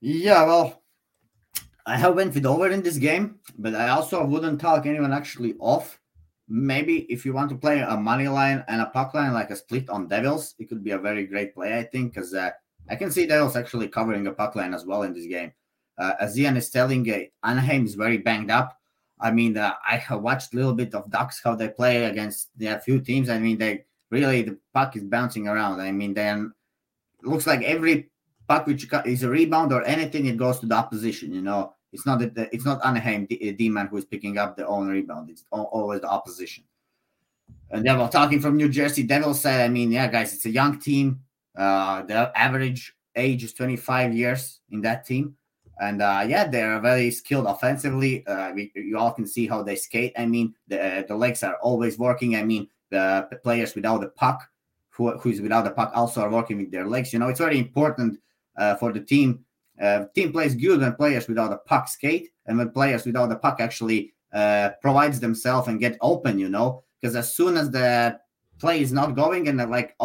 Yeah, 0.00 0.44
well, 0.44 0.82
I 1.86 1.96
have 1.96 2.16
went 2.16 2.34
with 2.34 2.44
over 2.44 2.68
in 2.68 2.82
this 2.82 2.98
game, 2.98 3.38
but 3.58 3.76
I 3.76 3.90
also 3.90 4.24
wouldn't 4.26 4.60
talk 4.60 4.86
anyone 4.86 5.12
actually 5.12 5.54
off. 5.60 6.00
Maybe 6.48 7.06
if 7.08 7.24
you 7.24 7.32
want 7.32 7.48
to 7.50 7.56
play 7.56 7.80
a 7.80 7.96
money 7.96 8.26
line 8.26 8.64
and 8.66 8.80
a 8.80 8.86
puck 8.86 9.14
line 9.14 9.32
like 9.32 9.50
a 9.50 9.56
split 9.56 9.88
on 9.88 10.08
Devils, 10.08 10.56
it 10.58 10.68
could 10.68 10.82
be 10.82 10.90
a 10.90 10.98
very 10.98 11.26
great 11.26 11.54
play, 11.54 11.78
I 11.78 11.84
think, 11.84 12.14
because 12.14 12.34
uh, 12.34 12.50
I 12.90 12.96
can 12.96 13.12
see 13.12 13.26
Devils 13.26 13.54
actually 13.54 13.86
covering 13.86 14.26
a 14.26 14.32
puck 14.32 14.56
line 14.56 14.74
as 14.74 14.84
well 14.84 15.02
in 15.02 15.14
this 15.14 15.26
game. 15.26 15.52
Uh, 15.96 16.14
as 16.20 16.38
Ian 16.38 16.56
is 16.56 16.70
telling, 16.70 17.08
uh, 17.10 17.20
Anaheim 17.44 17.86
is 17.86 17.94
very 17.94 18.18
banged 18.18 18.50
up. 18.50 18.76
I 19.20 19.30
mean, 19.30 19.56
uh, 19.56 19.74
I 19.88 19.96
have 19.96 20.22
watched 20.22 20.52
a 20.52 20.56
little 20.56 20.74
bit 20.74 20.94
of 20.94 21.10
Ducks 21.10 21.40
how 21.42 21.54
they 21.54 21.68
play 21.68 22.04
against 22.04 22.48
a 22.60 22.80
few 22.80 23.00
teams. 23.00 23.30
I 23.30 23.38
mean, 23.38 23.58
they 23.58 23.84
really 24.10 24.42
the 24.42 24.58
puck 24.74 24.96
is 24.96 25.04
bouncing 25.04 25.48
around. 25.48 25.80
I 25.80 25.92
mean, 25.92 26.14
then 26.14 26.52
looks 27.22 27.46
like 27.46 27.62
every 27.62 28.10
puck 28.48 28.66
which 28.66 28.86
is 29.06 29.22
a 29.22 29.28
rebound 29.28 29.72
or 29.72 29.82
anything, 29.84 30.26
it 30.26 30.36
goes 30.36 30.58
to 30.60 30.66
the 30.66 30.74
opposition. 30.74 31.32
You 31.32 31.42
know, 31.42 31.74
it's 31.96 32.04
not 32.04 32.18
that 32.18 32.50
it's 32.52 32.66
not 32.66 32.84
Anaheim 32.84 33.24
D-man 33.24 33.86
who 33.86 33.96
is 33.96 34.04
picking 34.04 34.36
up 34.36 34.54
the 34.54 34.66
own 34.66 34.86
rebound. 34.86 35.30
It's 35.30 35.44
always 35.50 36.02
the 36.02 36.10
opposition. 36.10 36.62
And 37.70 37.86
then 37.86 37.98
while 37.98 38.10
talking 38.10 38.38
from 38.38 38.58
New 38.58 38.68
Jersey 38.68 39.02
Devils 39.02 39.40
side, 39.40 39.62
I 39.62 39.68
mean, 39.68 39.90
yeah, 39.90 40.06
guys, 40.06 40.34
it's 40.34 40.44
a 40.44 40.50
young 40.50 40.78
team. 40.78 41.20
Uh, 41.56 42.02
the 42.02 42.30
average 42.36 42.94
age 43.16 43.44
is 43.44 43.54
25 43.54 44.12
years 44.12 44.60
in 44.70 44.82
that 44.82 45.06
team. 45.06 45.36
And 45.80 46.02
uh, 46.02 46.26
yeah, 46.28 46.46
they're 46.46 46.80
very 46.80 47.10
skilled 47.10 47.46
offensively. 47.46 48.26
Uh, 48.26 48.52
we, 48.52 48.70
you 48.74 48.98
all 48.98 49.12
can 49.12 49.26
see 49.26 49.46
how 49.46 49.62
they 49.62 49.76
skate. 49.76 50.12
I 50.18 50.26
mean, 50.26 50.54
the, 50.68 51.06
the 51.08 51.16
legs 51.16 51.42
are 51.42 51.56
always 51.62 51.98
working. 51.98 52.36
I 52.36 52.42
mean, 52.42 52.68
the, 52.90 53.26
the 53.30 53.36
players 53.36 53.74
without 53.74 54.02
the 54.02 54.08
puck, 54.08 54.46
who, 54.90 55.16
who's 55.16 55.40
without 55.40 55.64
the 55.64 55.70
puck, 55.70 55.92
also 55.94 56.20
are 56.20 56.30
working 56.30 56.58
with 56.58 56.70
their 56.70 56.86
legs. 56.86 57.14
You 57.14 57.20
know, 57.20 57.28
it's 57.28 57.40
very 57.40 57.58
important 57.58 58.20
uh, 58.58 58.74
for 58.76 58.92
the 58.92 59.00
team. 59.00 59.45
Uh, 59.80 60.04
team 60.14 60.32
plays 60.32 60.54
good 60.54 60.80
when 60.80 60.94
players 60.94 61.28
without 61.28 61.52
a 61.52 61.58
puck 61.58 61.88
skate, 61.88 62.30
and 62.46 62.58
when 62.58 62.70
players 62.70 63.04
without 63.04 63.32
a 63.32 63.36
puck 63.36 63.60
actually 63.60 64.14
uh, 64.32 64.70
provides 64.80 65.20
themselves 65.20 65.68
and 65.68 65.80
get 65.80 65.98
open. 66.00 66.38
You 66.38 66.48
know, 66.48 66.82
because 67.00 67.16
as 67.16 67.34
soon 67.34 67.56
as 67.56 67.70
the 67.70 68.18
play 68.58 68.80
is 68.80 68.92
not 68.92 69.14
going 69.14 69.48
and 69.48 69.58
like 69.70 69.96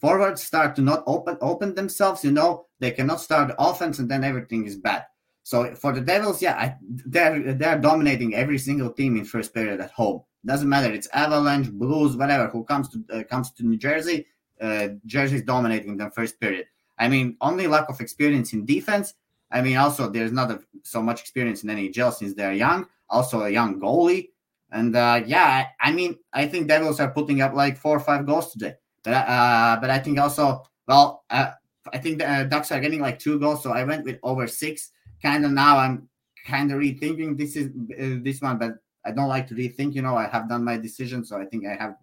forwards 0.00 0.42
start 0.42 0.76
to 0.76 0.82
not 0.82 1.02
open 1.06 1.36
open 1.40 1.74
themselves, 1.74 2.24
you 2.24 2.30
know, 2.30 2.66
they 2.78 2.90
cannot 2.90 3.20
start 3.20 3.54
offense 3.58 3.98
and 3.98 4.10
then 4.10 4.24
everything 4.24 4.66
is 4.66 4.76
bad. 4.76 5.04
So 5.42 5.74
for 5.76 5.92
the 5.92 6.00
Devils, 6.00 6.42
yeah, 6.42 6.56
I, 6.56 6.76
they're 6.82 7.54
they're 7.54 7.78
dominating 7.78 8.34
every 8.34 8.58
single 8.58 8.90
team 8.90 9.16
in 9.16 9.24
first 9.24 9.54
period 9.54 9.80
at 9.80 9.92
home. 9.92 10.22
Doesn't 10.44 10.68
matter, 10.68 10.92
it's 10.92 11.08
Avalanche, 11.12 11.70
Blues, 11.70 12.16
whatever. 12.16 12.48
Who 12.48 12.64
comes 12.64 12.88
to 12.90 13.04
uh, 13.12 13.22
comes 13.24 13.52
to 13.52 13.64
New 13.64 13.76
Jersey? 13.76 14.26
Uh, 14.60 14.88
Jersey's 15.04 15.42
dominating 15.42 15.96
them 15.96 16.10
first 16.10 16.40
period. 16.40 16.66
I 16.98 17.08
mean, 17.08 17.36
only 17.40 17.66
lack 17.66 17.88
of 17.88 18.00
experience 18.00 18.52
in 18.52 18.64
defense. 18.64 19.14
I 19.50 19.62
mean, 19.62 19.76
also 19.76 20.08
there's 20.08 20.32
not 20.32 20.50
a, 20.50 20.60
so 20.82 21.02
much 21.02 21.20
experience 21.20 21.62
in 21.62 21.70
NHL 21.70 22.12
since 22.12 22.34
they're 22.34 22.52
young. 22.52 22.86
Also 23.08 23.42
a 23.42 23.50
young 23.50 23.80
goalie, 23.80 24.30
and 24.72 24.96
uh, 24.96 25.22
yeah, 25.26 25.66
I, 25.80 25.88
I 25.88 25.92
mean, 25.92 26.18
I 26.32 26.46
think 26.46 26.66
Devils 26.66 26.98
are 26.98 27.10
putting 27.10 27.40
up 27.40 27.54
like 27.54 27.76
four 27.76 27.96
or 27.96 28.00
five 28.00 28.26
goals 28.26 28.52
today. 28.52 28.74
But 29.04 29.12
uh, 29.12 29.78
but 29.80 29.90
I 29.90 30.00
think 30.00 30.18
also, 30.18 30.64
well, 30.88 31.24
uh, 31.30 31.52
I 31.92 31.98
think 31.98 32.18
the 32.18 32.28
uh, 32.28 32.44
Ducks 32.44 32.72
are 32.72 32.80
getting 32.80 33.00
like 33.00 33.20
two 33.20 33.38
goals, 33.38 33.62
so 33.62 33.70
I 33.70 33.84
went 33.84 34.04
with 34.04 34.18
over 34.24 34.48
six. 34.48 34.90
Kind 35.22 35.44
of 35.44 35.52
now, 35.52 35.78
I'm 35.78 36.08
kind 36.46 36.72
of 36.72 36.78
rethinking 36.80 37.38
this 37.38 37.54
is 37.54 37.68
uh, 37.68 38.20
this 38.22 38.40
one, 38.40 38.58
but 38.58 38.74
I 39.04 39.12
don't 39.12 39.28
like 39.28 39.46
to 39.48 39.54
rethink. 39.54 39.94
You 39.94 40.02
know, 40.02 40.16
I 40.16 40.26
have 40.26 40.48
done 40.48 40.64
my 40.64 40.76
decision, 40.76 41.24
so 41.24 41.38
I 41.38 41.44
think 41.44 41.64
I 41.64 41.76
have 41.76 41.94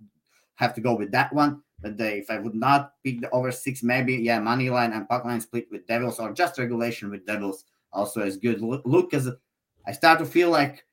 have 0.56 0.74
to 0.76 0.82
go 0.82 0.96
with 0.96 1.12
that 1.12 1.34
one. 1.34 1.62
But 1.84 1.98
they, 1.98 2.18
if 2.18 2.32
I 2.32 2.40
would 2.40 2.56
not 2.56 2.94
pick 3.04 3.22
the 3.22 3.30
over 3.30 3.52
six, 3.52 3.84
maybe 3.84 4.16
yeah, 4.16 4.40
money 4.40 4.70
line 4.70 4.94
and 4.94 5.08
puck 5.08 5.26
line 5.26 5.42
split 5.42 5.68
with 5.70 5.86
Devils 5.86 6.20
or 6.20 6.32
just 6.34 6.58
regulation 6.58 7.12
with 7.12 7.28
Devils 7.28 7.66
also 7.92 8.22
is 8.22 8.38
good. 8.38 8.62
Look, 8.62 9.12
because 9.12 9.30
I 9.86 9.92
start 9.92 10.18
to 10.20 10.26
feel 10.26 10.50
like 10.50 10.86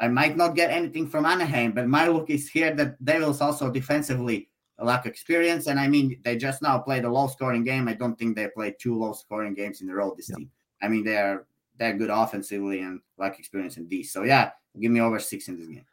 I 0.00 0.08
might 0.08 0.36
not 0.36 0.56
get 0.56 0.70
anything 0.70 1.06
from 1.08 1.26
Anaheim, 1.26 1.72
but 1.72 1.86
my 1.86 2.08
look 2.08 2.30
is 2.30 2.48
here 2.48 2.74
that 2.74 3.04
Devils 3.04 3.40
also 3.40 3.70
defensively 3.70 4.48
lack 4.78 5.06
experience. 5.06 5.66
And 5.66 5.78
I 5.78 5.88
mean, 5.88 6.20
they 6.24 6.36
just 6.36 6.62
now 6.62 6.78
played 6.78 7.04
a 7.04 7.10
low 7.10 7.26
scoring 7.26 7.64
game. 7.64 7.88
I 7.88 7.94
don't 7.94 8.18
think 8.18 8.36
they 8.36 8.48
played 8.48 8.76
two 8.78 8.98
low 8.98 9.12
scoring 9.12 9.54
games 9.54 9.80
in 9.82 9.90
a 9.90 9.94
row 9.94 10.14
this 10.16 10.28
team. 10.28 10.50
I 10.80 10.88
mean, 10.88 11.04
they're 11.04 11.46
they're 11.78 11.96
good 11.96 12.10
offensively 12.10 12.80
and 12.80 13.00
lack 13.18 13.38
experience 13.38 13.76
in 13.76 13.88
these. 13.88 14.12
So 14.12 14.22
yeah, 14.22 14.50
give 14.80 14.90
me 14.90 15.00
over 15.00 15.18
six 15.18 15.48
in 15.48 15.58
this 15.58 15.68
game. 15.68 15.84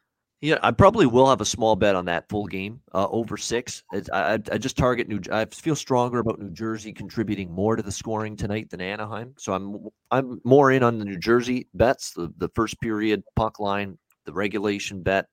Yeah, 0.46 0.60
I 0.62 0.70
probably 0.70 1.08
will 1.08 1.28
have 1.28 1.41
a 1.41 1.46
small 1.46 1.76
bet 1.76 1.96
on 1.96 2.06
that 2.06 2.30
full 2.30 2.46
game 2.46 2.80
uh, 2.93 3.08
over 3.10 3.36
six. 3.36 3.82
I, 4.14 4.34
I, 4.52 4.60
just 4.60 4.78
target 4.78 5.08
New. 5.08 5.20
I 5.32 5.46
feel 5.46 5.76
stronger 5.76 6.20
about 6.20 6.39
New 6.39 6.52
Jersey 6.52 6.93
contributing 6.93 7.50
more 7.50 7.76
to 7.76 7.82
the 7.82 7.91
scoring 7.91 8.36
tonight 8.36 8.70
than 8.70 8.80
Anaheim. 8.80 9.34
So 9.39 9.54
I'm 9.54 9.88
I'm 10.12 10.39
more 10.43 10.72
in 10.72 10.84
on 10.84 11.00
the 11.00 11.06
New 11.06 11.18
Jersey 11.18 11.68
bets, 11.74 12.12
the 12.12 12.32
the 12.38 12.50
first 12.50 12.80
period 12.80 13.24
puck 13.36 13.60
line, 13.60 13.98
the 14.26 14.34
regulation 14.34 15.02
bet 15.02 15.26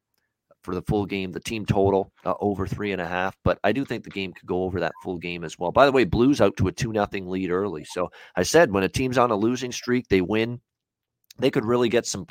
for 0.63 0.75
the 0.75 0.81
full 0.81 1.05
game, 1.05 1.31
the 1.31 1.41
team 1.41 1.67
total 1.67 2.11
uh, 2.25 2.33
over 2.41 2.67
three 2.67 2.93
and 2.93 3.03
a 3.03 3.07
half. 3.07 3.37
But 3.45 3.59
I 3.65 3.73
do 3.73 3.85
think 3.85 4.05
the 4.05 4.11
game 4.11 4.33
could 4.33 4.49
go 4.49 4.63
over 4.63 4.81
that 4.81 4.95
full 5.03 5.19
game 5.19 5.45
as 5.45 5.59
well. 5.59 5.73
By 5.73 5.85
the 5.85 5.93
way, 5.93 6.05
Blues 6.05 6.41
out 6.41 6.57
to 6.57 6.69
a 6.69 6.73
two 6.73 6.91
nothing 6.91 7.29
lead 7.29 7.51
early. 7.51 7.85
So 7.85 8.09
I 8.35 8.45
said 8.45 8.73
when 8.73 8.83
a 8.83 8.89
team's 8.89 9.19
on 9.19 9.31
a 9.31 9.37
losing 9.37 9.73
streak, 9.73 10.09
they 10.09 10.23
win. 10.23 10.63
They 11.39 11.51
could 11.51 11.67
really 11.67 11.91
get 11.91 12.07
some 12.07 12.27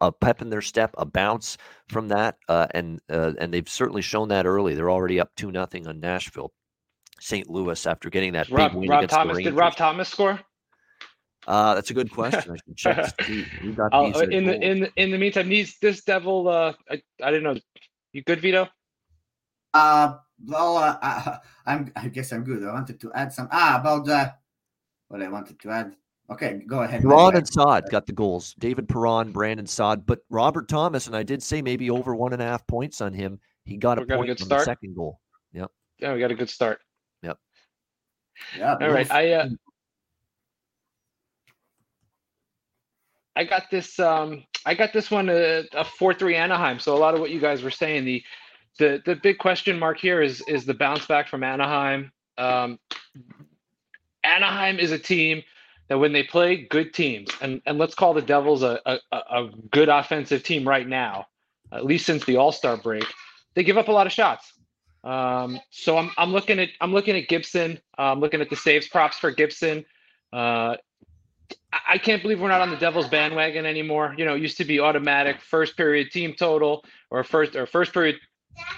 a 0.00 0.12
pep 0.12 0.42
in 0.42 0.50
their 0.50 0.62
step, 0.62 0.94
a 0.98 1.04
bounce 1.04 1.56
from 1.88 2.08
that, 2.08 2.38
uh, 2.48 2.66
and 2.72 3.00
uh, 3.10 3.32
and 3.38 3.52
they've 3.52 3.68
certainly 3.68 4.02
shown 4.02 4.28
that 4.28 4.46
early. 4.46 4.74
They're 4.74 4.90
already 4.90 5.20
up 5.20 5.30
two 5.36 5.50
nothing 5.50 5.86
on 5.86 6.00
Nashville, 6.00 6.52
St. 7.20 7.48
Louis 7.48 7.86
after 7.86 8.10
getting 8.10 8.32
that 8.32 8.50
Rob, 8.50 8.72
big 8.72 8.78
win 8.78 8.90
Rob 8.90 8.98
against 9.00 9.14
Thomas, 9.14 9.36
the 9.36 9.42
Did 9.44 9.54
Rob 9.54 9.76
Thomas 9.76 10.08
score? 10.08 10.40
Uh, 11.46 11.74
that's 11.74 11.90
a 11.90 11.94
good 11.94 12.10
question. 12.12 12.52
I 12.52 12.56
should 12.56 12.76
check. 12.76 13.14
We 13.28 13.72
got 13.72 13.92
uh, 13.92 14.02
these 14.02 14.20
in 14.20 14.46
the 14.46 14.60
in 14.60 14.80
the, 14.80 14.92
in 14.96 15.10
the 15.10 15.18
meantime, 15.18 15.48
these 15.48 15.78
this 15.78 16.04
devil. 16.04 16.48
Uh, 16.48 16.74
I, 16.90 17.02
I 17.22 17.30
didn't 17.30 17.44
know. 17.44 17.60
You 18.12 18.22
good, 18.22 18.40
Vito? 18.40 18.68
Uh, 19.74 20.16
well, 20.46 20.76
uh, 20.76 20.98
I, 21.00 21.38
I'm. 21.66 21.92
I 21.96 22.08
guess 22.08 22.32
I'm 22.32 22.44
good. 22.44 22.62
I 22.64 22.72
wanted 22.72 23.00
to 23.00 23.12
add 23.12 23.32
some. 23.32 23.48
Ah, 23.50 23.80
about 23.80 24.08
uh, 24.08 24.30
what 25.08 25.22
I 25.22 25.28
wanted 25.28 25.58
to 25.60 25.70
add. 25.70 25.96
Okay, 26.30 26.60
go 26.66 26.82
ahead. 26.82 27.00
Perron 27.02 27.36
and 27.36 27.48
Saad 27.48 27.88
got 27.90 28.06
the 28.06 28.12
goals. 28.12 28.54
David 28.58 28.88
Perron, 28.88 29.32
Brandon 29.32 29.66
Saad, 29.66 30.04
but 30.04 30.20
Robert 30.28 30.68
Thomas, 30.68 31.06
and 31.06 31.16
I 31.16 31.22
did 31.22 31.42
say 31.42 31.62
maybe 31.62 31.90
over 31.90 32.14
one 32.14 32.34
and 32.34 32.42
a 32.42 32.44
half 32.44 32.66
points 32.66 33.00
on 33.00 33.14
him. 33.14 33.40
He 33.64 33.76
got 33.76 33.98
a 33.98 34.04
got 34.04 34.18
point 34.18 34.28
a 34.28 34.32
on 34.32 34.36
start. 34.38 34.60
the 34.60 34.64
second 34.64 34.94
goal. 34.94 35.20
Yep. 35.52 35.70
Yeah, 35.98 36.12
we 36.12 36.20
got 36.20 36.30
a 36.30 36.34
good 36.34 36.50
start. 36.50 36.80
Yep. 37.22 37.38
Yeah. 38.58 38.76
All 38.80 38.90
right. 38.90 39.10
I 39.10 39.32
uh, 39.32 39.48
I 43.36 43.44
got 43.44 43.64
this. 43.70 43.98
Um, 43.98 44.44
I 44.66 44.74
got 44.74 44.92
this 44.92 45.10
one 45.10 45.30
uh, 45.30 45.62
a 45.72 45.84
four 45.84 46.12
three 46.12 46.36
Anaheim. 46.36 46.78
So 46.78 46.94
a 46.94 46.98
lot 46.98 47.14
of 47.14 47.20
what 47.20 47.30
you 47.30 47.40
guys 47.40 47.62
were 47.62 47.70
saying. 47.70 48.04
The 48.04 48.22
the 48.78 49.02
the 49.06 49.16
big 49.16 49.38
question 49.38 49.78
mark 49.78 49.98
here 49.98 50.20
is 50.20 50.42
is 50.46 50.66
the 50.66 50.74
bounce 50.74 51.06
back 51.06 51.26
from 51.26 51.42
Anaheim. 51.42 52.12
Um, 52.36 52.78
Anaheim 54.24 54.78
is 54.78 54.92
a 54.92 54.98
team 54.98 55.42
that 55.88 55.98
when 55.98 56.12
they 56.12 56.22
play 56.22 56.66
good 56.68 56.92
teams, 56.92 57.30
and, 57.40 57.62
and 57.66 57.78
let's 57.78 57.94
call 57.94 58.14
the 58.14 58.22
Devils 58.22 58.62
a, 58.62 58.80
a, 58.86 58.98
a 59.12 59.50
good 59.70 59.88
offensive 59.88 60.42
team 60.42 60.66
right 60.68 60.86
now, 60.86 61.26
at 61.72 61.84
least 61.84 62.06
since 62.06 62.24
the 62.24 62.36
All 62.36 62.52
Star 62.52 62.76
break, 62.76 63.04
they 63.54 63.64
give 63.64 63.78
up 63.78 63.88
a 63.88 63.92
lot 63.92 64.06
of 64.06 64.12
shots. 64.12 64.52
Um, 65.04 65.60
so 65.70 65.96
I'm, 65.96 66.10
I'm 66.18 66.32
looking 66.32 66.58
at 66.58 66.70
I'm 66.80 66.92
looking 66.92 67.16
at 67.16 67.28
Gibson. 67.28 67.78
Uh, 67.98 68.12
I'm 68.12 68.20
looking 68.20 68.40
at 68.40 68.50
the 68.50 68.56
saves 68.56 68.88
props 68.88 69.18
for 69.18 69.30
Gibson. 69.30 69.84
Uh, 70.32 70.76
I 71.88 71.98
can't 71.98 72.22
believe 72.22 72.40
we're 72.40 72.48
not 72.48 72.60
on 72.60 72.70
the 72.70 72.76
Devils 72.76 73.08
bandwagon 73.08 73.64
anymore. 73.64 74.14
You 74.16 74.24
know, 74.24 74.34
it 74.34 74.42
used 74.42 74.56
to 74.58 74.64
be 74.64 74.80
automatic 74.80 75.40
first 75.40 75.76
period 75.76 76.10
team 76.10 76.34
total 76.34 76.84
or 77.10 77.24
first 77.24 77.56
or 77.56 77.66
first 77.66 77.92
period 77.92 78.16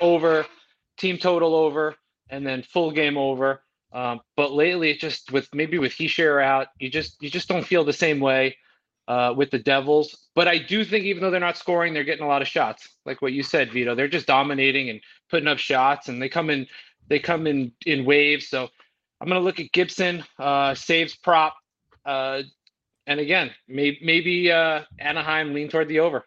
over, 0.00 0.46
team 0.96 1.16
total 1.16 1.54
over, 1.54 1.94
and 2.28 2.46
then 2.46 2.62
full 2.62 2.90
game 2.90 3.16
over. 3.16 3.62
Um, 3.93 4.20
but 4.36 4.53
lately, 4.53 4.91
it 4.91 5.01
just 5.01 5.32
with 5.32 5.49
maybe 5.53 5.78
with 5.78 5.93
Hischier 5.93 6.43
out, 6.43 6.68
you 6.78 6.91
just 6.91 7.20
you 7.22 7.30
just 7.30 7.49
don't 7.49 7.66
feel 7.66 7.84
the 7.84 7.93
same 7.93 8.20
way 8.20 8.57
uh, 9.09 9.34
with 9.36 9.51
the 9.51 9.59
Devils. 9.59 10.28
But 10.34 10.47
I 10.47 10.59
do 10.59 10.84
think 10.84 11.05
even 11.05 11.22
though 11.22 11.30
they're 11.30 11.41
not 11.41 11.57
scoring, 11.57 11.93
they're 11.93 12.05
getting 12.05 12.24
a 12.24 12.28
lot 12.28 12.43
of 12.43 12.49
shots. 12.49 12.88
Like 13.05 13.20
what 13.20 13.32
you 13.32 13.43
said, 13.43 13.72
Vito, 13.72 13.95
they're 13.95 14.09
just 14.09 14.26
dominating 14.26 14.91
and 14.91 15.01
putting 15.28 15.49
up 15.49 15.59
shots, 15.59 16.09
and 16.09 16.22
they 16.22 16.28
come 16.28 16.51
in 16.51 16.66
they 17.09 17.18
come 17.18 17.47
in 17.47 17.72
in 17.84 18.05
waves. 18.05 18.49
So 18.49 18.68
I'm 19.20 19.28
gonna 19.28 19.41
look 19.41 19.61
at 19.61 19.72
Gibson 19.72 20.24
uh, 20.38 20.74
saves 20.74 21.16
prop, 21.16 21.57
uh, 22.05 22.43
and 23.07 23.18
again, 23.18 23.51
maybe 23.66 23.99
maybe 24.03 24.53
uh, 24.53 24.82
Anaheim 24.99 25.53
lean 25.53 25.68
toward 25.68 25.88
the 25.88 26.01
over. 26.01 26.24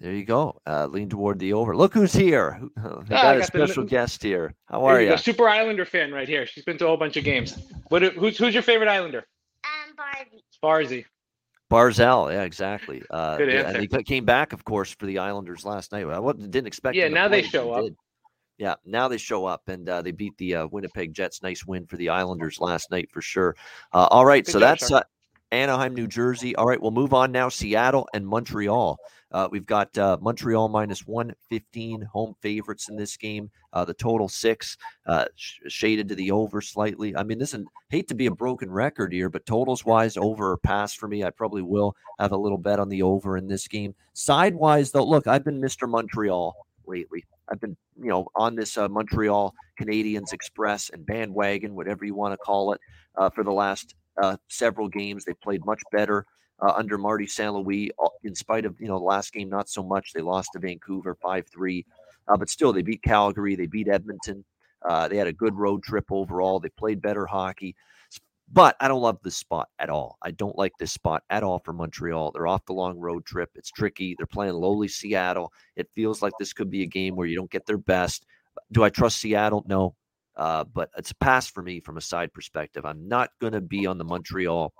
There 0.00 0.14
you 0.14 0.24
go. 0.24 0.58
Uh, 0.66 0.86
lean 0.86 1.10
toward 1.10 1.38
the 1.38 1.52
over. 1.52 1.76
Look 1.76 1.92
who's 1.92 2.12
here. 2.12 2.58
We 2.76 3.16
ah, 3.16 3.22
got, 3.22 3.36
a 3.36 3.44
special 3.44 3.84
the, 3.84 3.90
guest 3.90 4.22
here. 4.22 4.54
How 4.64 4.84
are 4.84 5.00
you? 5.00 5.12
A 5.12 5.18
super 5.18 5.48
Islander 5.48 5.84
fan 5.84 6.10
right 6.10 6.28
here. 6.28 6.46
She's 6.46 6.64
been 6.64 6.78
to 6.78 6.86
a 6.86 6.88
whole 6.88 6.96
bunch 6.96 7.16
of 7.16 7.24
games. 7.24 7.58
What? 7.88 8.02
Who's 8.02 8.38
who's 8.38 8.54
your 8.54 8.62
favorite 8.62 8.88
Islander? 8.88 9.26
Um, 9.64 9.94
Barzy. 9.96 10.42
Barzy. 10.62 11.04
Barzal, 11.70 12.32
yeah, 12.32 12.42
exactly. 12.42 13.02
Uh, 13.10 13.36
Good 13.36 13.48
yeah, 13.48 13.60
answer. 13.60 13.78
and 13.78 13.88
he 13.92 14.02
came 14.02 14.24
back, 14.24 14.52
of 14.52 14.64
course, 14.64 14.92
for 14.92 15.06
the 15.06 15.18
Islanders 15.18 15.64
last 15.64 15.92
night. 15.92 16.06
I 16.06 16.32
didn't 16.32 16.66
expect. 16.66 16.96
Yeah, 16.96 17.08
now 17.08 17.28
play, 17.28 17.42
they 17.42 17.48
show 17.48 17.72
up. 17.72 17.84
Did. 17.84 17.96
Yeah, 18.58 18.74
now 18.84 19.08
they 19.08 19.18
show 19.18 19.46
up, 19.46 19.62
and 19.68 19.88
uh, 19.88 20.02
they 20.02 20.10
beat 20.10 20.36
the 20.38 20.56
uh, 20.56 20.66
Winnipeg 20.66 21.14
Jets. 21.14 21.42
Nice 21.42 21.64
win 21.64 21.86
for 21.86 21.96
the 21.96 22.08
Islanders 22.08 22.60
last 22.60 22.90
night 22.90 23.08
for 23.10 23.22
sure. 23.22 23.56
Uh, 23.92 24.08
all 24.10 24.26
right, 24.26 24.44
Good 24.44 24.52
so 24.52 24.58
job, 24.58 24.78
that's 24.78 24.90
uh, 24.90 25.02
Anaheim, 25.52 25.94
New 25.94 26.08
Jersey. 26.08 26.56
All 26.56 26.66
right, 26.66 26.80
we'll 26.80 26.90
move 26.90 27.14
on 27.14 27.32
now. 27.32 27.48
Seattle 27.48 28.08
and 28.14 28.26
Montreal. 28.26 28.98
Uh, 29.32 29.48
we've 29.50 29.66
got 29.66 29.96
uh, 29.96 30.16
Montreal 30.20 30.68
minus 30.68 31.06
115 31.06 32.02
home 32.02 32.34
favorites 32.40 32.88
in 32.88 32.96
this 32.96 33.16
game. 33.16 33.50
Uh, 33.72 33.84
the 33.84 33.94
total 33.94 34.28
six, 34.28 34.76
uh, 35.06 35.26
sh- 35.36 35.58
shaded 35.68 36.08
to 36.08 36.14
the 36.14 36.30
over 36.30 36.60
slightly. 36.60 37.14
I 37.14 37.22
mean, 37.22 37.38
this 37.38 37.54
is 37.54 37.64
hate 37.90 38.08
to 38.08 38.14
be 38.14 38.26
a 38.26 38.34
broken 38.34 38.70
record 38.70 39.12
here, 39.12 39.28
but 39.28 39.46
totals 39.46 39.84
wise, 39.84 40.16
over 40.16 40.52
or 40.52 40.56
pass 40.56 40.94
for 40.94 41.06
me. 41.06 41.22
I 41.24 41.30
probably 41.30 41.62
will 41.62 41.94
have 42.18 42.32
a 42.32 42.36
little 42.36 42.58
bet 42.58 42.80
on 42.80 42.88
the 42.88 43.02
over 43.02 43.36
in 43.36 43.46
this 43.46 43.68
game. 43.68 43.94
Sidewise, 44.14 44.90
though, 44.90 45.04
look, 45.04 45.26
I've 45.26 45.44
been 45.44 45.60
Mr. 45.60 45.88
Montreal 45.88 46.54
lately. 46.86 47.24
I've 47.48 47.60
been, 47.60 47.76
you 48.00 48.08
know, 48.08 48.26
on 48.34 48.56
this 48.56 48.76
uh, 48.76 48.88
Montreal 48.88 49.54
Canadiens 49.80 50.32
Express 50.32 50.90
and 50.90 51.06
bandwagon, 51.06 51.74
whatever 51.74 52.04
you 52.04 52.14
want 52.14 52.32
to 52.32 52.38
call 52.38 52.72
it, 52.72 52.80
uh, 53.16 53.30
for 53.30 53.44
the 53.44 53.52
last 53.52 53.94
several 54.48 54.86
games. 54.86 55.24
They 55.24 55.32
played 55.32 55.64
much 55.64 55.80
better 55.92 56.26
uh, 56.62 56.72
under 56.76 56.98
Marty 56.98 57.26
St. 57.26 57.52
Louis. 57.52 57.90
In 58.24 58.34
spite 58.34 58.64
of 58.64 58.80
you 58.80 58.88
know 58.88 58.98
the 58.98 59.04
last 59.04 59.32
game, 59.32 59.48
not 59.48 59.68
so 59.68 59.82
much. 59.82 60.12
They 60.12 60.20
lost 60.20 60.50
to 60.52 60.58
Vancouver 60.58 61.14
five 61.14 61.46
three, 61.48 61.86
uh, 62.28 62.36
but 62.36 62.48
still 62.48 62.72
they 62.72 62.82
beat 62.82 63.02
Calgary. 63.02 63.56
They 63.56 63.66
beat 63.66 63.88
Edmonton. 63.88 64.44
Uh, 64.82 65.08
they 65.08 65.16
had 65.16 65.26
a 65.26 65.32
good 65.32 65.54
road 65.54 65.82
trip 65.82 66.06
overall. 66.10 66.60
They 66.60 66.70
played 66.70 67.02
better 67.02 67.26
hockey. 67.26 67.76
But 68.52 68.74
I 68.80 68.88
don't 68.88 69.02
love 69.02 69.18
this 69.22 69.36
spot 69.36 69.68
at 69.78 69.90
all. 69.90 70.18
I 70.22 70.32
don't 70.32 70.58
like 70.58 70.72
this 70.78 70.92
spot 70.92 71.22
at 71.30 71.44
all 71.44 71.60
for 71.60 71.72
Montreal. 71.72 72.32
They're 72.32 72.48
off 72.48 72.66
the 72.66 72.72
long 72.72 72.98
road 72.98 73.24
trip. 73.24 73.50
It's 73.54 73.70
tricky. 73.70 74.16
They're 74.18 74.26
playing 74.26 74.54
lowly 74.54 74.88
Seattle. 74.88 75.52
It 75.76 75.88
feels 75.94 76.20
like 76.20 76.32
this 76.38 76.52
could 76.52 76.68
be 76.68 76.82
a 76.82 76.86
game 76.86 77.14
where 77.14 77.28
you 77.28 77.36
don't 77.36 77.50
get 77.50 77.66
their 77.66 77.78
best. 77.78 78.26
Do 78.72 78.82
I 78.82 78.88
trust 78.88 79.20
Seattle? 79.20 79.64
No. 79.68 79.94
Uh, 80.34 80.64
but 80.64 80.90
it's 80.96 81.12
a 81.12 81.16
pass 81.16 81.46
for 81.46 81.62
me 81.62 81.78
from 81.78 81.96
a 81.96 82.00
side 82.00 82.32
perspective. 82.32 82.84
I'm 82.84 83.06
not 83.06 83.30
going 83.40 83.52
to 83.52 83.60
be 83.60 83.86
on 83.86 83.98
the 83.98 84.04
Montreal 84.04 84.72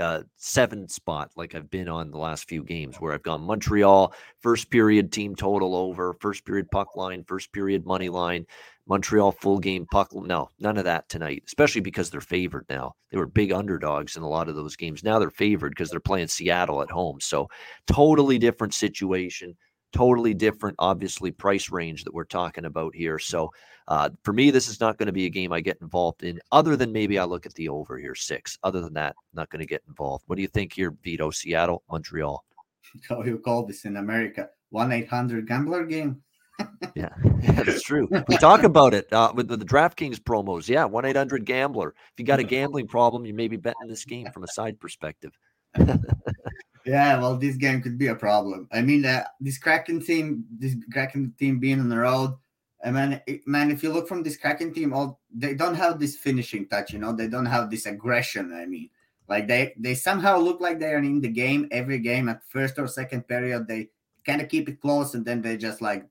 uh, 0.00 0.22
seven 0.36 0.88
spot 0.88 1.30
like 1.36 1.54
I've 1.54 1.70
been 1.70 1.88
on 1.88 2.10
the 2.10 2.18
last 2.18 2.48
few 2.48 2.64
games 2.64 2.96
where 2.96 3.12
I've 3.12 3.22
gone 3.22 3.42
Montreal, 3.42 4.14
first 4.40 4.70
period 4.70 5.12
team 5.12 5.34
total 5.34 5.74
over, 5.76 6.14
first 6.20 6.44
period 6.44 6.70
puck 6.70 6.96
line, 6.96 7.24
first 7.24 7.52
period 7.52 7.84
money 7.84 8.08
line, 8.08 8.46
Montreal 8.86 9.32
full 9.32 9.58
game 9.58 9.86
puck. 9.90 10.08
No, 10.14 10.48
none 10.58 10.78
of 10.78 10.84
that 10.84 11.08
tonight, 11.08 11.42
especially 11.46 11.82
because 11.82 12.10
they're 12.10 12.20
favored 12.20 12.66
now. 12.68 12.94
They 13.10 13.18
were 13.18 13.26
big 13.26 13.52
underdogs 13.52 14.16
in 14.16 14.22
a 14.22 14.28
lot 14.28 14.48
of 14.48 14.54
those 14.54 14.76
games. 14.76 15.04
Now 15.04 15.18
they're 15.18 15.30
favored 15.30 15.70
because 15.70 15.90
they're 15.90 16.00
playing 16.00 16.28
Seattle 16.28 16.82
at 16.82 16.90
home. 16.90 17.20
So 17.20 17.48
totally 17.86 18.38
different 18.38 18.74
situation 18.74 19.56
totally 19.92 20.34
different, 20.34 20.76
obviously, 20.78 21.30
price 21.30 21.70
range 21.70 22.04
that 22.04 22.14
we're 22.14 22.24
talking 22.24 22.64
about 22.64 22.94
here. 22.94 23.18
So 23.18 23.50
uh, 23.88 24.10
for 24.22 24.32
me, 24.32 24.50
this 24.50 24.68
is 24.68 24.80
not 24.80 24.98
going 24.98 25.06
to 25.06 25.12
be 25.12 25.26
a 25.26 25.30
game 25.30 25.52
I 25.52 25.60
get 25.60 25.78
involved 25.80 26.22
in, 26.22 26.40
other 26.50 26.76
than 26.76 26.92
maybe 26.92 27.18
I 27.18 27.24
look 27.24 27.46
at 27.46 27.54
the 27.54 27.68
over 27.68 27.98
here, 27.98 28.14
six. 28.14 28.58
Other 28.62 28.80
than 28.80 28.94
that, 28.94 29.14
not 29.34 29.50
going 29.50 29.60
to 29.60 29.66
get 29.66 29.82
involved. 29.88 30.24
What 30.26 30.36
do 30.36 30.42
you 30.42 30.48
think 30.48 30.72
here, 30.72 30.94
Vito? 31.02 31.30
Seattle, 31.30 31.82
Montreal? 31.90 32.44
How 33.08 33.22
you 33.24 33.38
call 33.38 33.66
this 33.66 33.84
in 33.84 33.96
America? 33.96 34.48
1 34.70 34.92
800 34.92 35.46
gambler 35.46 35.84
game? 35.84 36.22
yeah, 36.94 37.08
that's 37.40 37.82
true. 37.82 38.08
We 38.28 38.36
talk 38.36 38.62
about 38.62 38.94
it 38.94 39.12
uh, 39.12 39.32
with, 39.34 39.50
with 39.50 39.58
the 39.58 39.66
DraftKings 39.66 40.18
promos. 40.20 40.68
Yeah, 40.68 40.84
1 40.84 41.04
800 41.04 41.44
gambler. 41.44 41.94
If 42.12 42.12
you 42.18 42.24
got 42.24 42.40
a 42.40 42.44
gambling 42.44 42.86
problem, 42.86 43.26
you 43.26 43.34
may 43.34 43.48
be 43.48 43.56
betting 43.56 43.88
this 43.88 44.04
game 44.04 44.28
from 44.32 44.44
a 44.44 44.48
side 44.48 44.78
perspective. 44.78 45.32
Yeah, 46.84 47.20
well, 47.20 47.36
this 47.36 47.56
game 47.56 47.80
could 47.80 47.96
be 47.96 48.08
a 48.08 48.14
problem. 48.14 48.68
I 48.72 48.82
mean, 48.82 49.04
uh, 49.04 49.24
this 49.40 49.58
Kraken 49.58 50.00
team, 50.00 50.44
this 50.58 50.74
Kraken 50.92 51.34
team 51.38 51.60
being 51.60 51.80
on 51.80 51.88
the 51.88 51.98
road, 51.98 52.34
And 52.82 52.94
man, 52.94 53.20
man, 53.46 53.70
if 53.70 53.82
you 53.82 53.92
look 53.92 54.08
from 54.08 54.22
this 54.22 54.36
Kraken 54.36 54.74
team, 54.74 54.92
all 54.92 55.20
they 55.32 55.54
don't 55.54 55.76
have 55.76 56.00
this 56.00 56.16
finishing 56.16 56.66
touch. 56.66 56.92
You 56.92 56.98
know, 56.98 57.12
they 57.12 57.28
don't 57.28 57.46
have 57.46 57.70
this 57.70 57.86
aggression. 57.86 58.52
I 58.52 58.66
mean, 58.66 58.90
like 59.28 59.46
they 59.46 59.72
they 59.78 59.94
somehow 59.94 60.38
look 60.38 60.60
like 60.60 60.80
they 60.80 60.92
are 60.92 60.98
in 60.98 61.20
the 61.20 61.28
game 61.28 61.68
every 61.70 61.98
game 62.00 62.28
at 62.28 62.42
first 62.44 62.78
or 62.78 62.88
second 62.88 63.28
period. 63.28 63.68
They 63.68 63.90
kind 64.26 64.40
of 64.40 64.48
keep 64.48 64.68
it 64.68 64.80
close, 64.80 65.14
and 65.14 65.24
then 65.24 65.42
they 65.42 65.56
just 65.56 65.80
like 65.80 66.04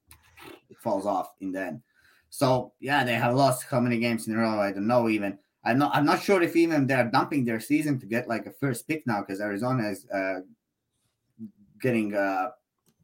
it 0.69 0.77
falls 0.79 1.05
off 1.05 1.33
in 1.41 1.51
the 1.51 1.61
end. 1.61 1.81
So 2.29 2.71
yeah, 2.79 3.03
they 3.03 3.15
have 3.15 3.35
lost 3.35 3.65
how 3.69 3.81
many 3.81 3.99
games 3.99 4.27
in 4.27 4.35
a 4.35 4.37
row? 4.37 4.61
I 4.61 4.71
don't 4.71 4.87
know 4.87 5.09
even. 5.09 5.37
I'm 5.65 5.77
not. 5.77 5.93
I'm 5.93 6.05
not 6.05 6.23
sure 6.23 6.41
if 6.41 6.55
even 6.55 6.87
they're 6.87 7.11
dumping 7.11 7.43
their 7.43 7.59
season 7.59 7.99
to 7.99 8.05
get 8.05 8.29
like 8.29 8.45
a 8.45 8.51
first 8.51 8.87
pick 8.87 9.05
now 9.05 9.19
because 9.21 9.41
Arizona 9.41 9.89
is 9.89 10.07
uh, 10.09 10.39
getting 11.81 12.15
uh, 12.15 12.49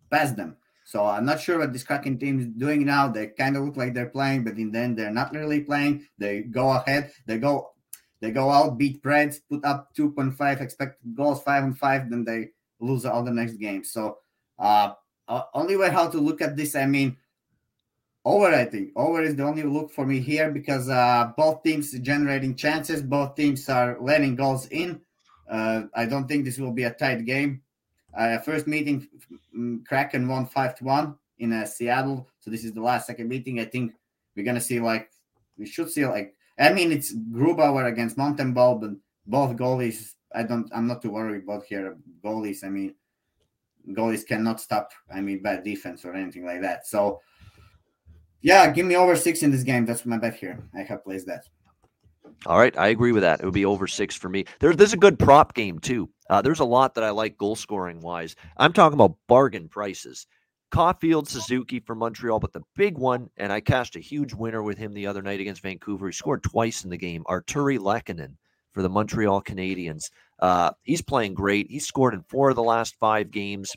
past 0.09 0.35
them. 0.35 0.57
So 0.85 1.05
I'm 1.05 1.25
not 1.25 1.41
sure 1.41 1.59
what 1.59 1.73
this 1.73 1.83
Kraken 1.83 2.17
team 2.17 2.39
is 2.39 2.47
doing 2.47 2.85
now. 2.85 3.09
They 3.09 3.27
kind 3.27 3.57
of 3.57 3.63
look 3.63 3.75
like 3.75 3.93
they're 3.93 4.09
playing, 4.09 4.45
but 4.45 4.57
in 4.57 4.71
the 4.71 4.79
end, 4.79 4.97
they're 4.97 5.11
not 5.11 5.33
really 5.33 5.59
playing. 5.61 6.07
They 6.17 6.43
go 6.43 6.71
ahead. 6.71 7.11
They 7.25 7.37
go. 7.37 7.71
They 8.19 8.31
go 8.31 8.49
out, 8.49 8.77
beat 8.79 9.03
Preds, 9.03 9.41
put 9.47 9.63
up 9.63 9.89
2.5 9.95 10.61
expected 10.61 11.15
goals, 11.15 11.43
five 11.43 11.63
and 11.63 11.77
five. 11.77 12.09
Then 12.09 12.23
they 12.23 12.49
lose 12.79 13.05
all 13.05 13.23
the 13.23 13.31
next 13.31 13.57
game. 13.57 13.83
So 13.83 14.17
uh, 14.57 14.93
only 15.53 15.75
way 15.75 15.89
how 15.89 16.07
to 16.07 16.17
look 16.17 16.41
at 16.41 16.55
this. 16.55 16.75
I 16.75 16.85
mean, 16.85 17.17
over. 18.25 18.47
I 18.47 18.65
think 18.65 18.91
over 18.95 19.21
is 19.21 19.35
the 19.35 19.43
only 19.43 19.63
look 19.63 19.91
for 19.91 20.05
me 20.05 20.19
here 20.19 20.51
because 20.51 20.89
uh, 20.89 21.31
both 21.37 21.63
teams 21.63 21.91
generating 21.99 22.55
chances. 22.55 23.01
Both 23.01 23.35
teams 23.35 23.67
are 23.69 23.97
letting 24.01 24.35
goals 24.35 24.67
in. 24.67 25.01
Uh, 25.49 25.83
I 25.95 26.05
don't 26.05 26.27
think 26.27 26.43
this 26.43 26.57
will 26.57 26.73
be 26.73 26.83
a 26.83 26.91
tight 26.91 27.25
game. 27.25 27.61
Uh, 28.17 28.39
first 28.39 28.65
meeting, 28.65 29.07
mm, 29.55 29.85
Kraken 29.85 30.27
won 30.27 30.47
five 30.47 30.75
to 30.75 30.83
one 30.83 31.15
in 31.37 31.53
uh, 31.53 31.65
Seattle. 31.65 32.27
So 32.39 32.49
this 32.49 32.65
is 32.65 32.73
the 32.73 32.81
last 32.81 33.05
second 33.05 33.29
meeting. 33.29 33.59
I 33.59 33.65
think 33.65 33.93
we're 34.35 34.45
gonna 34.45 34.59
see 34.59 34.79
like 34.79 35.11
we 35.57 35.67
should 35.67 35.91
see 35.91 36.05
like 36.05 36.33
I 36.57 36.73
mean 36.73 36.91
it's 36.91 37.15
Grubauer 37.15 37.87
against 37.87 38.17
Montembeault, 38.17 38.81
but 38.81 38.91
both 39.27 39.55
goalies. 39.55 40.13
I 40.33 40.43
don't. 40.43 40.69
I'm 40.73 40.87
not 40.87 41.01
too 41.01 41.11
worried 41.11 41.43
about 41.43 41.65
here 41.65 41.95
goalies. 42.23 42.63
I 42.63 42.69
mean, 42.69 42.95
goalies 43.89 44.25
cannot 44.25 44.59
stop. 44.59 44.91
I 45.13 45.21
mean, 45.21 45.41
bad 45.41 45.63
defense 45.63 46.03
or 46.03 46.13
anything 46.13 46.43
like 46.45 46.61
that. 46.61 46.87
So 46.87 47.21
yeah, 48.41 48.69
give 48.71 48.85
me 48.85 48.95
over 48.95 49.15
six 49.15 49.43
in 49.43 49.51
this 49.51 49.63
game. 49.63 49.85
That's 49.85 50.05
my 50.05 50.17
bet 50.17 50.35
here. 50.35 50.57
I 50.75 50.81
have 50.83 51.03
placed 51.03 51.27
that. 51.27 51.45
All 52.45 52.59
right, 52.59 52.77
I 52.77 52.89
agree 52.89 53.11
with 53.11 53.23
that. 53.23 53.39
It 53.39 53.45
would 53.45 53.53
be 53.53 53.65
over 53.65 53.87
six 53.87 54.15
for 54.15 54.29
me. 54.29 54.45
There's 54.59 54.75
there's 54.75 54.93
a 54.93 54.97
good 54.97 55.17
prop 55.17 55.53
game 55.53 55.79
too. 55.79 56.09
Uh, 56.29 56.41
there's 56.41 56.59
a 56.59 56.65
lot 56.65 56.93
that 56.95 57.03
I 57.03 57.09
like 57.09 57.37
goal 57.37 57.55
scoring 57.55 57.99
wise. 58.01 58.35
I'm 58.57 58.73
talking 58.73 58.93
about 58.93 59.17
bargain 59.27 59.67
prices. 59.69 60.27
Caufield, 60.71 61.27
Suzuki 61.27 61.79
for 61.79 61.95
Montreal, 61.95 62.39
but 62.39 62.51
the 62.51 62.63
big 62.75 62.97
one, 62.97 63.29
and 63.37 63.53
I 63.53 63.61
cashed 63.61 63.95
a 63.95 64.01
huge 64.01 64.33
winner 64.33 64.61
with 64.61 64.77
him 64.77 64.93
the 64.93 65.07
other 65.07 65.21
night 65.21 65.39
against 65.39 65.61
Vancouver. 65.61 66.07
He 66.07 66.13
scored 66.13 66.43
twice 66.43 66.83
in 66.83 66.89
the 66.89 66.97
game. 66.97 67.23
Arturi 67.27 67.79
Lehkonen 67.79 68.35
for 68.73 68.81
the 68.81 68.89
Montreal 68.89 69.41
Canadiens. 69.41 70.11
Uh, 70.39 70.71
he's 70.83 71.01
playing 71.01 71.33
great. 71.33 71.71
He 71.71 71.79
scored 71.79 72.13
in 72.13 72.23
four 72.23 72.49
of 72.49 72.55
the 72.55 72.63
last 72.63 72.95
five 72.99 73.31
games 73.31 73.75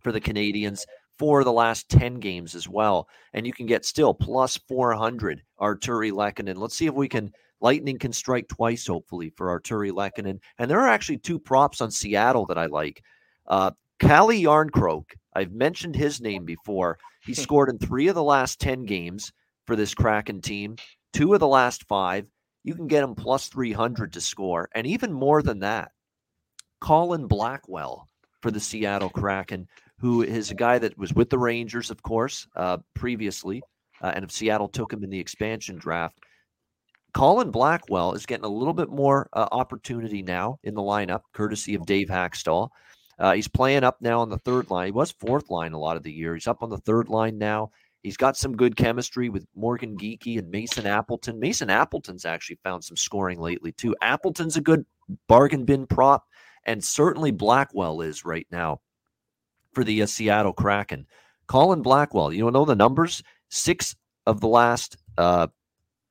for 0.00 0.12
the 0.12 0.20
Canadiens, 0.20 0.84
four 1.18 1.40
of 1.40 1.44
the 1.44 1.52
last 1.52 1.88
10 1.88 2.20
games 2.20 2.54
as 2.54 2.68
well. 2.68 3.08
And 3.32 3.46
you 3.46 3.52
can 3.52 3.66
get 3.66 3.84
still 3.84 4.14
plus 4.14 4.56
400 4.68 5.42
Arturi 5.60 6.12
Lehkonen. 6.12 6.56
Let's 6.56 6.76
see 6.76 6.86
if 6.86 6.94
we 6.94 7.08
can 7.08 7.32
Lightning 7.60 7.98
can 7.98 8.12
strike 8.12 8.48
twice, 8.48 8.86
hopefully, 8.86 9.30
for 9.30 9.48
Arturi 9.48 9.90
Lehkonen. 9.90 10.40
And 10.58 10.70
there 10.70 10.80
are 10.80 10.88
actually 10.88 11.18
two 11.18 11.38
props 11.38 11.80
on 11.80 11.90
Seattle 11.90 12.46
that 12.46 12.58
I 12.58 12.66
like. 12.66 13.02
Uh, 13.46 13.70
Calle 13.98 14.42
Jarnkrok, 14.42 15.04
I've 15.34 15.52
mentioned 15.52 15.96
his 15.96 16.20
name 16.20 16.44
before. 16.44 16.98
He 17.22 17.34
scored 17.34 17.70
in 17.70 17.78
three 17.78 18.08
of 18.08 18.14
the 18.14 18.22
last 18.22 18.60
10 18.60 18.84
games 18.84 19.32
for 19.66 19.76
this 19.76 19.94
Kraken 19.94 20.40
team, 20.40 20.76
two 21.12 21.34
of 21.34 21.40
the 21.40 21.48
last 21.48 21.84
five. 21.84 22.26
You 22.62 22.74
can 22.74 22.88
get 22.88 23.04
him 23.04 23.14
plus 23.14 23.48
300 23.48 24.12
to 24.12 24.20
score. 24.20 24.68
And 24.74 24.86
even 24.86 25.12
more 25.12 25.42
than 25.42 25.60
that, 25.60 25.92
Colin 26.80 27.26
Blackwell 27.26 28.06
for 28.42 28.50
the 28.50 28.60
Seattle 28.60 29.08
Kraken, 29.08 29.66
who 29.98 30.22
is 30.22 30.50
a 30.50 30.54
guy 30.54 30.78
that 30.78 30.96
was 30.98 31.14
with 31.14 31.30
the 31.30 31.38
Rangers, 31.38 31.90
of 31.90 32.02
course, 32.02 32.46
uh, 32.56 32.78
previously. 32.94 33.62
Uh, 34.02 34.12
and 34.14 34.24
if 34.24 34.30
Seattle 34.30 34.68
took 34.68 34.92
him 34.92 35.02
in 35.02 35.10
the 35.10 35.18
expansion 35.18 35.76
draft, 35.76 36.20
Colin 37.16 37.50
Blackwell 37.50 38.12
is 38.12 38.26
getting 38.26 38.44
a 38.44 38.48
little 38.48 38.74
bit 38.74 38.90
more 38.90 39.26
uh, 39.32 39.48
opportunity 39.50 40.22
now 40.22 40.58
in 40.62 40.74
the 40.74 40.82
lineup, 40.82 41.22
courtesy 41.32 41.74
of 41.74 41.86
Dave 41.86 42.08
Hakstol. 42.08 42.68
Uh, 43.18 43.32
he's 43.32 43.48
playing 43.48 43.84
up 43.84 43.96
now 44.02 44.20
on 44.20 44.28
the 44.28 44.36
third 44.36 44.70
line. 44.70 44.88
He 44.88 44.92
was 44.92 45.12
fourth 45.12 45.48
line 45.48 45.72
a 45.72 45.78
lot 45.78 45.96
of 45.96 46.02
the 46.02 46.12
year. 46.12 46.34
He's 46.34 46.46
up 46.46 46.62
on 46.62 46.68
the 46.68 46.76
third 46.76 47.08
line 47.08 47.38
now. 47.38 47.70
He's 48.02 48.18
got 48.18 48.36
some 48.36 48.54
good 48.54 48.76
chemistry 48.76 49.30
with 49.30 49.46
Morgan 49.54 49.96
Geekie 49.96 50.38
and 50.38 50.50
Mason 50.50 50.86
Appleton. 50.86 51.40
Mason 51.40 51.70
Appleton's 51.70 52.26
actually 52.26 52.58
found 52.62 52.84
some 52.84 52.98
scoring 52.98 53.40
lately, 53.40 53.72
too. 53.72 53.96
Appleton's 54.02 54.58
a 54.58 54.60
good 54.60 54.84
bargain 55.26 55.64
bin 55.64 55.86
prop, 55.86 56.26
and 56.66 56.84
certainly 56.84 57.30
Blackwell 57.30 58.02
is 58.02 58.26
right 58.26 58.46
now 58.50 58.82
for 59.72 59.84
the 59.84 60.02
uh, 60.02 60.06
Seattle 60.06 60.52
Kraken. 60.52 61.06
Colin 61.46 61.80
Blackwell, 61.80 62.30
you 62.30 62.50
know 62.50 62.66
the 62.66 62.76
numbers? 62.76 63.22
Six 63.48 63.96
of 64.26 64.42
the 64.42 64.48
last 64.48 64.98
uh, 65.16 65.46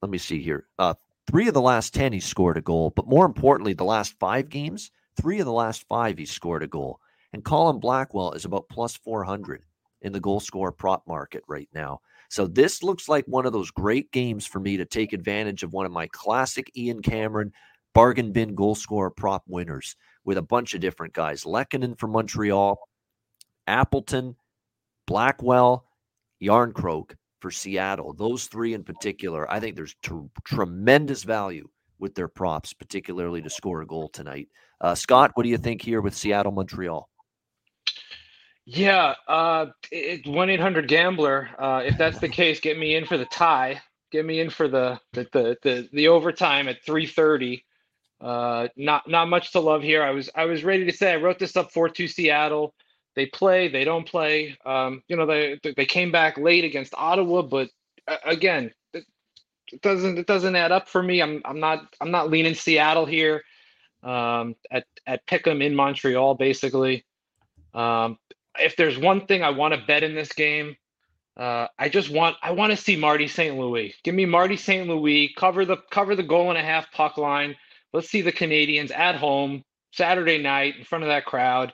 let 0.06 0.12
me 0.12 0.20
see 0.20 0.40
here. 0.40 0.68
Uh, 0.78 0.94
three 1.26 1.48
of 1.48 1.56
the 1.56 1.62
last 1.62 1.96
10, 1.96 2.14
he 2.14 2.20
scored 2.20 2.58
a 2.58 2.62
goal. 2.62 2.94
But 2.96 3.08
more 3.08 3.26
importantly, 3.26 3.74
the 3.74 3.84
last 3.84 4.14
five 4.20 4.50
games, 4.50 4.92
three 5.20 5.40
of 5.40 5.46
the 5.46 5.52
last 5.52 5.84
five, 5.90 6.20
he 6.20 6.28
scored 6.28 6.62
a 6.62 6.68
goal. 6.68 7.00
And 7.34 7.44
Colin 7.44 7.80
Blackwell 7.80 8.34
is 8.34 8.46
about 8.46 8.70
plus 8.70 8.96
400 8.96 9.64
in 10.04 10.14
the 10.14 10.20
goal 10.20 10.40
score 10.40 10.72
prop 10.72 11.08
market 11.08 11.42
right 11.48 11.68
now. 11.74 12.02
So 12.30 12.46
this 12.46 12.84
looks 12.84 13.10
like 13.10 13.26
one 13.26 13.48
of 13.48 13.54
those 13.54 13.72
great 13.72 14.12
games 14.12 14.46
for 14.46 14.60
me 14.60 14.78
to 14.78 14.86
take 14.86 15.12
advantage 15.12 15.64
of 15.64 15.74
one 15.74 15.88
of 15.88 15.92
my 15.92 16.06
classic 16.12 16.72
Ian 16.78 17.02
Cameron 17.02 17.52
bargain 17.96 18.32
bin 18.32 18.54
goal 18.54 18.76
scorer 18.76 19.10
prop 19.10 19.44
winners 19.48 19.96
with 20.24 20.38
a 20.38 20.44
bunch 20.44 20.76
of 20.76 20.82
different 20.82 21.14
guys. 21.14 21.46
Lehkonen 21.46 21.98
from 21.98 22.12
Montreal, 22.12 22.78
Appleton, 23.66 24.36
Blackwell, 25.08 25.86
Jarnkrok 26.44 27.16
for 27.46 27.52
Seattle. 27.52 28.12
Those 28.12 28.48
three 28.48 28.74
in 28.74 28.84
particular, 28.84 29.48
I 29.52 29.60
think 29.60 29.76
there's 29.76 29.96
t- 30.02 30.16
tremendous 30.46 31.22
value 31.22 31.70
with 32.00 32.16
their 32.16 32.28
props, 32.28 32.74
particularly 32.74 33.40
to 33.44 33.52
score 33.52 33.84
a 33.84 33.86
goal 33.86 34.10
tonight. 34.10 34.48
Uh, 34.82 34.96
Scott, 34.96 35.30
what 35.36 35.44
do 35.44 35.50
you 35.50 35.60
think 35.60 35.84
here 35.84 36.02
with 36.02 36.16
Seattle 36.16 36.52
Montreal? 36.52 37.08
Yeah, 38.66 39.14
uh, 39.28 39.68
one 40.26 40.50
eight 40.50 40.60
hundred 40.60 40.88
gambler. 40.88 41.50
Uh, 41.60 41.84
if 41.86 42.00
that's 42.00 42.18
the 42.18 42.30
case, 42.30 42.60
get 42.60 42.80
me 42.80 42.96
in 42.96 43.06
for 43.06 43.16
the 43.16 43.26
tie. 43.26 43.80
Get 44.12 44.26
me 44.26 44.40
in 44.40 44.50
for 44.50 44.68
the 44.68 45.00
the 45.14 45.28
the 45.32 45.56
the, 45.62 45.90
the 45.94 46.08
overtime 46.08 46.68
at 46.68 46.84
three 46.84 47.06
thirty. 47.06 47.64
Uh, 48.20 48.70
not 48.76 49.08
not 49.08 49.30
much 49.30 49.52
to 49.52 49.60
love 49.60 49.84
here. 49.84 50.02
I 50.02 50.10
was 50.10 50.32
I 50.34 50.46
was 50.46 50.64
ready 50.64 50.86
to 50.86 50.92
say 50.92 51.14
I 51.14 51.18
wrote 51.18 51.38
this 51.38 51.56
up 51.56 51.72
for 51.72 51.90
two 51.90 52.08
Seattle 52.08 52.74
they 53.16 53.26
play, 53.26 53.68
they 53.68 53.84
don't 53.84 54.08
play. 54.08 54.58
Um, 54.66 55.04
you 55.08 55.16
know, 55.16 55.26
they 55.26 55.60
they 55.64 55.86
came 55.86 56.12
back 56.12 56.38
late 56.38 56.64
against 56.64 56.94
Ottawa, 56.96 57.42
but 57.42 57.70
uh, 58.08 58.18
again, 58.26 58.72
it, 58.94 59.06
doesn't 59.82 60.18
it 60.18 60.28
doesn't 60.28 60.56
add 60.56 60.72
up 60.72 60.90
for 60.90 61.02
me. 61.02 61.22
I'm 61.22 61.42
I'm 61.46 61.60
not 61.60 61.96
I'm 62.02 62.12
not 62.12 62.30
leaning 62.30 62.56
Seattle 62.56 63.06
here. 63.06 63.44
Um, 64.04 64.56
at 64.70 64.86
at 65.08 65.26
Pick'em 65.26 65.64
in 65.64 65.76
Montreal, 65.76 66.36
basically. 66.36 67.06
Um, 67.74 68.20
if 68.60 68.76
there's 68.76 68.98
one 68.98 69.26
thing 69.26 69.44
I 69.44 69.50
want 69.50 69.74
to 69.74 69.82
bet 69.86 70.04
in 70.04 70.16
this 70.16 70.32
game, 70.32 70.76
uh, 71.38 71.68
I 71.78 71.90
just 71.90 72.10
want 72.10 72.38
I 72.42 72.52
want 72.52 72.72
to 72.72 72.78
see 72.78 72.96
Marty 72.96 73.28
St. 73.28 73.58
Louis. 73.58 73.94
Give 74.04 74.16
me 74.16 74.26
Marty 74.26 74.58
St. 74.58 74.88
Louis. 74.88 75.34
Cover 75.36 75.66
the 75.66 75.78
cover 75.90 76.16
the 76.16 76.24
goal 76.24 76.50
and 76.50 76.58
a 76.58 76.64
half 76.64 76.92
puck 76.92 77.18
line. 77.18 77.56
Let's 77.94 78.10
see 78.10 78.22
the 78.22 78.32
Canadiens 78.32 78.92
at 78.96 79.16
home 79.16 79.64
Saturday 79.92 80.38
night 80.38 80.76
in 80.78 80.84
front 80.84 81.04
of 81.04 81.10
that 81.10 81.26
crowd. 81.26 81.74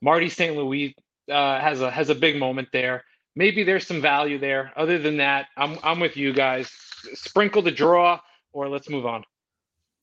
Marty 0.00 0.28
St. 0.28 0.56
Louis 0.56 0.94
uh, 1.30 1.60
has 1.60 1.80
a 1.80 1.90
has 1.90 2.10
a 2.10 2.14
big 2.14 2.36
moment 2.36 2.68
there. 2.72 3.04
Maybe 3.36 3.62
there's 3.62 3.86
some 3.86 4.00
value 4.00 4.38
there. 4.38 4.72
Other 4.76 4.98
than 4.98 5.16
that, 5.18 5.46
I'm 5.56 5.78
I'm 5.82 6.00
with 6.00 6.16
you 6.16 6.32
guys. 6.32 6.70
Sprinkle 7.14 7.62
the 7.62 7.70
draw, 7.70 8.20
or 8.52 8.68
let's 8.68 8.88
move 8.88 9.06
on. 9.06 9.24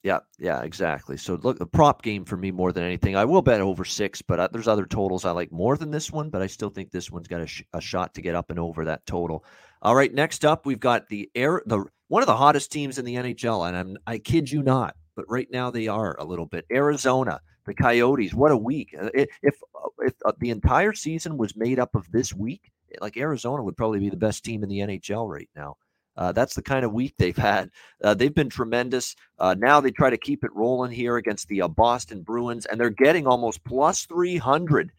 Yeah, 0.03 0.19
yeah, 0.37 0.61
exactly. 0.61 1.17
So 1.17 1.39
look, 1.41 1.57
the 1.57 1.65
prop 1.65 2.03
game 2.03 2.25
for 2.25 2.37
me 2.37 2.51
more 2.51 2.71
than 2.71 2.83
anything. 2.83 3.15
I 3.15 3.25
will 3.25 3.41
bet 3.41 3.59
over 3.59 3.83
six, 3.83 4.21
but 4.21 4.39
uh, 4.39 4.47
there's 4.51 4.67
other 4.67 4.85
totals 4.85 5.25
I 5.25 5.31
like 5.31 5.51
more 5.51 5.77
than 5.77 5.89
this 5.89 6.11
one. 6.11 6.29
But 6.29 6.43
I 6.43 6.47
still 6.47 6.69
think 6.69 6.91
this 6.91 7.09
one's 7.09 7.27
got 7.27 7.41
a, 7.41 7.47
sh- 7.47 7.63
a 7.73 7.81
shot 7.81 8.13
to 8.13 8.21
get 8.21 8.35
up 8.35 8.51
and 8.51 8.59
over 8.59 8.85
that 8.85 9.03
total. 9.07 9.43
All 9.81 9.95
right, 9.95 10.13
next 10.13 10.45
up 10.45 10.65
we've 10.67 10.79
got 10.79 11.07
the 11.09 11.29
air 11.33 11.63
the 11.65 11.85
one 12.07 12.21
of 12.21 12.27
the 12.27 12.37
hottest 12.37 12.71
teams 12.71 12.99
in 12.99 13.05
the 13.05 13.15
NHL, 13.15 13.67
and 13.67 13.75
I'm 13.75 13.97
I 14.05 14.19
kid 14.19 14.51
you 14.51 14.61
not, 14.61 14.95
but 15.15 15.25
right 15.27 15.47
now 15.49 15.71
they 15.71 15.87
are 15.87 16.15
a 16.19 16.23
little 16.23 16.45
bit. 16.45 16.65
Arizona 16.71 17.41
the 17.65 17.73
Coyotes. 17.73 18.33
What 18.33 18.51
a 18.51 18.57
week! 18.57 18.95
Uh, 18.99 19.09
if 19.13 19.29
if, 19.41 19.55
uh, 19.75 19.89
if 19.99 20.13
uh, 20.25 20.33
the 20.39 20.49
entire 20.49 20.93
season 20.93 21.37
was 21.37 21.55
made 21.55 21.79
up 21.79 21.95
of 21.95 22.11
this 22.11 22.33
week, 22.33 22.71
like 23.01 23.17
Arizona 23.17 23.63
would 23.63 23.77
probably 23.77 23.99
be 23.99 24.09
the 24.09 24.17
best 24.17 24.43
team 24.43 24.63
in 24.63 24.69
the 24.69 24.79
NHL 24.79 25.29
right 25.29 25.49
now. 25.55 25.77
Uh, 26.17 26.31
that's 26.31 26.55
the 26.55 26.61
kind 26.61 26.85
of 26.85 26.93
week 26.93 27.13
they've 27.19 27.37
had. 27.37 27.69
Uh, 28.03 28.13
they've 28.13 28.33
been 28.35 28.49
tremendous. 28.49 29.15
Uh, 29.39 29.55
now 29.57 29.81
they 29.81 29.91
try 29.91 30.09
to 30.09 30.17
keep 30.17 30.43
it 30.43 30.53
rolling 30.53 30.91
here 30.91 31.17
against 31.17 31.47
the 31.47 31.61
Boston 31.75 32.21
Bruins, 32.21 32.65
and 32.65 32.79
they're 32.79 32.89
getting 32.89 33.27
almost 33.27 33.63
plus 33.63 34.05
300 34.05 34.91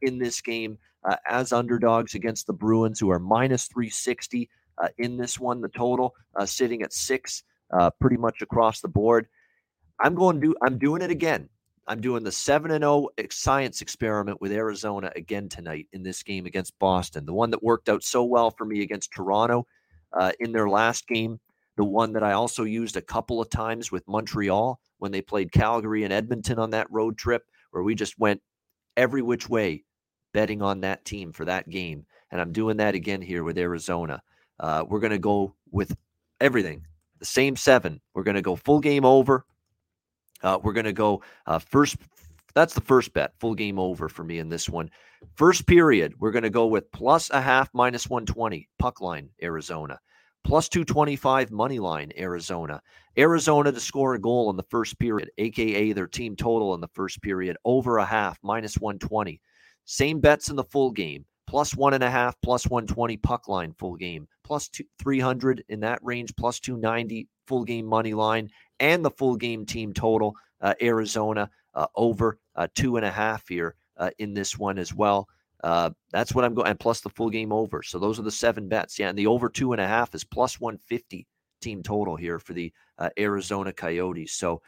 in 0.00 0.18
this 0.18 0.40
game 0.40 0.78
as 1.28 1.52
underdogs 1.52 2.14
against 2.14 2.46
the 2.46 2.52
Bruins, 2.54 2.98
who 2.98 3.10
are 3.10 3.18
minus 3.18 3.66
360. 3.66 4.48
uh, 4.78 4.88
in 4.98 5.16
this 5.16 5.38
one. 5.38 5.60
The 5.60 5.68
total 5.68 6.14
sitting 6.46 6.82
at 6.82 6.92
six, 6.92 7.42
pretty 8.00 8.16
much 8.16 8.42
across 8.42 8.80
the 8.80 8.88
board. 8.88 9.28
I'm 10.00 10.14
going 10.14 10.40
to 10.40 10.46
do. 10.48 10.54
I'm 10.62 10.78
doing 10.78 11.02
it 11.02 11.10
again. 11.10 11.48
I'm 11.86 12.00
doing 12.00 12.24
the 12.24 12.32
seven 12.32 12.70
and 12.70 12.82
zero 12.82 13.08
science 13.30 13.82
experiment 13.82 14.40
with 14.40 14.52
Arizona 14.52 15.12
again 15.16 15.48
tonight 15.48 15.86
in 15.92 16.02
this 16.02 16.22
game 16.22 16.46
against 16.46 16.78
Boston. 16.78 17.26
The 17.26 17.34
one 17.34 17.50
that 17.50 17.62
worked 17.62 17.88
out 17.88 18.02
so 18.02 18.24
well 18.24 18.50
for 18.50 18.64
me 18.64 18.82
against 18.82 19.12
Toronto 19.12 19.66
uh, 20.12 20.32
in 20.40 20.52
their 20.52 20.68
last 20.68 21.06
game. 21.06 21.40
The 21.76 21.84
one 21.84 22.12
that 22.12 22.22
I 22.22 22.32
also 22.32 22.64
used 22.64 22.96
a 22.96 23.02
couple 23.02 23.40
of 23.40 23.50
times 23.50 23.92
with 23.92 24.06
Montreal 24.08 24.80
when 24.98 25.12
they 25.12 25.20
played 25.20 25.52
Calgary 25.52 26.04
and 26.04 26.12
Edmonton 26.12 26.58
on 26.58 26.70
that 26.70 26.90
road 26.90 27.18
trip, 27.18 27.42
where 27.72 27.82
we 27.82 27.94
just 27.94 28.18
went 28.18 28.40
every 28.96 29.22
which 29.22 29.48
way 29.48 29.84
betting 30.32 30.62
on 30.62 30.80
that 30.80 31.04
team 31.04 31.32
for 31.32 31.44
that 31.44 31.68
game. 31.68 32.06
And 32.30 32.40
I'm 32.40 32.52
doing 32.52 32.78
that 32.78 32.94
again 32.94 33.20
here 33.20 33.44
with 33.44 33.58
Arizona. 33.58 34.22
Uh, 34.58 34.84
we're 34.88 35.00
going 35.00 35.10
to 35.10 35.18
go 35.18 35.54
with 35.70 35.94
everything, 36.40 36.86
the 37.18 37.26
same 37.26 37.56
seven. 37.56 38.00
We're 38.14 38.22
going 38.22 38.36
to 38.36 38.42
go 38.42 38.56
full 38.56 38.80
game 38.80 39.04
over. 39.04 39.44
Uh, 40.44 40.58
we're 40.62 40.72
going 40.72 40.84
to 40.84 40.92
go 40.92 41.22
uh, 41.46 41.58
first. 41.58 41.96
That's 42.54 42.74
the 42.74 42.80
first 42.80 43.12
bet, 43.12 43.32
full 43.40 43.54
game 43.54 43.80
over 43.80 44.08
for 44.08 44.22
me 44.22 44.38
in 44.38 44.48
this 44.48 44.68
one. 44.68 44.88
First 45.34 45.66
period, 45.66 46.14
we're 46.20 46.30
going 46.30 46.44
to 46.44 46.50
go 46.50 46.66
with 46.66 46.92
plus 46.92 47.30
a 47.30 47.40
half, 47.40 47.68
minus 47.72 48.08
120, 48.08 48.68
puck 48.78 49.00
line, 49.00 49.28
Arizona. 49.42 49.98
Plus 50.44 50.68
225 50.68 51.50
money 51.50 51.78
line, 51.78 52.12
Arizona. 52.18 52.80
Arizona 53.18 53.72
to 53.72 53.80
score 53.80 54.14
a 54.14 54.20
goal 54.20 54.50
in 54.50 54.56
the 54.56 54.62
first 54.64 54.98
period, 54.98 55.30
aka 55.38 55.92
their 55.92 56.06
team 56.06 56.36
total 56.36 56.74
in 56.74 56.80
the 56.80 56.88
first 56.88 57.22
period, 57.22 57.56
over 57.64 57.98
a 57.98 58.04
half, 58.04 58.38
minus 58.42 58.76
120. 58.76 59.40
Same 59.86 60.20
bets 60.20 60.50
in 60.50 60.56
the 60.56 60.64
full 60.64 60.90
game, 60.90 61.24
plus 61.46 61.74
one 61.74 61.94
and 61.94 62.04
a 62.04 62.10
half, 62.10 62.36
plus 62.42 62.66
120 62.66 63.16
puck 63.18 63.48
line 63.48 63.72
full 63.78 63.96
game, 63.96 64.28
plus 64.44 64.68
two, 64.68 64.84
300 64.98 65.64
in 65.68 65.80
that 65.80 65.98
range, 66.02 66.34
plus 66.36 66.60
290 66.60 67.26
full 67.46 67.64
game 67.64 67.86
money 67.86 68.14
line, 68.14 68.50
and 68.80 69.04
the 69.04 69.10
full 69.10 69.36
game 69.36 69.66
team 69.66 69.92
total, 69.92 70.34
uh, 70.60 70.74
Arizona 70.82 71.50
uh, 71.74 71.86
over 71.94 72.38
uh, 72.56 72.68
two 72.74 72.96
and 72.96 73.04
a 73.04 73.10
half 73.10 73.48
here 73.48 73.74
uh, 73.96 74.10
in 74.18 74.34
this 74.34 74.58
one 74.58 74.78
as 74.78 74.94
well. 74.94 75.28
Uh, 75.62 75.90
that's 76.10 76.34
what 76.34 76.44
I'm 76.44 76.54
going, 76.54 76.68
and 76.68 76.78
plus 76.78 77.00
the 77.00 77.10
full 77.10 77.30
game 77.30 77.52
over. 77.52 77.82
So 77.82 77.98
those 77.98 78.18
are 78.18 78.22
the 78.22 78.30
seven 78.30 78.68
bets. 78.68 78.98
Yeah, 78.98 79.08
and 79.08 79.18
the 79.18 79.26
over 79.26 79.48
two 79.48 79.72
and 79.72 79.80
a 79.80 79.86
half 79.86 80.14
is 80.14 80.24
plus 80.24 80.60
150 80.60 81.26
team 81.60 81.82
total 81.82 82.16
here 82.16 82.38
for 82.38 82.52
the 82.52 82.72
uh, 82.98 83.08
Arizona 83.18 83.72
Coyotes. 83.72 84.32
So 84.32 84.60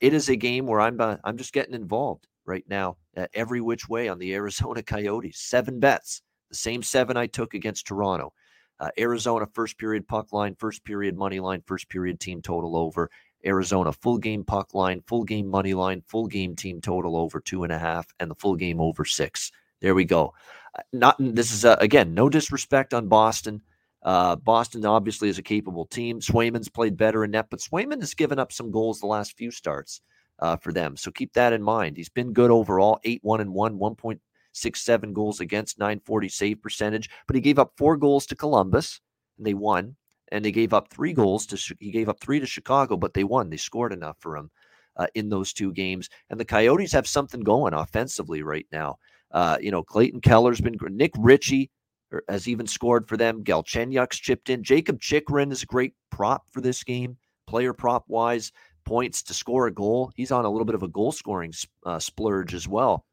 it 0.00 0.14
is 0.14 0.28
a 0.28 0.36
game 0.36 0.66
where 0.66 0.80
I'm 0.80 1.00
I'm 1.00 1.36
just 1.36 1.52
getting 1.52 1.74
involved 1.74 2.28
right 2.44 2.64
now, 2.68 2.96
every 3.34 3.60
which 3.60 3.88
way 3.88 4.08
on 4.08 4.18
the 4.18 4.34
Arizona 4.34 4.82
Coyotes. 4.84 5.38
Seven 5.40 5.80
bets, 5.80 6.22
the 6.48 6.56
same 6.56 6.82
seven 6.82 7.16
I 7.16 7.26
took 7.26 7.54
against 7.54 7.86
Toronto. 7.86 8.32
Uh, 8.78 8.90
Arizona 8.98 9.46
first 9.54 9.78
period 9.78 10.06
puck 10.06 10.32
line, 10.32 10.54
first 10.58 10.84
period 10.84 11.16
money 11.16 11.40
line, 11.40 11.62
first 11.66 11.88
period 11.88 12.20
team 12.20 12.42
total 12.42 12.76
over. 12.76 13.10
Arizona 13.46 13.92
full 13.92 14.18
game 14.18 14.44
puck 14.44 14.74
line, 14.74 15.02
full 15.06 15.24
game 15.24 15.46
money 15.48 15.74
line, 15.74 16.02
full 16.06 16.26
game 16.26 16.56
team 16.56 16.80
total 16.80 17.16
over 17.16 17.40
two 17.40 17.64
and 17.64 17.72
a 17.72 17.78
half, 17.78 18.06
and 18.20 18.30
the 18.30 18.34
full 18.34 18.56
game 18.56 18.80
over 18.80 19.04
six. 19.04 19.52
There 19.80 19.94
we 19.94 20.04
go. 20.04 20.34
Uh, 20.76 20.82
not 20.92 21.16
this 21.18 21.52
is 21.52 21.64
uh, 21.64 21.76
again 21.80 22.14
no 22.14 22.28
disrespect 22.28 22.92
on 22.92 23.08
Boston. 23.08 23.62
Uh, 24.02 24.36
Boston 24.36 24.84
obviously 24.86 25.28
is 25.28 25.38
a 25.38 25.42
capable 25.42 25.84
team. 25.84 26.20
Swayman's 26.20 26.68
played 26.68 26.96
better 26.96 27.24
in 27.24 27.32
net, 27.32 27.46
but 27.50 27.60
Swayman 27.60 28.00
has 28.00 28.14
given 28.14 28.38
up 28.38 28.52
some 28.52 28.70
goals 28.70 29.00
the 29.00 29.06
last 29.06 29.36
few 29.36 29.50
starts 29.50 30.00
uh, 30.38 30.56
for 30.56 30.72
them. 30.72 30.96
So 30.96 31.10
keep 31.10 31.32
that 31.32 31.52
in 31.52 31.62
mind. 31.62 31.96
He's 31.96 32.08
been 32.08 32.32
good 32.32 32.50
overall 32.50 33.00
8 33.04 33.20
1 33.22 33.40
and 33.40 33.52
1, 33.52 33.78
1.67 33.78 35.12
goals 35.12 35.40
against, 35.40 35.78
940 35.78 36.28
save 36.28 36.62
percentage, 36.62 37.10
but 37.26 37.34
he 37.34 37.42
gave 37.42 37.58
up 37.58 37.72
four 37.76 37.96
goals 37.96 38.26
to 38.26 38.36
Columbus 38.36 39.00
and 39.38 39.46
they 39.46 39.54
won. 39.54 39.96
And 40.32 40.44
they 40.44 40.52
gave 40.52 40.74
up 40.74 40.88
three 40.88 41.12
goals 41.12 41.46
to 41.46 41.76
he 41.78 41.90
gave 41.90 42.08
up 42.08 42.20
three 42.20 42.40
to 42.40 42.46
Chicago, 42.46 42.96
but 42.96 43.14
they 43.14 43.24
won. 43.24 43.50
They 43.50 43.56
scored 43.56 43.92
enough 43.92 44.16
for 44.20 44.36
him 44.36 44.50
uh, 44.96 45.06
in 45.14 45.28
those 45.28 45.52
two 45.52 45.72
games. 45.72 46.08
And 46.30 46.40
the 46.40 46.44
Coyotes 46.44 46.92
have 46.92 47.06
something 47.06 47.40
going 47.40 47.74
offensively 47.74 48.42
right 48.42 48.66
now. 48.72 48.98
Uh, 49.30 49.58
you 49.60 49.70
know, 49.70 49.82
Clayton 49.82 50.20
Keller's 50.20 50.60
been 50.60 50.78
Nick 50.90 51.12
Ritchie 51.18 51.70
er, 52.12 52.22
has 52.28 52.48
even 52.48 52.66
scored 52.66 53.08
for 53.08 53.16
them. 53.16 53.44
Galchenyuk's 53.44 54.18
chipped 54.18 54.50
in. 54.50 54.62
Jakob 54.62 55.00
Chychrun 55.00 55.52
is 55.52 55.62
a 55.62 55.66
great 55.66 55.94
prop 56.10 56.44
for 56.50 56.60
this 56.60 56.82
game, 56.82 57.16
player 57.46 57.72
prop 57.72 58.04
wise. 58.08 58.52
Points 58.84 59.20
to 59.24 59.34
score 59.34 59.66
a 59.66 59.72
goal. 59.72 60.12
He's 60.14 60.30
on 60.30 60.44
a 60.44 60.50
little 60.50 60.64
bit 60.64 60.76
of 60.76 60.84
a 60.84 60.88
goal 60.88 61.10
scoring 61.10 61.52
uh, 61.84 61.98
splurge 61.98 62.54
as 62.54 62.68
well. 62.68 63.04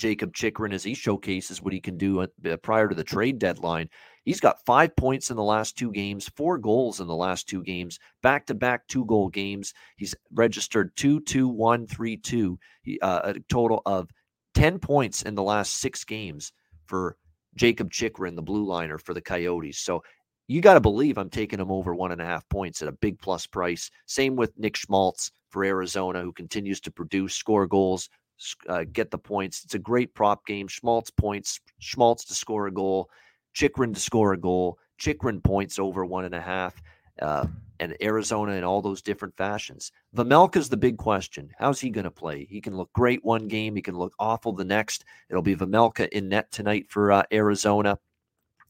Jakob 0.00 0.34
Chychrun 0.34 0.72
as 0.72 0.82
he 0.82 0.94
showcases 0.94 1.60
what 1.60 1.74
he 1.74 1.80
can 1.80 1.98
do 1.98 2.22
uh, 2.22 2.26
prior 2.62 2.88
to 2.88 2.94
the 2.94 3.04
trade 3.04 3.38
deadline. 3.38 3.88
He's 4.24 4.40
got 4.40 4.64
five 4.64 4.96
points 4.96 5.30
in 5.30 5.36
the 5.36 5.42
last 5.42 5.76
two 5.76 5.92
games, 5.92 6.30
four 6.36 6.56
goals 6.56 7.00
in 7.00 7.06
the 7.06 7.14
last 7.14 7.48
two 7.48 7.62
games, 7.62 7.98
back 8.22 8.46
to 8.46 8.54
back 8.54 8.88
two 8.88 9.04
goal 9.04 9.28
games. 9.28 9.74
He's 9.96 10.14
registered 10.32 10.96
two, 10.96 11.20
two, 11.20 11.48
one, 11.48 11.86
three, 11.86 12.16
two, 12.16 12.58
uh, 13.02 13.20
a 13.24 13.40
total 13.50 13.82
of 13.84 14.08
10 14.54 14.78
points 14.78 15.22
in 15.22 15.34
the 15.34 15.42
last 15.42 15.76
six 15.76 16.02
games 16.04 16.52
for 16.86 17.16
Jakob 17.54 17.92
Chychrun, 17.92 18.36
the 18.36 18.42
blue 18.42 18.64
liner 18.64 18.96
for 18.96 19.12
the 19.12 19.20
Coyotes. 19.20 19.80
So 19.80 20.02
you 20.48 20.62
got 20.62 20.74
to 20.74 20.80
believe 20.80 21.18
I'm 21.18 21.30
taking 21.30 21.60
him 21.60 21.70
over 21.70 21.94
one 21.94 22.10
and 22.10 22.22
a 22.22 22.26
half 22.26 22.48
points 22.48 22.80
at 22.80 22.88
a 22.88 22.92
big 22.92 23.18
plus 23.18 23.46
price. 23.46 23.90
Same 24.06 24.34
with 24.34 24.58
Nick 24.58 24.76
Schmaltz 24.76 25.30
for 25.50 25.62
Arizona, 25.62 26.22
who 26.22 26.32
continues 26.32 26.80
to 26.80 26.90
produce, 26.90 27.34
score 27.34 27.66
goals, 27.66 28.08
uh, 28.68 28.84
get 28.92 29.10
the 29.10 29.18
points. 29.18 29.64
It's 29.64 29.74
a 29.74 29.78
great 29.78 30.14
prop 30.14 30.46
game. 30.46 30.68
Schmaltz 30.68 31.10
points, 31.10 31.60
Schmaltz 31.78 32.24
to 32.26 32.34
score 32.34 32.66
a 32.66 32.72
goal, 32.72 33.10
Chychrun 33.54 33.94
to 33.94 34.00
score 34.00 34.32
a 34.32 34.38
goal, 34.38 34.78
Chychrun 34.98 35.40
points 35.40 35.78
over 35.78 36.04
one 36.04 36.24
and 36.24 36.34
a 36.34 36.40
half 36.40 36.80
uh, 37.20 37.46
and 37.78 37.96
Arizona 38.02 38.52
in 38.52 38.64
all 38.64 38.82
those 38.82 39.02
different 39.02 39.36
fashions. 39.36 39.92
Vejmelka's 40.14 40.68
the 40.68 40.76
big 40.76 40.98
question. 40.98 41.50
How's 41.58 41.80
he 41.80 41.90
going 41.90 42.04
to 42.04 42.10
play? 42.10 42.46
He 42.50 42.60
can 42.60 42.76
look 42.76 42.92
great 42.92 43.24
one 43.24 43.48
game. 43.48 43.74
He 43.74 43.82
can 43.82 43.96
look 43.96 44.14
awful 44.18 44.52
the 44.52 44.64
next. 44.64 45.04
It'll 45.28 45.42
be 45.42 45.56
Vejmelka 45.56 46.08
in 46.10 46.28
net 46.28 46.50
tonight 46.50 46.86
for 46.88 47.12
uh, 47.12 47.22
Arizona. 47.32 47.98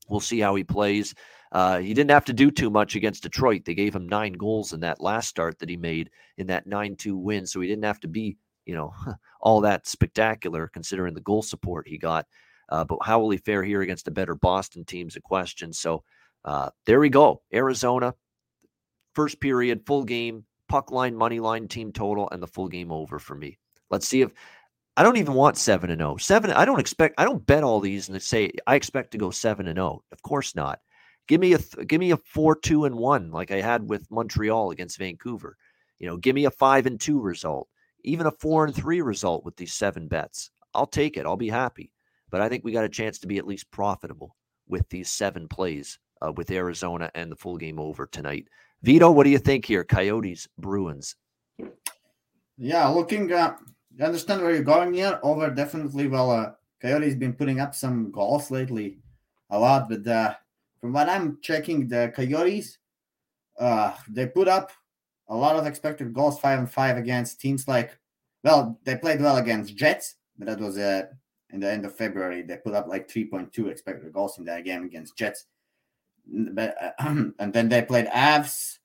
We'll 0.09 0.21
see 0.21 0.41
how 0.41 0.55
he 0.55 0.64
plays. 0.64 1.14
Uh, 1.53 1.79
he 1.79 1.95
didn't 1.95 2.11
have 2.11 2.25
to 2.27 2.33
do 2.33 2.51
too 2.51 2.71
much 2.71 2.95
against 2.95 3.25
Detroit. 3.25 3.64
They 3.64 3.75
gave 3.75 3.95
him 3.95 4.09
nine 4.09 4.33
goals 4.33 4.73
in 4.73 4.81
that 4.81 5.01
last 5.01 5.29
start 5.29 5.59
that 5.59 5.68
he 5.68 5.77
made 5.77 6.11
in 6.37 6.47
that 6.47 6.66
9 6.66 6.97
2 6.97 7.16
win. 7.16 7.47
So 7.47 7.61
he 7.61 7.68
didn't 7.68 7.85
have 7.85 8.01
to 8.01 8.09
be, 8.09 8.37
you 8.66 8.74
know, 8.74 8.94
all 9.40 9.61
that 9.61 9.86
spectacular 9.86 10.68
considering 10.68 11.14
the 11.14 11.20
goal 11.20 11.42
support 11.42 11.88
he 11.88 11.98
got. 11.98 12.26
Uh, 12.68 12.84
but 12.84 12.98
how 13.02 13.18
will 13.18 13.30
he 13.30 13.38
fare 13.38 13.64
here 13.64 13.82
against 13.82 14.06
a 14.06 14.12
better 14.12 14.34
Boston 14.34 14.84
team's 14.84 15.16
a 15.16 15.20
question. 15.20 15.72
So 15.72 16.04
uh, 16.44 16.70
there 16.86 17.00
we 17.00 17.08
go. 17.08 17.42
Arizona 17.52 18.14
first 19.14 19.40
period, 19.40 19.84
full 19.86 20.04
game, 20.04 20.44
puck 20.68 20.90
line, 20.90 21.14
money 21.14 21.40
line, 21.40 21.68
team 21.68 21.92
total, 21.92 22.28
and 22.30 22.42
the 22.42 22.46
full 22.46 22.68
game 22.68 22.92
over 22.92 23.18
for 23.18 23.34
me. 23.34 23.58
Let's 23.90 24.06
see 24.06 24.22
if 24.22 24.32
I 24.96 25.02
don't 25.02 25.16
even 25.16 25.34
want 25.34 25.56
seven 25.56 25.90
and 25.90 26.00
zero. 26.00 26.12
Oh. 26.12 26.16
Seven. 26.16 26.50
I 26.52 26.64
don't 26.64 26.80
expect. 26.80 27.14
I 27.18 27.24
don't 27.24 27.44
bet 27.46 27.64
all 27.64 27.80
these 27.80 28.08
and 28.08 28.20
say 28.22 28.52
I 28.66 28.74
expect 28.74 29.12
to 29.12 29.18
go 29.18 29.30
seven 29.30 29.66
and 29.68 29.76
zero. 29.76 30.02
Of 30.12 30.22
course 30.22 30.54
not. 30.54 30.80
Give 31.28 31.40
me 31.40 31.54
a 31.54 31.58
give 31.84 32.00
me 32.00 32.11
a 32.12 32.16
four 32.16 32.56
two 32.56 32.84
and 32.84 32.96
one 32.96 33.30
like 33.30 33.50
I 33.50 33.61
had 33.61 33.88
with 33.88 34.11
Montreal 34.11 34.70
against 34.70 34.98
Vancouver. 34.98 35.56
You 35.98 36.06
know, 36.06 36.16
give 36.16 36.34
me 36.34 36.46
a 36.46 36.50
five 36.50 36.86
and 36.86 37.00
two 37.00 37.20
result, 37.20 37.68
even 38.05 38.26
a 38.26 38.32
four 38.32 38.64
and 38.64 38.74
three 38.74 39.01
result 39.01 39.44
with 39.44 39.57
these 39.57 39.74
seven 39.74 40.09
bets. 40.09 40.51
I'll 40.74 40.86
take 40.86 41.16
it. 41.16 41.26
I'll 41.26 41.36
be 41.36 41.48
happy. 41.48 41.90
But 42.30 42.40
I 42.40 42.48
think 42.48 42.64
we 42.64 42.72
got 42.72 42.84
a 42.84 42.88
chance 42.88 43.18
to 43.20 43.26
be 43.26 43.38
at 43.38 43.46
least 43.46 43.70
profitable 43.70 44.36
with 44.68 44.88
these 44.88 45.11
seven 45.11 45.48
plays 45.48 45.98
uh, 46.24 46.32
with 46.32 46.51
Arizona 46.51 47.11
and 47.14 47.30
the 47.30 47.36
full 47.36 47.57
game 47.57 47.78
over 47.80 48.07
tonight. 48.07 48.46
Vito, 48.82 49.11
what 49.11 49.24
do 49.24 49.30
you 49.30 49.38
think 49.38 49.64
here? 49.64 49.84
Coyotes, 49.84 50.48
Bruins. 50.59 51.16
Yeah, 52.57 52.88
looking, 52.88 53.32
uh, 53.32 53.57
I 54.01 54.05
understand 54.05 54.42
where 54.42 54.55
you're 54.55 54.62
going 54.62 54.94
here. 54.94 55.18
Over 55.22 55.51
definitely, 55.51 56.09
well, 56.09 56.30
uh, 56.30 56.53
Coyotes 56.80 57.14
been 57.14 57.34
putting 57.34 57.61
up 57.61 57.74
some 57.74 58.11
goals 58.11 58.51
lately, 58.51 58.98
a 59.51 59.59
lot. 59.59 59.88
But 59.88 60.07
uh, 60.07 60.34
from 60.80 60.92
what 60.92 61.09
I'm 61.09 61.38
checking, 61.42 61.88
the 61.88 62.12
Coyotes, 62.14 62.78
uh, 63.59 63.92
they 64.09 64.26
put 64.26 64.48
up 64.48 64.72
a 65.31 65.37
lot 65.37 65.57
of 65.57 65.66
expected 65.66 66.12
goals, 66.12 66.39
five 66.39 66.59
and 66.59 66.70
five 66.70 66.99
against 66.99 67.41
teams 67.41 67.66
like, 67.66 67.97
well, 68.45 68.78
they 68.85 68.97
played 68.97 69.20
well 69.20 69.39
against 69.39 69.74
Jets, 69.76 70.16
but 70.39 70.47
that 70.47 70.61
was 70.61 70.76
uh, 70.76 71.05
in 71.51 71.61
the 71.61 71.70
end 71.70 71.87
of 71.87 71.97
February. 71.97 72.43
They 72.43 72.59
put 72.59 72.74
up 72.74 72.89
like 72.89 73.09
3.2 73.09 73.70
expected 73.70 74.12
goals 74.12 74.39
in 74.39 74.45
that 74.45 74.64
game 74.64 74.85
against 74.85 75.16
Jets 75.16 75.47
but 76.26 76.76
uh, 76.81 76.91
and 77.39 77.53
then 77.53 77.68
they 77.68 77.83
played 77.83 78.07
Avs. 78.07 78.78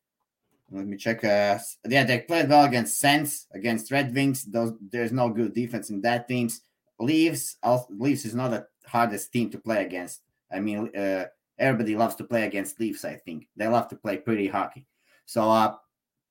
Let 0.72 0.88
me 0.88 0.98
check. 0.98 1.24
Uh, 1.24 1.60
yeah, 1.88 2.04
they 2.04 2.20
played 2.20 2.50
well 2.50 2.66
against 2.66 3.00
Sens, 3.00 3.48
against 3.54 3.91
Red 3.91 4.14
Wings. 4.14 4.46
Those 4.46 4.74
there's 4.91 5.12
no 5.12 5.30
good 5.30 5.54
defense 5.54 5.89
in 5.89 6.02
that 6.02 6.28
teams. 6.28 6.62
Leaves, 7.00 7.58
Leaves 7.89 8.26
is 8.26 8.36
not 8.36 8.52
the 8.52 8.66
hardest 8.86 9.32
team 9.32 9.50
to 9.52 9.60
play 9.60 9.86
against. 9.86 10.22
I 10.52 10.60
mean, 10.60 10.96
uh, 10.96 11.26
everybody 11.60 11.96
loves 11.96 12.16
to 12.16 12.24
play 12.24 12.46
against 12.46 12.80
Leafs. 12.80 13.06
I 13.06 13.16
think 13.16 13.48
they 13.56 13.68
love 13.68 13.89
to 13.89 13.96
play 13.96 14.18
pretty 14.18 14.48
hockey. 14.48 14.88
So, 15.26 15.50
uh, 15.50 15.76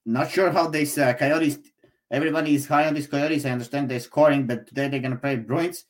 not 0.05 0.31
sure 0.31 0.51
how 0.51 0.69
these 0.69 0.97
uh, 0.99 1.15
Coyotes. 1.15 1.59
Everybody 2.11 2.55
is 2.55 2.67
high 2.67 2.87
on 2.87 2.95
these 2.95 3.07
Coyotes. 3.07 3.45
I 3.45 3.51
understand 3.51 3.91
they're 3.91 4.01
scoring, 4.01 4.47
but 4.47 4.67
today 4.67 4.89
they're 4.89 5.01
gonna 5.01 5.17
play 5.17 5.37
Bruins. 5.37 5.87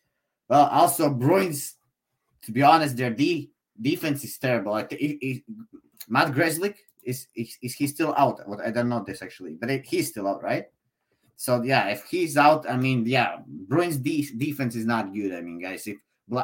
Well, 0.49 0.67
also 0.67 1.11
Bruins. 1.11 1.77
To 2.43 2.53
be 2.53 2.63
honest, 2.63 2.97
their 2.97 3.11
D 3.11 3.51
defense 3.81 4.23
is 4.25 4.37
terrible. 4.39 4.73
Like 4.73 4.91
Matt 6.09 6.33
Grzelcyk 6.33 6.77
is, 7.03 7.27
is 7.35 7.57
is 7.63 7.75
he 7.75 7.87
still 7.87 8.15
out? 8.17 8.47
What 8.49 8.61
I 8.61 8.71
don't 8.71 8.89
know 8.89 9.03
this 9.05 9.23
actually, 9.23 9.55
but 9.55 9.71
it, 9.71 9.87
he's 9.87 10.09
still 10.09 10.29
out, 10.29 10.43
right? 10.43 10.67
So 11.37 11.63
yeah, 11.63 11.89
if 11.89 12.05
he's 12.05 12.37
out, 12.37 12.69
I 12.69 12.77
mean, 12.77 13.05
yeah, 13.07 13.39
Bruins 13.47 13.99
de- 13.99 14.31
defense 14.37 14.77
is 14.77 14.87
not 14.87 15.13
good. 15.13 15.33
I 15.33 15.41
mean, 15.41 15.61
guys, 15.61 15.87
if 15.87 15.97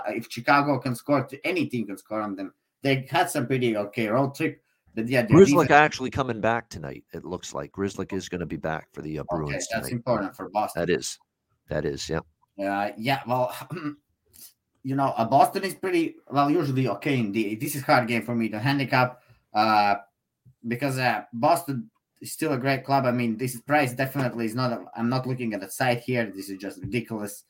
if 0.08 0.26
Chicago 0.30 0.78
can 0.78 0.94
score, 0.94 1.24
to 1.24 1.46
any 1.46 1.66
team 1.66 1.86
can 1.86 1.96
score 1.96 2.20
on 2.20 2.36
them. 2.36 2.52
They 2.82 3.06
had 3.10 3.30
some 3.30 3.46
pretty 3.46 3.76
okay 3.76 4.08
road 4.08 4.34
trip. 4.34 4.62
But 4.94 5.08
yeah, 5.08 5.22
defense... 5.22 5.70
actually 5.70 6.10
coming 6.10 6.40
back 6.40 6.68
tonight. 6.68 7.04
It 7.12 7.24
looks 7.24 7.54
like 7.54 7.72
Grzelcyk 7.72 8.12
is 8.12 8.28
going 8.28 8.40
to 8.40 8.46
be 8.46 8.56
back 8.56 8.88
for 8.92 9.02
the 9.02 9.20
uh, 9.20 9.24
Bruins. 9.30 9.50
Okay, 9.50 9.58
that's 9.72 9.88
tonight. 9.88 9.92
important 9.92 10.36
for 10.36 10.48
Boston. 10.50 10.80
That 10.82 10.90
is, 10.90 11.18
that 11.68 11.84
is, 11.84 12.08
yeah. 12.08 12.20
Uh, 12.60 12.90
yeah, 12.98 13.20
well, 13.26 13.54
you 14.82 14.96
know, 14.96 15.14
uh, 15.16 15.24
Boston 15.24 15.64
is 15.64 15.74
pretty 15.74 16.16
well 16.28 16.50
usually 16.50 16.88
okay 16.88 17.18
in 17.18 17.32
the. 17.32 17.54
This 17.54 17.76
is 17.76 17.82
hard 17.82 18.08
game 18.08 18.22
for 18.22 18.34
me 18.34 18.48
to 18.48 18.58
handicap, 18.58 19.20
uh, 19.54 19.96
because 20.66 20.98
uh, 20.98 21.22
Boston 21.32 21.90
is 22.20 22.32
still 22.32 22.52
a 22.52 22.58
great 22.58 22.84
club. 22.84 23.06
I 23.06 23.12
mean, 23.12 23.36
this 23.36 23.60
price 23.60 23.92
definitely 23.92 24.46
is 24.46 24.54
not. 24.54 24.72
i 24.94 25.00
am 25.00 25.08
not 25.08 25.26
looking 25.26 25.54
at 25.54 25.60
the 25.60 25.70
site 25.70 26.00
here. 26.00 26.30
This 26.34 26.50
is 26.50 26.58
just 26.58 26.80
ridiculous. 26.80 27.44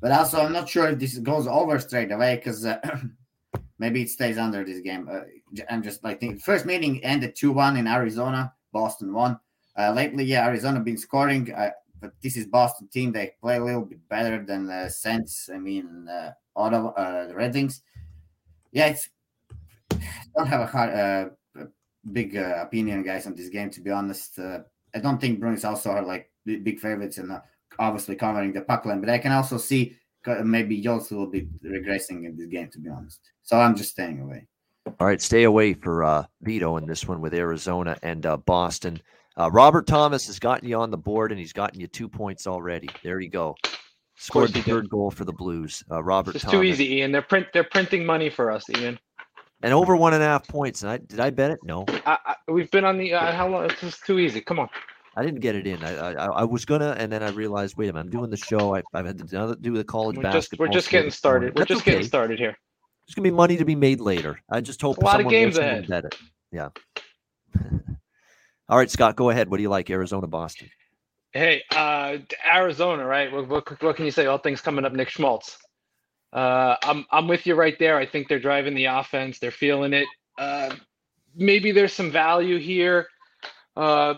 But 0.00 0.12
also, 0.12 0.40
I'm 0.40 0.52
not 0.52 0.68
sure 0.68 0.88
if 0.88 0.98
this 0.98 1.18
goes 1.18 1.46
over 1.46 1.78
straight 1.78 2.12
away 2.12 2.36
because 2.36 2.66
uh, 2.66 2.78
maybe 3.78 4.02
it 4.02 4.10
stays 4.10 4.36
under 4.36 4.62
this 4.64 4.80
game. 4.80 5.08
Uh, 5.10 5.20
I'm 5.70 5.82
just 5.82 6.02
like 6.04 6.20
thinking. 6.20 6.38
First 6.38 6.66
meeting 6.66 7.02
ended 7.04 7.34
two 7.36 7.52
one 7.52 7.76
in 7.76 7.86
Arizona. 7.86 8.52
Boston 8.72 9.12
won. 9.12 9.38
Uh, 9.78 9.92
lately, 9.92 10.24
yeah, 10.24 10.46
Arizona 10.46 10.80
been 10.80 10.96
scoring. 10.96 11.52
Uh, 11.52 11.70
but 12.00 12.12
this 12.22 12.36
is 12.36 12.46
Boston 12.46 12.88
team. 12.88 13.12
They 13.12 13.32
play 13.40 13.56
a 13.56 13.64
little 13.64 13.84
bit 13.84 14.06
better 14.08 14.44
than 14.44 14.66
the 14.66 14.88
Saints. 14.88 15.48
I 15.52 15.58
mean, 15.58 16.08
uh, 16.08 16.32
Ottawa, 16.54 16.90
uh, 16.90 17.26
the 17.28 17.34
Red 17.34 17.54
Wings. 17.54 17.82
Yeah, 18.72 18.86
it's 18.86 19.08
don't 20.36 20.46
have 20.46 20.60
a 20.60 20.66
hard, 20.66 20.90
uh, 20.94 21.64
big 22.12 22.36
uh, 22.36 22.62
opinion, 22.62 23.02
guys, 23.02 23.26
on 23.26 23.34
this 23.34 23.48
game. 23.48 23.70
To 23.70 23.80
be 23.80 23.90
honest, 23.90 24.38
uh, 24.38 24.60
I 24.94 24.98
don't 24.98 25.20
think 25.20 25.40
Bruins 25.40 25.64
also 25.64 25.90
are 25.90 26.02
like 26.02 26.30
big 26.44 26.78
favorites 26.78 27.18
and 27.18 27.32
obviously 27.78 28.16
covering 28.16 28.52
the 28.52 28.62
puck 28.62 28.84
line. 28.84 29.00
But 29.00 29.10
I 29.10 29.18
can 29.18 29.32
also 29.32 29.58
see 29.58 29.96
maybe 30.42 30.76
Yost 30.76 31.12
will 31.12 31.26
be 31.26 31.48
regressing 31.64 32.24
in 32.24 32.36
this 32.36 32.46
game. 32.46 32.68
To 32.70 32.78
be 32.78 32.88
honest, 32.88 33.20
so 33.42 33.58
I'm 33.58 33.76
just 33.76 33.90
staying 33.90 34.20
away. 34.20 34.46
All 34.98 35.06
right, 35.06 35.20
stay 35.20 35.42
away 35.42 35.74
for 35.74 36.04
uh, 36.04 36.24
Vito 36.42 36.76
in 36.76 36.86
this 36.86 37.06
one 37.06 37.20
with 37.20 37.34
Arizona 37.34 37.98
and 38.02 38.24
uh, 38.24 38.36
Boston. 38.38 39.00
Uh, 39.38 39.50
Robert 39.50 39.86
Thomas 39.86 40.26
has 40.26 40.38
gotten 40.38 40.68
you 40.68 40.76
on 40.76 40.90
the 40.90 40.96
board, 40.96 41.32
and 41.32 41.38
he's 41.38 41.52
gotten 41.52 41.80
you 41.80 41.86
two 41.86 42.08
points 42.08 42.46
already. 42.46 42.88
There 43.02 43.20
you 43.20 43.28
go. 43.28 43.54
Scored 44.16 44.52
the 44.54 44.62
third 44.62 44.88
goal 44.88 45.10
for 45.10 45.24
the 45.24 45.32
Blues. 45.32 45.84
Uh, 45.90 46.02
Robert. 46.02 46.36
It's 46.36 46.44
Thomas. 46.44 46.58
too 46.58 46.62
easy, 46.62 46.94
Ian. 46.94 47.12
They're 47.12 47.20
print. 47.20 47.48
They're 47.52 47.64
printing 47.64 48.06
money 48.06 48.30
for 48.30 48.50
us, 48.50 48.64
Ian. 48.78 48.98
And 49.62 49.74
over 49.74 49.96
one 49.96 50.14
and 50.14 50.22
a 50.22 50.26
half 50.26 50.48
points. 50.48 50.82
And 50.82 50.90
I 50.90 50.98
did 50.98 51.20
I 51.20 51.30
bet 51.30 51.50
it? 51.50 51.58
No. 51.64 51.84
I, 52.06 52.18
I, 52.24 52.34
we've 52.50 52.70
been 52.70 52.84
on 52.84 52.96
the 52.96 53.12
uh, 53.12 53.32
how 53.32 53.48
long? 53.48 53.64
It's 53.64 53.80
just 53.80 54.06
too 54.06 54.18
easy. 54.18 54.40
Come 54.40 54.58
on. 54.58 54.68
I 55.16 55.22
didn't 55.22 55.40
get 55.40 55.54
it 55.54 55.66
in. 55.66 55.82
I, 55.82 56.12
I, 56.12 56.26
I 56.26 56.44
was 56.44 56.64
gonna, 56.64 56.94
and 56.98 57.10
then 57.10 57.22
I 57.22 57.30
realized, 57.30 57.76
wait 57.76 57.88
a 57.88 57.92
minute, 57.92 58.04
I'm 58.04 58.10
doing 58.10 58.30
the 58.30 58.36
show. 58.36 58.74
I, 58.74 58.82
have 58.94 59.06
had 59.06 59.18
to 59.18 59.56
do 59.60 59.74
the 59.74 59.84
college 59.84 60.16
we're 60.16 60.22
basketball. 60.22 60.66
Just, 60.66 60.74
we're 60.74 60.80
just 60.80 60.90
getting 60.90 61.10
started. 61.10 61.56
We're 61.56 61.64
just 61.64 61.80
okay. 61.82 61.92
getting 61.92 62.06
started 62.06 62.38
here. 62.38 62.56
There's 63.06 63.14
gonna 63.14 63.24
be 63.24 63.30
money 63.30 63.56
to 63.56 63.64
be 63.64 63.76
made 63.76 64.00
later. 64.00 64.40
I 64.50 64.60
just 64.60 64.80
hope 64.80 64.98
a 64.98 65.04
lot 65.04 65.20
of 65.20 65.28
games 65.28 65.58
ahead. 65.58 65.86
Bet 65.86 66.06
it. 66.06 66.16
Yeah. 66.50 66.70
All 68.68 68.76
right, 68.76 68.90
Scott, 68.90 69.14
go 69.14 69.30
ahead. 69.30 69.48
What 69.48 69.58
do 69.58 69.62
you 69.62 69.68
like, 69.68 69.88
Arizona, 69.90 70.26
Boston? 70.26 70.68
Hey, 71.32 71.62
uh, 71.72 72.16
Arizona, 72.52 73.04
right? 73.04 73.30
What, 73.30 73.48
what, 73.48 73.82
what, 73.82 73.94
can 73.94 74.06
you 74.06 74.10
say? 74.10 74.26
All 74.26 74.38
things 74.38 74.60
coming 74.60 74.84
up. 74.84 74.92
Nick 74.92 75.08
Schmaltz. 75.08 75.58
Uh, 76.32 76.76
I'm 76.82 77.06
I'm 77.12 77.28
with 77.28 77.46
you 77.46 77.54
right 77.54 77.78
there. 77.78 77.96
I 77.96 78.06
think 78.06 78.28
they're 78.28 78.40
driving 78.40 78.74
the 78.74 78.86
offense. 78.86 79.38
They're 79.38 79.50
feeling 79.50 79.92
it. 79.92 80.08
Uh, 80.38 80.74
maybe 81.36 81.70
there's 81.70 81.92
some 81.92 82.10
value 82.10 82.58
here. 82.58 83.06
Uh, 83.76 84.14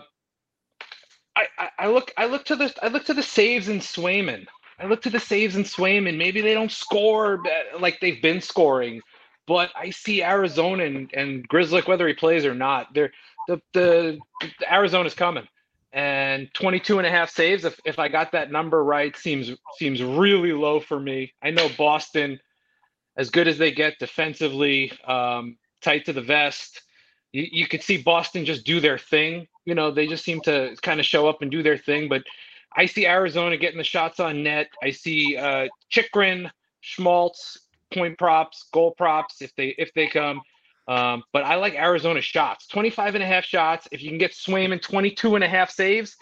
I, 1.35 1.45
I, 1.57 1.69
I 1.79 1.87
look 1.87 2.11
I 2.17 2.25
look 2.25 2.45
to 2.45 2.55
the 2.55 2.73
I 2.81 2.87
look 2.87 3.05
to 3.05 3.13
the 3.13 3.23
saves 3.23 3.69
in 3.69 3.79
Swayman. 3.79 4.47
I 4.79 4.85
look 4.85 5.01
to 5.03 5.09
the 5.09 5.19
saves 5.19 5.55
in 5.55 5.65
and 6.07 6.17
Maybe 6.17 6.41
they 6.41 6.53
don't 6.53 6.71
score 6.71 7.43
like 7.79 7.99
they've 7.99 8.21
been 8.21 8.41
scoring, 8.41 9.01
but 9.45 9.71
I 9.75 9.89
see 9.89 10.23
Arizona 10.23 10.85
and, 10.85 11.11
and 11.13 11.47
Grzelcyk, 11.49 11.87
whether 11.87 12.07
he 12.07 12.13
plays 12.13 12.45
or 12.45 12.55
not, 12.55 12.93
they're 12.93 13.11
the, 13.47 13.61
the, 13.73 14.19
the 14.41 14.73
Arizona's 14.73 15.13
coming. 15.13 15.47
And 15.91 16.53
22 16.53 16.99
and 16.99 17.07
a 17.07 17.09
half 17.09 17.31
saves, 17.31 17.65
if, 17.65 17.79
if 17.83 17.97
I 17.97 18.09
got 18.09 18.31
that 18.33 18.51
number 18.51 18.83
right, 18.83 19.17
seems 19.17 19.51
seems 19.77 20.03
really 20.03 20.53
low 20.53 20.79
for 20.79 20.99
me. 20.99 21.33
I 21.41 21.49
know 21.49 21.67
Boston, 21.77 22.39
as 23.17 23.31
good 23.31 23.47
as 23.47 23.57
they 23.57 23.71
get 23.71 23.97
defensively, 23.97 24.91
um, 25.07 25.57
tight 25.81 26.05
to 26.05 26.13
the 26.13 26.21
vest. 26.21 26.83
You, 27.31 27.47
you 27.51 27.67
could 27.67 27.81
see 27.81 27.97
Boston 27.97 28.45
just 28.45 28.65
do 28.65 28.79
their 28.79 28.99
thing. 28.99 29.47
You 29.65 29.73
know, 29.73 29.89
they 29.89 30.05
just 30.05 30.23
seem 30.23 30.41
to 30.41 30.75
kind 30.83 30.99
of 30.99 31.07
show 31.07 31.27
up 31.27 31.41
and 31.41 31.49
do 31.49 31.63
their 31.63 31.77
thing. 31.77 32.07
But 32.07 32.23
I 32.75 32.85
see 32.85 33.07
Arizona 33.07 33.57
getting 33.57 33.77
the 33.77 33.83
shots 33.83 34.19
on 34.19 34.43
net. 34.43 34.67
I 34.83 34.91
see 34.91 35.35
uh, 35.37 35.67
Chychrun, 35.89 36.51
Schmaltz, 36.81 37.57
point 37.93 38.17
props, 38.17 38.65
goal 38.71 38.91
props 38.91 39.41
if 39.41 39.55
they 39.55 39.69
if 39.77 39.93
they 39.93 40.07
come. 40.07 40.41
Um, 40.87 41.23
but 41.33 41.43
I 41.43 41.55
like 41.55 41.75
Arizona 41.75 42.19
shots, 42.19 42.65
25 42.67 43.15
and 43.15 43.23
a 43.23 43.27
half 43.27 43.45
shots. 43.45 43.87
If 43.91 44.01
you 44.01 44.09
can 44.09 44.17
get 44.17 44.31
Swayman 44.31 44.81
22 44.81 45.35
and 45.35 45.43
a 45.43 45.47
half 45.47 45.69
saves, 45.69 46.17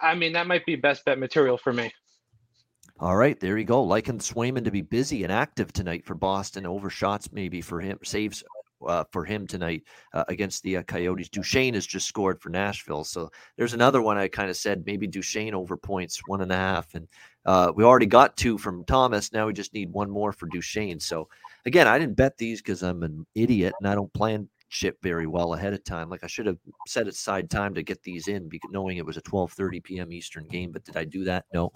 I 0.00 0.14
mean, 0.14 0.32
that 0.32 0.46
might 0.46 0.64
be 0.64 0.76
best 0.76 1.04
bet 1.04 1.18
material 1.18 1.58
for 1.58 1.74
me. 1.74 1.92
All 3.00 3.16
right, 3.16 3.38
there 3.38 3.58
you 3.58 3.64
go. 3.64 3.82
Liking 3.82 4.18
Swayman 4.18 4.64
to 4.64 4.70
be 4.70 4.80
busy 4.80 5.24
and 5.24 5.32
active 5.32 5.72
tonight 5.72 6.04
for 6.04 6.14
Boston. 6.14 6.66
Over 6.66 6.90
shots 6.90 7.32
maybe 7.32 7.60
for 7.60 7.80
him, 7.80 7.98
saves 8.02 8.42
uh, 8.86 9.04
for 9.10 9.24
him 9.24 9.46
tonight 9.46 9.82
uh, 10.12 10.24
against 10.28 10.62
the 10.62 10.78
uh, 10.78 10.82
Coyotes. 10.82 11.28
Duchene 11.28 11.74
has 11.74 11.86
just 11.86 12.06
scored 12.06 12.40
for 12.40 12.50
Nashville, 12.50 13.04
so 13.04 13.30
there's 13.56 13.74
another 13.74 14.02
one 14.02 14.18
I 14.18 14.28
kind 14.28 14.50
of 14.50 14.56
said 14.56 14.84
maybe 14.86 15.06
Duchene 15.06 15.54
over 15.54 15.76
points 15.76 16.20
one 16.26 16.40
and 16.40 16.52
a 16.52 16.56
half, 16.56 16.94
and 16.94 17.08
uh, 17.46 17.72
we 17.74 17.84
already 17.84 18.06
got 18.06 18.36
two 18.36 18.58
from 18.58 18.84
Thomas. 18.84 19.32
Now 19.32 19.46
we 19.46 19.52
just 19.52 19.74
need 19.74 19.92
one 19.92 20.10
more 20.10 20.32
for 20.32 20.46
Duchene. 20.46 21.00
So 21.00 21.28
again, 21.64 21.86
I 21.86 21.98
didn't 21.98 22.16
bet 22.16 22.36
these 22.36 22.60
because 22.60 22.82
I'm 22.82 23.02
an 23.02 23.26
idiot 23.34 23.74
and 23.80 23.88
I 23.88 23.94
don't 23.94 24.12
plan 24.12 24.48
shit 24.68 24.96
very 25.02 25.26
well 25.26 25.54
ahead 25.54 25.72
of 25.72 25.82
time. 25.84 26.08
Like 26.10 26.24
I 26.24 26.26
should 26.26 26.46
have 26.46 26.58
set 26.86 27.08
aside 27.08 27.50
time 27.50 27.74
to 27.74 27.82
get 27.82 28.02
these 28.02 28.28
in, 28.28 28.48
because 28.48 28.70
knowing 28.70 28.98
it 28.98 29.06
was 29.06 29.16
a 29.16 29.22
12:30 29.22 29.82
p.m. 29.82 30.12
Eastern 30.12 30.46
game. 30.46 30.72
But 30.72 30.84
did 30.84 30.96
I 30.96 31.04
do 31.04 31.24
that? 31.24 31.46
No. 31.52 31.72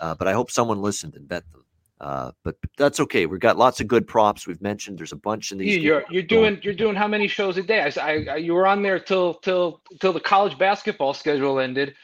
Uh, 0.00 0.14
but 0.14 0.26
I 0.26 0.32
hope 0.32 0.50
someone 0.50 0.80
listened 0.80 1.14
and 1.14 1.28
bet 1.28 1.44
them. 1.52 1.64
Uh, 2.02 2.32
but 2.42 2.56
that's 2.76 2.98
okay. 2.98 3.26
We've 3.26 3.38
got 3.38 3.56
lots 3.56 3.80
of 3.80 3.86
good 3.86 4.08
props. 4.08 4.44
We've 4.44 4.60
mentioned 4.60 4.98
there's 4.98 5.12
a 5.12 5.16
bunch 5.16 5.52
in 5.52 5.58
these. 5.58 5.76
You're 5.78 6.02
you're 6.10 6.24
doing 6.24 6.58
you're 6.60 6.74
doing 6.74 6.96
how 6.96 7.06
many 7.06 7.28
shows 7.28 7.56
a 7.58 7.62
day? 7.62 7.80
I, 7.80 8.26
I, 8.28 8.36
you 8.36 8.54
were 8.54 8.66
on 8.66 8.82
there 8.82 8.98
till 8.98 9.34
till 9.34 9.80
till 10.00 10.12
the 10.12 10.20
college 10.20 10.58
basketball 10.58 11.14
schedule 11.14 11.60
ended, 11.60 11.94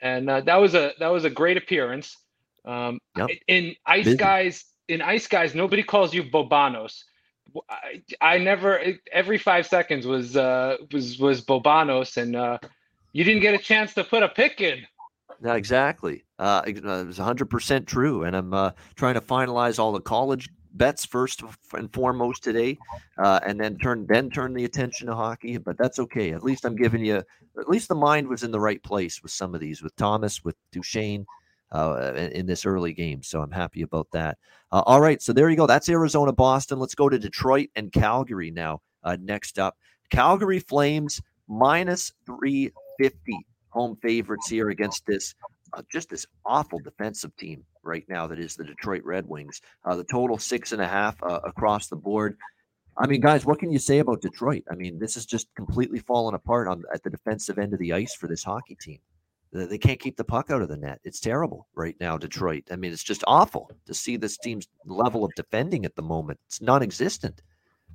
and 0.00 0.28
uh, 0.28 0.40
that 0.40 0.56
was 0.56 0.74
a 0.74 0.94
that 0.98 1.08
was 1.08 1.24
a 1.24 1.30
great 1.30 1.56
appearance. 1.56 2.16
Um, 2.64 2.98
yep. 3.16 3.28
In 3.46 3.76
Ice 3.86 4.06
Busy. 4.06 4.16
Guys, 4.16 4.64
in 4.88 5.00
Ice 5.00 5.28
Guys, 5.28 5.54
nobody 5.54 5.84
calls 5.84 6.12
you 6.12 6.24
Bobanos. 6.24 7.04
I, 7.70 8.02
I 8.20 8.38
never 8.38 8.82
every 9.12 9.38
five 9.38 9.66
seconds 9.68 10.08
was 10.08 10.36
uh, 10.36 10.76
was 10.90 11.20
was 11.20 11.40
Bobanos, 11.40 12.16
and 12.16 12.34
uh, 12.34 12.58
you 13.12 13.22
didn't 13.22 13.42
get 13.42 13.54
a 13.54 13.62
chance 13.62 13.94
to 13.94 14.02
put 14.02 14.24
a 14.24 14.28
pick 14.28 14.60
in. 14.60 14.84
Not 15.40 15.56
exactly. 15.56 16.24
Uh, 16.38 16.62
it 16.66 16.82
was 16.82 17.18
100% 17.18 17.86
true. 17.86 18.24
And 18.24 18.36
I'm 18.36 18.54
uh, 18.54 18.70
trying 18.94 19.14
to 19.14 19.20
finalize 19.20 19.78
all 19.78 19.92
the 19.92 20.00
college 20.00 20.48
bets 20.76 21.04
first 21.04 21.42
and 21.72 21.92
foremost 21.92 22.44
today, 22.44 22.78
uh, 23.18 23.40
and 23.46 23.58
then 23.58 23.78
turn 23.78 24.06
then 24.08 24.30
turn 24.30 24.52
the 24.52 24.64
attention 24.64 25.06
to 25.06 25.14
hockey. 25.14 25.58
But 25.58 25.78
that's 25.78 25.98
okay. 25.98 26.32
At 26.32 26.44
least 26.44 26.64
I'm 26.64 26.76
giving 26.76 27.04
you. 27.04 27.22
At 27.58 27.68
least 27.68 27.88
the 27.88 27.94
mind 27.94 28.28
was 28.28 28.42
in 28.42 28.50
the 28.50 28.60
right 28.60 28.82
place 28.82 29.22
with 29.22 29.32
some 29.32 29.54
of 29.54 29.60
these, 29.60 29.82
with 29.82 29.96
Thomas, 29.96 30.44
with 30.44 30.56
Duchene, 30.72 31.26
uh, 31.72 32.12
in, 32.14 32.32
in, 32.32 32.46
this 32.46 32.66
early 32.66 32.92
game. 32.92 33.22
So 33.22 33.40
I'm 33.40 33.50
happy 33.50 33.82
about 33.82 34.08
that. 34.12 34.36
Uh, 34.70 34.82
all 34.84 35.00
right, 35.00 35.22
so 35.22 35.32
there 35.32 35.48
you 35.48 35.56
go. 35.56 35.66
That's 35.66 35.88
Arizona, 35.88 36.32
Boston. 36.32 36.78
Let's 36.78 36.94
go 36.94 37.08
to 37.08 37.18
Detroit 37.18 37.70
and 37.74 37.92
Calgary 37.92 38.50
now. 38.50 38.82
Uh, 39.02 39.16
next 39.20 39.58
up, 39.58 39.76
Calgary 40.10 40.58
Flames 40.58 41.22
minus 41.48 42.12
350 42.26 43.46
home 43.76 43.96
favorites 44.02 44.48
here 44.48 44.70
against 44.70 45.04
this 45.06 45.34
uh, 45.74 45.82
just 45.92 46.08
this 46.08 46.26
awful 46.44 46.78
defensive 46.78 47.36
team 47.36 47.64
right 47.82 48.04
now 48.08 48.26
that 48.26 48.38
is 48.38 48.54
the 48.54 48.64
Detroit 48.64 49.02
Red 49.04 49.26
Wings. 49.26 49.60
Uh, 49.84 49.96
the 49.96 50.04
total 50.04 50.38
six 50.38 50.72
and 50.72 50.80
a 50.80 50.88
half 50.88 51.22
uh, 51.22 51.40
across 51.44 51.88
the 51.88 51.96
board. 51.96 52.36
I 52.96 53.06
mean, 53.06 53.20
guys, 53.20 53.44
what 53.44 53.58
can 53.58 53.70
you 53.70 53.78
say 53.78 53.98
about 53.98 54.22
Detroit? 54.22 54.64
I 54.70 54.74
mean, 54.74 54.98
this 54.98 55.16
is 55.16 55.26
just 55.26 55.54
completely 55.54 55.98
fallen 55.98 56.34
apart 56.34 56.66
on 56.66 56.82
at 56.94 57.02
the 57.02 57.10
defensive 57.10 57.58
end 57.58 57.74
of 57.74 57.78
the 57.78 57.92
ice 57.92 58.14
for 58.14 58.26
this 58.26 58.42
hockey 58.42 58.76
team. 58.80 58.98
They 59.52 59.78
can't 59.78 60.00
keep 60.00 60.16
the 60.16 60.24
puck 60.24 60.50
out 60.50 60.62
of 60.62 60.68
the 60.68 60.76
net. 60.76 61.00
It's 61.04 61.20
terrible 61.20 61.68
right 61.74 61.96
now, 62.00 62.16
Detroit. 62.16 62.64
I 62.70 62.76
mean, 62.76 62.92
it's 62.92 63.04
just 63.04 63.24
awful 63.26 63.70
to 63.86 63.94
see 63.94 64.16
this 64.16 64.38
team's 64.38 64.66
level 64.86 65.24
of 65.24 65.32
defending 65.34 65.84
at 65.84 65.94
the 65.94 66.02
moment. 66.02 66.40
It's 66.46 66.60
non-existent. 66.60 67.42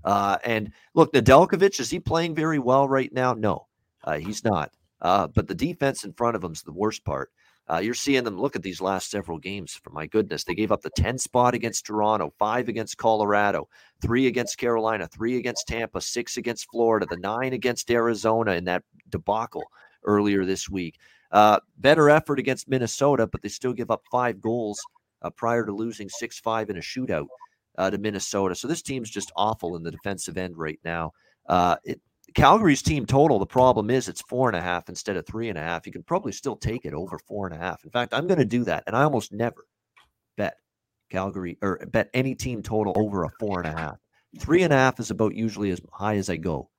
Uh, 0.04 0.38
and 0.44 0.72
look, 0.96 1.14
Nedeljkovic 1.14 1.80
is 1.80 1.90
he 1.90 2.00
playing 2.00 2.36
very 2.36 2.58
well 2.60 2.88
right 2.88 3.12
now? 3.14 3.34
No, 3.34 3.68
uh, 4.04 4.18
he's 4.18 4.44
not. 4.44 4.72
Uh, 5.02 5.28
but 5.28 5.48
the 5.48 5.56
defense 5.56 6.04
in 6.04 6.14
front 6.14 6.36
of 6.36 6.42
them 6.42 6.52
is 6.52 6.62
the 6.62 6.72
worst 6.72 7.04
part. 7.04 7.32
Uh, 7.72 7.78
you're 7.78 7.94
seeing 7.94 8.24
them 8.24 8.40
look 8.40 8.56
at 8.56 8.64
these 8.64 8.82
last 8.82 9.10
several 9.10 9.38
games. 9.38 9.80
For 9.84 9.92
my 9.92 10.06
goodness, 10.06 10.44
they 10.44 10.56
gave 10.56 10.72
up 10.72 10.82
the 10.82 10.90
10 10.98 11.18
spot 11.18 11.54
against 11.54 11.86
Toronto, 11.86 12.34
five 12.38 12.68
against 12.68 12.98
Colorado, 12.98 13.70
three 14.02 14.28
against 14.28 14.58
Carolina, 14.58 15.08
three 15.08 15.38
against 15.38 15.68
Tampa, 15.68 16.02
six 16.02 16.38
against 16.38 16.70
Florida, 16.70 17.06
the 17.10 17.18
nine 17.18 17.54
against 17.54 17.90
Arizona 17.90 18.54
in 18.54 18.66
that 18.66 18.84
debacle 19.10 19.64
earlier 20.04 20.44
this 20.44 20.70
week. 20.70 20.98
Uh, 21.32 21.60
better 21.78 22.10
effort 22.10 22.40
against 22.40 22.68
Minnesota, 22.68 23.26
but 23.26 23.42
they 23.42 23.50
still 23.50 23.74
give 23.74 23.90
up 23.90 24.02
five 24.12 24.42
goals 24.42 24.80
uh, 25.22 25.30
prior 25.30 25.66
to 25.66 25.72
losing 25.72 26.10
6 26.10 26.40
5 26.40 26.70
in 26.70 26.78
a 26.78 26.82
shootout 26.82 27.28
uh, 27.78 27.90
to 27.90 27.98
Minnesota. 27.98 28.56
So 28.56 28.68
this 28.68 28.82
team's 28.82 29.10
just 29.10 29.32
awful 29.36 29.76
in 29.76 29.84
the 29.84 29.92
defensive 29.92 30.38
end 30.38 30.58
right 30.58 30.80
now. 30.84 31.12
Uh, 31.48 31.78
it, 31.84 32.02
Calgary's 32.34 32.82
team 32.82 33.06
total, 33.06 33.40
the 33.40 33.46
problem 33.46 33.90
is 33.90 34.08
it's 34.08 34.22
four 34.22 34.48
and 34.48 34.56
a 34.56 34.62
half 34.62 34.90
instead 34.90 35.18
of 35.18 35.26
three 35.26 35.50
and 35.50 35.58
a 35.58 35.62
half. 35.62 35.86
You 35.86 35.92
can 35.92 36.04
probably 36.04 36.32
still 36.32 36.56
take 36.56 36.86
it 36.86 36.94
over 36.94 37.20
four 37.20 37.48
and 37.48 37.56
a 37.56 37.60
half. 37.60 37.84
In 37.84 37.90
fact, 37.90 38.14
I'm 38.14 38.28
going 38.28 38.40
to 38.40 38.46
do 38.46 38.64
that. 38.66 38.84
And 38.88 38.96
I 38.96 39.04
almost 39.04 39.32
never 39.34 39.66
bet 40.38 40.56
Calgary 41.10 41.58
or 41.62 41.86
bet 41.92 42.10
any 42.14 42.36
team 42.36 42.62
total 42.62 42.94
over 42.96 43.24
a 43.24 43.30
four 43.40 43.60
and 43.60 43.68
a 43.68 43.78
half. 43.78 43.98
Three 44.40 44.64
and 44.64 44.72
a 44.72 44.78
half 44.78 45.00
is 45.00 45.12
about 45.12 45.36
usually 45.36 45.72
as 45.72 45.82
high 45.92 46.16
as 46.16 46.30
I 46.30 46.38
go. 46.38 46.70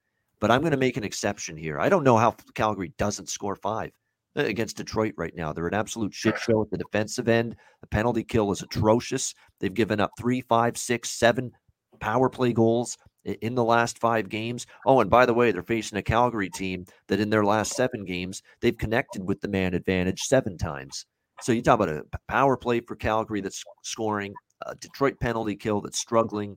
But 0.41 0.51
I'm 0.51 0.63
going 0.63 0.73
to 0.73 0.79
make 0.79 0.97
an 0.97 1.05
exception 1.05 1.57
here. 1.57 1.79
I 1.79 1.89
don't 1.89 2.05
know 2.05 2.17
how 2.17 2.35
Calgary 2.55 2.93
doesn't 2.99 3.29
score 3.29 3.57
five 3.57 3.93
uh, 4.37 4.45
against 4.45 4.79
Detroit 4.79 5.15
right 5.17 5.35
now. 5.37 5.53
They're 5.53 5.69
an 5.69 5.75
absolute 5.75 6.15
shit 6.15 6.39
show 6.39 6.63
at 6.63 6.71
the 6.71 6.79
defensive 6.79 7.29
end. 7.29 7.57
The 7.83 7.87
penalty 7.87 8.25
kill 8.25 8.51
is 8.51 8.63
atrocious. 8.63 9.35
They've 9.61 9.73
given 9.73 10.01
up 10.01 10.11
three, 10.19 10.41
five, 10.41 10.79
six, 10.79 11.11
seven 11.11 11.53
power 12.01 12.29
play 12.29 12.53
goals 12.53 12.97
in 13.25 13.55
the 13.55 13.65
last 13.65 13.99
five 13.99 14.29
games. 14.29 14.67
Oh, 14.87 15.01
and 15.01 15.11
by 15.11 15.27
the 15.27 15.35
way, 15.35 15.53
they're 15.53 15.63
facing 15.63 15.99
a 15.99 16.03
Calgary 16.03 16.51
team 16.51 16.87
that 17.09 17.21
in 17.21 17.31
their 17.31 17.45
last 17.45 17.73
seven 17.73 18.05
games, 18.05 18.43
they've 18.61 18.77
connected 18.77 19.27
with 19.27 19.41
the 19.41 19.49
man 19.49 19.75
advantage 19.75 20.21
seven 20.21 20.59
times. 20.59 21.07
So 21.41 21.53
you 21.53 21.63
talk 21.63 21.81
about 21.81 21.89
a 21.89 22.05
power 22.29 22.57
play 22.57 22.81
for 22.81 22.95
Calgary 22.95 23.41
that's 23.41 23.63
scoring, 23.83 24.33
a 24.67 24.75
Detroit 24.77 25.19
penalty 25.21 25.57
kill 25.57 25.81
that's 25.81 25.99
struggling 25.99 26.57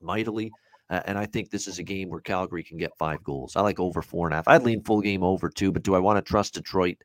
mightily. 0.00 0.50
Uh, 0.88 1.00
and 1.04 1.18
I 1.18 1.26
think 1.26 1.50
this 1.50 1.68
is 1.68 1.78
a 1.78 1.84
game 1.84 2.08
where 2.08 2.20
Calgary 2.20 2.64
can 2.64 2.78
get 2.78 2.96
five 2.98 3.22
goals. 3.22 3.54
I 3.56 3.60
like 3.60 3.78
over 3.78 4.02
four 4.02 4.26
and 4.26 4.34
a 4.34 4.36
half. 4.38 4.48
I'd 4.48 4.64
lean 4.64 4.82
full 4.82 5.00
game 5.00 5.22
over 5.22 5.48
too, 5.48 5.70
but 5.70 5.82
do 5.82 5.94
I 5.94 6.00
want 6.00 6.16
to 6.16 6.28
trust 6.28 6.54
Detroit 6.54 6.96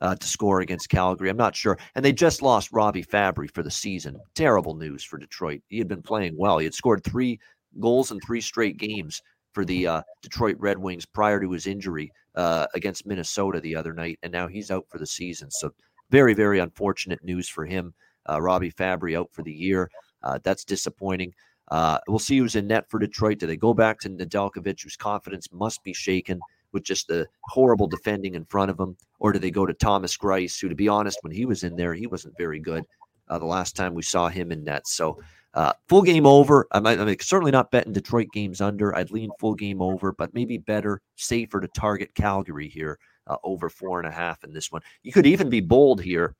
uh, 0.00 0.14
to 0.14 0.26
score 0.26 0.60
against 0.60 0.88
Calgary? 0.88 1.28
I'm 1.28 1.36
not 1.36 1.54
sure. 1.54 1.78
And 1.94 2.04
they 2.04 2.12
just 2.12 2.40
lost 2.40 2.72
Robby 2.72 3.04
Fabbri 3.04 3.50
for 3.52 3.62
the 3.62 3.70
season. 3.70 4.18
Terrible 4.34 4.74
news 4.74 5.04
for 5.04 5.18
Detroit. 5.18 5.60
He 5.68 5.78
had 5.78 5.88
been 5.88 6.02
playing 6.02 6.34
well. 6.38 6.58
He 6.58 6.64
had 6.64 6.74
scored 6.74 7.04
three 7.04 7.38
goals 7.80 8.10
in 8.10 8.20
three 8.20 8.40
straight 8.40 8.76
games 8.76 9.22
for 9.52 9.64
the 9.64 9.86
uh, 9.86 10.02
Detroit 10.22 10.56
Red 10.58 10.78
Wings 10.78 11.06
prior 11.06 11.40
to 11.40 11.50
his 11.50 11.66
injury 11.66 12.12
uh, 12.34 12.66
against 12.74 13.06
Minnesota 13.06 13.60
the 13.60 13.76
other 13.76 13.92
night, 13.92 14.18
and 14.22 14.32
now 14.32 14.48
he's 14.48 14.70
out 14.70 14.86
for 14.88 14.98
the 14.98 15.06
season. 15.06 15.50
So 15.50 15.72
very, 16.10 16.34
very 16.34 16.58
unfortunate 16.58 17.22
news 17.24 17.48
for 17.48 17.64
him. 17.64 17.94
Uh, 18.28 18.40
Robby 18.40 18.72
Fabbri 18.72 19.18
out 19.18 19.30
for 19.32 19.42
the 19.42 19.52
year. 19.52 19.90
Uh, 20.22 20.38
that's 20.42 20.64
disappointing. 20.64 21.32
Uh, 21.68 21.98
we'll 22.08 22.18
see 22.18 22.38
who's 22.38 22.56
in 22.56 22.66
net 22.66 22.88
for 22.90 22.98
Detroit. 22.98 23.38
Do 23.38 23.46
they 23.46 23.56
go 23.56 23.72
back 23.74 24.00
to 24.00 24.10
Nedeljkovic, 24.10 24.82
whose 24.82 24.96
confidence 24.96 25.48
must 25.52 25.82
be 25.82 25.92
shaken 25.92 26.40
with 26.72 26.82
just 26.82 27.06
the 27.06 27.26
horrible 27.44 27.86
defending 27.86 28.34
in 28.34 28.44
front 28.44 28.70
of 28.70 28.78
him, 28.78 28.96
or 29.20 29.32
do 29.32 29.38
they 29.38 29.50
go 29.50 29.64
to 29.64 29.72
Thomas 29.72 30.16
Greiss, 30.16 30.60
who, 30.60 30.68
to 30.68 30.74
be 30.74 30.88
honest, 30.88 31.18
when 31.22 31.32
he 31.32 31.46
was 31.46 31.62
in 31.62 31.76
there, 31.76 31.94
he 31.94 32.06
wasn't 32.06 32.36
very 32.36 32.58
good 32.58 32.84
uh, 33.28 33.38
the 33.38 33.46
last 33.46 33.76
time 33.76 33.94
we 33.94 34.02
saw 34.02 34.28
him 34.28 34.50
in 34.52 34.64
net. 34.64 34.86
So 34.86 35.20
uh, 35.54 35.72
full 35.88 36.02
game 36.02 36.26
over. 36.26 36.66
I'm, 36.72 36.86
I'm, 36.86 37.16
certainly 37.20 37.52
not 37.52 37.70
betting 37.70 37.92
Detroit 37.92 38.28
games 38.32 38.60
under. 38.60 38.94
I'd 38.96 39.10
lean 39.10 39.30
full 39.38 39.54
game 39.54 39.80
over, 39.80 40.12
but 40.12 40.34
maybe 40.34 40.58
better, 40.58 41.00
safer 41.16 41.60
to 41.60 41.68
target 41.68 42.14
Calgary 42.14 42.68
here 42.68 42.98
uh, 43.28 43.36
over 43.44 43.68
four 43.68 44.00
and 44.00 44.08
a 44.08 44.12
half 44.12 44.42
in 44.44 44.52
this 44.52 44.72
one. 44.72 44.82
You 45.02 45.12
could 45.12 45.26
even 45.26 45.48
be 45.48 45.60
bold 45.60 46.02
here 46.02 46.34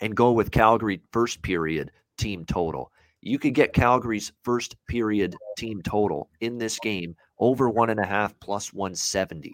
and 0.00 0.16
go 0.16 0.32
with 0.32 0.52
Calgary 0.52 1.00
first 1.12 1.42
period 1.42 1.90
team 2.16 2.44
total. 2.44 2.92
You 3.20 3.38
could 3.40 3.54
get 3.54 3.72
Calgary's 3.72 4.32
first 4.42 4.76
period 4.86 5.34
team 5.56 5.82
total 5.82 6.30
in 6.40 6.58
this 6.58 6.78
game 6.78 7.16
over 7.40 7.68
one 7.68 7.90
and 7.90 7.98
a 7.98 8.06
half 8.06 8.38
plus 8.38 8.72
170. 8.72 9.52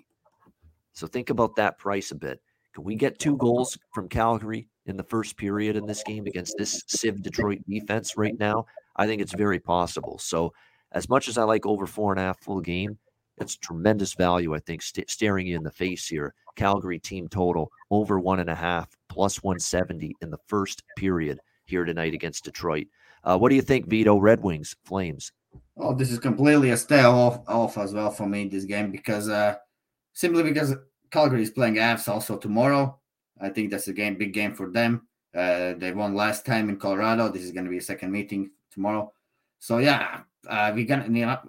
So 0.92 1.06
think 1.06 1.30
about 1.30 1.56
that 1.56 1.78
price 1.78 2.10
a 2.10 2.14
bit. 2.14 2.40
Can 2.74 2.84
we 2.84 2.96
get 2.96 3.18
two 3.18 3.36
goals 3.38 3.78
from 3.94 4.08
Calgary 4.08 4.68
in 4.86 4.96
the 4.96 5.02
first 5.02 5.36
period 5.36 5.76
in 5.76 5.86
this 5.86 6.02
game 6.02 6.26
against 6.26 6.56
this 6.58 6.82
Civ 6.86 7.22
Detroit 7.22 7.60
defense 7.68 8.16
right 8.16 8.38
now, 8.38 8.66
I 8.96 9.06
think 9.06 9.22
it's 9.22 9.34
very 9.34 9.58
possible. 9.58 10.18
So, 10.18 10.52
as 10.92 11.08
much 11.08 11.28
as 11.28 11.38
I 11.38 11.44
like 11.44 11.66
over 11.66 11.86
four 11.86 12.12
and 12.12 12.20
a 12.20 12.24
half 12.24 12.40
full 12.40 12.60
game, 12.60 12.98
it's 13.38 13.56
tremendous 13.56 14.14
value, 14.14 14.54
I 14.54 14.60
think, 14.60 14.82
st- 14.82 15.10
staring 15.10 15.46
you 15.46 15.56
in 15.56 15.64
the 15.64 15.70
face 15.70 16.06
here. 16.06 16.34
Calgary 16.56 17.00
team 17.00 17.26
total 17.28 17.70
over 17.90 18.20
one 18.20 18.38
and 18.40 18.50
a 18.50 18.54
half 18.54 18.96
plus 19.08 19.42
170 19.42 20.14
in 20.22 20.30
the 20.30 20.38
first 20.46 20.84
period 20.96 21.40
here 21.64 21.84
tonight 21.84 22.14
against 22.14 22.44
Detroit. 22.44 22.86
Uh, 23.24 23.36
what 23.36 23.48
do 23.48 23.56
you 23.56 23.62
think, 23.62 23.86
Vito? 23.86 24.18
Red 24.18 24.42
Wings, 24.42 24.76
Flames. 24.84 25.32
Oh, 25.76 25.94
this 25.94 26.12
is 26.12 26.18
completely 26.18 26.70
a 26.70 26.76
stay 26.76 27.02
off, 27.02 27.40
off 27.48 27.78
as 27.78 27.92
well 27.92 28.10
for 28.10 28.26
me 28.26 28.46
this 28.46 28.64
game 28.64 28.90
because 28.90 29.28
uh, 29.28 29.56
simply 30.12 30.42
because 30.42 30.74
Calgary 31.10 31.42
is 31.42 31.50
playing 31.50 31.76
Avs 31.76 32.08
also 32.08 32.36
tomorrow. 32.36 32.98
I 33.44 33.50
think 33.50 33.70
that's 33.70 33.88
a 33.88 33.92
game, 33.92 34.16
big 34.16 34.32
game 34.32 34.54
for 34.54 34.70
them. 34.70 35.06
Uh, 35.34 35.74
they 35.76 35.92
won 35.92 36.14
last 36.14 36.46
time 36.46 36.68
in 36.68 36.76
Colorado. 36.76 37.28
This 37.28 37.42
is 37.42 37.52
going 37.52 37.64
to 37.64 37.70
be 37.70 37.78
a 37.78 37.82
second 37.82 38.10
meeting 38.10 38.50
tomorrow. 38.70 39.12
So 39.58 39.78
yeah, 39.78 40.20
uh, 40.46 40.72
we're 40.74 40.84
gonna 40.84 41.42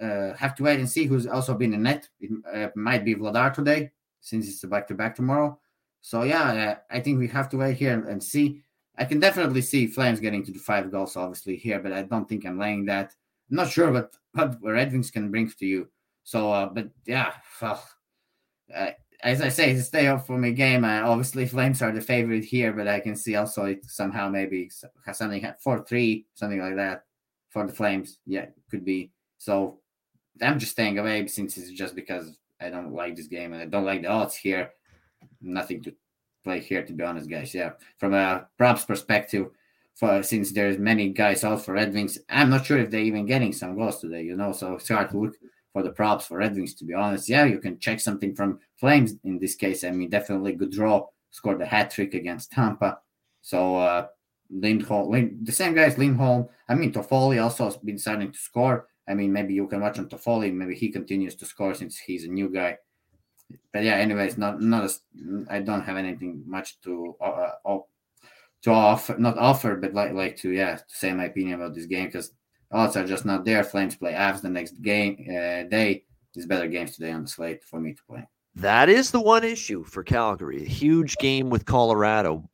uh, 0.00 0.34
have 0.34 0.54
to 0.56 0.62
wait 0.62 0.78
and 0.78 0.88
see 0.88 1.06
who's 1.06 1.26
also 1.26 1.54
been 1.54 1.74
in 1.74 1.82
net. 1.82 2.08
It 2.20 2.30
uh, 2.52 2.68
might 2.74 3.04
be 3.04 3.14
Vladar 3.14 3.52
today, 3.52 3.92
since 4.20 4.48
it's 4.48 4.62
a 4.64 4.66
back 4.68 4.86
to 4.88 4.94
back 4.94 5.14
tomorrow. 5.14 5.58
So 6.02 6.22
yeah, 6.22 6.76
uh, 6.90 6.94
I 6.94 7.00
think 7.00 7.18
we 7.18 7.28
have 7.28 7.48
to 7.50 7.56
wait 7.56 7.76
here 7.76 8.06
and 8.06 8.22
see. 8.22 8.62
I 8.98 9.06
can 9.06 9.20
definitely 9.20 9.62
see 9.62 9.86
Flames 9.86 10.20
getting 10.20 10.44
to 10.44 10.52
the 10.52 10.58
five 10.58 10.90
goals, 10.92 11.16
obviously 11.16 11.56
here, 11.56 11.80
but 11.80 11.92
I 11.92 12.02
don't 12.02 12.28
think 12.28 12.44
I'm 12.44 12.58
laying 12.58 12.84
that. 12.86 13.14
I'm 13.50 13.56
not 13.56 13.70
sure 13.70 13.90
what 13.90 14.14
what 14.32 14.58
Red 14.62 14.92
Wings 14.92 15.10
can 15.10 15.30
bring 15.30 15.50
to 15.50 15.66
you. 15.66 15.88
So, 16.24 16.52
uh, 16.52 16.66
but 16.66 16.90
yeah, 17.06 17.32
well, 17.60 17.82
as 19.22 19.40
I 19.40 19.48
say, 19.48 19.76
stay 19.78 20.08
up 20.08 20.26
for 20.26 20.36
me 20.36 20.52
game. 20.52 20.84
Obviously, 20.84 21.46
Flames 21.46 21.80
are 21.80 21.92
the 21.92 22.00
favorite 22.00 22.44
here, 22.44 22.72
but 22.72 22.88
I 22.88 23.00
can 23.00 23.14
see 23.14 23.36
also 23.36 23.64
it 23.66 23.84
somehow 23.84 24.28
maybe 24.28 24.70
has 25.06 25.18
something 25.18 25.46
four 25.60 25.84
three 25.84 26.26
something 26.34 26.60
like 26.60 26.76
that 26.76 27.04
for 27.50 27.66
the 27.66 27.72
Flames. 27.72 28.18
Yeah, 28.26 28.46
could 28.70 28.84
be. 28.84 29.12
So 29.38 29.78
I'm 30.40 30.58
just 30.58 30.72
staying 30.72 30.98
away 30.98 31.26
since 31.28 31.56
it's 31.56 31.70
just 31.70 31.94
because 31.94 32.36
I 32.60 32.70
don't 32.70 32.92
like 32.92 33.16
this 33.16 33.28
game 33.28 33.52
and 33.52 33.62
I 33.62 33.66
don't 33.66 33.84
like 33.84 34.02
the 34.02 34.08
odds 34.08 34.34
here. 34.34 34.72
Nothing 35.40 35.82
to 35.84 35.94
play 36.42 36.60
here, 36.60 36.84
to 36.84 36.92
be 36.92 37.04
honest, 37.04 37.30
guys. 37.30 37.54
Yeah, 37.54 37.72
from 37.98 38.14
a 38.14 38.48
props 38.58 38.84
perspective, 38.84 39.50
for 39.94 40.22
since 40.24 40.52
there's 40.52 40.78
many 40.78 41.10
guys 41.10 41.44
out 41.44 41.64
for 41.64 41.74
Red 41.74 41.92
Wings, 41.92 42.18
I'm 42.28 42.50
not 42.50 42.66
sure 42.66 42.78
if 42.78 42.90
they're 42.90 43.00
even 43.00 43.26
getting 43.26 43.52
some 43.52 43.76
goals 43.76 44.00
today. 44.00 44.22
You 44.22 44.36
know, 44.36 44.52
so 44.52 44.74
it's 44.74 44.88
hard 44.88 45.10
to 45.10 45.18
look 45.18 45.36
for 45.72 45.82
the 45.82 45.90
props 45.90 46.26
for 46.26 46.38
Red 46.38 46.54
Wings, 46.54 46.74
to 46.74 46.84
be 46.84 46.94
honest. 46.94 47.28
Yeah, 47.28 47.44
you 47.44 47.58
can 47.58 47.78
check 47.78 48.00
something 48.00 48.34
from 48.34 48.60
Flames 48.76 49.14
in 49.24 49.38
this 49.38 49.54
case. 49.54 49.84
I 49.84 49.90
mean, 49.90 50.10
definitely 50.10 50.56
Gaudreau. 50.56 51.08
Scored 51.30 51.62
a 51.62 51.66
hat 51.66 51.90
trick 51.90 52.12
against 52.12 52.52
Tampa. 52.52 52.98
So 53.40 53.76
uh 53.76 54.06
Lindholm, 54.52 55.10
Lind, 55.10 55.46
the 55.46 55.52
same 55.52 55.74
guys, 55.74 55.96
Lindholm. 55.96 56.48
I 56.68 56.74
mean, 56.74 56.92
Toffoli 56.92 57.42
also 57.42 57.64
has 57.64 57.76
been 57.78 57.98
starting 57.98 58.30
to 58.32 58.38
score. 58.38 58.86
I 59.08 59.14
mean, 59.14 59.32
maybe 59.32 59.54
you 59.54 59.66
can 59.66 59.80
watch 59.80 59.98
on 59.98 60.08
Toffoli. 60.08 60.52
Maybe 60.52 60.74
he 60.74 60.90
continues 60.90 61.34
to 61.36 61.46
score 61.46 61.74
since 61.74 61.98
he's 61.98 62.24
a 62.24 62.28
new 62.28 62.50
guy. 62.50 62.76
But 63.72 63.84
yeah, 63.84 63.94
anyways, 63.94 64.38
not 64.38 64.60
not 64.60 64.84
as 64.84 65.00
I 65.48 65.60
don't 65.60 65.82
have 65.82 65.96
anything 65.96 66.42
much 66.46 66.80
to 66.82 67.16
uh, 67.20 67.52
uh, 67.64 67.78
to 68.62 68.70
offer, 68.70 69.16
not 69.18 69.38
offer, 69.38 69.76
but 69.76 69.92
like 69.92 70.12
like 70.12 70.36
to 70.38 70.50
yeah 70.50 70.76
to 70.76 70.84
say 70.86 71.12
my 71.12 71.24
opinion 71.24 71.60
about 71.60 71.74
this 71.74 71.86
game 71.86 72.06
because 72.06 72.32
odds 72.72 72.96
are 72.96 73.06
just 73.06 73.24
not 73.24 73.44
there. 73.44 73.62
Flames 73.64 73.96
play 73.96 74.12
Avs 74.12 74.40
the 74.40 74.48
next 74.48 74.82
game 74.82 75.16
uh, 75.28 75.64
day. 75.68 76.04
There's 76.34 76.46
better 76.46 76.68
games 76.68 76.96
today 76.96 77.12
on 77.12 77.22
the 77.22 77.28
slate 77.28 77.62
for 77.64 77.80
me 77.80 77.92
to 77.92 78.02
play. 78.04 78.26
That 78.54 78.88
is 78.88 79.10
the 79.10 79.20
one 79.20 79.44
issue 79.44 79.84
for 79.84 80.02
Calgary. 80.02 80.62
A 80.62 80.68
huge 80.68 81.16
game 81.16 81.50
with 81.50 81.64
Colorado 81.64 82.48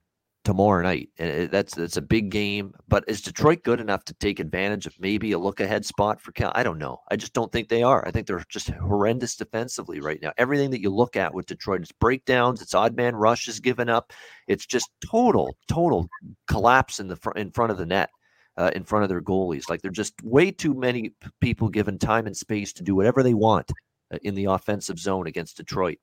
tomorrow 0.45 0.83
night. 0.83 1.11
That's 1.19 1.75
that's 1.75 1.97
a 1.97 2.03
big 2.03 2.31
game. 2.31 2.73
But 2.89 3.05
is 3.07 3.21
Detroit 3.21 3.65
good 3.65 3.81
enough 3.81 4.05
to 4.07 4.15
take 4.15 4.41
advantage 4.41 4.87
of 4.87 4.99
maybe 4.99 5.33
a 5.33 5.39
look 5.39 5.61
ahead 5.61 5.85
spot 5.85 6.21
for 6.21 6.33
Cal? 6.33 6.53
I 6.55 6.63
don't 6.63 6.79
know. 6.79 6.99
I 7.11 7.17
just 7.17 7.35
don't 7.35 7.51
think 7.53 7.69
they 7.69 7.83
are. 7.83 8.07
I 8.07 8.11
think 8.11 8.27
they're 8.27 8.45
just 8.49 8.71
horrendous 8.71 9.37
defensively 9.37 10.01
right 10.01 10.21
now. 10.23 10.33
Everything 10.39 10.71
that 10.71 10.81
you 10.81 10.91
look 10.91 11.17
at 11.17 11.35
with 11.35 11.47
Detroit, 11.47 11.83
it's 11.83 11.93
breakdowns, 11.93 12.63
it's 12.63 12.75
odd 12.75 12.97
man 12.97 13.15
rushes 13.15 13.61
given 13.61 13.89
up. 13.89 14.13
It's 14.47 14.67
just 14.67 14.91
total, 15.05 15.57
total 15.69 16.09
collapse 16.47 17.01
in 17.01 17.09
the 17.09 17.17
front 17.17 17.39
in 17.39 17.51
front 17.51 17.73
of 17.73 17.79
the 17.79 17.87
net 17.87 18.09
uh, 18.59 18.71
in 18.75 18.85
front 18.85 19.05
of 19.05 19.09
their 19.09 19.23
goalies. 19.23 19.71
Like 19.71 19.81
they're 19.81 19.91
just 19.91 20.15
way 20.23 20.51
too 20.51 20.75
many 20.75 21.13
people 21.41 21.71
given 21.71 21.99
time 21.99 22.27
and 22.27 22.37
space 22.37 22.75
to 22.75 22.83
do 22.83 22.95
whatever 22.95 23.23
they 23.23 23.35
want 23.35 23.73
uh, 24.13 24.19
in 24.23 24.35
the 24.35 24.47
offensive 24.47 24.99
zone 24.99 25.27
against 25.27 25.57
Detroit 25.57 25.99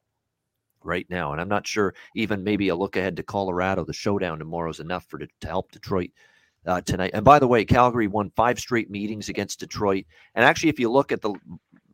right 0.83 1.05
now. 1.09 1.31
And 1.31 1.39
I'm 1.39 1.49
not 1.49 1.67
sure 1.67 1.93
even 2.15 2.43
maybe 2.43 2.69
a 2.69 2.75
look 2.75 2.95
ahead 2.95 3.17
to 3.17 3.23
Colorado, 3.23 3.85
the 3.85 3.93
showdown 3.93 4.39
tomorrow 4.39 4.71
is 4.71 4.79
enough 4.79 5.05
for 5.05 5.19
to, 5.19 5.27
to 5.41 5.47
help 5.47 5.71
Detroit. 5.71 6.09
Uh, 6.67 6.81
tonight. 6.81 7.11
And 7.13 7.23
by 7.23 7.37
the 7.37 7.47
way, 7.47 7.63
Calgary 7.63 8.07
won 8.07 8.31
five 8.35 8.57
straight 8.57 8.89
meetings 8.89 9.29
against 9.29 9.59
Detroit. 9.59 10.05
And 10.33 10.43
actually, 10.43 10.69
if 10.69 10.79
you 10.79 10.89
look 10.89 11.11
at 11.11 11.21
the 11.21 11.35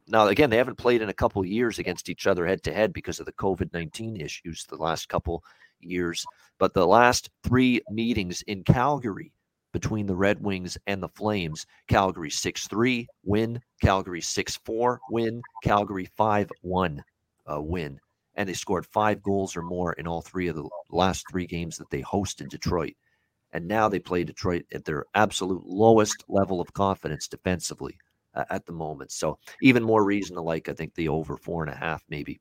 now 0.07 0.28
again, 0.28 0.49
they 0.49 0.55
haven't 0.55 0.78
played 0.78 1.01
in 1.01 1.09
a 1.09 1.14
couple 1.14 1.43
years 1.43 1.78
against 1.78 2.07
each 2.07 2.26
other 2.26 2.45
head 2.45 2.64
to 2.64 2.74
head 2.74 2.93
because 2.93 3.20
of 3.20 3.26
the 3.26 3.34
COVID 3.34 3.74
nineteen 3.74 4.16
issues 4.16 4.66
the 4.66 4.78
last 4.78 5.09
couple 5.09 5.43
years. 5.82 6.26
But 6.57 6.74
the 6.74 6.88
last 6.88 7.30
three 7.43 7.82
meetings 7.89 8.43
in 8.43 8.64
Calgary 8.64 9.34
between 9.72 10.05
the 10.05 10.15
Red 10.15 10.41
Wings 10.41 10.78
and 10.88 11.01
the 11.01 11.09
Flames, 11.09 11.65
Calgary 11.88 12.30
6 12.30 12.67
3 12.67 13.07
win, 13.24 13.61
Calgary 13.82 14.22
6 14.22 14.57
4 14.57 14.99
win, 15.09 15.41
Calgary 15.63 16.09
5 16.17 16.49
1 16.61 17.03
uh, 17.51 17.61
win. 17.61 17.99
And 18.36 18.47
they 18.47 18.53
scored 18.53 18.86
five 18.86 19.22
goals 19.22 19.57
or 19.57 19.61
more 19.61 19.93
in 19.93 20.07
all 20.07 20.22
three 20.22 20.47
of 20.47 20.55
the 20.55 20.67
last 20.89 21.26
three 21.30 21.45
games 21.45 21.78
that 21.78 21.89
they 21.89 22.01
hosted 22.01 22.49
Detroit. 22.49 22.93
And 23.53 23.67
now 23.67 23.89
they 23.89 23.99
play 23.99 24.24
Detroit 24.24 24.63
at 24.74 24.86
their 24.86 25.05
absolute 25.13 25.65
lowest 25.65 26.24
level 26.30 26.61
of 26.61 26.74
confidence 26.74 27.28
defensively 27.28 27.97
uh, 28.34 28.45
at 28.49 28.65
the 28.65 28.72
moment. 28.72 29.11
So 29.11 29.38
even 29.61 29.84
more 29.84 30.05
reason 30.05 30.36
to 30.38 30.41
like, 30.41 30.69
I 30.69 30.74
think, 30.74 30.95
the 30.95 31.09
over 31.09 31.36
four 31.36 31.63
and 31.63 31.72
a 31.72 31.78
half 31.78 32.03
maybe 32.09 32.39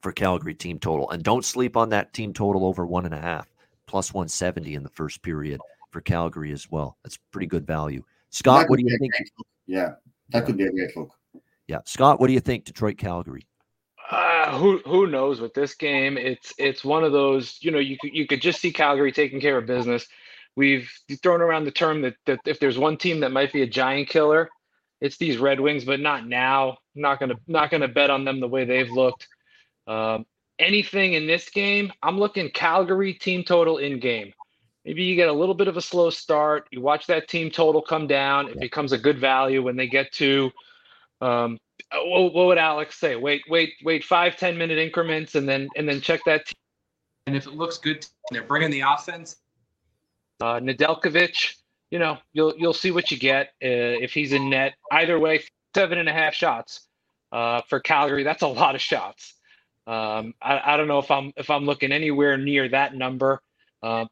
for 0.00 0.12
Calgary 0.12 0.54
team 0.54 0.78
total. 0.78 1.10
And 1.10 1.24
don't 1.24 1.44
sleep 1.44 1.76
on 1.76 1.88
that 1.88 2.12
team 2.12 2.32
total 2.32 2.64
over 2.64 2.86
one 2.86 3.04
and 3.04 3.14
a 3.14 3.20
half, 3.20 3.52
plus 3.86 4.14
170 4.14 4.74
in 4.74 4.84
the 4.84 4.88
first 4.90 5.20
period 5.22 5.60
for 5.90 6.00
Calgary 6.00 6.52
as 6.52 6.70
well. 6.70 6.96
That's 7.02 7.18
pretty 7.32 7.46
good 7.46 7.66
value. 7.66 8.02
Scott, 8.30 8.68
what 8.68 8.78
do 8.78 8.84
you 8.86 8.98
think? 8.98 9.12
Yeah, 9.66 9.94
that 10.30 10.44
could 10.44 10.56
be 10.56 10.64
a 10.64 10.70
great 10.70 10.96
look. 10.96 11.10
Yeah, 11.66 11.80
Scott, 11.84 12.20
what 12.20 12.26
do 12.28 12.32
you 12.32 12.40
think? 12.40 12.64
Detroit, 12.64 12.98
Calgary. 12.98 13.46
Uh, 14.10 14.56
who 14.58 14.78
who 14.86 15.06
knows 15.06 15.40
with 15.40 15.52
this 15.54 15.74
game? 15.74 16.16
It's 16.16 16.54
it's 16.58 16.84
one 16.84 17.04
of 17.04 17.12
those 17.12 17.58
you 17.60 17.70
know 17.70 17.78
you 17.78 17.96
could 18.00 18.14
you 18.14 18.26
could 18.26 18.40
just 18.40 18.60
see 18.60 18.72
Calgary 18.72 19.12
taking 19.12 19.40
care 19.40 19.58
of 19.58 19.66
business. 19.66 20.06
We've 20.56 20.90
thrown 21.22 21.40
around 21.40 21.64
the 21.64 21.70
term 21.70 22.02
that 22.02 22.16
that 22.26 22.40
if 22.46 22.58
there's 22.58 22.78
one 22.78 22.96
team 22.96 23.20
that 23.20 23.32
might 23.32 23.52
be 23.52 23.62
a 23.62 23.66
giant 23.66 24.08
killer, 24.08 24.48
it's 25.00 25.18
these 25.18 25.36
Red 25.36 25.60
Wings, 25.60 25.84
but 25.84 26.00
not 26.00 26.26
now. 26.26 26.78
Not 26.94 27.20
gonna 27.20 27.36
not 27.46 27.70
gonna 27.70 27.88
bet 27.88 28.10
on 28.10 28.24
them 28.24 28.40
the 28.40 28.48
way 28.48 28.64
they've 28.64 28.90
looked. 28.90 29.28
Um, 29.86 30.24
anything 30.58 31.12
in 31.12 31.26
this 31.26 31.50
game, 31.50 31.92
I'm 32.02 32.18
looking 32.18 32.50
Calgary 32.50 33.14
team 33.14 33.44
total 33.44 33.78
in 33.78 34.00
game. 34.00 34.32
Maybe 34.84 35.04
you 35.04 35.16
get 35.16 35.28
a 35.28 35.32
little 35.32 35.54
bit 35.54 35.68
of 35.68 35.76
a 35.76 35.82
slow 35.82 36.10
start. 36.10 36.66
You 36.70 36.80
watch 36.80 37.06
that 37.06 37.28
team 37.28 37.50
total 37.50 37.82
come 37.82 38.06
down. 38.06 38.48
It 38.48 38.60
becomes 38.60 38.92
a 38.92 38.98
good 38.98 39.18
value 39.18 39.62
when 39.62 39.76
they 39.76 39.86
get 39.86 40.12
to 40.14 40.50
um, 41.20 41.58
what, 41.92 42.34
what, 42.34 42.46
would 42.46 42.58
Alex 42.58 42.98
say? 42.98 43.16
Wait, 43.16 43.42
wait, 43.48 43.74
wait, 43.84 44.04
five, 44.04 44.36
10 44.36 44.56
minute 44.56 44.78
increments 44.78 45.34
and 45.34 45.48
then 45.48 45.68
and 45.76 45.88
then 45.88 46.00
check 46.00 46.20
that. 46.26 46.46
And 47.26 47.36
if 47.36 47.46
it 47.46 47.54
looks 47.54 47.78
good, 47.78 48.06
they're 48.30 48.42
bringing 48.42 48.70
the 48.70 48.80
offense. 48.80 49.36
Uh, 50.40 50.60
Nedeljkovic, 50.60 51.56
you 51.90 51.98
know, 51.98 52.18
you'll 52.32 52.54
you'll 52.56 52.74
see 52.74 52.90
what 52.90 53.10
you 53.10 53.18
get 53.18 53.48
uh, 53.62 53.98
if 54.00 54.12
he's 54.12 54.32
in 54.32 54.48
net. 54.48 54.74
Either 54.92 55.18
way, 55.18 55.42
seven 55.74 55.98
and 55.98 56.08
a 56.08 56.12
half 56.12 56.34
shots 56.34 56.88
uh, 57.32 57.62
for 57.68 57.80
Calgary. 57.80 58.22
That's 58.22 58.42
a 58.42 58.48
lot 58.48 58.74
of 58.74 58.80
shots. 58.80 59.34
Um, 59.86 60.34
I, 60.42 60.74
I, 60.74 60.76
don't 60.76 60.86
know 60.86 60.98
if 60.98 61.10
I'm 61.10 61.32
if 61.36 61.48
I'm 61.48 61.64
looking 61.64 61.92
anywhere 61.92 62.36
near 62.36 62.68
that 62.68 62.94
number. 62.94 63.40
Uh, 63.82 64.04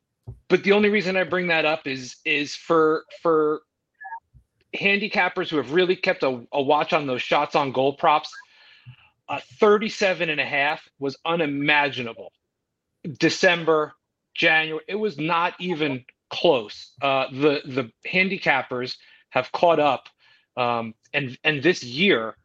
but 0.49 0.65
the 0.65 0.73
only 0.73 0.89
reason 0.89 1.17
I 1.17 1.25
bring 1.25 1.49
that 1.49 1.65
up 1.65 1.87
is 1.87 2.17
is 2.25 2.55
for 2.55 3.05
for 3.23 3.63
handicappers 4.75 5.49
who 5.49 5.57
have 5.57 5.73
really 5.73 5.97
kept 5.97 6.23
a, 6.23 6.47
a 6.53 6.63
watch 6.63 6.93
on 6.93 7.07
those 7.07 7.23
shots 7.23 7.55
on 7.55 7.73
goal 7.73 7.95
props. 7.95 8.31
Uh, 9.29 9.41
37 9.59 10.31
and 10.31 10.41
a 10.41 10.45
half 10.45 10.89
was 11.01 11.17
unimaginable. 11.25 12.33
December, 13.19 13.93
January, 14.35 14.85
it 14.87 14.95
was 14.95 15.19
not 15.19 15.55
even 15.59 16.05
close. 16.31 16.93
Uh, 17.03 17.27
the 17.31 17.61
the 17.65 17.91
handicappers 18.09 18.97
have 19.31 19.51
caught 19.53 19.81
up, 19.81 20.09
um, 20.57 20.95
and 21.13 21.37
and 21.45 21.63
this 21.63 21.83
year 21.83 22.37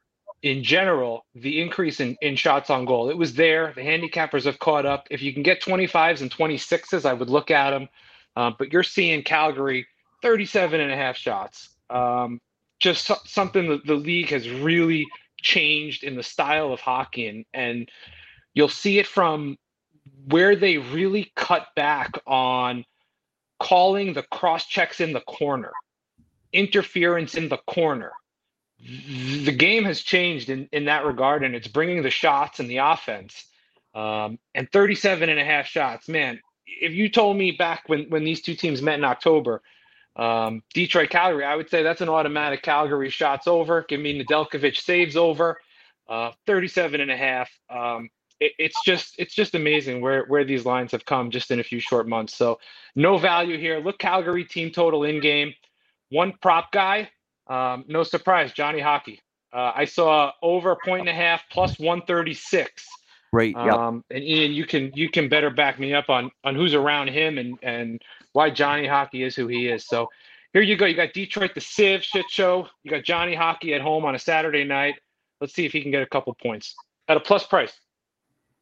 in 0.43 0.63
general, 0.63 1.25
the 1.35 1.61
increase 1.61 1.99
in, 1.99 2.17
in 2.21 2.35
shots 2.35 2.69
on 2.69 2.85
goal, 2.85 3.09
it 3.09 3.17
was 3.17 3.35
there. 3.35 3.73
The 3.75 3.81
handicappers 3.81 4.45
have 4.45 4.59
caught 4.59 4.85
up. 4.85 5.07
If 5.11 5.21
you 5.21 5.33
can 5.33 5.43
get 5.43 5.61
25s 5.61 6.21
and 6.21 6.31
26s, 6.31 7.05
I 7.05 7.13
would 7.13 7.29
look 7.29 7.51
at 7.51 7.71
them. 7.71 7.87
Um, 8.35 8.55
but 8.57 8.73
you're 8.73 8.83
seeing 8.83 9.23
Calgary 9.23 9.85
37 10.23 10.79
and 10.79 10.91
a 10.91 10.95
half 10.95 11.15
shots. 11.15 11.69
Um, 11.89 12.39
just 12.79 13.05
so, 13.05 13.17
something 13.25 13.69
that 13.69 13.85
the 13.85 13.95
league 13.95 14.29
has 14.29 14.49
really 14.49 15.05
changed 15.39 16.03
in 16.03 16.15
the 16.15 16.23
style 16.23 16.73
of 16.73 16.79
hockey. 16.79 17.27
And, 17.27 17.45
and 17.53 17.89
you'll 18.53 18.69
see 18.69 18.97
it 18.97 19.07
from 19.07 19.57
where 20.25 20.55
they 20.55 20.79
really 20.79 21.31
cut 21.35 21.67
back 21.75 22.19
on 22.25 22.83
calling 23.59 24.13
the 24.13 24.23
cross 24.23 24.65
checks 24.65 24.99
in 24.99 25.13
the 25.13 25.21
corner, 25.21 25.71
interference 26.51 27.35
in 27.35 27.47
the 27.49 27.59
corner 27.67 28.11
the 28.83 29.51
game 29.51 29.83
has 29.85 30.01
changed 30.01 30.49
in, 30.49 30.67
in 30.71 30.85
that 30.85 31.05
regard, 31.05 31.43
and 31.43 31.55
it's 31.55 31.67
bringing 31.67 32.01
the 32.01 32.09
shots 32.09 32.59
and 32.59 32.69
the 32.69 32.77
offense. 32.77 33.45
Um, 33.93 34.39
and 34.55 34.71
37 34.71 35.29
and 35.29 35.39
a 35.39 35.43
half 35.43 35.67
shots, 35.67 36.07
man. 36.07 36.39
If 36.65 36.93
you 36.93 37.09
told 37.09 37.37
me 37.37 37.51
back 37.51 37.83
when, 37.87 38.09
when 38.09 38.23
these 38.23 38.41
two 38.41 38.55
teams 38.55 38.81
met 38.81 38.97
in 38.97 39.03
October, 39.03 39.61
um, 40.15 40.63
Detroit 40.73 41.09
Calgary, 41.09 41.45
I 41.45 41.55
would 41.55 41.69
say 41.69 41.83
that's 41.83 42.01
an 42.01 42.09
automatic 42.09 42.63
Calgary 42.63 43.09
shots 43.09 43.47
over. 43.47 43.85
Give 43.87 43.99
me 43.99 44.23
Nedeljkovic 44.23 44.77
saves 44.77 45.15
over. 45.15 45.59
Uh, 46.07 46.31
37 46.47 47.01
and 47.01 47.11
a 47.11 47.17
half. 47.17 47.49
Um, 47.69 48.09
it, 48.39 48.53
it's 48.57 48.77
just 48.85 49.15
it's 49.17 49.33
just 49.33 49.55
amazing 49.55 50.01
where 50.01 50.25
where 50.25 50.43
these 50.43 50.65
lines 50.65 50.91
have 50.91 51.05
come 51.05 51.31
just 51.31 51.51
in 51.51 51.59
a 51.59 51.63
few 51.63 51.79
short 51.79 52.07
months. 52.07 52.35
So 52.35 52.59
no 52.95 53.17
value 53.17 53.57
here. 53.57 53.79
Look 53.79 53.99
Calgary 53.99 54.43
team 54.43 54.71
total 54.71 55.03
in 55.03 55.21
game. 55.21 55.53
One 56.09 56.33
prop 56.41 56.73
guy, 56.73 57.09
um, 57.51 57.83
no 57.87 58.03
surprise, 58.03 58.53
Johnny 58.53 58.79
Hockey. 58.79 59.19
Uh, 59.51 59.73
I 59.75 59.83
saw 59.83 60.31
over 60.41 60.71
a 60.71 60.77
point 60.85 61.01
and 61.01 61.09
a 61.09 61.13
half 61.13 61.43
plus 61.51 61.77
136. 61.79 62.87
Great. 63.33 63.55
Yep. 63.55 63.73
Um, 63.73 64.03
and 64.09 64.23
Ian, 64.23 64.53
you 64.53 64.65
can 64.65 64.91
you 64.93 65.09
can 65.09 65.27
better 65.27 65.49
back 65.49 65.79
me 65.79 65.93
up 65.93 66.09
on 66.09 66.31
on 66.43 66.55
who's 66.55 66.73
around 66.73 67.09
him 67.09 67.37
and 67.37 67.57
and 67.61 68.01
why 68.33 68.49
Johnny 68.49 68.87
Hockey 68.87 69.23
is 69.23 69.35
who 69.35 69.47
he 69.47 69.67
is. 69.67 69.85
So 69.85 70.07
here 70.53 70.61
you 70.61 70.77
go. 70.77 70.85
You 70.85 70.95
got 70.95 71.13
Detroit, 71.13 71.51
the 71.53 71.61
Civ 71.61 72.03
shit 72.03 72.25
show. 72.29 72.67
You 72.83 72.91
got 72.91 73.03
Johnny 73.03 73.35
Hockey 73.35 73.73
at 73.73 73.81
home 73.81 74.05
on 74.05 74.15
a 74.15 74.19
Saturday 74.19 74.63
night. 74.63 74.95
Let's 75.39 75.53
see 75.53 75.65
if 75.65 75.71
he 75.71 75.81
can 75.81 75.91
get 75.91 76.01
a 76.01 76.07
couple 76.07 76.33
points 76.41 76.75
at 77.07 77.17
a 77.17 77.21
plus 77.21 77.45
price. 77.45 77.73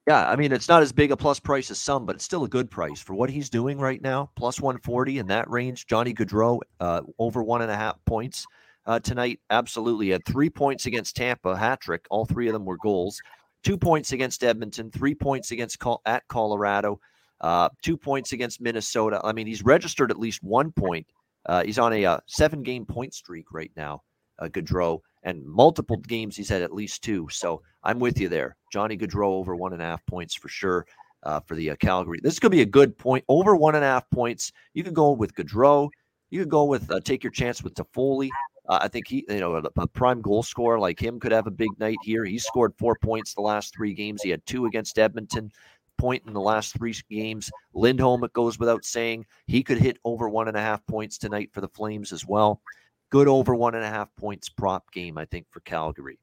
Yeah, 0.07 0.27
I 0.27 0.35
mean 0.35 0.51
it's 0.51 0.67
not 0.67 0.81
as 0.81 0.91
big 0.91 1.11
a 1.11 1.17
plus 1.17 1.39
price 1.39 1.69
as 1.69 1.79
some, 1.79 2.05
but 2.05 2.15
it's 2.15 2.25
still 2.25 2.43
a 2.43 2.49
good 2.49 2.71
price 2.71 3.01
for 3.01 3.13
what 3.13 3.29
he's 3.29 3.49
doing 3.49 3.79
right 3.79 4.01
now. 4.01 4.31
Plus 4.35 4.59
140 4.59 5.19
in 5.19 5.27
that 5.27 5.47
range. 5.49 5.85
Johnny 5.85 6.13
Gaudreau 6.13 6.59
uh, 6.79 7.01
over 7.19 7.43
one 7.43 7.61
and 7.61 7.71
a 7.71 7.75
half 7.75 8.03
points 8.05 8.47
uh, 8.85 8.99
tonight. 8.99 9.39
Absolutely. 9.49 10.09
Had 10.09 10.25
three 10.25 10.49
points 10.49 10.85
against 10.85 11.15
Tampa, 11.15 11.55
hat 11.55 11.81
trick. 11.81 12.05
All 12.09 12.25
three 12.25 12.47
of 12.47 12.53
them 12.53 12.65
were 12.65 12.77
goals. 12.77 13.21
Two 13.63 13.77
points 13.77 14.13
against 14.13 14.43
Edmonton, 14.43 14.89
three 14.89 15.13
points 15.13 15.51
against 15.51 15.79
Col- 15.79 16.01
at 16.05 16.25
Colorado, 16.29 16.99
uh, 17.41 17.69
two 17.81 17.97
points 17.97 18.31
against 18.31 18.61
Minnesota. 18.61 19.19
I 19.23 19.33
mean, 19.33 19.47
he's 19.47 19.63
registered 19.63 20.11
at 20.11 20.19
least 20.19 20.41
one 20.43 20.71
point. 20.71 21.05
Uh, 21.45 21.63
he's 21.63 21.79
on 21.79 21.93
a 21.93 22.05
uh, 22.05 22.19
seven 22.25 22.63
game 22.63 22.85
point 22.85 23.13
streak 23.13 23.51
right 23.51 23.71
now, 23.75 24.01
uh, 24.39 24.47
Gaudreau, 24.47 24.99
and 25.23 25.45
multiple 25.45 25.97
games 25.97 26.37
he's 26.37 26.49
had 26.49 26.61
at 26.61 26.73
least 26.73 27.03
two. 27.03 27.27
So 27.29 27.61
I'm 27.83 27.99
with 27.99 28.19
you 28.19 28.29
there. 28.29 28.55
Johnny 28.71 28.97
Gaudreau 28.97 29.33
over 29.33 29.55
one 29.55 29.73
and 29.73 29.81
a 29.81 29.85
half 29.85 30.05
points 30.05 30.35
for 30.35 30.47
sure. 30.47 30.85
Uh, 31.23 31.41
for 31.41 31.55
the 31.55 31.71
uh, 31.71 31.75
Calgary. 31.75 32.17
This 32.23 32.39
could 32.39 32.49
be 32.49 32.61
a 32.61 32.65
good 32.65 32.97
point 32.97 33.25
over 33.27 33.53
one 33.53 33.75
and 33.75 33.83
a 33.83 33.87
half 33.87 34.09
points. 34.09 34.53
You 34.73 34.85
could 34.85 34.93
go 34.93 35.11
with 35.11 35.35
Gaudreau. 35.35 35.89
You 36.29 36.39
could 36.39 36.49
go 36.49 36.63
with 36.63 36.89
uh, 36.89 37.01
take 37.01 37.25
your 37.25 37.31
chance 37.31 37.61
with 37.61 37.73
Toffoli. 37.73 38.29
Uh, 38.69 38.77
I 38.83 38.87
think 38.87 39.07
he, 39.07 39.25
you 39.27 39.39
know, 39.39 39.55
a, 39.55 39.63
a, 39.81 39.87
prime 39.87 40.21
goal 40.21 40.43
scorer 40.43 40.79
like 40.79 41.01
him 41.01 41.19
could 41.19 41.31
have 41.31 41.47
a 41.47 41.51
big 41.51 41.71
night 41.79 41.97
here. 42.03 42.23
He 42.23 42.37
scored 42.37 42.75
four 42.77 42.95
points 42.95 43.33
the 43.33 43.41
last 43.41 43.73
three 43.75 43.95
games. 43.95 44.21
He 44.21 44.29
had 44.29 44.45
two 44.45 44.67
against 44.67 44.99
Edmonton, 44.99 45.51
point 45.97 46.23
in 46.27 46.33
the 46.33 46.39
last 46.39 46.77
three 46.77 46.93
games. 47.09 47.49
Lindholm, 47.73 48.23
it 48.23 48.31
goes 48.31 48.59
without 48.59 48.85
saying, 48.85 49.25
he 49.47 49.63
could 49.63 49.79
hit 49.79 49.97
over 50.05 50.29
one 50.29 50.47
and 50.47 50.55
a 50.55 50.61
half 50.61 50.85
points 50.85 51.17
tonight 51.17 51.49
for 51.51 51.61
the 51.61 51.67
Flames 51.67 52.13
as 52.13 52.27
well. 52.27 52.61
Good 53.09 53.27
over 53.27 53.55
one 53.55 53.73
and 53.73 53.83
a 53.83 53.89
half 53.89 54.15
points 54.15 54.49
prop 54.49 54.91
game, 54.91 55.17
I 55.17 55.25
think, 55.25 55.47
for 55.49 55.61
Calgary. 55.61 56.19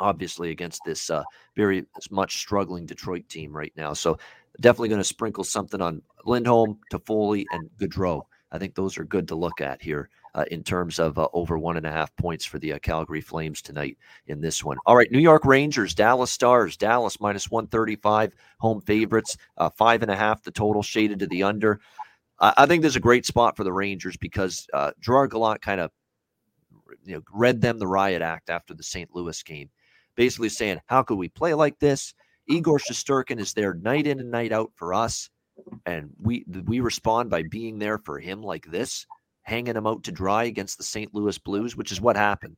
Obviously, 0.00 0.50
against 0.50 0.80
this 0.84 1.10
uh, 1.10 1.22
very 1.54 1.86
much 2.10 2.38
struggling 2.38 2.86
Detroit 2.86 3.28
team 3.28 3.56
right 3.56 3.72
now. 3.76 3.92
So, 3.92 4.18
definitely 4.60 4.88
going 4.88 5.00
to 5.00 5.04
sprinkle 5.04 5.44
something 5.44 5.80
on 5.80 6.02
Lindholm, 6.24 6.80
Toffoli, 6.92 7.44
and 7.52 7.70
Gaudreau. 7.78 8.22
I 8.50 8.58
think 8.58 8.74
those 8.74 8.98
are 8.98 9.04
good 9.04 9.28
to 9.28 9.36
look 9.36 9.60
at 9.60 9.80
here 9.80 10.10
uh, 10.34 10.44
in 10.50 10.62
terms 10.62 10.98
of 10.98 11.18
uh, 11.18 11.28
over 11.32 11.58
one 11.58 11.76
and 11.76 11.86
a 11.86 11.90
half 11.90 12.14
points 12.16 12.44
for 12.44 12.58
the 12.58 12.72
uh, 12.72 12.78
Calgary 12.78 13.20
Flames 13.20 13.60
tonight 13.60 13.98
in 14.26 14.40
this 14.40 14.64
one. 14.64 14.78
All 14.86 14.96
right, 14.96 15.10
New 15.10 15.18
York 15.18 15.44
Rangers, 15.44 15.94
Dallas 15.94 16.30
Stars, 16.30 16.76
Dallas 16.76 17.20
minus 17.20 17.50
135, 17.50 18.32
home 18.58 18.80
favorites, 18.80 19.36
uh, 19.58 19.68
five 19.70 20.02
and 20.02 20.10
a 20.10 20.16
half, 20.16 20.42
the 20.42 20.50
total 20.50 20.82
shaded 20.82 21.18
to 21.20 21.26
the 21.26 21.42
under. 21.42 21.80
I 22.44 22.66
think 22.66 22.82
there's 22.82 22.96
a 22.96 23.00
great 23.00 23.24
spot 23.24 23.56
for 23.56 23.62
the 23.62 23.72
Rangers 23.72 24.16
because 24.16 24.66
uh, 24.72 24.90
Gerard 25.00 25.30
Gallant 25.30 25.62
kind 25.62 25.80
of 25.80 25.92
you 27.04 27.14
know, 27.14 27.22
read 27.32 27.60
them 27.60 27.78
the 27.78 27.86
riot 27.86 28.20
act 28.20 28.50
after 28.50 28.74
the 28.74 28.82
St. 28.82 29.14
Louis 29.14 29.40
game, 29.44 29.70
basically 30.16 30.48
saying, 30.48 30.80
How 30.86 31.04
could 31.04 31.18
we 31.18 31.28
play 31.28 31.54
like 31.54 31.78
this? 31.78 32.14
Igor 32.48 32.78
Shesterkin 32.78 33.38
is 33.38 33.52
there 33.52 33.74
night 33.74 34.08
in 34.08 34.18
and 34.18 34.32
night 34.32 34.50
out 34.50 34.72
for 34.74 34.92
us. 34.92 35.30
And 35.86 36.10
we 36.20 36.44
we 36.64 36.80
respond 36.80 37.30
by 37.30 37.44
being 37.44 37.78
there 37.78 37.98
for 37.98 38.18
him 38.18 38.42
like 38.42 38.66
this 38.66 39.06
hanging 39.42 39.76
him 39.76 39.86
out 39.86 40.04
to 40.04 40.12
dry 40.12 40.44
against 40.44 40.78
the 40.78 40.84
St. 40.84 41.14
Louis 41.14 41.36
Blues, 41.38 41.76
which 41.76 41.92
is 41.92 42.00
what 42.00 42.16
happened. 42.16 42.56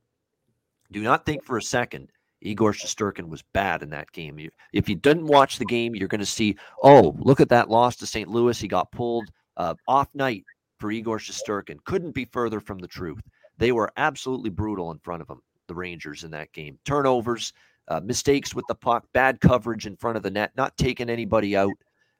Do 0.91 1.01
not 1.01 1.25
think 1.25 1.43
for 1.43 1.57
a 1.57 1.61
second 1.61 2.09
Igor 2.41 2.73
Shesterkin 2.73 3.27
was 3.27 3.43
bad 3.53 3.81
in 3.81 3.89
that 3.89 4.11
game. 4.11 4.39
If 4.71 4.87
you 4.87 4.95
didn't 4.95 5.27
watch 5.27 5.57
the 5.57 5.65
game, 5.65 5.95
you're 5.95 6.07
going 6.07 6.19
to 6.19 6.25
see, 6.25 6.55
oh, 6.83 7.15
look 7.19 7.39
at 7.39 7.49
that 7.49 7.69
loss 7.69 7.95
to 7.97 8.07
St. 8.07 8.29
Louis. 8.29 8.59
He 8.59 8.67
got 8.67 8.91
pulled 8.91 9.29
uh, 9.57 9.73
off 9.87 10.13
night 10.13 10.43
for 10.79 10.91
Igor 10.91 11.17
Shesterkin. 11.17 11.83
Couldn't 11.85 12.11
be 12.11 12.25
further 12.25 12.59
from 12.59 12.77
the 12.77 12.87
truth. 12.87 13.21
They 13.57 13.71
were 13.71 13.91
absolutely 13.97 14.49
brutal 14.49 14.91
in 14.91 14.99
front 14.99 15.21
of 15.21 15.29
him, 15.29 15.41
the 15.67 15.75
Rangers 15.75 16.23
in 16.23 16.31
that 16.31 16.51
game. 16.51 16.77
Turnovers, 16.85 17.53
uh, 17.87 18.01
mistakes 18.01 18.53
with 18.53 18.65
the 18.67 18.75
puck, 18.75 19.05
bad 19.13 19.39
coverage 19.39 19.87
in 19.87 19.95
front 19.95 20.17
of 20.17 20.23
the 20.23 20.31
net, 20.31 20.51
not 20.55 20.77
taking 20.77 21.09
anybody 21.09 21.55
out, 21.55 21.73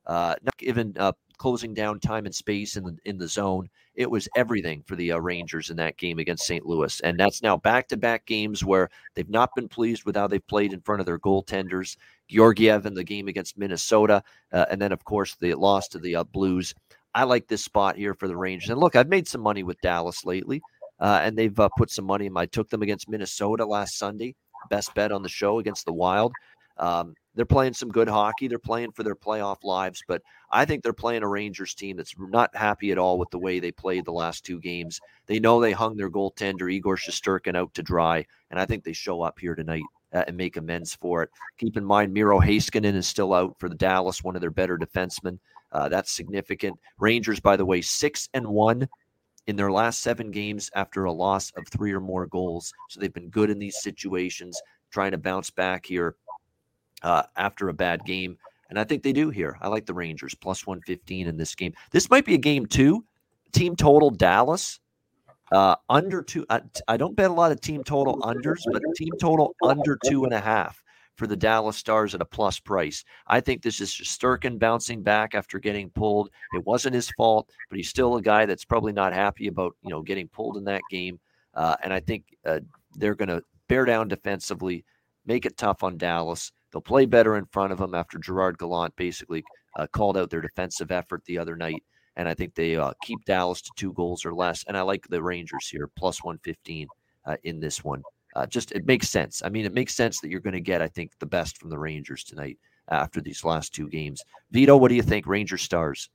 uh, 0.07 0.35
not 0.41 0.55
even 0.61 0.95
closing 1.37 1.73
down 1.73 1.99
time 1.99 2.25
and 2.25 2.33
space 2.33 2.77
in 2.77 2.83
the 2.83 2.97
in 3.05 3.17
the 3.17 3.27
zone. 3.27 3.69
It 3.95 4.11
was 4.11 4.27
everything 4.35 4.83
for 4.85 4.95
the 4.95 5.13
uh, 5.13 5.17
Rangers 5.19 5.69
in 5.69 5.77
that 5.77 5.97
game 5.97 6.19
against 6.19 6.45
St. 6.45 6.65
Louis, 6.65 6.99
and 7.01 7.19
that's 7.19 7.41
now 7.41 7.57
back-to-back 7.57 8.25
games 8.25 8.63
where 8.63 8.89
they've 9.13 9.29
not 9.29 9.51
been 9.55 9.67
pleased 9.67 10.05
with 10.05 10.15
how 10.15 10.27
they've 10.27 10.45
played 10.47 10.73
in 10.73 10.81
front 10.81 10.99
of 10.99 11.05
their 11.05 11.19
goaltenders. 11.19 11.97
Georgiev 12.27 12.85
in 12.85 12.93
the 12.93 13.03
game 13.03 13.27
against 13.27 13.57
Minnesota, 13.57 14.23
uh, 14.51 14.65
and 14.69 14.81
then 14.81 14.91
of 14.91 15.03
course 15.03 15.35
the 15.35 15.53
loss 15.53 15.87
to 15.89 15.99
the 15.99 16.17
uh, 16.17 16.23
Blues. 16.23 16.73
I 17.13 17.23
like 17.23 17.47
this 17.47 17.63
spot 17.63 17.95
here 17.95 18.13
for 18.13 18.27
the 18.27 18.35
Rangers. 18.35 18.69
And 18.69 18.79
look, 18.79 18.95
I've 18.95 19.07
made 19.07 19.27
some 19.27 19.41
money 19.41 19.63
with 19.63 19.79
Dallas 19.81 20.25
lately, 20.25 20.61
uh, 20.99 21.21
and 21.23 21.37
they've 21.37 21.57
uh, 21.59 21.69
put 21.77 21.89
some 21.89 22.05
money 22.05 22.25
in. 22.25 22.35
I 22.35 22.45
took 22.45 22.69
them 22.69 22.81
against 22.81 23.07
Minnesota 23.07 23.65
last 23.65 23.97
Sunday, 23.97 24.35
best 24.69 24.93
bet 24.95 25.11
on 25.11 25.23
the 25.23 25.29
show 25.29 25.59
against 25.59 25.85
the 25.85 25.93
Wild. 25.93 26.33
Um, 26.77 27.13
they're 27.35 27.45
playing 27.45 27.73
some 27.73 27.89
good 27.89 28.07
hockey. 28.07 28.47
They're 28.47 28.59
playing 28.59 28.91
for 28.93 29.03
their 29.03 29.15
playoff 29.15 29.63
lives, 29.63 30.01
but 30.07 30.21
I 30.51 30.65
think 30.65 30.83
they're 30.83 30.93
playing 30.93 31.23
a 31.23 31.27
Rangers 31.27 31.73
team 31.73 31.97
that's 31.97 32.15
not 32.17 32.55
happy 32.55 32.91
at 32.91 32.97
all 32.97 33.19
with 33.19 33.29
the 33.29 33.39
way 33.39 33.59
they 33.59 33.71
played 33.71 34.05
the 34.05 34.11
last 34.11 34.45
two 34.45 34.59
games. 34.59 34.99
They 35.27 35.39
know 35.39 35.59
they 35.59 35.73
hung 35.73 35.97
their 35.97 36.09
goaltender 36.09 36.71
Igor 36.71 36.97
Shesterkin 36.97 37.55
out 37.55 37.73
to 37.73 37.83
dry, 37.83 38.25
and 38.51 38.59
I 38.59 38.65
think 38.65 38.83
they 38.83 38.93
show 38.93 39.21
up 39.21 39.37
here 39.37 39.55
tonight 39.55 39.83
uh, 40.13 40.23
and 40.27 40.37
make 40.37 40.57
amends 40.57 40.95
for 40.95 41.23
it. 41.23 41.29
Keep 41.57 41.77
in 41.77 41.85
mind, 41.85 42.13
Miro 42.13 42.39
Heiskanen 42.39 42.95
is 42.95 43.07
still 43.07 43.33
out 43.33 43.55
for 43.59 43.69
the 43.69 43.75
Dallas, 43.75 44.23
one 44.23 44.35
of 44.35 44.41
their 44.41 44.51
better 44.51 44.77
defensemen. 44.77 45.37
Uh, 45.71 45.89
that's 45.89 46.13
significant. 46.13 46.79
Rangers, 46.99 47.41
by 47.41 47.57
the 47.57 47.65
way, 47.65 47.81
six 47.81 48.29
and 48.33 48.47
one 48.47 48.87
in 49.47 49.57
their 49.57 49.71
last 49.71 50.01
seven 50.01 50.31
games 50.31 50.71
after 50.73 51.03
a 51.03 51.11
loss 51.11 51.51
of 51.57 51.67
three 51.67 51.91
or 51.91 51.99
more 51.99 52.25
goals. 52.27 52.71
So 52.89 52.99
they've 52.99 53.13
been 53.13 53.29
good 53.29 53.49
in 53.49 53.59
these 53.59 53.81
situations, 53.81 54.59
trying 54.89 55.11
to 55.11 55.17
bounce 55.17 55.49
back 55.49 55.85
here 55.85 56.15
uh, 57.05 57.23
after 57.37 57.69
a 57.69 57.73
bad 57.73 58.03
game. 58.03 58.37
And 58.69 58.79
I 58.79 58.83
think 58.83 59.03
they 59.03 59.13
do 59.13 59.29
here. 59.29 59.57
I 59.61 59.67
like 59.67 59.85
the 59.85 59.93
Rangers 59.93 60.33
plus 60.33 60.65
115 60.65 61.27
in 61.27 61.37
this 61.37 61.53
game. 61.53 61.73
This 61.91 62.09
might 62.09 62.25
be 62.25 62.33
a 62.33 62.39
game 62.39 62.65
two. 62.65 63.05
Team 63.53 63.75
total 63.75 64.09
Dallas 64.09 64.79
uh, 65.51 65.75
under 65.87 66.23
two. 66.23 66.45
I, 66.49 66.61
I 66.87 66.97
don't 66.97 67.15
bet 67.15 67.29
a 67.29 67.33
lot 67.33 67.51
of 67.51 67.61
team 67.61 67.83
total 67.83 68.19
unders, 68.21 68.61
but 68.71 68.81
team 68.95 69.13
total 69.21 69.55
under 69.63 69.97
two 70.07 70.25
and 70.25 70.33
a 70.33 70.39
half 70.39 70.81
for 71.15 71.27
the 71.27 71.35
Dallas 71.35 71.77
Stars 71.77 72.13
at 72.15 72.21
a 72.21 72.25
plus 72.25 72.59
price. 72.59 73.05
I 73.27 73.39
think 73.39 73.61
this 73.61 73.79
is 73.79 73.91
Shesterkin 73.91 74.59
bouncing 74.59 75.01
back 75.03 75.35
after 75.35 75.59
getting 75.59 75.91
pulled. 75.91 76.29
It 76.53 76.65
wasn't 76.65 76.95
his 76.95 77.09
fault, 77.11 77.49
but 77.69 77.77
he's 77.77 77.87
still 77.87 78.17
a 78.17 78.21
guy 78.21 78.45
that's 78.45 78.65
probably 78.65 78.91
not 78.91 79.13
happy 79.13 79.47
about 79.47 79.75
you 79.83 79.91
know 79.91 80.01
getting 80.01 80.27
pulled 80.27 80.57
in 80.57 80.65
that 80.65 80.81
game. 80.89 81.19
Uh, 81.53 81.75
and 81.83 81.93
I 81.93 81.99
think 82.01 82.25
uh, 82.45 82.59
they're 82.95 83.15
going 83.15 83.29
to 83.29 83.43
bear 83.69 83.85
down 83.85 84.09
defensively, 84.09 84.83
make 85.25 85.45
it 85.45 85.55
tough 85.55 85.83
on 85.83 85.97
Dallas. 85.97 86.51
They'll 86.75 86.81
play 86.81 87.05
better 87.05 87.37
in 87.37 87.45
front 87.45 87.71
of 87.71 87.79
them 87.79 87.95
after 87.95 88.19
Gerard 88.19 88.57
Gallant 88.57 88.93
basically 88.97 89.45
uh, 89.79 89.87
called 89.87 90.17
out 90.17 90.29
their 90.29 90.41
defensive 90.41 90.91
effort 90.91 91.23
the 91.23 91.37
other 91.37 91.55
night. 91.55 91.81
And 92.17 92.27
I 92.27 92.33
think 92.33 92.53
they 92.53 92.75
uh, 92.75 92.91
keep 93.01 93.23
Dallas 93.23 93.61
to 93.61 93.71
two 93.77 93.93
goals 93.93 94.25
or 94.25 94.33
less. 94.33 94.65
And 94.67 94.77
I 94.77 94.81
like 94.81 95.07
the 95.07 95.23
Rangers 95.23 95.69
here, 95.69 95.89
plus 95.95 96.21
115 96.21 96.87
uh, 97.25 97.37
in 97.43 97.61
this 97.61 97.81
one 97.81 98.03
uh, 98.35 98.45
just 98.45 98.71
it 98.73 98.85
makes 98.85 99.09
sense. 99.09 99.41
I 99.43 99.49
mean, 99.49 99.65
it 99.65 99.73
makes 99.73 99.95
sense 99.95 100.19
that 100.19 100.29
you're 100.29 100.41
going 100.41 100.53
to 100.53 100.61
get, 100.61 100.81
I 100.81 100.87
think, 100.87 101.11
the 101.19 101.25
best 101.25 101.57
from 101.57 101.69
the 101.69 101.79
Rangers 101.79 102.23
tonight 102.23 102.57
after 102.89 103.21
these 103.21 103.43
last 103.43 103.73
two 103.73 103.89
games. 103.89 104.23
Vito, 104.51 104.77
what 104.77 104.89
do 104.89 104.95
you 104.95 105.01
think? 105.01 105.25
Ranger 105.25 105.57
Stars. 105.57 106.09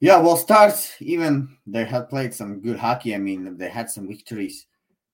Yeah, 0.00 0.18
well, 0.18 0.36
Stars 0.36 0.94
even 1.00 1.56
they 1.66 1.84
have 1.84 2.08
played 2.08 2.32
some 2.32 2.60
good 2.60 2.78
hockey. 2.78 3.14
I 3.14 3.18
mean, 3.18 3.58
they 3.58 3.68
had 3.68 3.90
some 3.90 4.08
victories. 4.08 4.66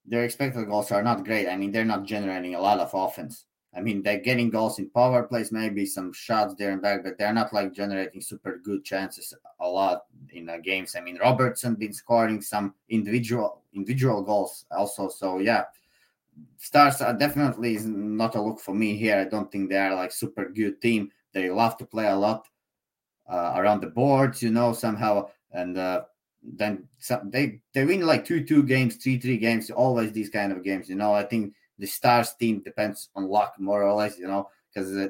Their 0.06 0.22
expected 0.22 0.68
goals 0.68 0.92
are 0.92 1.02
not 1.02 1.24
great. 1.24 1.48
I 1.48 1.56
mean, 1.56 1.72
they're 1.72 1.84
not 1.84 2.04
generating 2.04 2.54
a 2.54 2.60
lot 2.60 2.78
of 2.78 2.90
offense. 2.94 3.44
I 3.76 3.80
mean, 3.80 4.02
they're 4.02 4.20
getting 4.20 4.48
goals 4.48 4.78
in 4.78 4.88
power 4.88 5.22
plays, 5.24 5.52
maybe 5.52 5.84
some 5.84 6.12
shots 6.12 6.54
there 6.54 6.70
and 6.70 6.80
back, 6.80 7.04
but 7.04 7.18
they're 7.18 7.34
not 7.34 7.52
like 7.52 7.74
generating 7.74 8.22
super 8.22 8.58
good 8.64 8.84
chances 8.84 9.34
a 9.60 9.68
lot 9.68 10.06
in 10.32 10.48
games. 10.62 10.96
I 10.96 11.00
mean, 11.00 11.18
Robertson 11.18 11.74
been 11.74 11.92
scoring 11.92 12.40
some 12.40 12.74
individual 12.88 13.62
individual 13.74 14.22
goals 14.22 14.64
also. 14.70 15.08
So 15.08 15.40
yeah, 15.40 15.64
Stars 16.56 17.02
are 17.02 17.12
definitely 17.12 17.76
not 17.78 18.34
a 18.34 18.40
look 18.40 18.60
for 18.60 18.74
me 18.74 18.96
here. 18.96 19.18
I 19.18 19.24
don't 19.24 19.52
think 19.52 19.68
they 19.68 19.78
are 19.78 19.94
like 19.94 20.10
super 20.10 20.48
good 20.48 20.80
team. 20.80 21.10
They 21.32 21.50
love 21.50 21.76
to 21.76 21.84
play 21.84 22.06
a 22.06 22.16
lot 22.16 22.48
uh, 23.28 23.54
around 23.56 23.82
the 23.82 23.88
boards, 23.88 24.42
you 24.42 24.50
know, 24.50 24.72
somehow, 24.72 25.28
and 25.52 25.76
uh, 25.76 26.04
then 26.42 26.88
some, 26.98 27.30
they 27.30 27.60
they 27.74 27.84
win 27.84 28.00
like 28.00 28.24
two 28.24 28.42
two 28.42 28.62
games, 28.62 28.96
three 28.96 29.18
three 29.18 29.36
games. 29.36 29.70
Always 29.70 30.12
these 30.12 30.30
kind 30.30 30.50
of 30.50 30.64
games, 30.64 30.88
you 30.88 30.96
know. 30.96 31.12
I 31.12 31.24
think 31.24 31.52
the 31.78 31.86
Stars 31.86 32.34
team 32.34 32.60
depends 32.60 33.10
on 33.14 33.28
luck 33.28 33.54
more 33.58 33.82
or 33.82 33.92
less, 33.94 34.18
you 34.18 34.26
know, 34.26 34.48
because 34.72 34.96
uh, 34.96 35.08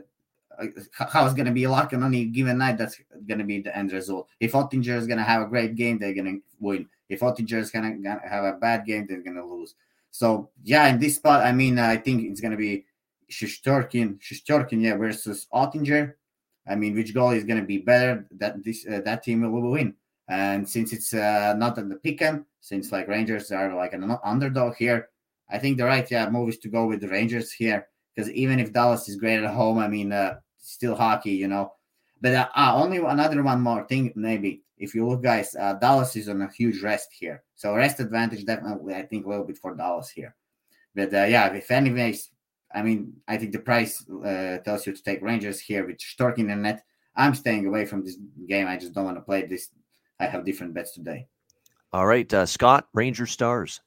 how 0.93 1.25
it's 1.25 1.35
going 1.35 1.47
to 1.47 1.53
be 1.53 1.67
luck 1.67 1.93
on 1.93 2.03
any 2.03 2.25
given 2.25 2.59
night, 2.59 2.79
that's 2.79 3.01
going 3.27 3.39
to 3.39 3.45
be 3.45 3.61
the 3.61 3.77
end 3.77 3.93
result. 3.93 4.29
If 4.41 4.53
Oettinger 4.53 4.97
is 4.97 5.07
going 5.07 5.19
to 5.19 5.25
have 5.25 5.43
a 5.43 5.47
great 5.47 5.75
game, 5.75 5.99
they're 5.99 6.15
going 6.15 6.27
to 6.27 6.41
win. 6.61 6.89
If 7.09 7.21
Oettinger 7.21 7.59
is 7.59 7.71
going 7.71 8.03
to 8.03 8.21
have 8.29 8.45
a 8.45 8.55
bad 8.55 8.87
game, 8.87 9.07
they're 9.07 9.23
going 9.23 9.37
to 9.37 9.45
lose. 9.45 9.75
So, 10.11 10.51
yeah, 10.65 10.89
in 10.89 10.99
this 10.99 11.17
spot, 11.17 11.45
I 11.45 11.53
mean, 11.53 11.79
I 11.79 11.97
think 11.97 12.25
it's 12.25 12.41
going 12.41 12.53
to 12.53 12.57
be 12.57 12.87
Shesterkin, 13.31 14.19
Shesterkin, 14.19 14.83
yeah, 14.83 14.97
versus 14.97 15.47
Oettinger. 15.53 16.15
I 16.67 16.75
mean, 16.75 16.95
which 16.95 17.15
goal 17.15 17.31
is 17.31 17.45
going 17.45 17.61
to 17.61 17.67
be 17.67 17.79
better? 17.79 18.27
That 18.33 18.65
this 18.65 18.87
uh, 18.87 19.01
that 19.05 19.23
team 19.23 19.43
will 19.53 19.71
win. 19.71 19.95
And 20.29 20.69
since 20.69 20.93
it's 20.93 21.15
uh, 21.15 21.55
not 21.57 21.79
at 21.79 21.89
the 21.89 21.97
pick 21.97 22.23
'em, 22.23 22.47
since 22.61 22.91
like 22.91 23.07
Rangers 23.07 23.53
are 23.53 23.75
like 23.75 23.93
an 23.93 24.17
underdog 24.25 24.75
here, 24.77 25.11
I 25.51 25.59
think 25.59 25.77
the 25.77 25.85
right 25.85 26.09
yeah 26.11 26.29
move 26.29 26.49
is 26.49 26.59
to 26.59 26.69
go 26.69 26.87
with 26.87 27.01
the 27.01 27.09
Rangers 27.09 27.53
here 27.53 27.89
because 28.15 28.31
even 28.31 28.59
if 28.59 28.73
Dallas 28.73 29.09
is 29.09 29.17
great 29.17 29.43
at 29.43 29.55
home, 29.55 29.79
I 29.79 29.89
mean, 29.89 30.13
uh, 30.13 30.39
still 30.59 30.95
hockey, 30.95 31.33
you 31.33 31.49
know. 31.49 31.73
But 32.21 32.35
uh, 32.35 32.49
uh, 32.57 32.73
only 32.75 32.99
another 32.99 33.43
one 33.43 33.61
more 33.61 33.87
thing, 33.87 34.13
maybe. 34.17 34.63
If 34.79 34.95
you 34.95 35.07
look, 35.09 35.23
guys, 35.23 35.55
uh, 35.55 35.75
Dallas 35.75 36.17
is 36.17 36.29
on 36.29 36.43
a 36.43 36.51
huge 36.51 36.83
rest 36.83 37.09
here, 37.13 37.43
so 37.55 37.75
rest 37.75 38.01
advantage 38.01 38.45
definitely. 38.45 38.95
I 38.95 39.03
think 39.03 39.25
a 39.25 39.29
little 39.29 39.45
bit 39.45 39.59
for 39.59 39.75
Dallas 39.75 40.11
here. 40.11 40.35
But 40.95 41.15
uh, 41.15 41.25
yeah, 41.25 41.53
if 41.53 41.71
anyways, 41.71 42.31
I 42.75 42.83
mean, 42.83 43.15
I 43.29 43.37
think 43.37 43.53
the 43.53 43.59
price 43.59 44.05
uh, 44.09 44.59
tells 44.65 44.87
you 44.87 44.93
to 44.93 45.03
take 45.03 45.23
Rangers 45.23 45.61
here 45.61 45.87
with 45.87 45.99
Storking 45.99 46.53
and 46.53 46.63
net. 46.63 46.85
I'm 47.15 47.35
staying 47.35 47.67
away 47.67 47.87
from 47.87 48.05
this 48.05 48.19
game. 48.47 48.67
I 48.67 48.77
just 48.77 48.93
don't 48.93 49.05
want 49.05 49.17
to 49.17 49.23
play 49.23 49.47
this. 49.47 49.71
I 50.21 50.27
have 50.27 50.45
different 50.45 50.75
bets 50.75 50.93
today. 50.93 51.27
All 51.93 52.07
right, 52.07 52.33
uh, 52.33 52.45
Scott, 52.45 52.89
Ranger 52.93 53.27
Stars. 53.27 53.81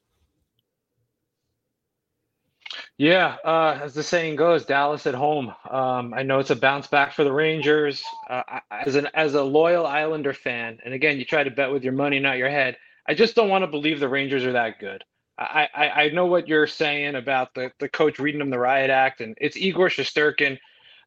Yeah, 3.00 3.36
uh, 3.46 3.80
as 3.82 3.94
the 3.94 4.02
saying 4.02 4.36
goes, 4.36 4.66
Dallas 4.66 5.06
at 5.06 5.14
home. 5.14 5.54
Um, 5.70 6.12
I 6.12 6.22
know 6.22 6.38
it's 6.38 6.50
a 6.50 6.54
bounce 6.56 6.86
back 6.86 7.14
for 7.14 7.24
the 7.24 7.32
Rangers. 7.32 8.04
Uh, 8.28 8.42
as 8.70 8.94
an 8.94 9.08
as 9.14 9.32
a 9.32 9.42
loyal 9.42 9.86
Islander 9.86 10.34
fan, 10.34 10.78
and 10.84 10.92
again, 10.92 11.18
you 11.18 11.24
try 11.24 11.42
to 11.42 11.50
bet 11.50 11.72
with 11.72 11.82
your 11.82 11.94
money, 11.94 12.18
not 12.18 12.36
your 12.36 12.50
head. 12.50 12.76
I 13.08 13.14
just 13.14 13.34
don't 13.34 13.48
want 13.48 13.62
to 13.62 13.68
believe 13.68 14.00
the 14.00 14.08
Rangers 14.10 14.44
are 14.44 14.52
that 14.52 14.80
good. 14.80 15.02
I, 15.38 15.66
I, 15.74 15.88
I 15.88 16.08
know 16.10 16.26
what 16.26 16.46
you're 16.46 16.66
saying 16.66 17.14
about 17.14 17.54
the, 17.54 17.72
the 17.78 17.88
coach 17.88 18.18
reading 18.18 18.40
them 18.40 18.50
the 18.50 18.58
riot 18.58 18.90
act, 18.90 19.22
and 19.22 19.34
it's 19.40 19.56
Igor 19.56 19.88
Shesterkin. 19.88 20.58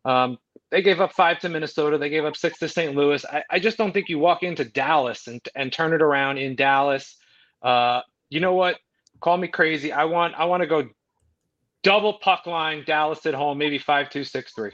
Um, 0.03 0.39
they 0.71 0.81
gave 0.81 0.99
up 0.99 1.13
five 1.13 1.37
to 1.41 1.49
Minnesota. 1.49 1.99
They 1.99 2.09
gave 2.09 2.25
up 2.25 2.35
six 2.35 2.57
to 2.57 2.69
St. 2.69 2.95
Louis. 2.95 3.23
I, 3.23 3.43
I 3.51 3.59
just 3.59 3.77
don't 3.77 3.91
think 3.91 4.09
you 4.09 4.17
walk 4.17 4.41
into 4.41 4.65
Dallas 4.65 5.27
and 5.27 5.47
and 5.53 5.71
turn 5.71 5.93
it 5.93 6.01
around 6.01 6.39
in 6.39 6.55
Dallas. 6.55 7.15
Uh, 7.61 8.01
you 8.31 8.39
know 8.39 8.55
what? 8.55 8.79
Call 9.21 9.37
me 9.37 9.47
crazy. 9.47 9.91
I 9.91 10.05
want 10.05 10.33
I 10.33 10.45
want 10.45 10.61
to 10.61 10.67
go 10.67 10.89
double 11.83 12.13
puck 12.13 12.45
line, 12.47 12.83
Dallas 12.85 13.25
at 13.25 13.33
home, 13.33 13.57
maybe 13.57 13.77
five 13.77 14.09
two 14.09 14.23
six 14.23 14.53
three. 14.53 14.71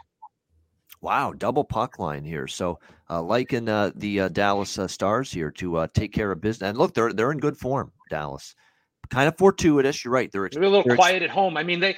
Wow, 1.01 1.33
double 1.33 1.63
puck 1.63 1.97
line 1.97 2.23
here. 2.23 2.47
So, 2.47 2.79
uh, 3.09 3.21
liking 3.21 3.69
uh, 3.69 3.91
the 3.95 4.21
uh, 4.21 4.27
Dallas 4.29 4.77
uh, 4.77 4.87
Stars 4.87 5.31
here 5.31 5.49
to 5.51 5.77
uh, 5.77 5.87
take 5.93 6.13
care 6.13 6.31
of 6.31 6.41
business. 6.41 6.69
And 6.69 6.77
look, 6.77 6.93
they're 6.93 7.13
they're 7.13 7.31
in 7.31 7.39
good 7.39 7.57
form. 7.57 7.91
Dallas, 8.09 8.55
kind 9.09 9.27
of 9.27 9.37
fortuitous. 9.37 10.03
You're 10.03 10.13
right. 10.13 10.31
They're, 10.31 10.45
ex- 10.45 10.55
they're 10.55 10.63
a 10.63 10.69
little 10.69 10.95
quiet 10.95 11.23
ex- 11.23 11.25
at 11.25 11.29
home. 11.29 11.57
I 11.57 11.63
mean, 11.63 11.79
they 11.79 11.95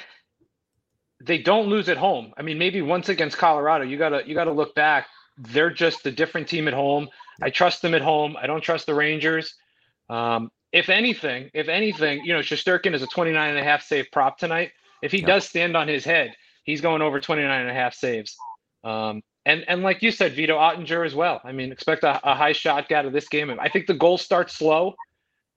they 1.20 1.38
don't 1.38 1.68
lose 1.68 1.90
at 1.90 1.98
home. 1.98 2.34
I 2.38 2.42
mean, 2.42 2.58
maybe 2.58 2.82
once 2.82 3.10
against 3.10 3.38
Colorado. 3.38 3.86
You 3.86 3.98
gotta 3.98 4.24
you 4.26 4.36
gotta 4.36 4.52
look 4.52 4.76
back. 4.76 5.08
They're 5.38 5.72
just 5.72 6.06
a 6.06 6.12
different 6.12 6.48
team 6.48 6.68
at 6.68 6.74
home. 6.74 7.10
I 7.42 7.50
trust 7.50 7.82
them 7.82 7.96
at 7.96 8.02
home. 8.02 8.38
I 8.40 8.46
don't 8.46 8.62
trust 8.62 8.86
the 8.86 8.94
Rangers. 8.94 9.56
Um, 10.10 10.52
if 10.72 10.90
anything, 10.90 11.50
if 11.54 11.68
anything, 11.68 12.24
you 12.24 12.34
know, 12.34 12.40
Shesterkin 12.40 12.94
is 12.94 13.02
a 13.02 13.08
29 13.08 13.50
and 13.50 13.58
a 13.58 13.64
half 13.64 13.82
save 13.84 14.12
prop 14.12 14.38
tonight. 14.38 14.72
If 15.02 15.12
he 15.12 15.20
yep. 15.20 15.28
does 15.28 15.46
stand 15.48 15.76
on 15.76 15.88
his 15.88 16.06
head, 16.06 16.36
he's 16.64 16.82
going 16.82 17.02
over 17.02 17.20
29 17.20 17.62
and 17.62 17.70
a 17.70 17.74
half 17.74 17.94
saves. 17.94 18.36
Um, 18.84 19.22
and 19.46 19.64
and 19.68 19.82
like 19.84 20.02
you 20.02 20.12
said, 20.12 20.34
Vito 20.34 20.58
Oettinger 20.58 21.06
as 21.06 21.16
well. 21.16 21.42
I 21.44 21.52
mean, 21.52 21.72
expect 21.72 22.04
a, 22.04 22.20
a 22.30 22.36
high 22.36 22.52
shot 22.52 22.92
out 22.92 23.06
of 23.06 23.14
this 23.14 23.28
game. 23.28 23.56
I 23.60 23.70
think 23.70 23.88
the 23.88 23.94
goals 23.94 24.22
start 24.22 24.52
slow. 24.52 24.96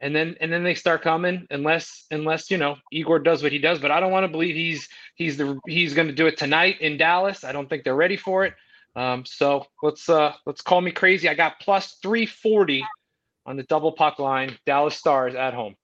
and 0.01 0.15
then 0.15 0.37
and 0.41 0.53
then 0.53 0.65
they 0.65 0.75
start 0.75 1.03
coming 1.03 1.47
unless 1.51 2.07
unless 2.11 2.51
you 2.51 2.59
know 2.59 2.77
Igor 2.93 3.21
does 3.21 3.43
what 3.43 3.53
he 3.53 3.59
does. 3.59 3.79
But 3.79 3.91
I 3.91 4.01
don't 4.01 4.13
want 4.13 4.25
to 4.25 4.29
believe 4.29 4.55
he's 4.55 4.89
he's 5.15 5.37
the 5.37 5.59
he's 5.67 5.95
going 5.95 6.09
to 6.09 6.15
do 6.15 6.27
it 6.27 6.37
tonight 6.37 6.81
in 6.81 6.97
Dallas. 6.97 7.45
I 7.45 7.53
don't 7.53 7.69
think 7.69 7.85
they're 7.85 7.95
ready 7.95 8.17
for 8.17 8.45
it. 8.45 8.55
Um, 8.97 9.25
so 9.25 9.67
let's 9.83 10.09
uh 10.09 10.35
let's 10.47 10.61
call 10.63 10.81
me 10.81 10.91
crazy. 10.93 11.29
I 11.29 11.35
got 11.35 11.61
plus 11.61 11.97
three 12.03 12.27
forty 12.27 12.85
on 13.47 13.57
the 13.57 13.63
double 13.65 13.93
puck 13.93 14.19
line. 14.19 14.59
Dallas 14.67 14.97
Stars 14.97 15.35
at 15.35 15.55
home. 15.55 15.75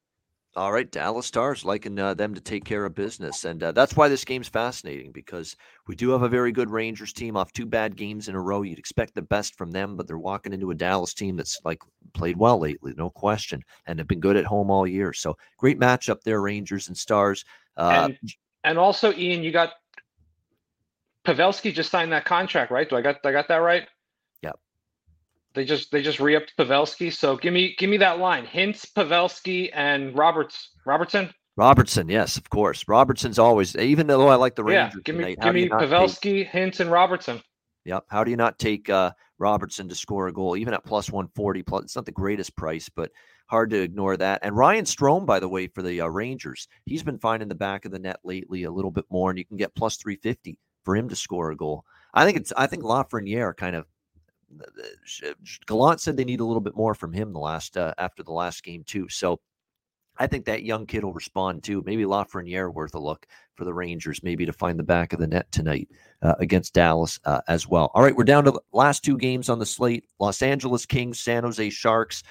All 0.56 0.72
right, 0.72 0.90
Dallas 0.90 1.26
Stars 1.26 1.64
liking 1.64 1.96
uh, 2.00 2.14
them 2.14 2.34
to 2.34 2.40
take 2.40 2.64
care 2.64 2.84
of 2.84 2.92
business, 2.94 3.44
and 3.44 3.62
uh, 3.62 3.70
that's 3.70 3.94
why 3.96 4.08
this 4.08 4.24
game's 4.24 4.48
fascinating 4.48 5.12
because 5.12 5.54
we 5.86 5.94
do 5.94 6.10
have 6.10 6.22
a 6.22 6.28
very 6.28 6.50
good 6.50 6.68
Rangers 6.68 7.12
team 7.12 7.36
off 7.36 7.52
two 7.52 7.66
bad 7.66 7.94
games 7.94 8.28
in 8.28 8.34
a 8.34 8.40
row. 8.40 8.62
You'd 8.62 8.78
expect 8.78 9.14
the 9.14 9.22
best 9.22 9.56
from 9.56 9.70
them, 9.70 9.96
but 9.96 10.08
they're 10.08 10.18
walking 10.18 10.52
into 10.52 10.72
a 10.72 10.74
Dallas 10.74 11.14
team 11.14 11.36
that's 11.36 11.60
like 11.64 11.78
played 12.14 12.36
well 12.36 12.58
lately, 12.58 12.92
no 12.96 13.10
question, 13.10 13.62
and 13.86 14.00
have 14.00 14.08
been 14.08 14.18
good 14.18 14.36
at 14.36 14.44
home 14.44 14.72
all 14.72 14.88
year. 14.88 15.12
So 15.12 15.36
great 15.56 15.78
matchup 15.78 16.22
there, 16.22 16.40
Rangers 16.40 16.88
and 16.88 16.96
Stars. 16.96 17.44
Uh, 17.76 18.08
and, 18.08 18.18
and 18.64 18.78
also, 18.78 19.12
Ian, 19.12 19.44
you 19.44 19.52
got 19.52 19.74
Pavelski 21.24 21.72
just 21.72 21.92
signed 21.92 22.10
that 22.10 22.24
contract, 22.24 22.72
right? 22.72 22.88
Do 22.88 22.96
I 22.96 23.02
got 23.02 23.24
I 23.24 23.30
got 23.30 23.46
that 23.48 23.58
right? 23.58 23.86
They 25.54 25.64
just 25.64 25.90
they 25.90 26.02
just 26.02 26.20
re-upped 26.20 26.54
Pavelski. 26.56 27.12
So 27.12 27.36
give 27.36 27.52
me 27.52 27.74
give 27.78 27.90
me 27.90 27.96
that 27.98 28.18
line. 28.18 28.46
Hintz, 28.46 28.86
Pavelski, 28.92 29.70
and 29.74 30.16
Roberts 30.16 30.70
Robertson. 30.86 31.30
Robertson, 31.56 32.08
yes, 32.08 32.36
of 32.36 32.48
course. 32.48 32.84
Robertson's 32.86 33.38
always 33.38 33.74
even 33.76 34.06
though 34.06 34.28
I 34.28 34.36
like 34.36 34.54
the 34.54 34.64
Rangers. 34.64 34.94
Yeah, 34.96 35.02
give 35.04 35.16
me 35.16 35.34
tonight, 35.34 35.40
give 35.40 35.54
me 35.54 35.68
Pavelski, 35.68 36.44
take, 36.44 36.52
Hintz, 36.52 36.80
and 36.80 36.90
Robertson. 36.90 37.42
Yep. 37.84 38.04
How 38.08 38.24
do 38.24 38.30
you 38.30 38.36
not 38.36 38.58
take 38.58 38.88
uh, 38.88 39.10
Robertson 39.38 39.88
to 39.88 39.94
score 39.94 40.28
a 40.28 40.32
goal, 40.32 40.56
even 40.56 40.74
at 40.74 40.84
plus 40.84 41.10
one 41.10 41.28
forty? 41.34 41.62
Plus, 41.62 41.84
it's 41.84 41.96
not 41.96 42.06
the 42.06 42.12
greatest 42.12 42.54
price, 42.56 42.88
but 42.88 43.10
hard 43.46 43.70
to 43.70 43.82
ignore 43.82 44.16
that. 44.16 44.40
And 44.42 44.56
Ryan 44.56 44.84
Strome, 44.84 45.26
by 45.26 45.40
the 45.40 45.48
way, 45.48 45.66
for 45.66 45.82
the 45.82 46.00
uh, 46.00 46.06
Rangers, 46.06 46.68
he's 46.84 47.02
been 47.02 47.18
finding 47.18 47.48
the 47.48 47.54
back 47.54 47.84
of 47.84 47.90
the 47.90 47.98
net 47.98 48.20
lately 48.22 48.62
a 48.62 48.70
little 48.70 48.92
bit 48.92 49.06
more, 49.10 49.30
and 49.30 49.38
you 49.38 49.44
can 49.44 49.56
get 49.56 49.74
plus 49.74 49.96
three 49.96 50.16
fifty 50.16 50.58
for 50.84 50.94
him 50.94 51.08
to 51.08 51.16
score 51.16 51.50
a 51.50 51.56
goal. 51.56 51.84
I 52.14 52.24
think 52.24 52.36
it's 52.36 52.52
I 52.56 52.66
think 52.66 52.84
Lafreniere 52.84 53.56
kind 53.56 53.74
of 53.74 53.86
Gallant 55.66 56.00
said 56.00 56.16
they 56.16 56.24
need 56.24 56.40
a 56.40 56.44
little 56.44 56.60
bit 56.60 56.76
more 56.76 56.94
from 56.94 57.12
him 57.12 57.32
the 57.32 57.38
last 57.38 57.76
uh, 57.76 57.94
after 57.98 58.22
the 58.22 58.32
last 58.32 58.62
game 58.64 58.84
too. 58.84 59.08
So 59.08 59.40
I 60.18 60.26
think 60.26 60.44
that 60.44 60.64
young 60.64 60.86
kid 60.86 61.04
will 61.04 61.14
respond 61.14 61.62
too. 61.62 61.82
Maybe 61.86 62.04
Lafreniere 62.04 62.72
worth 62.72 62.94
a 62.94 62.98
look 62.98 63.26
for 63.54 63.64
the 63.64 63.72
Rangers, 63.72 64.22
maybe 64.22 64.44
to 64.44 64.52
find 64.52 64.78
the 64.78 64.84
back 64.84 65.12
of 65.12 65.18
the 65.18 65.26
net 65.26 65.50
tonight 65.50 65.88
uh, 66.22 66.34
against 66.38 66.74
Dallas 66.74 67.18
uh, 67.24 67.40
as 67.48 67.66
well. 67.66 67.90
All 67.94 68.02
right, 68.02 68.14
we're 68.14 68.24
down 68.24 68.44
to 68.44 68.50
the 68.50 68.60
last 68.72 69.04
two 69.04 69.16
games 69.16 69.48
on 69.48 69.58
the 69.58 69.66
slate: 69.66 70.04
Los 70.18 70.42
Angeles 70.42 70.86
Kings, 70.86 71.20
San 71.20 71.44
Jose 71.44 71.70
Sharks. 71.70 72.22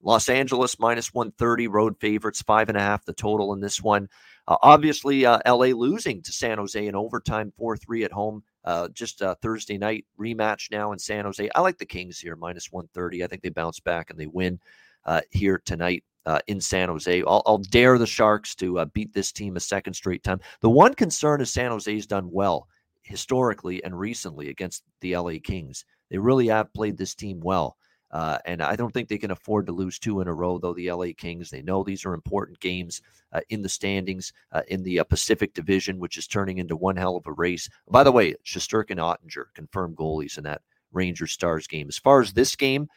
Los 0.00 0.28
Angeles 0.28 0.78
minus 0.78 1.12
130 1.12 1.66
road 1.66 1.98
favorites, 1.98 2.42
five 2.42 2.68
and 2.68 2.78
a 2.78 2.80
half 2.80 3.04
the 3.04 3.12
total 3.12 3.52
in 3.52 3.60
this 3.60 3.82
one. 3.82 4.08
Uh, 4.46 4.56
obviously, 4.62 5.26
uh, 5.26 5.40
LA 5.44 5.66
losing 5.66 6.22
to 6.22 6.32
San 6.32 6.58
Jose 6.58 6.86
in 6.86 6.94
overtime, 6.94 7.52
4 7.58 7.76
3 7.76 8.04
at 8.04 8.12
home 8.12 8.44
uh, 8.68 8.86
just 8.88 9.22
a 9.22 9.34
Thursday 9.40 9.78
night 9.78 10.04
rematch 10.20 10.70
now 10.70 10.92
in 10.92 10.98
San 10.98 11.24
Jose. 11.24 11.48
I 11.54 11.60
like 11.62 11.78
the 11.78 11.86
Kings 11.86 12.18
here, 12.18 12.36
minus 12.36 12.70
130. 12.70 13.24
I 13.24 13.26
think 13.26 13.40
they 13.40 13.48
bounce 13.48 13.80
back 13.80 14.10
and 14.10 14.20
they 14.20 14.26
win 14.26 14.60
uh, 15.06 15.22
here 15.30 15.60
tonight. 15.64 16.04
Uh, 16.26 16.40
in 16.46 16.60
San 16.60 16.90
Jose, 16.90 17.22
I'll, 17.26 17.42
I'll, 17.46 17.56
dare 17.56 17.96
the 17.96 18.06
Sharks 18.06 18.54
to 18.56 18.80
uh, 18.80 18.84
beat 18.84 19.14
this 19.14 19.32
team 19.32 19.56
a 19.56 19.60
second 19.60 19.94
straight 19.94 20.22
time. 20.22 20.40
The 20.60 20.68
one 20.68 20.92
concern 20.92 21.40
is 21.40 21.50
San 21.50 21.70
Jose's 21.70 22.06
done 22.06 22.30
well 22.30 22.68
historically 23.00 23.82
and 23.82 23.98
recently 23.98 24.50
against 24.50 24.82
the 25.00 25.16
LA 25.16 25.36
Kings. 25.42 25.86
They 26.10 26.18
really 26.18 26.48
have 26.48 26.74
played 26.74 26.98
this 26.98 27.14
team 27.14 27.40
well. 27.40 27.78
Uh, 28.10 28.38
and 28.46 28.62
I 28.62 28.74
don't 28.74 28.92
think 28.92 29.08
they 29.08 29.18
can 29.18 29.30
afford 29.30 29.66
to 29.66 29.72
lose 29.72 29.98
two 29.98 30.20
in 30.20 30.28
a 30.28 30.34
row, 30.34 30.58
though 30.58 30.72
the 30.72 30.90
LA 30.90 31.08
Kings, 31.16 31.50
they 31.50 31.62
know 31.62 31.82
these 31.82 32.06
are 32.06 32.14
important 32.14 32.58
games 32.60 33.02
uh, 33.32 33.40
in 33.50 33.60
the 33.60 33.68
standings 33.68 34.32
uh, 34.52 34.62
in 34.68 34.82
the 34.82 35.00
uh, 35.00 35.04
Pacific 35.04 35.52
Division, 35.52 35.98
which 35.98 36.16
is 36.16 36.26
turning 36.26 36.58
into 36.58 36.76
one 36.76 36.96
hell 36.96 37.16
of 37.16 37.26
a 37.26 37.32
race. 37.32 37.68
By 37.90 38.02
the 38.02 38.12
way, 38.12 38.34
Shesterkin 38.44 38.96
Oettinger 38.96 39.46
confirmed 39.54 39.96
goalies 39.96 40.38
in 40.38 40.44
that 40.44 40.62
Rangers 40.92 41.32
Stars 41.32 41.66
game. 41.66 41.88
As 41.88 41.98
far 41.98 42.20
as 42.20 42.32
this 42.32 42.56
game, 42.56 42.88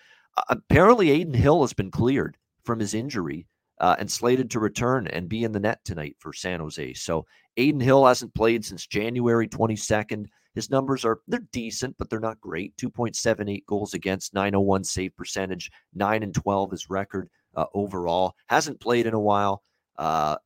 apparently 0.50 1.12
Adin 1.12 1.34
Hill 1.34 1.62
has 1.62 1.74
been 1.74 1.92
cleared 1.92 2.38
from 2.64 2.80
his 2.80 2.94
injury 2.94 3.48
uh, 3.80 3.96
and 4.00 4.10
slated 4.10 4.50
to 4.52 4.60
return 4.60 5.08
and 5.08 5.28
be 5.28 5.44
in 5.44 5.52
the 5.52 5.60
net 5.60 5.84
tonight 5.84 6.16
for 6.20 6.34
San 6.34 6.60
Jose. 6.60 6.94
So 6.94 7.26
Adin 7.58 7.82
Hill 7.82 8.06
hasn't 8.06 8.36
played 8.36 8.64
since 8.64 8.88
January 8.88 9.48
22nd. 9.48 10.28
His 10.54 10.70
numbers 10.70 11.06
are 11.06 11.20
they're 11.28 11.48
decent, 11.52 11.96
but 11.98 12.10
they're 12.10 12.20
not 12.20 12.42
great. 12.42 12.76
2.78 12.78 13.66
goals 13.66 13.94
against, 13.94 14.34
901 14.34 14.84
save 14.84 15.16
percentage, 15.16 15.72
9 15.94 16.24
and 16.24 16.34
12 16.34 16.72
his 16.72 16.90
record 16.90 17.30
uh, 17.56 17.66
overall. 17.74 18.36
Hasn't 18.48 18.80
played 18.80 19.06
in 19.06 19.14
a 19.14 19.20
while. 19.20 19.64
Uh, 19.98 20.38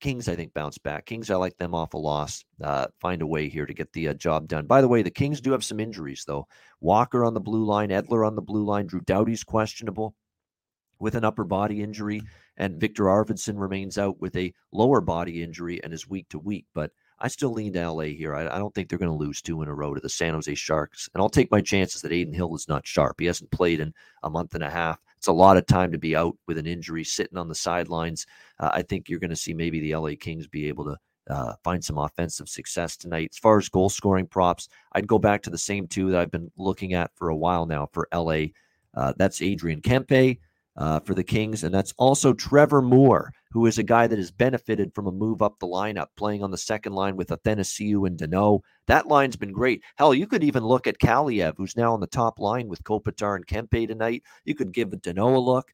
Kings, 0.00 0.28
I 0.28 0.36
think, 0.36 0.52
bounce 0.52 0.76
back. 0.76 1.06
Kings, 1.06 1.30
I 1.30 1.36
like 1.36 1.56
them 1.56 1.74
off 1.74 1.94
a 1.94 1.98
loss. 1.98 2.44
Uh, 2.62 2.86
find 3.00 3.22
a 3.22 3.26
way 3.26 3.48
here 3.48 3.64
to 3.64 3.72
get 3.72 3.90
the 3.94 4.08
uh, 4.08 4.14
job 4.14 4.48
done. 4.48 4.66
By 4.66 4.82
the 4.82 4.88
way, 4.88 5.00
the 5.00 5.10
Kings 5.10 5.40
do 5.40 5.52
have 5.52 5.64
some 5.64 5.80
injuries, 5.80 6.24
though. 6.26 6.46
Walker 6.80 7.24
on 7.24 7.32
the 7.32 7.40
blue 7.40 7.64
line, 7.64 7.88
Edler 7.88 8.26
on 8.26 8.34
the 8.34 8.42
blue 8.42 8.64
line, 8.64 8.86
Drew 8.86 9.00
Doughty's 9.00 9.44
questionable 9.44 10.14
with 10.98 11.14
an 11.14 11.24
upper 11.24 11.44
body 11.44 11.82
injury, 11.82 12.22
and 12.56 12.80
Victor 12.80 13.04
Arvidsson 13.04 13.58
remains 13.58 13.96
out 13.96 14.20
with 14.20 14.36
a 14.36 14.52
lower 14.72 15.00
body 15.00 15.42
injury 15.42 15.82
and 15.82 15.92
is 15.92 16.08
week 16.08 16.28
to 16.28 16.38
week. 16.38 16.66
But 16.74 16.90
I 17.24 17.28
still 17.28 17.54
lean 17.54 17.72
to 17.72 17.90
LA 17.90 18.02
here. 18.02 18.34
I, 18.34 18.42
I 18.54 18.58
don't 18.58 18.74
think 18.74 18.90
they're 18.90 18.98
going 18.98 19.10
to 19.10 19.16
lose 19.16 19.40
two 19.40 19.62
in 19.62 19.68
a 19.68 19.74
row 19.74 19.94
to 19.94 20.00
the 20.00 20.10
San 20.10 20.34
Jose 20.34 20.54
Sharks. 20.56 21.08
And 21.14 21.22
I'll 21.22 21.30
take 21.30 21.50
my 21.50 21.62
chances 21.62 22.02
that 22.02 22.12
Adin 22.12 22.34
Hill 22.34 22.54
is 22.54 22.68
not 22.68 22.86
sharp. 22.86 23.18
He 23.18 23.24
hasn't 23.24 23.50
played 23.50 23.80
in 23.80 23.94
a 24.22 24.28
month 24.28 24.54
and 24.54 24.62
a 24.62 24.68
half. 24.68 25.00
It's 25.16 25.28
a 25.28 25.32
lot 25.32 25.56
of 25.56 25.64
time 25.64 25.90
to 25.92 25.98
be 25.98 26.14
out 26.14 26.36
with 26.46 26.58
an 26.58 26.66
injury, 26.66 27.02
sitting 27.02 27.38
on 27.38 27.48
the 27.48 27.54
sidelines. 27.54 28.26
Uh, 28.60 28.72
I 28.74 28.82
think 28.82 29.08
you're 29.08 29.20
going 29.20 29.30
to 29.30 29.36
see 29.36 29.54
maybe 29.54 29.80
the 29.80 29.96
LA 29.96 30.10
Kings 30.20 30.46
be 30.46 30.68
able 30.68 30.84
to 30.84 30.98
uh, 31.30 31.54
find 31.64 31.82
some 31.82 31.96
offensive 31.96 32.50
success 32.50 32.94
tonight. 32.94 33.30
As 33.32 33.38
far 33.38 33.56
as 33.56 33.70
goal 33.70 33.88
scoring 33.88 34.26
props, 34.26 34.68
I'd 34.92 35.06
go 35.06 35.18
back 35.18 35.40
to 35.44 35.50
the 35.50 35.56
same 35.56 35.88
two 35.88 36.10
that 36.10 36.20
I've 36.20 36.30
been 36.30 36.50
looking 36.58 36.92
at 36.92 37.10
for 37.16 37.30
a 37.30 37.36
while 37.36 37.64
now 37.64 37.88
for 37.90 38.06
LA. 38.12 38.48
Uh, 38.92 39.14
that's 39.16 39.40
Adrian 39.40 39.80
Kempe 39.80 40.40
uh, 40.76 41.00
for 41.00 41.14
the 41.14 41.24
Kings, 41.24 41.64
and 41.64 41.74
that's 41.74 41.94
also 41.98 42.32
Trevor 42.32 42.82
Moore 42.82 43.32
who 43.54 43.66
is 43.66 43.78
a 43.78 43.84
guy 43.84 44.08
that 44.08 44.18
has 44.18 44.32
benefited 44.32 44.92
from 44.92 45.06
a 45.06 45.12
move 45.12 45.40
up 45.40 45.60
the 45.60 45.66
lineup, 45.66 46.08
playing 46.16 46.42
on 46.42 46.50
the 46.50 46.58
second 46.58 46.92
line 46.92 47.14
with 47.14 47.28
Athanasiou 47.28 48.04
and 48.04 48.18
Danault. 48.18 48.62
That 48.88 49.06
line's 49.06 49.36
been 49.36 49.52
great. 49.52 49.80
Hell, 49.94 50.12
you 50.12 50.26
could 50.26 50.42
even 50.42 50.64
look 50.64 50.88
at 50.88 50.98
Kaliyev, 50.98 51.54
who's 51.56 51.76
now 51.76 51.94
on 51.94 52.00
the 52.00 52.08
top 52.08 52.40
line 52.40 52.66
with 52.66 52.82
Kopitar 52.82 53.36
and 53.36 53.46
Kempe 53.46 53.86
tonight. 53.86 54.24
You 54.44 54.56
could 54.56 54.72
give 54.72 54.88
Danault 54.88 55.36
a 55.36 55.38
look, 55.38 55.72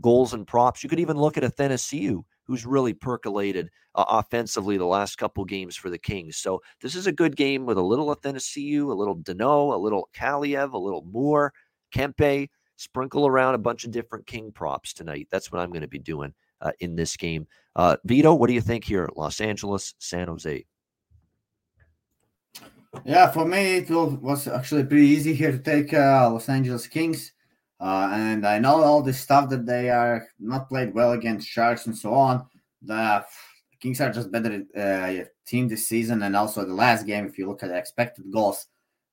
goals 0.00 0.32
and 0.32 0.46
props. 0.46 0.82
You 0.82 0.88
could 0.88 0.98
even 0.98 1.18
look 1.18 1.36
at 1.36 1.42
Athanasiou, 1.42 2.24
who's 2.44 2.64
really 2.64 2.94
percolated 2.94 3.68
uh, 3.94 4.06
offensively 4.08 4.78
the 4.78 4.86
last 4.86 5.16
couple 5.16 5.44
games 5.44 5.76
for 5.76 5.90
the 5.90 5.98
Kings. 5.98 6.38
So 6.38 6.62
this 6.80 6.94
is 6.94 7.06
a 7.06 7.12
good 7.12 7.36
game 7.36 7.66
with 7.66 7.76
a 7.76 7.82
little 7.82 8.16
Athanasiou, 8.16 8.88
a 8.88 8.94
little 8.94 9.18
Danault, 9.18 9.74
a 9.74 9.76
little 9.76 10.08
Kaliyev, 10.16 10.72
a 10.72 10.78
little 10.78 11.04
Moore, 11.12 11.52
Kempe. 11.94 12.48
Sprinkle 12.76 13.26
around 13.26 13.54
a 13.54 13.58
bunch 13.58 13.84
of 13.84 13.90
different 13.90 14.26
King 14.26 14.50
props 14.52 14.92
tonight. 14.92 15.28
That's 15.30 15.52
what 15.52 15.60
I'm 15.60 15.70
going 15.70 15.82
to 15.82 15.88
be 15.88 15.98
doing 15.98 16.34
uh, 16.60 16.72
in 16.80 16.96
this 16.96 17.16
game. 17.16 17.46
Uh, 17.76 17.96
Vito, 18.04 18.34
what 18.34 18.48
do 18.48 18.54
you 18.54 18.60
think 18.60 18.84
here? 18.84 19.08
Los 19.16 19.40
Angeles, 19.40 19.94
San 19.98 20.28
Jose. 20.28 20.64
Yeah, 23.04 23.30
for 23.30 23.44
me, 23.44 23.76
it 23.76 23.90
was 23.90 24.46
actually 24.46 24.84
pretty 24.84 25.06
easy 25.06 25.34
here 25.34 25.50
to 25.50 25.58
take 25.58 25.92
uh, 25.92 26.30
Los 26.30 26.48
Angeles 26.48 26.86
Kings. 26.86 27.32
Uh, 27.80 28.08
and 28.12 28.46
I 28.46 28.58
know 28.58 28.82
all 28.82 29.02
this 29.02 29.20
stuff 29.20 29.50
that 29.50 29.66
they 29.66 29.90
are 29.90 30.26
not 30.38 30.68
played 30.68 30.94
well 30.94 31.12
against 31.12 31.48
Sharks 31.48 31.86
and 31.86 31.96
so 31.96 32.14
on. 32.14 32.46
The 32.82 33.24
Kings 33.80 34.00
are 34.00 34.12
just 34.12 34.30
better 34.30 34.62
uh, 34.76 35.24
team 35.46 35.68
this 35.68 35.86
season, 35.86 36.22
and 36.22 36.36
also 36.36 36.64
the 36.64 36.72
last 36.72 37.06
game. 37.06 37.26
If 37.26 37.36
you 37.36 37.48
look 37.48 37.62
at 37.62 37.68
the 37.68 37.76
expected 37.76 38.30
goals, 38.32 38.66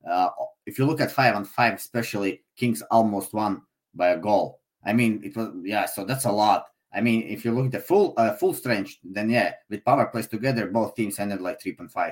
uh, 0.10 0.30
if 0.66 0.78
you 0.78 0.86
look 0.86 1.02
at 1.02 1.12
five 1.12 1.36
on 1.36 1.46
five, 1.46 1.74
especially 1.74 2.44
Kings 2.56 2.82
almost 2.92 3.34
won 3.34 3.62
by 3.94 4.10
a 4.10 4.18
goal. 4.18 4.60
I 4.84 4.94
mean, 4.94 5.22
it 5.24 5.36
was 5.36 5.50
yeah, 5.64 5.86
so 5.86 6.06
that's 6.06 6.26
a 6.26 6.32
lot. 6.32 6.66
I 6.94 7.02
mean, 7.02 7.24
if 7.24 7.46
you 7.46 7.52
look 7.52 7.68
at 7.68 7.72
the 7.72 7.80
full 7.80 8.14
uh, 8.18 8.34
full 8.34 8.54
strength, 8.54 8.98
then 9.04 9.30
yeah, 9.30 9.54
with 9.70 9.86
power 9.86 10.08
plays 10.08 10.28
together, 10.28 10.68
both 10.68 10.96
teams 10.96 11.20
ended 11.20 11.42
like 11.42 11.62
3.5. 11.62 12.12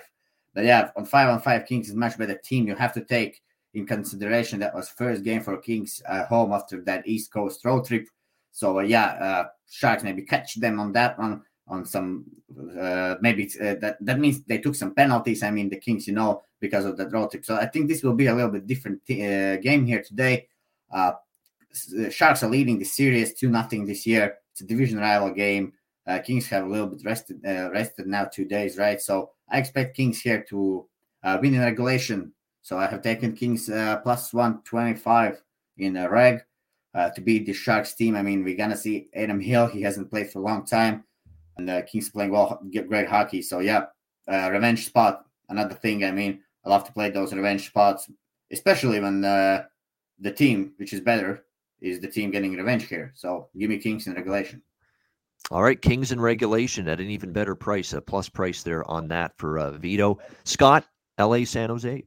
But 0.54 0.66
yeah, 0.66 0.90
on 0.96 1.06
five 1.06 1.30
on 1.30 1.42
five, 1.42 1.66
Kings 1.66 1.90
is 1.90 1.96
much 1.96 2.18
better 2.18 2.38
team. 2.38 2.68
You 2.68 2.76
have 2.76 2.94
to 2.94 3.02
take 3.02 3.42
in 3.74 3.86
consideration 3.86 4.60
that 4.60 4.74
was 4.74 4.90
first 4.90 5.24
game 5.24 5.42
for 5.42 5.58
Kings 5.58 6.02
uh, 6.08 6.26
home 6.26 6.54
after 6.54 6.82
that 6.82 7.08
East 7.08 7.32
Coast 7.32 7.64
road 7.66 7.86
trip. 7.86 8.08
So 8.52 8.80
uh, 8.80 8.84
yeah, 8.84 9.06
uh, 9.06 9.44
Sharks 9.70 10.04
maybe 10.04 10.24
catch 10.24 10.56
them 10.56 10.80
on 10.80 10.92
that 10.94 11.20
one 11.20 11.44
on 11.70 11.86
some 11.86 12.26
uh, 12.80 13.16
maybe 13.22 13.50
uh, 13.62 13.76
that 13.76 13.98
that 14.02 14.20
means 14.20 14.42
they 14.44 14.58
took 14.58 14.76
some 14.76 14.94
penalties. 14.94 15.44
I 15.44 15.52
mean 15.52 15.70
the 15.70 15.78
Kings, 15.78 16.08
you 16.08 16.14
know, 16.14 16.42
because 16.60 16.86
of 16.86 16.98
that 16.98 17.12
road 17.12 17.32
trip. 17.32 17.46
So 17.46 17.56
I 17.56 17.68
think 17.68 17.88
this 17.88 18.04
will 18.04 18.14
be 18.14 18.28
a 18.28 18.36
little 18.36 18.52
bit 18.52 18.68
different 18.68 19.02
uh, 19.10 19.58
game 19.58 19.86
here 19.86 20.02
today. 20.02 20.48
Uh, 20.92 21.14
Sharks 22.10 22.44
are 22.44 22.50
leading 22.50 22.80
the 22.80 22.86
series 22.86 23.34
two 23.34 23.50
nothing 23.50 23.86
this 23.86 24.06
year. 24.06 24.40
It's 24.52 24.62
a 24.62 24.66
division 24.66 24.98
rival 24.98 25.32
game. 25.32 25.74
Uh, 26.08 26.20
Kings 26.20 26.48
have 26.48 26.66
a 26.66 26.70
little 26.70 26.88
bit 26.88 27.04
rested 27.06 27.46
uh, 27.46 27.70
rested 27.72 28.08
now 28.08 28.26
two 28.26 28.46
days, 28.46 28.78
right? 28.78 29.00
So 29.00 29.32
I 29.50 29.60
expect 29.60 29.96
Kings 29.96 30.20
here 30.22 30.44
to 30.50 30.88
win 31.24 31.54
in 31.54 31.62
regulation. 31.62 32.34
So 32.62 32.78
I 32.78 32.88
have 32.88 33.02
taken 33.04 33.34
Kings 33.36 33.70
plus 34.04 34.34
one 34.34 34.62
twenty 34.64 34.96
five 34.96 35.42
in 35.78 35.98
a 35.98 36.10
reg. 36.10 36.44
to 37.16 37.22
beat 37.22 37.46
the 37.46 37.54
Sharks 37.54 37.94
team. 37.94 38.16
I 38.16 38.24
mean, 38.24 38.44
we're 38.44 38.58
gonna 38.58 38.76
see 38.76 39.08
Adam 39.14 39.40
Hill. 39.40 39.68
He 39.68 39.82
hasn't 39.84 40.10
played 40.10 40.30
for 40.32 40.40
a 40.40 40.42
long 40.42 40.66
time, 40.66 41.04
and 41.60 41.70
uh, 41.70 41.82
Kings 41.84 42.10
playing 42.10 42.32
well, 42.32 42.60
great 42.88 43.08
hockey. 43.08 43.42
So 43.42 43.60
yeah, 43.60 43.86
uh, 44.32 44.50
revenge 44.52 44.86
spot. 44.86 45.26
Another 45.50 45.76
thing. 45.76 46.04
I 46.06 46.12
mean, 46.12 46.42
I 46.66 46.70
love 46.70 46.86
to 46.86 46.94
play 46.94 47.10
those 47.10 47.34
revenge 47.34 47.68
spots, 47.68 48.10
especially 48.52 49.00
when 49.00 49.24
uh, 49.24 49.66
the 50.20 50.32
team, 50.32 50.74
which 50.78 50.94
is 50.94 51.02
better, 51.02 51.46
is 51.82 52.00
the 52.00 52.08
team 52.08 52.32
getting 52.32 52.54
revenge 52.54 52.88
here. 52.88 53.12
So 53.16 53.50
give 53.58 53.70
me 53.70 53.78
Kings 53.78 54.08
in 54.08 54.14
regulation. 54.14 54.62
All 55.52 55.64
right, 55.64 55.82
Kings 55.82 56.12
in 56.12 56.20
regulation 56.20 56.88
at 56.88 57.00
an 57.00 57.10
even 57.10 57.32
better 57.32 57.56
price, 57.56 57.94
a 57.94 58.02
plus 58.02 58.30
price 58.30 58.62
there 58.64 58.90
on 58.90 59.08
that 59.08 59.34
for 59.38 59.58
uh, 59.58 59.72
Vito. 59.72 60.20
Scott, 60.44 60.86
LA, 61.18 61.44
San 61.46 61.70
Jose. 61.70 62.04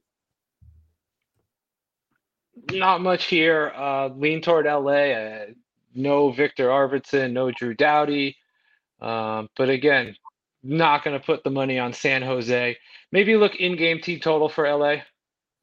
Not 2.71 3.01
much 3.01 3.25
here. 3.25 3.73
Uh, 3.75 4.09
lean 4.09 4.43
toward 4.43 4.67
LA. 4.67 5.13
Uh, 5.13 5.47
no 5.95 6.31
Victor 6.31 6.69
Arvidsson, 6.69 7.33
no 7.33 7.51
Drew 7.51 7.75
Doughty. 7.75 8.37
Um, 9.03 9.49
but 9.57 9.69
again, 9.69 10.15
not 10.63 11.05
going 11.05 11.19
to 11.19 11.25
put 11.25 11.43
the 11.45 11.51
money 11.51 11.79
on 11.79 11.93
San 11.93 12.23
Jose. 12.23 12.77
Maybe 13.11 13.37
look 13.37 13.57
in-game 13.57 14.01
team 14.01 14.21
total 14.21 14.49
for 14.49 14.69
LA. 14.69 14.97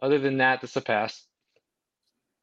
Other 0.01 0.19
than 0.19 0.37
that, 0.37 0.61
this 0.61 0.75
a 0.75 0.81
pass. 0.81 1.25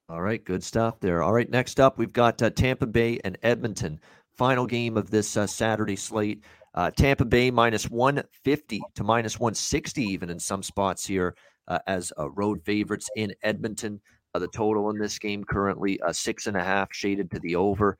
All 0.09 0.23
right, 0.23 0.43
good 0.45 0.63
stuff 0.63 1.01
there. 1.01 1.23
All 1.23 1.33
right, 1.33 1.51
next 1.51 1.81
up, 1.81 1.99
we've 1.99 2.13
got 2.13 2.41
uh, 2.41 2.51
Tampa 2.51 2.87
Bay 2.87 3.21
and 3.25 3.37
Edmonton. 3.43 4.01
Final 4.37 4.67
game 4.67 4.97
of 4.97 5.11
this 5.11 5.37
uh, 5.37 5.47
Saturday 5.47 5.97
slate. 5.97 6.45
Uh, 6.75 6.91
Tampa 6.91 7.25
Bay 7.25 7.51
minus 7.51 7.91
150 7.91 8.81
to 8.95 9.05
minus 9.05 9.41
160, 9.41 10.03
even 10.03 10.31
in 10.31 10.39
some 10.39 10.63
spots 10.63 11.07
here, 11.07 11.35
uh, 11.69 11.79
as 11.87 12.13
uh, 12.19 12.31
road 12.31 12.63
favorites 12.65 13.09
in 13.17 13.35
Edmonton. 13.43 14.01
Uh, 14.35 14.39
the 14.39 14.49
total 14.49 14.91
in 14.91 14.99
this 14.99 15.19
game 15.19 15.43
currently 15.43 15.99
six 16.13 16.47
and 16.47 16.57
a 16.57 16.63
half, 16.63 16.89
shaded 16.93 17.31
to 17.31 17.41
the 17.41 17.57
over 17.57 17.97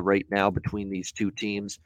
right 0.00 0.26
now 0.30 0.50
between 0.50 0.88
these 0.88 1.10
two 1.12 1.30
teams. 1.32 1.78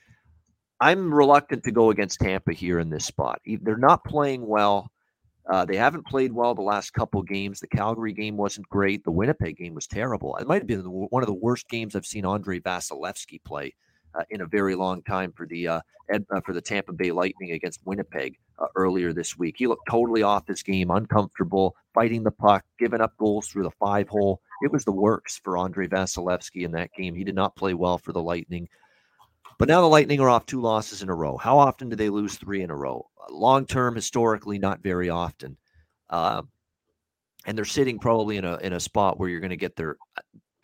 I'm 0.81 1.13
reluctant 1.13 1.65
to 1.65 1.73
go 1.73 1.91
against 1.91 2.21
Tampa 2.21 2.53
here 2.53 2.79
in 2.79 2.91
this 2.91 3.07
spot. 3.07 3.41
They're 3.47 3.77
not 3.77 4.05
playing 4.05 4.47
well. 4.47 4.91
Uh, 5.51 5.65
they 5.65 5.77
haven't 5.77 6.07
played 6.07 6.33
well 6.33 6.55
the 6.55 6.63
last 6.63 6.93
couple 6.95 7.23
games. 7.23 7.61
The 7.61 7.67
Calgary 7.67 8.13
game 8.13 8.37
wasn't 8.37 8.69
great. 8.69 9.05
The 9.05 9.11
Winnipeg 9.11 9.59
game 9.59 9.75
was 9.75 9.87
terrible. 9.87 10.37
It 10.37 10.47
might 10.47 10.63
have 10.63 10.67
been 10.67 10.83
one 10.85 11.23
of 11.23 11.27
the 11.27 11.35
worst 11.35 11.69
games 11.69 11.95
I've 11.95 12.07
seen 12.07 12.25
Andre 12.25 12.61
Vasilevskiy 12.61 13.45
play 13.45 13.75
uh, 14.15 14.23
in 14.31 14.41
a 14.41 14.47
very 14.47 14.75
long 14.75 15.03
time 15.03 15.33
for 15.33 15.47
the 15.47 15.69
uh, 15.69 15.81
Ed, 16.11 16.25
uh, 16.31 16.41
for 16.41 16.53
the 16.53 16.61
Tampa 16.61 16.93
Bay 16.93 17.13
Lightning 17.13 17.53
against 17.53 17.81
Winnipeg 17.85 18.39
uh, 18.59 18.67
earlier 18.77 19.13
this 19.13 19.39
week. 19.39 19.57
He 19.59 19.67
looked 19.67 19.89
totally 19.89 20.23
off 20.23 20.47
his 20.47 20.63
game, 20.63 20.91
uncomfortable, 20.91 21.77
fighting 21.93 22.23
the 22.23 22.31
puck, 22.31 22.65
giving 22.79 23.01
up 23.01 23.17
goals 23.19 23.49
through 23.49 23.65
the 23.65 23.71
five 23.73 24.09
hole. 24.09 24.41
It 24.63 24.73
was 24.73 24.85
the 24.85 24.93
works 24.93 25.39
for 25.43 25.57
Andre 25.57 25.89
Vasilevskiy 25.89 26.65
in 26.65 26.73
that 26.73 26.95
game. 26.95 27.15
He 27.15 27.25
did 27.25 27.35
not 27.35 27.57
play 27.57 27.75
well 27.75 27.99
for 27.99 28.13
the 28.13 28.23
Lightning. 28.23 28.69
But 29.59 29.69
now 29.69 29.81
the 29.81 29.87
Lightning 29.87 30.21
are 30.21 30.29
off 30.29 30.47
two 30.47 30.61
losses 30.61 31.03
in 31.03 31.09
a 31.09 31.15
row. 31.15 31.37
How 31.37 31.59
often 31.59 31.89
do 31.89 31.97
they 31.97 32.11
lose 32.11 32.37
three 32.37 32.63
in 32.63 32.71
a 32.71 32.77
row? 32.77 33.09
Long 33.31 33.67
term, 33.67 33.95
historically, 33.95 34.59
not 34.59 34.83
very 34.83 35.11
often. 35.11 35.57
Uh, 36.11 36.43
and 37.47 37.57
they're 37.57 37.65
sitting 37.65 37.99
probably 37.99 38.37
in 38.37 38.45
a 38.45 38.57
in 38.59 38.73
a 38.73 38.81
spot 38.81 39.19
where 39.19 39.29
you're 39.29 39.41
going 39.41 39.51
to 39.51 39.57
get 39.57 39.77
their. 39.77 39.97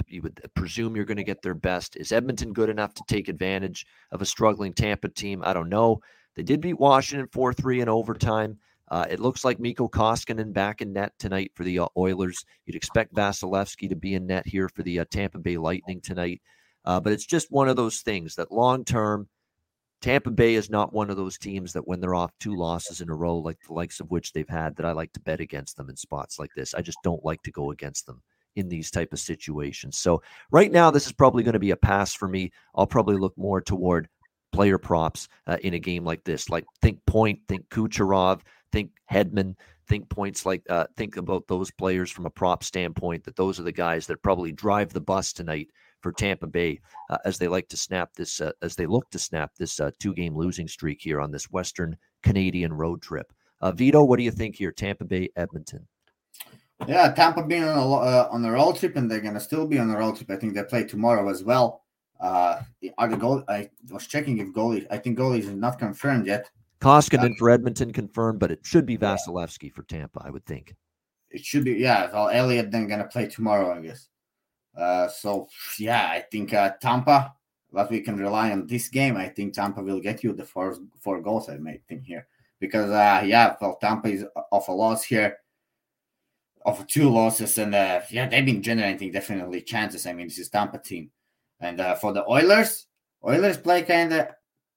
You 0.07 0.23
would 0.23 0.41
presume 0.57 0.97
you're 0.97 1.05
going 1.05 1.19
to 1.19 1.25
get 1.25 1.41
their 1.41 1.55
best. 1.55 1.97
Is 1.97 2.11
Edmonton 2.11 2.53
good 2.53 2.69
enough 2.69 2.95
to 2.95 3.03
take 3.07 3.29
advantage 3.29 3.87
of 4.11 4.23
a 4.23 4.27
struggling 4.27 4.73
Tampa 4.73 5.09
team? 5.09 5.43
I 5.45 5.53
don't 5.53 5.69
know. 5.69 6.01
They 6.35 6.43
did 6.43 6.61
beat 6.61 6.79
Washington 6.79 7.29
four 7.33 7.53
three 7.53 7.81
in 7.81 7.89
overtime. 7.89 8.59
Uh, 8.89 9.07
it 9.09 9.21
looks 9.21 9.45
like 9.45 9.61
Mikko 9.61 9.89
Koskinen 9.89 10.53
back 10.53 10.83
in 10.83 10.93
net 10.93 11.13
tonight 11.19 11.53
for 11.55 11.63
the 11.63 11.79
uh, 11.79 11.87
Oilers. 11.97 12.45
You'd 12.67 12.75
expect 12.75 13.15
Vasilevskiy 13.15 13.89
to 13.89 13.95
be 13.95 14.15
in 14.15 14.27
net 14.27 14.47
here 14.47 14.69
for 14.69 14.83
the 14.83 14.99
uh, 14.99 15.05
Tampa 15.13 15.39
Bay 15.39 15.57
Lightning 15.57 16.01
tonight. 16.01 16.43
Uh, 16.85 17.01
but 17.01 17.13
it's 17.13 17.27
just 17.27 17.51
one 17.51 17.69
of 17.69 17.77
those 17.77 18.01
things 18.01 18.35
that 18.37 18.53
long 18.53 18.85
term, 18.85 19.29
Tampa 20.01 20.31
Bay 20.31 20.55
is 20.55 20.71
not 20.71 20.95
one 20.95 21.11
of 21.11 21.17
those 21.17 21.37
teams 21.37 21.75
that 21.75 21.87
when 21.87 22.01
they're 22.01 22.15
off 22.15 22.33
two 22.41 22.57
losses 22.57 23.01
in 23.01 23.11
a 23.11 23.15
row, 23.15 23.37
like 23.37 23.59
the 23.67 23.75
likes 23.75 24.01
of 24.01 24.11
which 24.11 24.33
they've 24.33 24.49
had, 24.49 24.77
that 24.77 24.87
I 24.87 24.93
like 24.93 25.13
to 25.13 25.21
bet 25.21 25.41
against 25.41 25.77
them 25.77 25.91
in 25.91 25.97
spots 25.97 26.39
like 26.39 26.55
this. 26.55 26.73
I 26.75 26.81
just 26.81 26.99
don't 27.05 27.25
like 27.25 27.43
to 27.43 27.51
go 27.51 27.71
against 27.71 28.07
them 28.07 28.23
in 28.57 28.69
these 28.69 28.91
type 28.91 29.13
of 29.13 29.21
situations. 29.21 29.99
So 29.99 30.23
right 30.51 30.73
now, 30.73 30.91
this 30.91 31.07
is 31.07 31.13
probably 31.13 31.43
going 31.43 31.53
to 31.53 31.59
be 31.59 31.71
a 31.71 31.77
pass 31.77 32.15
for 32.15 32.29
me. 32.29 32.51
I'll 32.75 32.87
probably 32.87 33.17
look 33.17 33.37
more 33.37 33.61
toward 33.61 34.09
player 34.53 34.79
props 34.79 35.29
uh, 35.47 35.59
in 35.63 35.75
a 35.75 35.79
game 35.79 36.05
like 36.05 36.25
this. 36.25 36.49
Like 36.49 36.65
think 36.81 37.05
Point, 37.07 37.41
think 37.47 37.69
Kucherov, 37.69 38.41
think 38.73 38.91
Hedman, 39.11 39.55
think 39.87 40.09
points 40.09 40.47
like 40.47 40.63
uh, 40.71 40.87
think 40.97 41.17
about 41.17 41.47
those 41.47 41.71
players 41.71 42.11
from 42.11 42.27
a 42.27 42.31
prop 42.31 42.65
standpoint. 42.65 43.25
That 43.25 43.37
those 43.37 43.61
are 43.61 43.65
the 43.65 43.73
guys 43.73 44.07
that 44.07 44.23
probably 44.23 44.53
drive 44.53 44.93
the 44.93 45.01
bus 45.01 45.33
tonight 45.33 45.69
for 46.01 46.13
Tampa 46.13 46.47
Bay 46.47 46.81
uh, 47.11 47.19
as 47.25 47.39
they 47.39 47.49
like 47.49 47.69
to 47.69 47.77
snap 47.77 48.15
this, 48.15 48.41
uh, 48.41 48.53
as 48.63 48.77
they 48.77 48.87
look 48.87 49.11
to 49.11 49.19
snap 49.19 49.53
this 49.57 49.81
uh, 49.81 49.91
two 49.99 50.15
game 50.15 50.37
losing 50.37 50.69
streak 50.69 51.01
here 51.01 51.21
on 51.21 51.31
this 51.31 51.51
Western 51.51 51.97
Canadian 52.23 52.73
road 52.73 53.03
trip. 53.03 53.33
Uh, 53.61 53.73
Vito, 53.73 54.03
what 54.03 54.17
do 54.17 54.23
you 54.23 54.31
think 54.31 54.57
here? 54.57 54.73
Tampa 54.73 55.05
Bay, 55.05 55.29
Edmonton. 55.37 55.87
Yeah, 56.87 57.13
Tampa 57.13 57.45
being 57.45 57.65
on 57.65 57.77
a 57.77 57.93
uh, 57.93 58.29
on 58.31 58.43
the 58.43 58.51
road 58.51 58.77
trip, 58.77 58.97
and 58.97 59.11
they're 59.11 59.21
gonna 59.21 59.41
still 59.41 59.67
be 59.67 59.79
on 59.79 59.89
the 59.89 59.97
road 59.97 60.17
trip. 60.17 60.31
I 60.31 60.37
think 60.37 60.55
they 60.55 60.65
play 60.65 60.85
tomorrow 60.85 61.29
as 61.29 61.45
well. 61.45 61.83
Uh, 62.19 62.63
are 62.99 63.09
the 63.09 63.17
goal? 63.17 63.45
I 63.49 63.71
was 63.91 64.07
checking 64.07 64.39
if 64.39 64.49
goalie. 64.49 64.87
I 64.91 64.99
think 64.99 65.19
goalie 65.19 65.41
is 65.41 65.49
not 65.49 65.79
confirmed 65.79 66.27
yet. 66.27 66.51
Koskinen 66.81 67.37
for 67.39 67.51
Edmonton 67.51 67.93
confirmed, 67.93 68.41
but 68.41 68.51
it 68.51 68.61
should 68.63 68.87
be 68.87 68.97
Vasilevskiy 68.97 69.65
yeah. 69.65 69.71
for 69.75 69.83
Tampa. 69.83 70.23
I 70.25 70.31
would 70.31 70.47
think. 70.47 70.75
It 71.31 71.45
should 71.45 71.65
be 71.65 71.73
yeah. 71.73 72.11
Well, 72.11 72.31
Elliott 72.31 72.71
then 72.71 72.89
gonna 72.89 73.07
play 73.07 73.27
tomorrow, 73.27 73.77
I 73.77 73.81
guess. 73.81 74.09
Uh, 74.77 75.09
so 75.09 75.49
yeah, 75.79 76.09
I 76.09 76.21
think 76.21 76.55
uh, 76.55 76.73
Tampa. 76.81 77.35
But 77.73 77.91
we 77.91 78.01
can 78.01 78.17
rely 78.17 78.51
on 78.51 78.67
this 78.67 78.89
game. 78.89 79.17
I 79.17 79.29
think 79.29 79.55
Tampa 79.55 79.81
will 79.81 80.01
get 80.01 80.25
you 80.25 80.33
the 80.33 80.45
four 80.45 80.77
four 80.99 81.21
goals. 81.21 81.49
I 81.49 81.57
made 81.57 81.87
think 81.87 82.05
here 82.05 82.27
because 82.59 82.91
uh, 82.91 83.23
yeah, 83.25 83.57
well, 83.61 83.77
Tampa 83.81 84.09
is 84.09 84.25
off 84.53 84.69
a 84.69 84.73
loss 84.73 85.05
here, 85.05 85.39
of 86.65 86.87
two 86.87 87.09
losses, 87.09 87.59
and 87.59 87.75
uh, 87.75 88.01
yeah, 88.11 88.29
they've 88.29 88.45
been 88.45 88.63
generating 88.63 89.13
definitely 89.13 89.63
chances. 89.63 90.07
I 90.07 90.13
mean, 90.13 90.29
this 90.29 90.39
is 90.39 90.49
Tampa 90.49 90.79
team, 90.79 91.11
and 91.61 91.81
uh, 91.81 91.95
for 91.95 92.13
the 92.13 92.29
Oilers, 92.29 92.87
Oilers 93.25 93.57
play 93.57 93.83
kind 93.83 94.13
of 94.13 94.29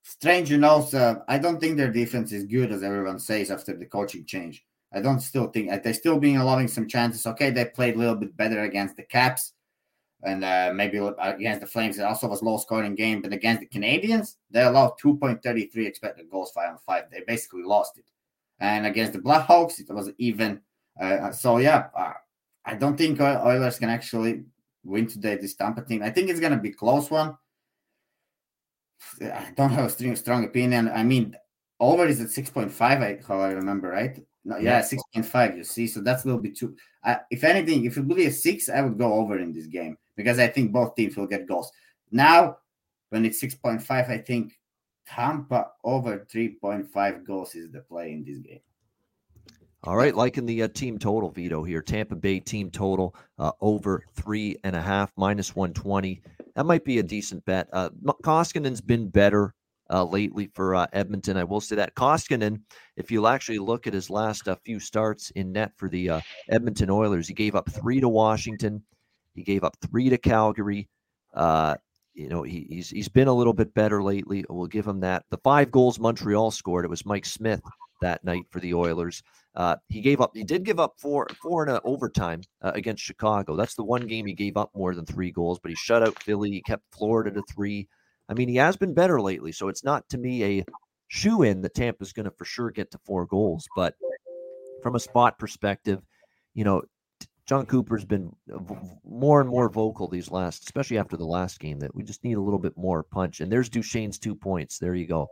strange. 0.03 0.51
You 0.51 0.57
know, 0.57 0.81
so 0.81 1.23
I 1.27 1.37
don't 1.37 1.59
think 1.59 1.77
their 1.77 1.91
defense 1.91 2.31
is 2.31 2.45
good 2.45 2.71
as 2.71 2.83
everyone 2.83 3.19
says 3.19 3.51
after 3.51 3.75
the 3.75 3.85
coaching 3.85 4.25
change. 4.25 4.63
I 4.93 5.01
don't 5.01 5.19
still 5.19 5.47
think 5.47 5.71
uh, 5.71 5.79
they're 5.83 5.93
still 5.93 6.19
being 6.19 6.37
allowing 6.37 6.67
some 6.67 6.87
chances. 6.87 7.25
Okay, 7.25 7.49
they 7.49 7.65
played 7.65 7.95
a 7.95 7.99
little 7.99 8.15
bit 8.15 8.37
better 8.37 8.61
against 8.61 8.95
the 8.95 9.03
Caps 9.03 9.53
and 10.23 10.43
uh, 10.43 10.71
maybe 10.73 10.97
against 11.19 11.61
the 11.61 11.67
Flames, 11.67 11.99
it 11.99 12.03
also 12.03 12.27
was 12.27 12.41
low 12.41 12.57
scoring 12.57 12.95
game. 12.95 13.21
But 13.21 13.33
against 13.33 13.61
the 13.61 13.67
Canadiens, 13.67 14.35
they 14.49 14.63
allowed 14.63 14.93
2.33 15.03 15.85
expected 15.85 16.29
goals, 16.29 16.51
five 16.51 16.69
on 16.69 16.77
five. 16.85 17.05
They 17.11 17.21
basically 17.27 17.63
lost 17.63 17.97
it. 17.97 18.05
And 18.59 18.85
against 18.85 19.13
the 19.13 19.19
Blackhawks, 19.19 19.79
it 19.79 19.93
was 19.93 20.09
even. 20.17 20.61
Uh, 20.99 21.31
so 21.31 21.57
yeah, 21.57 21.87
uh, 21.95 22.13
I 22.65 22.75
don't 22.75 22.97
think 22.97 23.19
Oilers 23.19 23.79
can 23.79 23.89
actually 23.89 24.43
win 24.83 25.07
today. 25.07 25.35
This 25.35 25.55
Tampa 25.55 25.81
team, 25.81 26.03
I 26.03 26.09
think 26.09 26.29
it's 26.29 26.39
gonna 26.39 26.59
be 26.59 26.71
close 26.71 27.11
one. 27.11 27.35
I 29.21 29.51
don't 29.57 29.71
have 29.71 29.85
a 29.85 29.89
strong, 29.89 30.15
strong 30.15 30.43
opinion. 30.45 30.87
I 30.87 31.03
mean, 31.03 31.35
over 31.79 32.05
is 32.05 32.21
at 32.21 32.27
6.5, 32.27 32.79
I, 32.81 33.19
how 33.27 33.41
I 33.41 33.51
remember, 33.51 33.89
right? 33.89 34.17
No, 34.45 34.57
yeah, 34.57 34.81
six 34.81 35.01
point 35.13 35.25
five. 35.25 35.57
You 35.57 35.63
see, 35.63 35.87
so 35.87 36.01
that's 36.01 36.23
a 36.23 36.27
little 36.27 36.41
bit 36.41 36.57
too. 36.57 36.75
Uh, 37.03 37.15
if 37.31 37.43
anything, 37.45 37.85
if 37.85 37.97
it 37.97 38.01
would 38.05 38.17
be 38.17 38.25
a 38.25 38.31
six, 38.31 38.67
I 38.67 38.81
would 38.81 38.97
go 38.97 39.13
over 39.13 39.39
in 39.39 39.53
this 39.53 39.67
game 39.67 39.97
because 40.15 40.40
I 40.40 40.48
think 40.48 40.72
both 40.72 40.95
teams 40.95 41.15
will 41.15 41.27
get 41.27 41.48
goals. 41.48 41.72
Now, 42.11 42.57
when 43.10 43.26
it's 43.26 43.40
six 43.40 43.56
point 43.56 43.81
five, 43.81 44.10
I 44.10 44.18
think 44.18 44.60
Tampa 45.07 45.72
over 45.84 46.26
three 46.30 46.49
point 46.49 46.88
five 46.91 47.26
goals 47.26 47.56
is 47.56 47.72
the 47.72 47.81
play 47.81 48.11
in 48.11 48.23
this 48.23 48.40
game. 48.40 48.61
All 49.85 49.98
right, 49.98 50.15
liking 50.15 50.45
the 50.45 50.64
uh, 50.64 50.69
team 50.69 50.98
total, 50.98 51.30
Vito 51.30 51.61
here. 51.61 51.81
Tampa 51.81 52.15
Bay 52.15 52.40
team 52.40 52.72
total 52.72 53.15
uh, 53.38 53.52
over 53.60 54.02
three 54.15 54.56
and 54.64 54.76
a 54.76 54.81
half, 54.81 55.11
minus 55.18 55.56
one 55.56 55.73
twenty. 55.73 56.22
That 56.56 56.65
might 56.65 56.85
be 56.85 56.99
a 56.99 57.03
decent 57.03 57.44
bet. 57.45 57.68
Uh, 57.73 57.90
Koskinen's 58.23 58.80
been 58.80 59.10
better 59.10 59.53
uh, 59.90 60.06
lately 60.06 60.49
for 60.53 60.76
uh, 60.76 60.88
Edmonton. 60.94 61.35
I 61.35 61.44
will 61.44 61.60
say 61.60 61.76
that 61.76 61.95
Koskinen, 61.95 62.61
if 62.95 63.11
you'll 63.11 63.27
actually 63.27 63.60
look 63.60 63.85
at 63.88 63.94
his 63.94 64.10
last 64.10 64.48
uh, 64.48 64.56
few 64.64 64.80
starts 64.80 65.31
in 65.31 65.52
net 65.52 65.72
for 65.76 65.90
the 65.90 66.11
uh, 66.11 66.22
Edmonton 66.49 66.90
Oilers, 66.90 67.27
he 67.27 67.34
gave 67.34 67.56
up 67.56 67.69
three 67.69 67.99
to 67.99 68.07
Washington, 68.07 68.81
he 69.34 69.43
gave 69.43 69.64
up 69.64 69.77
three 69.81 70.10
to 70.10 70.18
Calgary. 70.18 70.89
Uh, 71.34 71.76
you 72.14 72.30
know, 72.30 72.43
he, 72.43 72.68
he's 72.69 72.89
he's 72.89 73.10
been 73.10 73.27
a 73.27 73.34
little 73.34 73.53
bit 73.53 73.73
better 73.73 74.03
lately. 74.03 74.45
We'll 74.47 74.68
give 74.68 74.88
him 74.88 74.99
that. 75.01 75.26
The 75.30 75.38
five 75.38 75.72
goals 75.72 75.99
Montreal 75.99 76.51
scored, 76.51 76.85
it 76.85 76.89
was 76.89 77.05
Mike 77.05 77.26
Smith 77.26 77.61
that 78.01 78.23
night 78.23 78.45
for 78.49 78.60
the 78.60 78.73
Oilers. 78.73 79.23
Uh, 79.55 79.76
he 79.89 80.01
gave 80.01 80.22
up. 80.22 80.31
He 80.35 80.43
did 80.43 80.64
give 80.64 80.80
up 80.80 80.93
four 80.99 81.27
four 81.41 81.64
in 81.64 81.69
a 81.69 81.81
overtime 81.84 82.41
uh, 82.61 82.72
against 82.76 83.03
Chicago. 83.03 83.55
That's 83.55 83.76
the 83.76 83.84
one 83.84 84.07
game 84.07 84.26
he 84.26 84.34
gave 84.34 84.57
up 84.57 84.72
more 84.76 84.93
than 84.93 85.05
three 85.05 85.31
goals. 85.31 85.60
But 85.60 85.69
he 85.69 85.76
shut 85.76 86.03
out 86.03 86.22
Philly. 86.22 86.51
He 86.51 86.61
kept 86.61 86.84
Florida 86.91 87.31
to 87.31 87.43
three. 87.53 87.88
I 88.30 88.34
mean, 88.34 88.49
he 88.49 88.55
has 88.55 88.77
been 88.77 88.93
better 88.93 89.19
lately, 89.22 89.51
so 89.51 89.68
it's 89.68 89.84
not 89.84 90.07
to 90.10 90.18
me 90.18 90.43
a 90.43 90.65
shoe 91.07 91.43
in 91.43 91.61
that 91.61 91.76
Tampa's 91.76 92.14
going 92.14 92.26
to 92.26 92.31
for 92.31 92.45
sure 92.45 92.72
get 92.72 92.91
to 92.91 92.99
four 93.05 93.26
goals. 93.26 93.68
But 93.76 93.95
from 94.81 94.95
a 94.95 94.99
spot 94.99 95.38
perspective, 95.38 96.01
you 96.53 96.64
know, 96.64 96.84
Jon 97.45 97.65
Cooper's 97.65 98.05
been 98.05 98.33
more 99.03 99.41
and 99.41 99.49
more 99.49 99.69
vocal 99.69 100.07
these 100.07 100.31
last, 100.31 100.63
especially 100.63 100.97
after 100.97 101.17
the 101.17 101.25
last 101.25 101.59
game, 101.59 101.79
that 101.79 101.93
we 101.93 102.03
just 102.03 102.23
need 102.23 102.37
a 102.37 102.41
little 102.41 102.59
bit 102.59 102.77
more 102.77 103.03
punch. 103.03 103.41
And 103.41 103.51
there's 103.51 103.69
Duchene's 103.69 104.17
two 104.17 104.35
points. 104.35 104.79
There 104.79 104.95
you 104.95 105.07
go. 105.07 105.27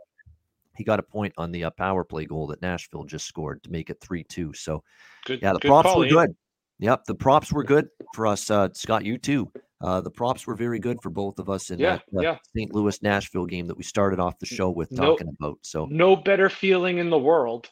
He 0.76 0.84
got 0.84 0.98
a 0.98 1.02
point 1.02 1.32
on 1.38 1.52
the 1.52 1.64
uh, 1.64 1.70
power 1.70 2.04
play 2.04 2.26
goal 2.26 2.46
that 2.48 2.62
Nashville 2.62 3.04
just 3.04 3.26
scored 3.26 3.62
to 3.62 3.70
make 3.70 3.90
it 3.90 4.00
3 4.00 4.24
2. 4.24 4.52
So, 4.54 4.82
good, 5.24 5.40
yeah, 5.42 5.52
the 5.52 5.60
props 5.60 5.94
were 5.94 6.06
good. 6.06 6.34
Yep, 6.78 7.04
the 7.06 7.14
props 7.14 7.52
were 7.52 7.62
good 7.62 7.88
for 8.14 8.26
us, 8.26 8.50
uh, 8.50 8.68
Scott. 8.72 9.04
You 9.04 9.16
too. 9.16 9.50
Uh, 9.80 10.00
the 10.00 10.10
props 10.10 10.46
were 10.46 10.54
very 10.54 10.78
good 10.78 11.00
for 11.02 11.10
both 11.10 11.38
of 11.38 11.50
us 11.50 11.70
in 11.70 11.78
yeah, 11.78 11.98
that 12.12 12.18
uh, 12.18 12.22
yeah. 12.22 12.36
St. 12.56 12.72
Louis 12.74 13.02
Nashville 13.02 13.46
game 13.46 13.66
that 13.66 13.76
we 13.76 13.82
started 13.82 14.20
off 14.20 14.38
the 14.38 14.46
show 14.46 14.70
with 14.70 14.94
talking 14.94 15.26
no, 15.26 15.46
about. 15.46 15.58
So 15.62 15.86
no 15.90 16.16
better 16.16 16.48
feeling 16.48 16.98
in 16.98 17.10
the 17.10 17.18
world, 17.18 17.68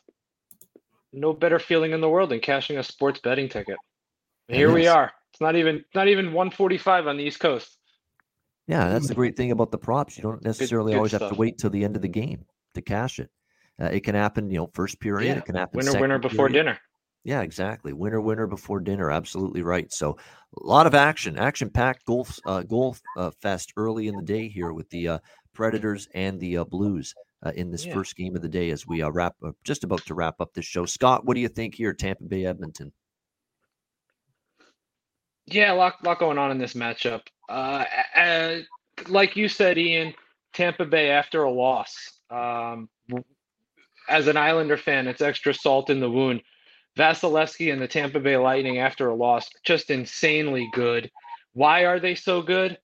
no 1.12 1.32
better 1.32 1.58
feeling 1.58 1.92
in 1.92 2.00
the 2.00 2.08
world 2.08 2.30
than 2.30 2.40
cashing 2.40 2.78
a 2.78 2.82
sports 2.82 3.20
betting 3.20 3.48
ticket. 3.48 3.76
Here 4.50 4.72
we 4.72 4.86
are. 4.86 5.12
It's 5.32 5.40
not 5.40 5.56
even 5.56 5.84
not 5.94 6.08
even 6.08 6.26
145 6.26 7.06
on 7.06 7.16
the 7.16 7.24
East 7.24 7.40
Coast. 7.40 7.78
Yeah, 8.66 8.88
that's 8.88 9.08
the 9.08 9.14
great 9.14 9.36
thing 9.36 9.50
about 9.50 9.72
the 9.72 9.78
props. 9.78 10.16
You 10.16 10.22
don't 10.22 10.44
necessarily 10.44 10.92
good, 10.92 10.94
good 10.94 10.98
always 10.98 11.10
stuff. 11.10 11.22
have 11.22 11.30
to 11.32 11.36
wait 11.36 11.58
till 11.58 11.70
the 11.70 11.84
end 11.84 11.96
of 11.96 12.02
the 12.02 12.08
game 12.08 12.44
to 12.74 12.82
cash 12.82 13.18
it. 13.18 13.30
Uh, 13.80 13.86
it 13.86 14.04
can 14.04 14.14
happen, 14.14 14.50
you 14.50 14.58
know, 14.58 14.70
first 14.74 15.00
period. 15.00 15.30
Yeah. 15.30 15.38
It 15.38 15.44
can 15.44 15.56
happen 15.56 15.78
winner 15.78 16.00
winner 16.00 16.18
before 16.18 16.48
period. 16.48 16.64
dinner. 16.64 16.78
Yeah, 17.24 17.42
exactly. 17.42 17.92
Winner 17.92 18.20
winner 18.20 18.46
before 18.46 18.80
dinner. 18.80 19.10
Absolutely 19.10 19.62
right. 19.62 19.92
So 19.92 20.16
a 20.56 20.66
lot 20.66 20.86
of 20.86 20.94
action, 20.94 21.38
action 21.38 21.68
packed 21.68 22.04
golf 22.06 22.38
uh, 22.46 22.62
golf 22.62 23.00
uh, 23.16 23.30
fest 23.42 23.72
early 23.76 24.08
in 24.08 24.16
the 24.16 24.22
day 24.22 24.48
here 24.48 24.72
with 24.72 24.88
the 24.90 25.08
uh, 25.08 25.18
Predators 25.52 26.08
and 26.14 26.38
the 26.40 26.58
uh, 26.58 26.64
Blues. 26.64 27.14
Uh, 27.42 27.52
in 27.56 27.70
this 27.70 27.86
yeah. 27.86 27.94
first 27.94 28.16
game 28.16 28.36
of 28.36 28.42
the 28.42 28.48
day, 28.50 28.68
as 28.68 28.86
we 28.86 29.00
uh, 29.00 29.08
wrap 29.08 29.34
up, 29.42 29.56
just 29.64 29.82
about 29.82 30.04
to 30.04 30.12
wrap 30.12 30.34
up 30.42 30.52
this 30.52 30.66
show, 30.66 30.84
Scott, 30.84 31.24
what 31.24 31.34
do 31.34 31.40
you 31.40 31.48
think 31.48 31.74
here, 31.74 31.94
Tampa 31.94 32.24
Bay 32.24 32.44
Edmonton? 32.44 32.92
Yeah, 35.50 35.72
a 35.72 35.74
lot, 35.74 36.02
lot 36.04 36.18
going 36.18 36.38
on 36.38 36.50
in 36.50 36.58
this 36.58 36.74
matchup. 36.74 37.22
Uh, 37.48 37.84
uh, 38.16 38.58
like 39.08 39.36
you 39.36 39.48
said, 39.48 39.78
Ian, 39.78 40.14
Tampa 40.52 40.84
Bay 40.84 41.10
after 41.10 41.42
a 41.42 41.50
loss. 41.50 42.12
Um, 42.30 42.88
as 44.08 44.28
an 44.28 44.36
Islander 44.36 44.76
fan, 44.76 45.08
it's 45.08 45.20
extra 45.22 45.52
salt 45.52 45.90
in 45.90 46.00
the 46.00 46.10
wound. 46.10 46.42
Vasilevskiy 46.96 47.72
and 47.72 47.80
the 47.80 47.88
Tampa 47.88 48.20
Bay 48.20 48.36
Lightning 48.36 48.78
after 48.78 49.08
a 49.08 49.14
loss, 49.14 49.48
just 49.64 49.90
insanely 49.90 50.68
good. 50.72 51.10
Why 51.52 51.84
are 51.84 51.98
they 52.00 52.14
so 52.14 52.42
good? 52.42 52.78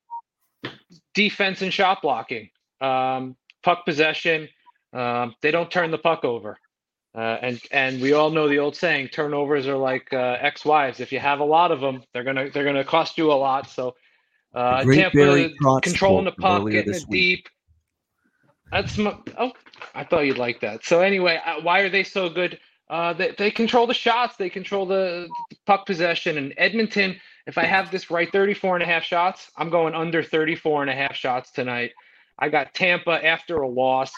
Defense 1.15 1.63
and 1.63 1.73
shot 1.73 2.03
blocking, 2.03 2.51
um, 2.81 3.37
puck 3.63 3.85
possession. 3.85 4.49
Um, 4.93 5.35
they 5.43 5.51
don't 5.51 5.71
turn 5.71 5.91
the 5.91 5.99
puck 5.99 6.25
over. 6.25 6.59
Uh, 7.17 7.39
and 7.41 7.61
and 7.71 8.01
we 8.03 8.13
all 8.13 8.31
know 8.31 8.47
the 8.47 8.59
old 8.59 8.77
saying: 8.77 9.09
turnovers 9.09 9.67
are 9.67 9.77
like 9.77 10.13
uh, 10.13 10.37
ex-wives. 10.41 11.01
If 11.01 11.13
you 11.13 11.19
have 11.19 11.41
a 11.41 11.45
lot 11.45 11.73
of 11.73 11.81
them, 11.81 12.03
they're 12.13 12.25
gonna 12.25 12.51
they're 12.51 12.65
gonna 12.65 12.85
cost 12.85 13.17
you 13.17 13.33
a 13.33 13.35
lot. 13.35 13.71
So 13.71 13.95
uh, 14.55 14.85
Tampa 14.85 15.51
controlling 15.83 16.27
the 16.27 16.33
puck, 16.33 16.69
getting 16.71 16.95
it 16.95 17.05
deep. 17.11 17.49
That's 18.71 18.99
my, 18.99 19.17
oh, 19.39 19.53
I 19.95 20.05
thought 20.05 20.27
you'd 20.27 20.39
like 20.39 20.61
that. 20.61 20.85
So 20.85 21.01
anyway, 21.01 21.41
uh, 21.45 21.61
why 21.63 21.81
are 21.81 21.89
they 21.89 22.03
so 22.03 22.29
good? 22.29 22.59
Uh, 22.89 23.13
they, 23.13 23.35
they 23.37 23.51
control 23.51 23.87
the 23.87 23.95
shots, 23.95 24.37
they 24.37 24.51
control 24.51 24.87
the 24.87 25.29
puck 25.67 25.87
possession. 25.87 26.39
And 26.39 26.55
Edmonton, 26.57 27.17
if 27.47 27.59
I 27.59 27.65
have 27.65 27.91
this 27.91 28.11
right, 28.11 28.31
34 28.31 28.77
and 28.77 28.83
a 28.83 28.87
half 28.87 29.03
shots, 29.03 29.51
I'm 29.57 29.71
going 29.71 29.95
under 29.95 30.23
34 30.23 30.83
and 30.83 30.91
a 30.91 30.95
half 30.95 31.15
shots 31.15 31.51
tonight. 31.51 31.93
I 32.39 32.49
got 32.49 32.75
Tampa 32.75 33.25
after 33.25 33.57
a 33.57 33.69
loss. 33.69 34.13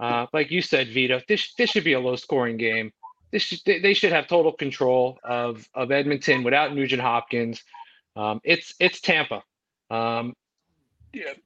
Uh, 0.00 0.26
like 0.32 0.50
you 0.50 0.62
said, 0.62 0.88
Vito, 0.88 1.20
this 1.28 1.54
this 1.54 1.70
should 1.70 1.84
be 1.84 1.94
a 1.94 2.00
low 2.00 2.16
scoring 2.16 2.56
game. 2.56 2.92
This 3.30 3.42
should, 3.42 3.60
they 3.64 3.94
should 3.94 4.12
have 4.12 4.26
total 4.26 4.52
control 4.52 5.18
of 5.24 5.68
of 5.74 5.90
Edmonton 5.90 6.44
without 6.44 6.74
Nugent 6.74 7.02
Hopkins. 7.02 7.62
Um, 8.16 8.40
it's 8.44 8.74
it's 8.78 9.00
Tampa. 9.00 9.42
Um, 9.90 10.34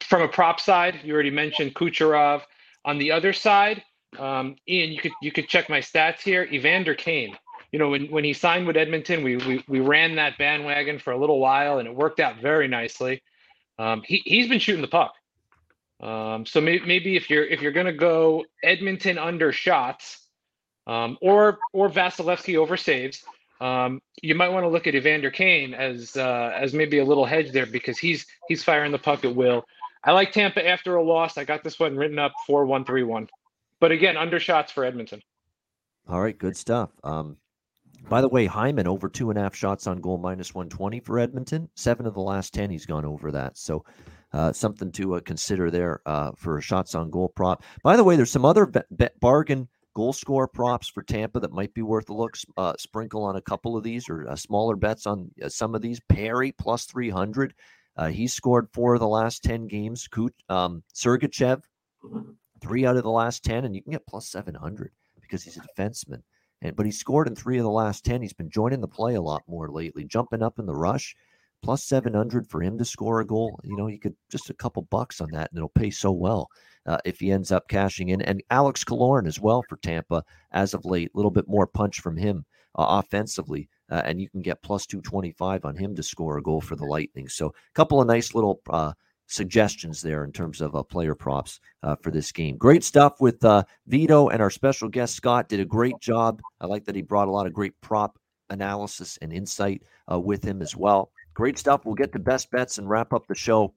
from 0.01 0.23
a 0.23 0.29
prop 0.29 0.61
side, 0.61 1.01
you 1.05 1.15
already 1.15 1.31
mentioned 1.31 1.75
Kucherov. 1.75 2.43
On 2.85 2.99
the 2.99 3.13
other 3.13 3.33
side, 3.33 3.83
um, 4.19 4.57
Ian, 4.69 4.91
you 4.93 4.99
could 4.99 5.13
you 5.23 5.33
could 5.33 5.49
check 5.49 5.69
my 5.69 5.81
stats 5.81 6.21
here. 6.21 6.45
Evander 6.53 6.95
Kane. 6.95 7.37
You 7.71 7.79
know, 7.79 7.89
when, 7.89 8.11
when 8.11 8.23
he 8.23 8.35
signed 8.35 8.67
with 8.67 8.77
Edmonton, 8.77 9.23
we, 9.23 9.37
we 9.37 9.65
we 9.67 9.81
ran 9.81 10.17
that 10.17 10.37
bandwagon 10.37 10.99
for 10.99 11.13
a 11.13 11.19
little 11.19 11.39
while, 11.39 11.79
and 11.79 11.89
it 11.89 11.95
worked 11.95 12.21
out 12.21 12.37
very 12.43 12.69
nicely. 12.69 13.23
Um, 13.79 14.03
he 14.05 14.23
he's 14.25 14.49
been 14.49 14.59
shooting 14.59 14.83
the 14.83 14.89
puck. 14.89 15.15
Um, 16.03 16.45
so 16.45 16.61
maybe, 16.61 16.85
maybe 16.85 17.17
if 17.17 17.31
you're 17.31 17.45
if 17.45 17.63
you're 17.63 17.73
going 17.73 17.87
to 17.87 17.93
go 17.93 18.45
Edmonton 18.63 19.19
under 19.19 19.53
shots, 19.53 20.27
um, 20.87 21.17
or 21.23 21.59
or 21.73 21.89
Vasilevskiy 21.89 22.57
over 22.57 22.77
saves, 22.77 23.25
um, 23.61 24.03
you 24.21 24.35
might 24.35 24.49
want 24.49 24.65
to 24.65 24.69
look 24.69 24.87
at 24.89 24.97
Evander 24.97 25.31
Kane 25.31 25.75
as 25.75 26.17
uh, 26.17 26.53
as 26.57 26.75
maybe 26.75 26.99
a 26.99 27.05
little 27.05 27.25
hedge 27.25 27.53
there 27.53 27.67
because 27.67 27.99
he's 27.99 28.27
he's 28.49 28.65
firing 28.65 28.91
the 28.91 28.99
puck 28.99 29.25
at 29.25 29.35
will. 29.35 29.65
I 30.05 30.11
like 30.11 30.33
Tampa 30.33 30.67
after 30.67 30.97
a 30.97 31.03
loss. 31.03 31.39
I 31.39 31.45
got 31.45 31.63
this 31.63 31.79
one 31.79 31.97
written 31.97 32.19
up 32.19 32.33
four 32.47 32.67
one 32.67 32.85
three 32.85 33.05
one, 33.05 33.29
but 33.79 33.93
again 33.93 34.17
under 34.17 34.41
shots 34.41 34.73
for 34.73 34.85
Edmonton. 34.85 35.23
All 36.09 36.21
right, 36.21 36.37
good 36.37 36.57
stuff. 36.57 36.91
Um, 37.05 37.37
by 38.09 38.21
the 38.21 38.29
way, 38.29 38.47
Hyman 38.47 38.89
over 38.89 39.09
two 39.09 39.31
and 39.31 39.39
a 39.39 39.43
half 39.43 39.55
shots 39.55 39.87
on 39.87 40.01
goal, 40.01 40.19
minus 40.19 40.53
120 40.53 40.99
for 41.01 41.21
Edmonton. 41.21 41.69
Seven 41.77 42.07
of 42.07 42.15
the 42.15 42.21
last 42.21 42.53
10, 42.53 42.71
he's 42.71 42.87
gone 42.87 43.05
over 43.05 43.31
that. 43.31 43.57
So 43.57 43.85
uh, 44.33 44.53
something 44.53 44.91
to 44.93 45.15
uh, 45.17 45.21
consider 45.21 45.71
there 45.71 46.01
uh, 46.07 46.33
for 46.37 46.61
shots 46.61 46.95
on 46.95 47.11
goal 47.11 47.29
prop. 47.29 47.63
By 47.83 47.97
the 47.97 48.05
way, 48.05 48.17
there's 48.17 48.31
some 48.31 48.45
other 48.45 48.67
be- 48.67 48.81
be- 48.97 49.09
bargain 49.21 49.69
goal 49.95 50.13
score 50.13 50.49
props 50.49 50.89
for 50.89 51.03
Tampa 51.03 51.41
that 51.41 51.53
might 51.53 51.75
be 51.75 51.83
worth 51.83 52.09
a 52.09 52.15
look. 52.15 52.37
Uh, 52.57 52.73
sprinkle 52.79 53.25
on 53.25 53.37
a 53.37 53.43
couple 53.43 53.77
of 53.77 53.85
these 53.85 54.09
or 54.09 54.29
uh, 54.29 54.37
smaller 54.37 54.77
bets 54.77 55.07
on 55.07 55.31
some 55.49 55.75
of 55.75 55.83
these. 55.83 56.01
Perry 56.09 56.53
plus 56.53 56.87
300. 56.87 57.55
he 58.11 58.27
scored 58.27 58.69
four 58.73 58.95
of 58.95 59.01
the 59.01 59.09
last 59.09 59.43
10 59.43 59.67
games. 59.69 60.09
Kut, 60.09 60.33
um, 60.49 60.83
Sergachev, 60.95 61.63
three 62.61 62.87
out 62.87 62.97
of 62.97 63.03
the 63.03 63.11
last 63.11 63.45
10, 63.45 63.65
and 63.65 63.75
you 63.75 63.83
can 63.83 63.93
get 63.93 64.07
plus 64.07 64.31
700 64.31 64.93
because 65.21 65.43
he's 65.43 65.59
a 65.59 65.61
defenseman. 65.61 66.23
And, 66.63 66.75
but 66.75 66.87
he 66.87 66.93
scored 66.93 67.27
in 67.27 67.35
three 67.35 67.59
of 67.59 67.65
the 67.65 67.71
last 67.71 68.05
10. 68.05 68.23
He's 68.23 68.33
been 68.33 68.51
joining 68.51 68.81
the 68.81 68.89
play 68.89 69.15
a 69.15 69.21
lot 69.21 69.43
more 69.47 69.69
lately, 69.69 70.05
jumping 70.05 70.43
up 70.43 70.59
in 70.59 70.65
the 70.67 70.75
rush 70.75 71.15
plus 71.63 71.85
700 71.85 72.49
for 72.49 72.63
him 72.63 72.77
to 72.79 72.85
score 72.85 73.21
a 73.21 73.27
goal. 73.27 73.59
You 73.63 73.77
know, 73.77 73.87
you 73.87 73.99
could 73.99 74.17
just 74.31 74.51
a 74.51 74.55
couple 74.55 74.83
bucks 74.83 75.21
on 75.21 75.29
that 75.33 75.51
and 75.51 75.59
it'll 75.59 75.69
pay 75.69 75.91
so 75.91 76.11
well 76.11 76.49
uh, 76.87 76.99
if 77.05 77.21
he 77.21 77.31
ends 77.31 77.53
up 77.53 77.69
cashing 77.69 78.11
in. 78.11 78.23
And 78.23 78.43
Alex 78.51 78.85
Killorn 78.85 79.27
as 79.27 79.41
well 79.41 79.63
for 79.69 79.77
Tampa 79.79 80.25
as 80.53 80.75
of 80.75 80.85
late, 80.85 81.11
a 81.15 81.17
little 81.17 81.31
bit 81.31 81.49
more 81.49 81.67
punch 81.67 82.01
from 82.01 82.17
him 82.17 82.45
uh, 82.77 82.87
offensively. 83.03 83.69
Uh, 83.91 84.03
and 84.05 84.21
you 84.21 84.29
can 84.29 84.41
get 84.41 84.63
plus 84.63 84.87
225 84.87 85.65
on 85.65 85.77
him 85.77 85.95
to 85.95 86.03
score 86.03 86.39
a 86.39 86.43
goal 86.43 86.61
for 86.61 86.77
the 86.77 86.85
Lightning. 86.85 87.29
So 87.29 87.49
a 87.49 87.53
couple 87.75 88.01
of 88.01 88.07
nice 88.07 88.35
little 88.35 88.61
uh, 88.71 88.93
suggestions 89.27 90.01
there 90.01 90.25
in 90.25 90.33
terms 90.33 90.61
of 90.61 90.75
uh, 90.75 90.83
player 90.83 91.15
props 91.15 91.61
uh, 91.83 91.97
for 91.97 92.11
this 92.11 92.33
game. 92.33 92.57
Great 92.57 92.85
stuff 92.85 93.21
with 93.21 93.45
Vito 93.87 94.29
and 94.29 94.43
our 94.43 94.51
special 94.51 94.89
guest 94.89 95.15
Scott 95.15 95.49
did 95.49 95.61
a 95.61 95.65
great 95.65 95.99
job. 96.01 96.41
I 96.61 96.67
like 96.67 96.85
that 96.87 96.97
he 96.97 97.03
brought 97.03 97.29
a 97.29 97.31
lot 97.31 97.47
of 97.47 97.53
great 97.53 97.79
prop 97.83 98.19
analysis 98.51 99.19
and 99.23 99.33
insight 99.33 99.83
with 100.09 100.43
him 100.45 100.61
as 100.63 100.77
well. 100.77 101.11
Great 101.35 101.59
stuff. 101.59 101.85
We'll 101.85 101.95
get 101.95 102.13
to 102.13 102.19
best 102.19 102.51
bets 102.51 102.79
and 102.79 102.89
wrap 102.89 103.13
up 103.13 103.27
the 103.27 103.35
show 103.35 103.75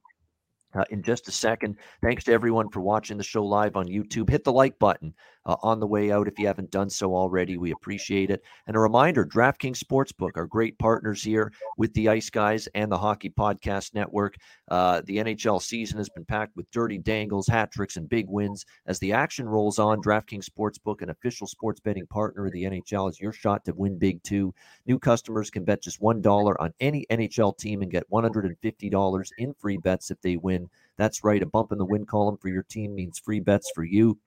uh, 0.73 0.84
in 0.90 1.03
just 1.03 1.27
a 1.27 1.32
second. 1.32 1.77
Thanks 2.02 2.23
to 2.26 2.34
everyone 2.34 2.69
for 2.69 2.82
watching 2.82 3.18
the 3.18 3.23
show 3.23 3.44
live 3.44 3.76
on 3.76 3.88
YouTube. 3.88 4.30
Hit 4.30 4.44
the 4.44 4.52
like 4.52 4.77
button 4.80 5.14
uh, 5.45 5.55
on 5.61 5.80
the 5.80 5.88
way 5.88 6.11
out 6.11 6.27
if 6.27 6.39
you 6.39 6.47
haven't 6.47 6.72
done 6.72 6.89
so 6.89 7.15
already. 7.15 7.57
We 7.57 7.72
appreciate 7.72 8.30
it. 8.30 8.43
And 8.67 8.76
a 8.76 8.80
reminder 8.80 9.26
DraftKings 9.26 9.84
Sportsbook 9.84 10.31
are 10.35 10.47
great 10.47 10.77
partners 10.80 11.23
here 11.23 11.51
with 11.77 11.93
the 11.93 12.09
Ice 12.09 12.30
Guys 12.30 12.67
and 12.76 12.91
the 12.91 12.97
Hockey 12.97 13.30
Podcast 13.30 13.93
Network. 13.93 14.35
Uh, 14.69 15.01
the 15.05 15.17
NHL 15.17 15.61
season 15.61 15.97
has 15.97 16.09
been 16.09 16.26
packed 16.26 16.55
with 16.55 16.69
dirty 16.72 16.97
dangles, 16.97 17.47
hat 17.47 17.72
tricks, 17.72 17.97
and 17.97 18.09
big 18.09 18.27
wins. 18.27 18.65
As 18.88 18.99
the 18.99 19.13
action 19.13 19.47
rolls 19.47 19.80
on, 19.80 20.01
DraftKings 20.01 20.49
Sportsbook, 20.49 21.01
an 21.01 21.09
official 21.09 21.47
sports 21.47 21.80
betting 21.80 22.07
partner 22.07 22.45
of 22.45 22.51
the 22.51 22.63
NHL, 22.63 23.09
is 23.09 23.19
your 23.19 23.34
shot 23.34 23.63
to 23.65 23.73
win 23.73 23.97
big 23.97 24.22
too. 24.23 24.53
New 24.88 24.99
customers 24.99 25.49
can 25.49 25.63
bet 25.63 25.84
just 25.84 26.01
$1 26.01 26.55
on 26.59 26.73
any 26.80 27.05
NHL 27.11 27.57
team 27.57 27.81
and 27.81 27.91
get 27.91 28.09
$150 28.09 29.30
in 29.38 29.53
free 29.53 29.77
bets 29.77 30.11
if 30.11 30.19
they 30.22 30.38
win. 30.38 30.69
That's 30.97 31.23
right, 31.23 31.43
a 31.43 31.45
bump 31.45 31.72
in 31.72 31.77
the 31.77 31.85
win 31.85 32.05
column 32.05 32.38
for 32.38 32.47
your 32.47 32.63
team 32.63 32.95
means 32.95 33.19
free 33.19 33.39
bets 33.39 33.72
for 33.76 33.84
you. 33.84 34.17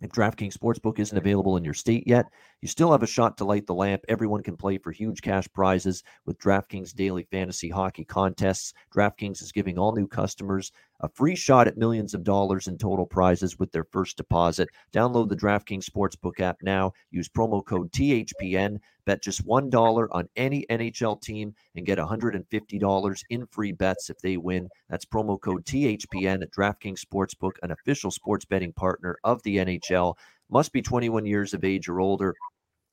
If 0.00 0.10
DraftKings 0.10 0.56
Sportsbook 0.56 0.98
isn't 0.98 1.16
available 1.16 1.56
in 1.56 1.64
your 1.64 1.74
state 1.74 2.04
yet, 2.06 2.26
you 2.60 2.68
still 2.68 2.92
have 2.92 3.02
a 3.02 3.06
shot 3.06 3.36
to 3.38 3.44
light 3.44 3.66
the 3.66 3.74
lamp. 3.74 4.02
Everyone 4.08 4.42
can 4.42 4.56
play 4.56 4.78
for 4.78 4.90
huge 4.90 5.22
cash 5.22 5.46
prizes 5.52 6.02
with 6.26 6.38
DraftKings 6.38 6.94
daily 6.94 7.22
fantasy 7.30 7.68
hockey 7.68 8.04
contests. 8.04 8.74
DraftKings 8.94 9.42
is 9.42 9.52
giving 9.52 9.78
all 9.78 9.94
new 9.94 10.08
customers 10.08 10.72
a 11.00 11.08
free 11.08 11.36
shot 11.36 11.68
at 11.68 11.76
millions 11.76 12.14
of 12.14 12.24
dollars 12.24 12.66
in 12.66 12.76
total 12.76 13.06
prizes 13.06 13.58
with 13.58 13.70
their 13.70 13.84
first 13.84 14.16
deposit. 14.16 14.68
Download 14.92 15.28
the 15.28 15.36
DraftKings 15.36 15.88
Sportsbook 15.88 16.40
app 16.40 16.56
now. 16.62 16.92
Use 17.10 17.28
promo 17.28 17.64
code 17.64 17.92
THPN. 17.92 18.78
Bet 19.04 19.22
just 19.22 19.46
$1 19.46 20.08
on 20.10 20.28
any 20.36 20.66
NHL 20.68 21.22
team 21.22 21.54
and 21.74 21.86
get 21.86 21.98
$150 21.98 23.22
in 23.30 23.46
free 23.46 23.72
bets 23.72 24.10
if 24.10 24.18
they 24.18 24.36
win. 24.36 24.68
That's 24.90 25.06
promo 25.06 25.40
code 25.40 25.64
THPN 25.64 26.42
at 26.42 26.50
DraftKings 26.50 27.00
Sportsbook, 27.00 27.52
an 27.62 27.70
official 27.70 28.10
sports 28.10 28.44
betting 28.44 28.72
partner 28.72 29.16
of 29.24 29.42
the 29.44 29.56
NHL. 29.58 30.16
Must 30.50 30.72
be 30.72 30.82
21 30.82 31.26
years 31.26 31.54
of 31.54 31.64
age 31.64 31.88
or 31.88 32.00
older. 32.00 32.34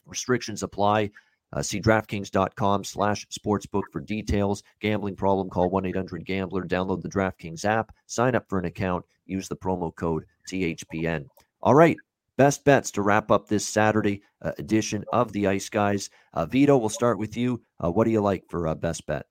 Restrictions 0.05 0.63
apply. 0.63 1.11
Uh, 1.53 1.61
see 1.61 1.79
DraftKings.com 1.79 2.83
slash 2.83 3.25
sportsbook 3.27 3.83
for 3.91 4.01
details. 4.01 4.61
Gambling 4.81 5.15
problem, 5.15 5.49
call 5.49 5.71
1-800-GAMBLER. 5.71 6.65
Download 6.65 7.01
the 7.01 7.09
DraftKings 7.09 7.63
app. 7.63 7.93
Sign 8.07 8.35
up 8.35 8.45
for 8.49 8.59
an 8.59 8.65
account. 8.65 9.05
Use 9.25 9.47
the 9.47 9.55
promo 9.55 9.95
code 9.95 10.25
THPN. 10.51 11.25
All 11.61 11.73
right, 11.73 11.97
best 12.37 12.63
bets 12.65 12.91
to 12.91 13.01
wrap 13.01 13.31
up 13.31 13.47
this 13.47 13.65
Saturday 13.65 14.21
uh, 14.41 14.51
edition 14.57 15.03
of 15.13 15.31
the 15.31 15.47
Ice 15.47 15.69
Guys. 15.69 16.09
Uh, 16.33 16.45
Vito, 16.45 16.77
we'll 16.77 16.89
start 16.89 17.17
with 17.17 17.37
you. 17.37 17.61
Uh, 17.83 17.91
what 17.91 18.03
do 18.03 18.11
you 18.11 18.21
like 18.21 18.43
for 18.49 18.67
uh, 18.67 18.75
best 18.75 19.05
bet? 19.07 19.25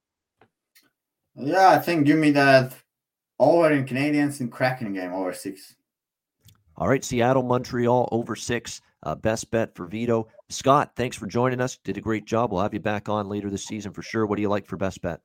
Yeah, 1.36 1.70
I 1.70 1.78
think 1.78 2.06
give 2.06 2.18
me 2.18 2.30
that 2.32 2.72
over 3.38 3.70
in 3.72 3.84
Canadiens 3.84 4.40
and 4.40 4.50
Kraken 4.50 4.94
game 4.94 5.12
over 5.12 5.32
six. 5.32 5.74
All 6.76 6.88
right, 6.88 7.04
Seattle, 7.04 7.42
Montreal 7.42 8.08
over 8.10 8.34
six. 8.34 8.80
Uh, 9.02 9.14
best 9.14 9.50
bet 9.50 9.74
for 9.74 9.86
Vito. 9.86 10.28
Scott, 10.48 10.92
thanks 10.96 11.16
for 11.16 11.26
joining 11.26 11.60
us. 11.60 11.78
Did 11.84 11.98
a 11.98 12.00
great 12.00 12.24
job. 12.24 12.50
We'll 12.50 12.62
have 12.62 12.74
you 12.74 12.80
back 12.80 13.08
on 13.08 13.28
later 13.28 13.50
this 13.50 13.64
season 13.64 13.92
for 13.92 14.02
sure. 14.02 14.26
What 14.26 14.36
do 14.36 14.42
you 14.42 14.48
like 14.48 14.66
for 14.66 14.76
best 14.76 15.02
bet? 15.02 15.20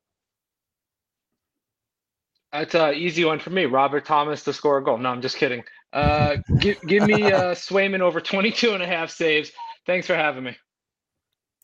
That's 2.51 2.75
an 2.75 2.95
easy 2.95 3.25
one 3.25 3.39
for 3.39 3.51
me. 3.51 3.65
Robert 3.65 4.05
Thomas 4.05 4.43
to 4.43 4.53
score 4.53 4.79
a 4.79 4.83
goal. 4.83 4.97
No, 4.97 5.09
I'm 5.09 5.21
just 5.21 5.37
kidding. 5.37 5.63
Uh, 5.93 6.37
give, 6.59 6.81
give 6.81 7.03
me 7.03 7.31
uh, 7.31 7.53
Swayman 7.53 8.01
over 8.01 8.19
22 8.19 8.73
and 8.73 8.83
a 8.83 8.87
half 8.87 9.11
saves. 9.11 9.51
Thanks 9.85 10.07
for 10.07 10.15
having 10.15 10.43
me. 10.43 10.57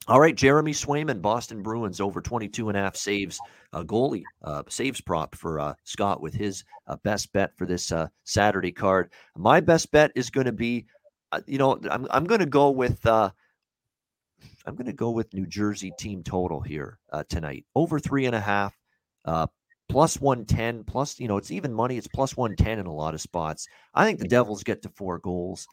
All 0.08 0.20
right, 0.20 0.36
Jeremy 0.36 0.72
Swayman, 0.72 1.20
Boston 1.20 1.64
Bruins 1.64 2.00
over 2.00 2.22
22 2.22 2.70
and 2.70 2.78
a 2.78 2.82
half 2.82 2.96
saves, 2.96 3.40
uh, 3.74 3.82
goalie 3.82 4.22
uh, 4.44 4.62
saves 4.70 5.02
prop 5.02 5.34
for 5.34 5.60
uh, 5.60 5.74
Scott 5.84 6.22
with 6.22 6.36
his 6.36 6.64
uh, 6.86 6.96
best 7.04 7.34
bet 7.34 7.58
for 7.58 7.66
this 7.66 7.92
uh, 7.92 8.08
Saturday 8.24 8.72
card. 8.72 9.12
My 9.36 9.60
best 9.62 9.92
bet 9.92 10.12
is 10.14 10.30
going 10.30 10.46
to 10.46 10.52
be, 10.52 10.86
uh, 11.32 11.42
you 11.48 11.58
know, 11.58 11.80
I'm 11.90 12.06
I'm 12.12 12.26
going 12.26 12.40
to 12.40 12.46
go 12.46 12.70
with 12.70 13.04
I'm 13.08 13.32
going 14.76 14.86
to 14.86 14.94
go 14.94 15.10
with 15.10 15.34
New 15.34 15.48
Jersey 15.48 15.92
team 15.98 16.22
total 16.22 16.62
here 16.62 17.00
tonight 17.28 17.66
over 17.74 18.00
three 18.00 18.28
and 18.28 18.36
a 18.36 18.40
half, 18.40 18.78
plus 19.90 20.22
110, 20.22 20.84
plus 20.84 21.20
you 21.20 21.28
know 21.28 21.38
it's 21.38 21.50
even 21.50 21.74
money. 21.74 21.98
It's 21.98 22.08
plus 22.08 22.38
110 22.38 22.78
in 22.78 22.86
a 22.86 22.94
lot 22.94 23.16
of 23.16 23.22
spots. 23.22 23.68
I 23.96 24.06
think 24.06 24.20
the 24.20 24.28
Devils 24.28 24.64
get 24.64 24.84
to 24.84 24.90
four 24.90 25.18
goals 25.18 25.68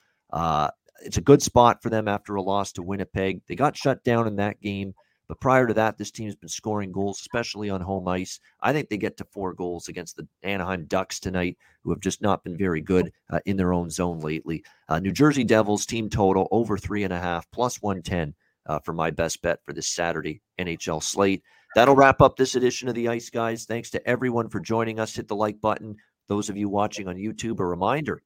it's 1.04 1.18
a 1.18 1.22
good 1.22 1.42
spot 1.42 1.82
for 1.82 1.90
them 1.90 2.08
after 2.08 2.34
a 2.34 2.42
loss 2.42 2.72
to 2.72 2.82
Winnipeg. 2.82 3.42
They 3.46 3.54
got 3.54 3.76
shut 3.76 4.02
down 4.04 4.26
in 4.26 4.36
that 4.36 4.60
game, 4.60 4.94
but 5.28 5.40
prior 5.40 5.66
to 5.66 5.74
that, 5.74 5.98
this 5.98 6.10
team's 6.10 6.34
been 6.34 6.48
scoring 6.48 6.92
goals, 6.92 7.20
especially 7.20 7.70
on 7.70 7.80
home 7.80 8.06
ice. 8.08 8.40
I 8.60 8.72
think 8.72 8.88
they 8.88 8.96
get 8.96 9.16
to 9.18 9.24
four 9.24 9.54
goals 9.54 9.88
against 9.88 10.16
the 10.16 10.26
Anaheim 10.42 10.84
Ducks 10.86 11.20
tonight, 11.20 11.56
who 11.82 11.90
have 11.90 12.00
just 12.00 12.22
not 12.22 12.44
been 12.44 12.56
very 12.56 12.80
good 12.80 13.12
uh, 13.30 13.40
in 13.46 13.56
their 13.56 13.72
own 13.72 13.90
zone 13.90 14.20
lately. 14.20 14.64
Uh, 14.88 14.98
New 14.98 15.12
Jersey 15.12 15.44
Devils 15.44 15.86
team 15.86 16.08
total 16.08 16.48
over 16.50 16.76
three 16.76 17.04
and 17.04 17.12
a 17.12 17.18
half, 17.18 17.50
plus 17.50 17.80
110 17.80 18.34
uh, 18.66 18.78
for 18.80 18.92
my 18.92 19.10
best 19.10 19.42
bet 19.42 19.60
for 19.64 19.72
this 19.72 19.88
Saturday 19.88 20.40
NHL 20.58 21.02
slate. 21.02 21.42
That'll 21.74 21.96
wrap 21.96 22.20
up 22.20 22.36
this 22.36 22.54
edition 22.54 22.88
of 22.88 22.94
the 22.94 23.08
Ice 23.08 23.30
Guys. 23.30 23.64
Thanks 23.64 23.90
to 23.90 24.06
everyone 24.06 24.48
for 24.48 24.60
joining 24.60 25.00
us. 25.00 25.16
Hit 25.16 25.28
the 25.28 25.36
like 25.36 25.60
button. 25.60 25.96
Those 26.28 26.50
of 26.50 26.56
you 26.56 26.68
watching 26.68 27.08
on 27.08 27.16
YouTube, 27.16 27.60
a 27.60 27.64
reminder 27.64 28.22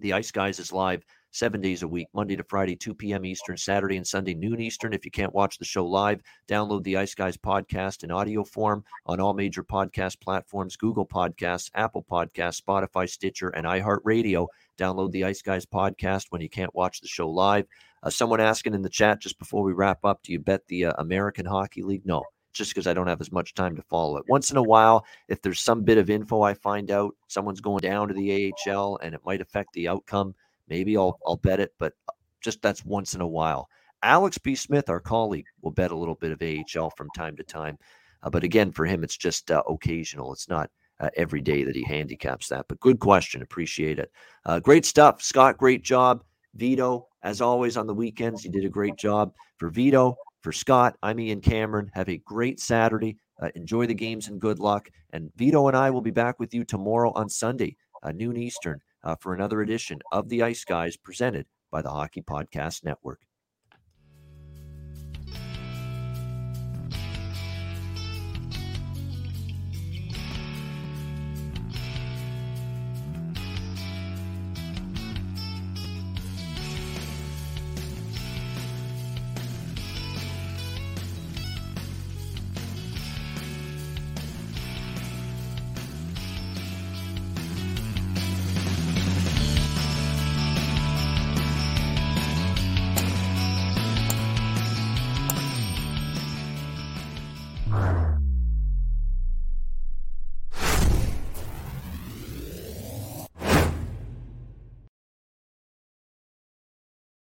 the 0.00 0.12
Ice 0.12 0.30
Guys 0.30 0.58
is 0.58 0.72
live 0.72 1.02
seven 1.34 1.60
days 1.60 1.82
a 1.82 1.88
week, 1.88 2.06
Monday 2.14 2.36
to 2.36 2.44
Friday, 2.44 2.76
2 2.76 2.94
p.m. 2.94 3.24
Eastern, 3.24 3.56
Saturday 3.56 3.96
and 3.96 4.06
Sunday, 4.06 4.34
noon 4.34 4.60
Eastern. 4.60 4.92
If 4.92 5.04
you 5.04 5.10
can't 5.10 5.34
watch 5.34 5.58
the 5.58 5.64
show 5.64 5.84
live, 5.84 6.22
download 6.46 6.84
the 6.84 6.96
Ice 6.96 7.12
Guys 7.12 7.36
podcast 7.36 8.04
in 8.04 8.12
audio 8.12 8.44
form 8.44 8.84
on 9.06 9.18
all 9.18 9.34
major 9.34 9.64
podcast 9.64 10.20
platforms 10.20 10.76
Google 10.76 11.04
Podcasts, 11.04 11.70
Apple 11.74 12.06
Podcasts, 12.08 12.62
Spotify, 12.62 13.10
Stitcher, 13.10 13.48
and 13.48 13.66
iHeartRadio. 13.66 14.46
Download 14.78 15.10
the 15.10 15.24
Ice 15.24 15.42
Guys 15.42 15.66
podcast 15.66 16.26
when 16.30 16.40
you 16.40 16.48
can't 16.48 16.74
watch 16.74 17.00
the 17.00 17.08
show 17.08 17.28
live. 17.28 17.66
Uh, 18.04 18.10
someone 18.10 18.40
asking 18.40 18.74
in 18.74 18.82
the 18.82 18.88
chat 18.88 19.20
just 19.20 19.38
before 19.40 19.64
we 19.64 19.72
wrap 19.72 20.04
up, 20.04 20.22
do 20.22 20.32
you 20.32 20.38
bet 20.38 20.64
the 20.68 20.84
uh, 20.84 20.92
American 20.98 21.46
Hockey 21.46 21.82
League? 21.82 22.06
No, 22.06 22.22
just 22.52 22.70
because 22.70 22.86
I 22.86 22.94
don't 22.94 23.08
have 23.08 23.20
as 23.20 23.32
much 23.32 23.54
time 23.54 23.74
to 23.74 23.82
follow 23.82 24.18
it. 24.18 24.24
Once 24.28 24.52
in 24.52 24.56
a 24.56 24.62
while, 24.62 25.04
if 25.28 25.42
there's 25.42 25.60
some 25.60 25.82
bit 25.82 25.98
of 25.98 26.10
info 26.10 26.42
I 26.42 26.54
find 26.54 26.92
out, 26.92 27.16
someone's 27.26 27.60
going 27.60 27.80
down 27.80 28.06
to 28.06 28.14
the 28.14 28.52
AHL 28.68 28.98
and 29.02 29.16
it 29.16 29.20
might 29.24 29.40
affect 29.40 29.72
the 29.72 29.88
outcome, 29.88 30.34
maybe 30.68 30.96
I'll 30.96 31.18
I'll 31.26 31.36
bet 31.36 31.60
it, 31.60 31.72
but 31.78 31.92
uh, 32.08 32.12
just 32.40 32.62
that's 32.62 32.84
once 32.84 33.14
in 33.14 33.20
a 33.20 33.26
while. 33.26 33.68
Alex 34.02 34.36
B. 34.36 34.54
Smith, 34.54 34.90
our 34.90 35.00
colleague, 35.00 35.46
will 35.62 35.70
bet 35.70 35.90
a 35.90 35.96
little 35.96 36.16
bit 36.16 36.30
of 36.30 36.42
AHL 36.42 36.90
from 36.90 37.08
time 37.16 37.36
to 37.36 37.42
time, 37.42 37.78
uh, 38.22 38.30
but 38.30 38.44
again, 38.44 38.72
for 38.72 38.86
him, 38.86 39.04
it's 39.04 39.16
just 39.16 39.50
uh, 39.50 39.62
occasional. 39.68 40.32
It's 40.32 40.48
not 40.48 40.70
uh, 41.00 41.10
every 41.16 41.40
day 41.40 41.64
that 41.64 41.76
he 41.76 41.84
handicaps 41.84 42.48
that. 42.48 42.66
But 42.68 42.80
good 42.80 42.98
question, 42.98 43.42
appreciate 43.42 43.98
it. 43.98 44.10
Uh, 44.46 44.60
great 44.60 44.84
stuff, 44.84 45.22
Scott. 45.22 45.58
Great 45.58 45.82
job, 45.82 46.22
Vito. 46.54 47.08
As 47.22 47.40
always 47.40 47.76
on 47.76 47.86
the 47.86 47.94
weekends, 47.94 48.44
you 48.44 48.50
did 48.50 48.64
a 48.64 48.70
great 48.70 48.96
job 48.96 49.32
for 49.58 49.70
Vito. 49.70 50.16
For 50.42 50.52
Scott, 50.52 50.96
I'm 51.02 51.18
Ian 51.20 51.40
Cameron. 51.40 51.90
Have 51.94 52.10
a 52.10 52.18
great 52.18 52.60
Saturday. 52.60 53.16
Uh, 53.40 53.48
enjoy 53.54 53.86
the 53.86 53.94
games 53.94 54.28
and 54.28 54.38
good 54.38 54.58
luck. 54.58 54.90
And 55.12 55.30
Vito 55.36 55.68
and 55.68 55.76
I 55.76 55.90
will 55.90 56.02
be 56.02 56.10
back 56.10 56.38
with 56.38 56.52
you 56.52 56.64
tomorrow 56.64 57.12
on 57.14 57.30
Sunday, 57.30 57.76
noon 58.12 58.36
Eastern 58.36 58.78
uh, 59.04 59.14
for 59.20 59.34
another 59.34 59.60
edition 59.60 60.00
of 60.10 60.28
the 60.28 60.42
Ice 60.42 60.64
Guys 60.64 60.96
presented 60.96 61.46
by 61.70 61.82
the 61.82 61.90
Hockey 61.90 62.22
Podcast 62.22 62.84
Network. 62.84 63.20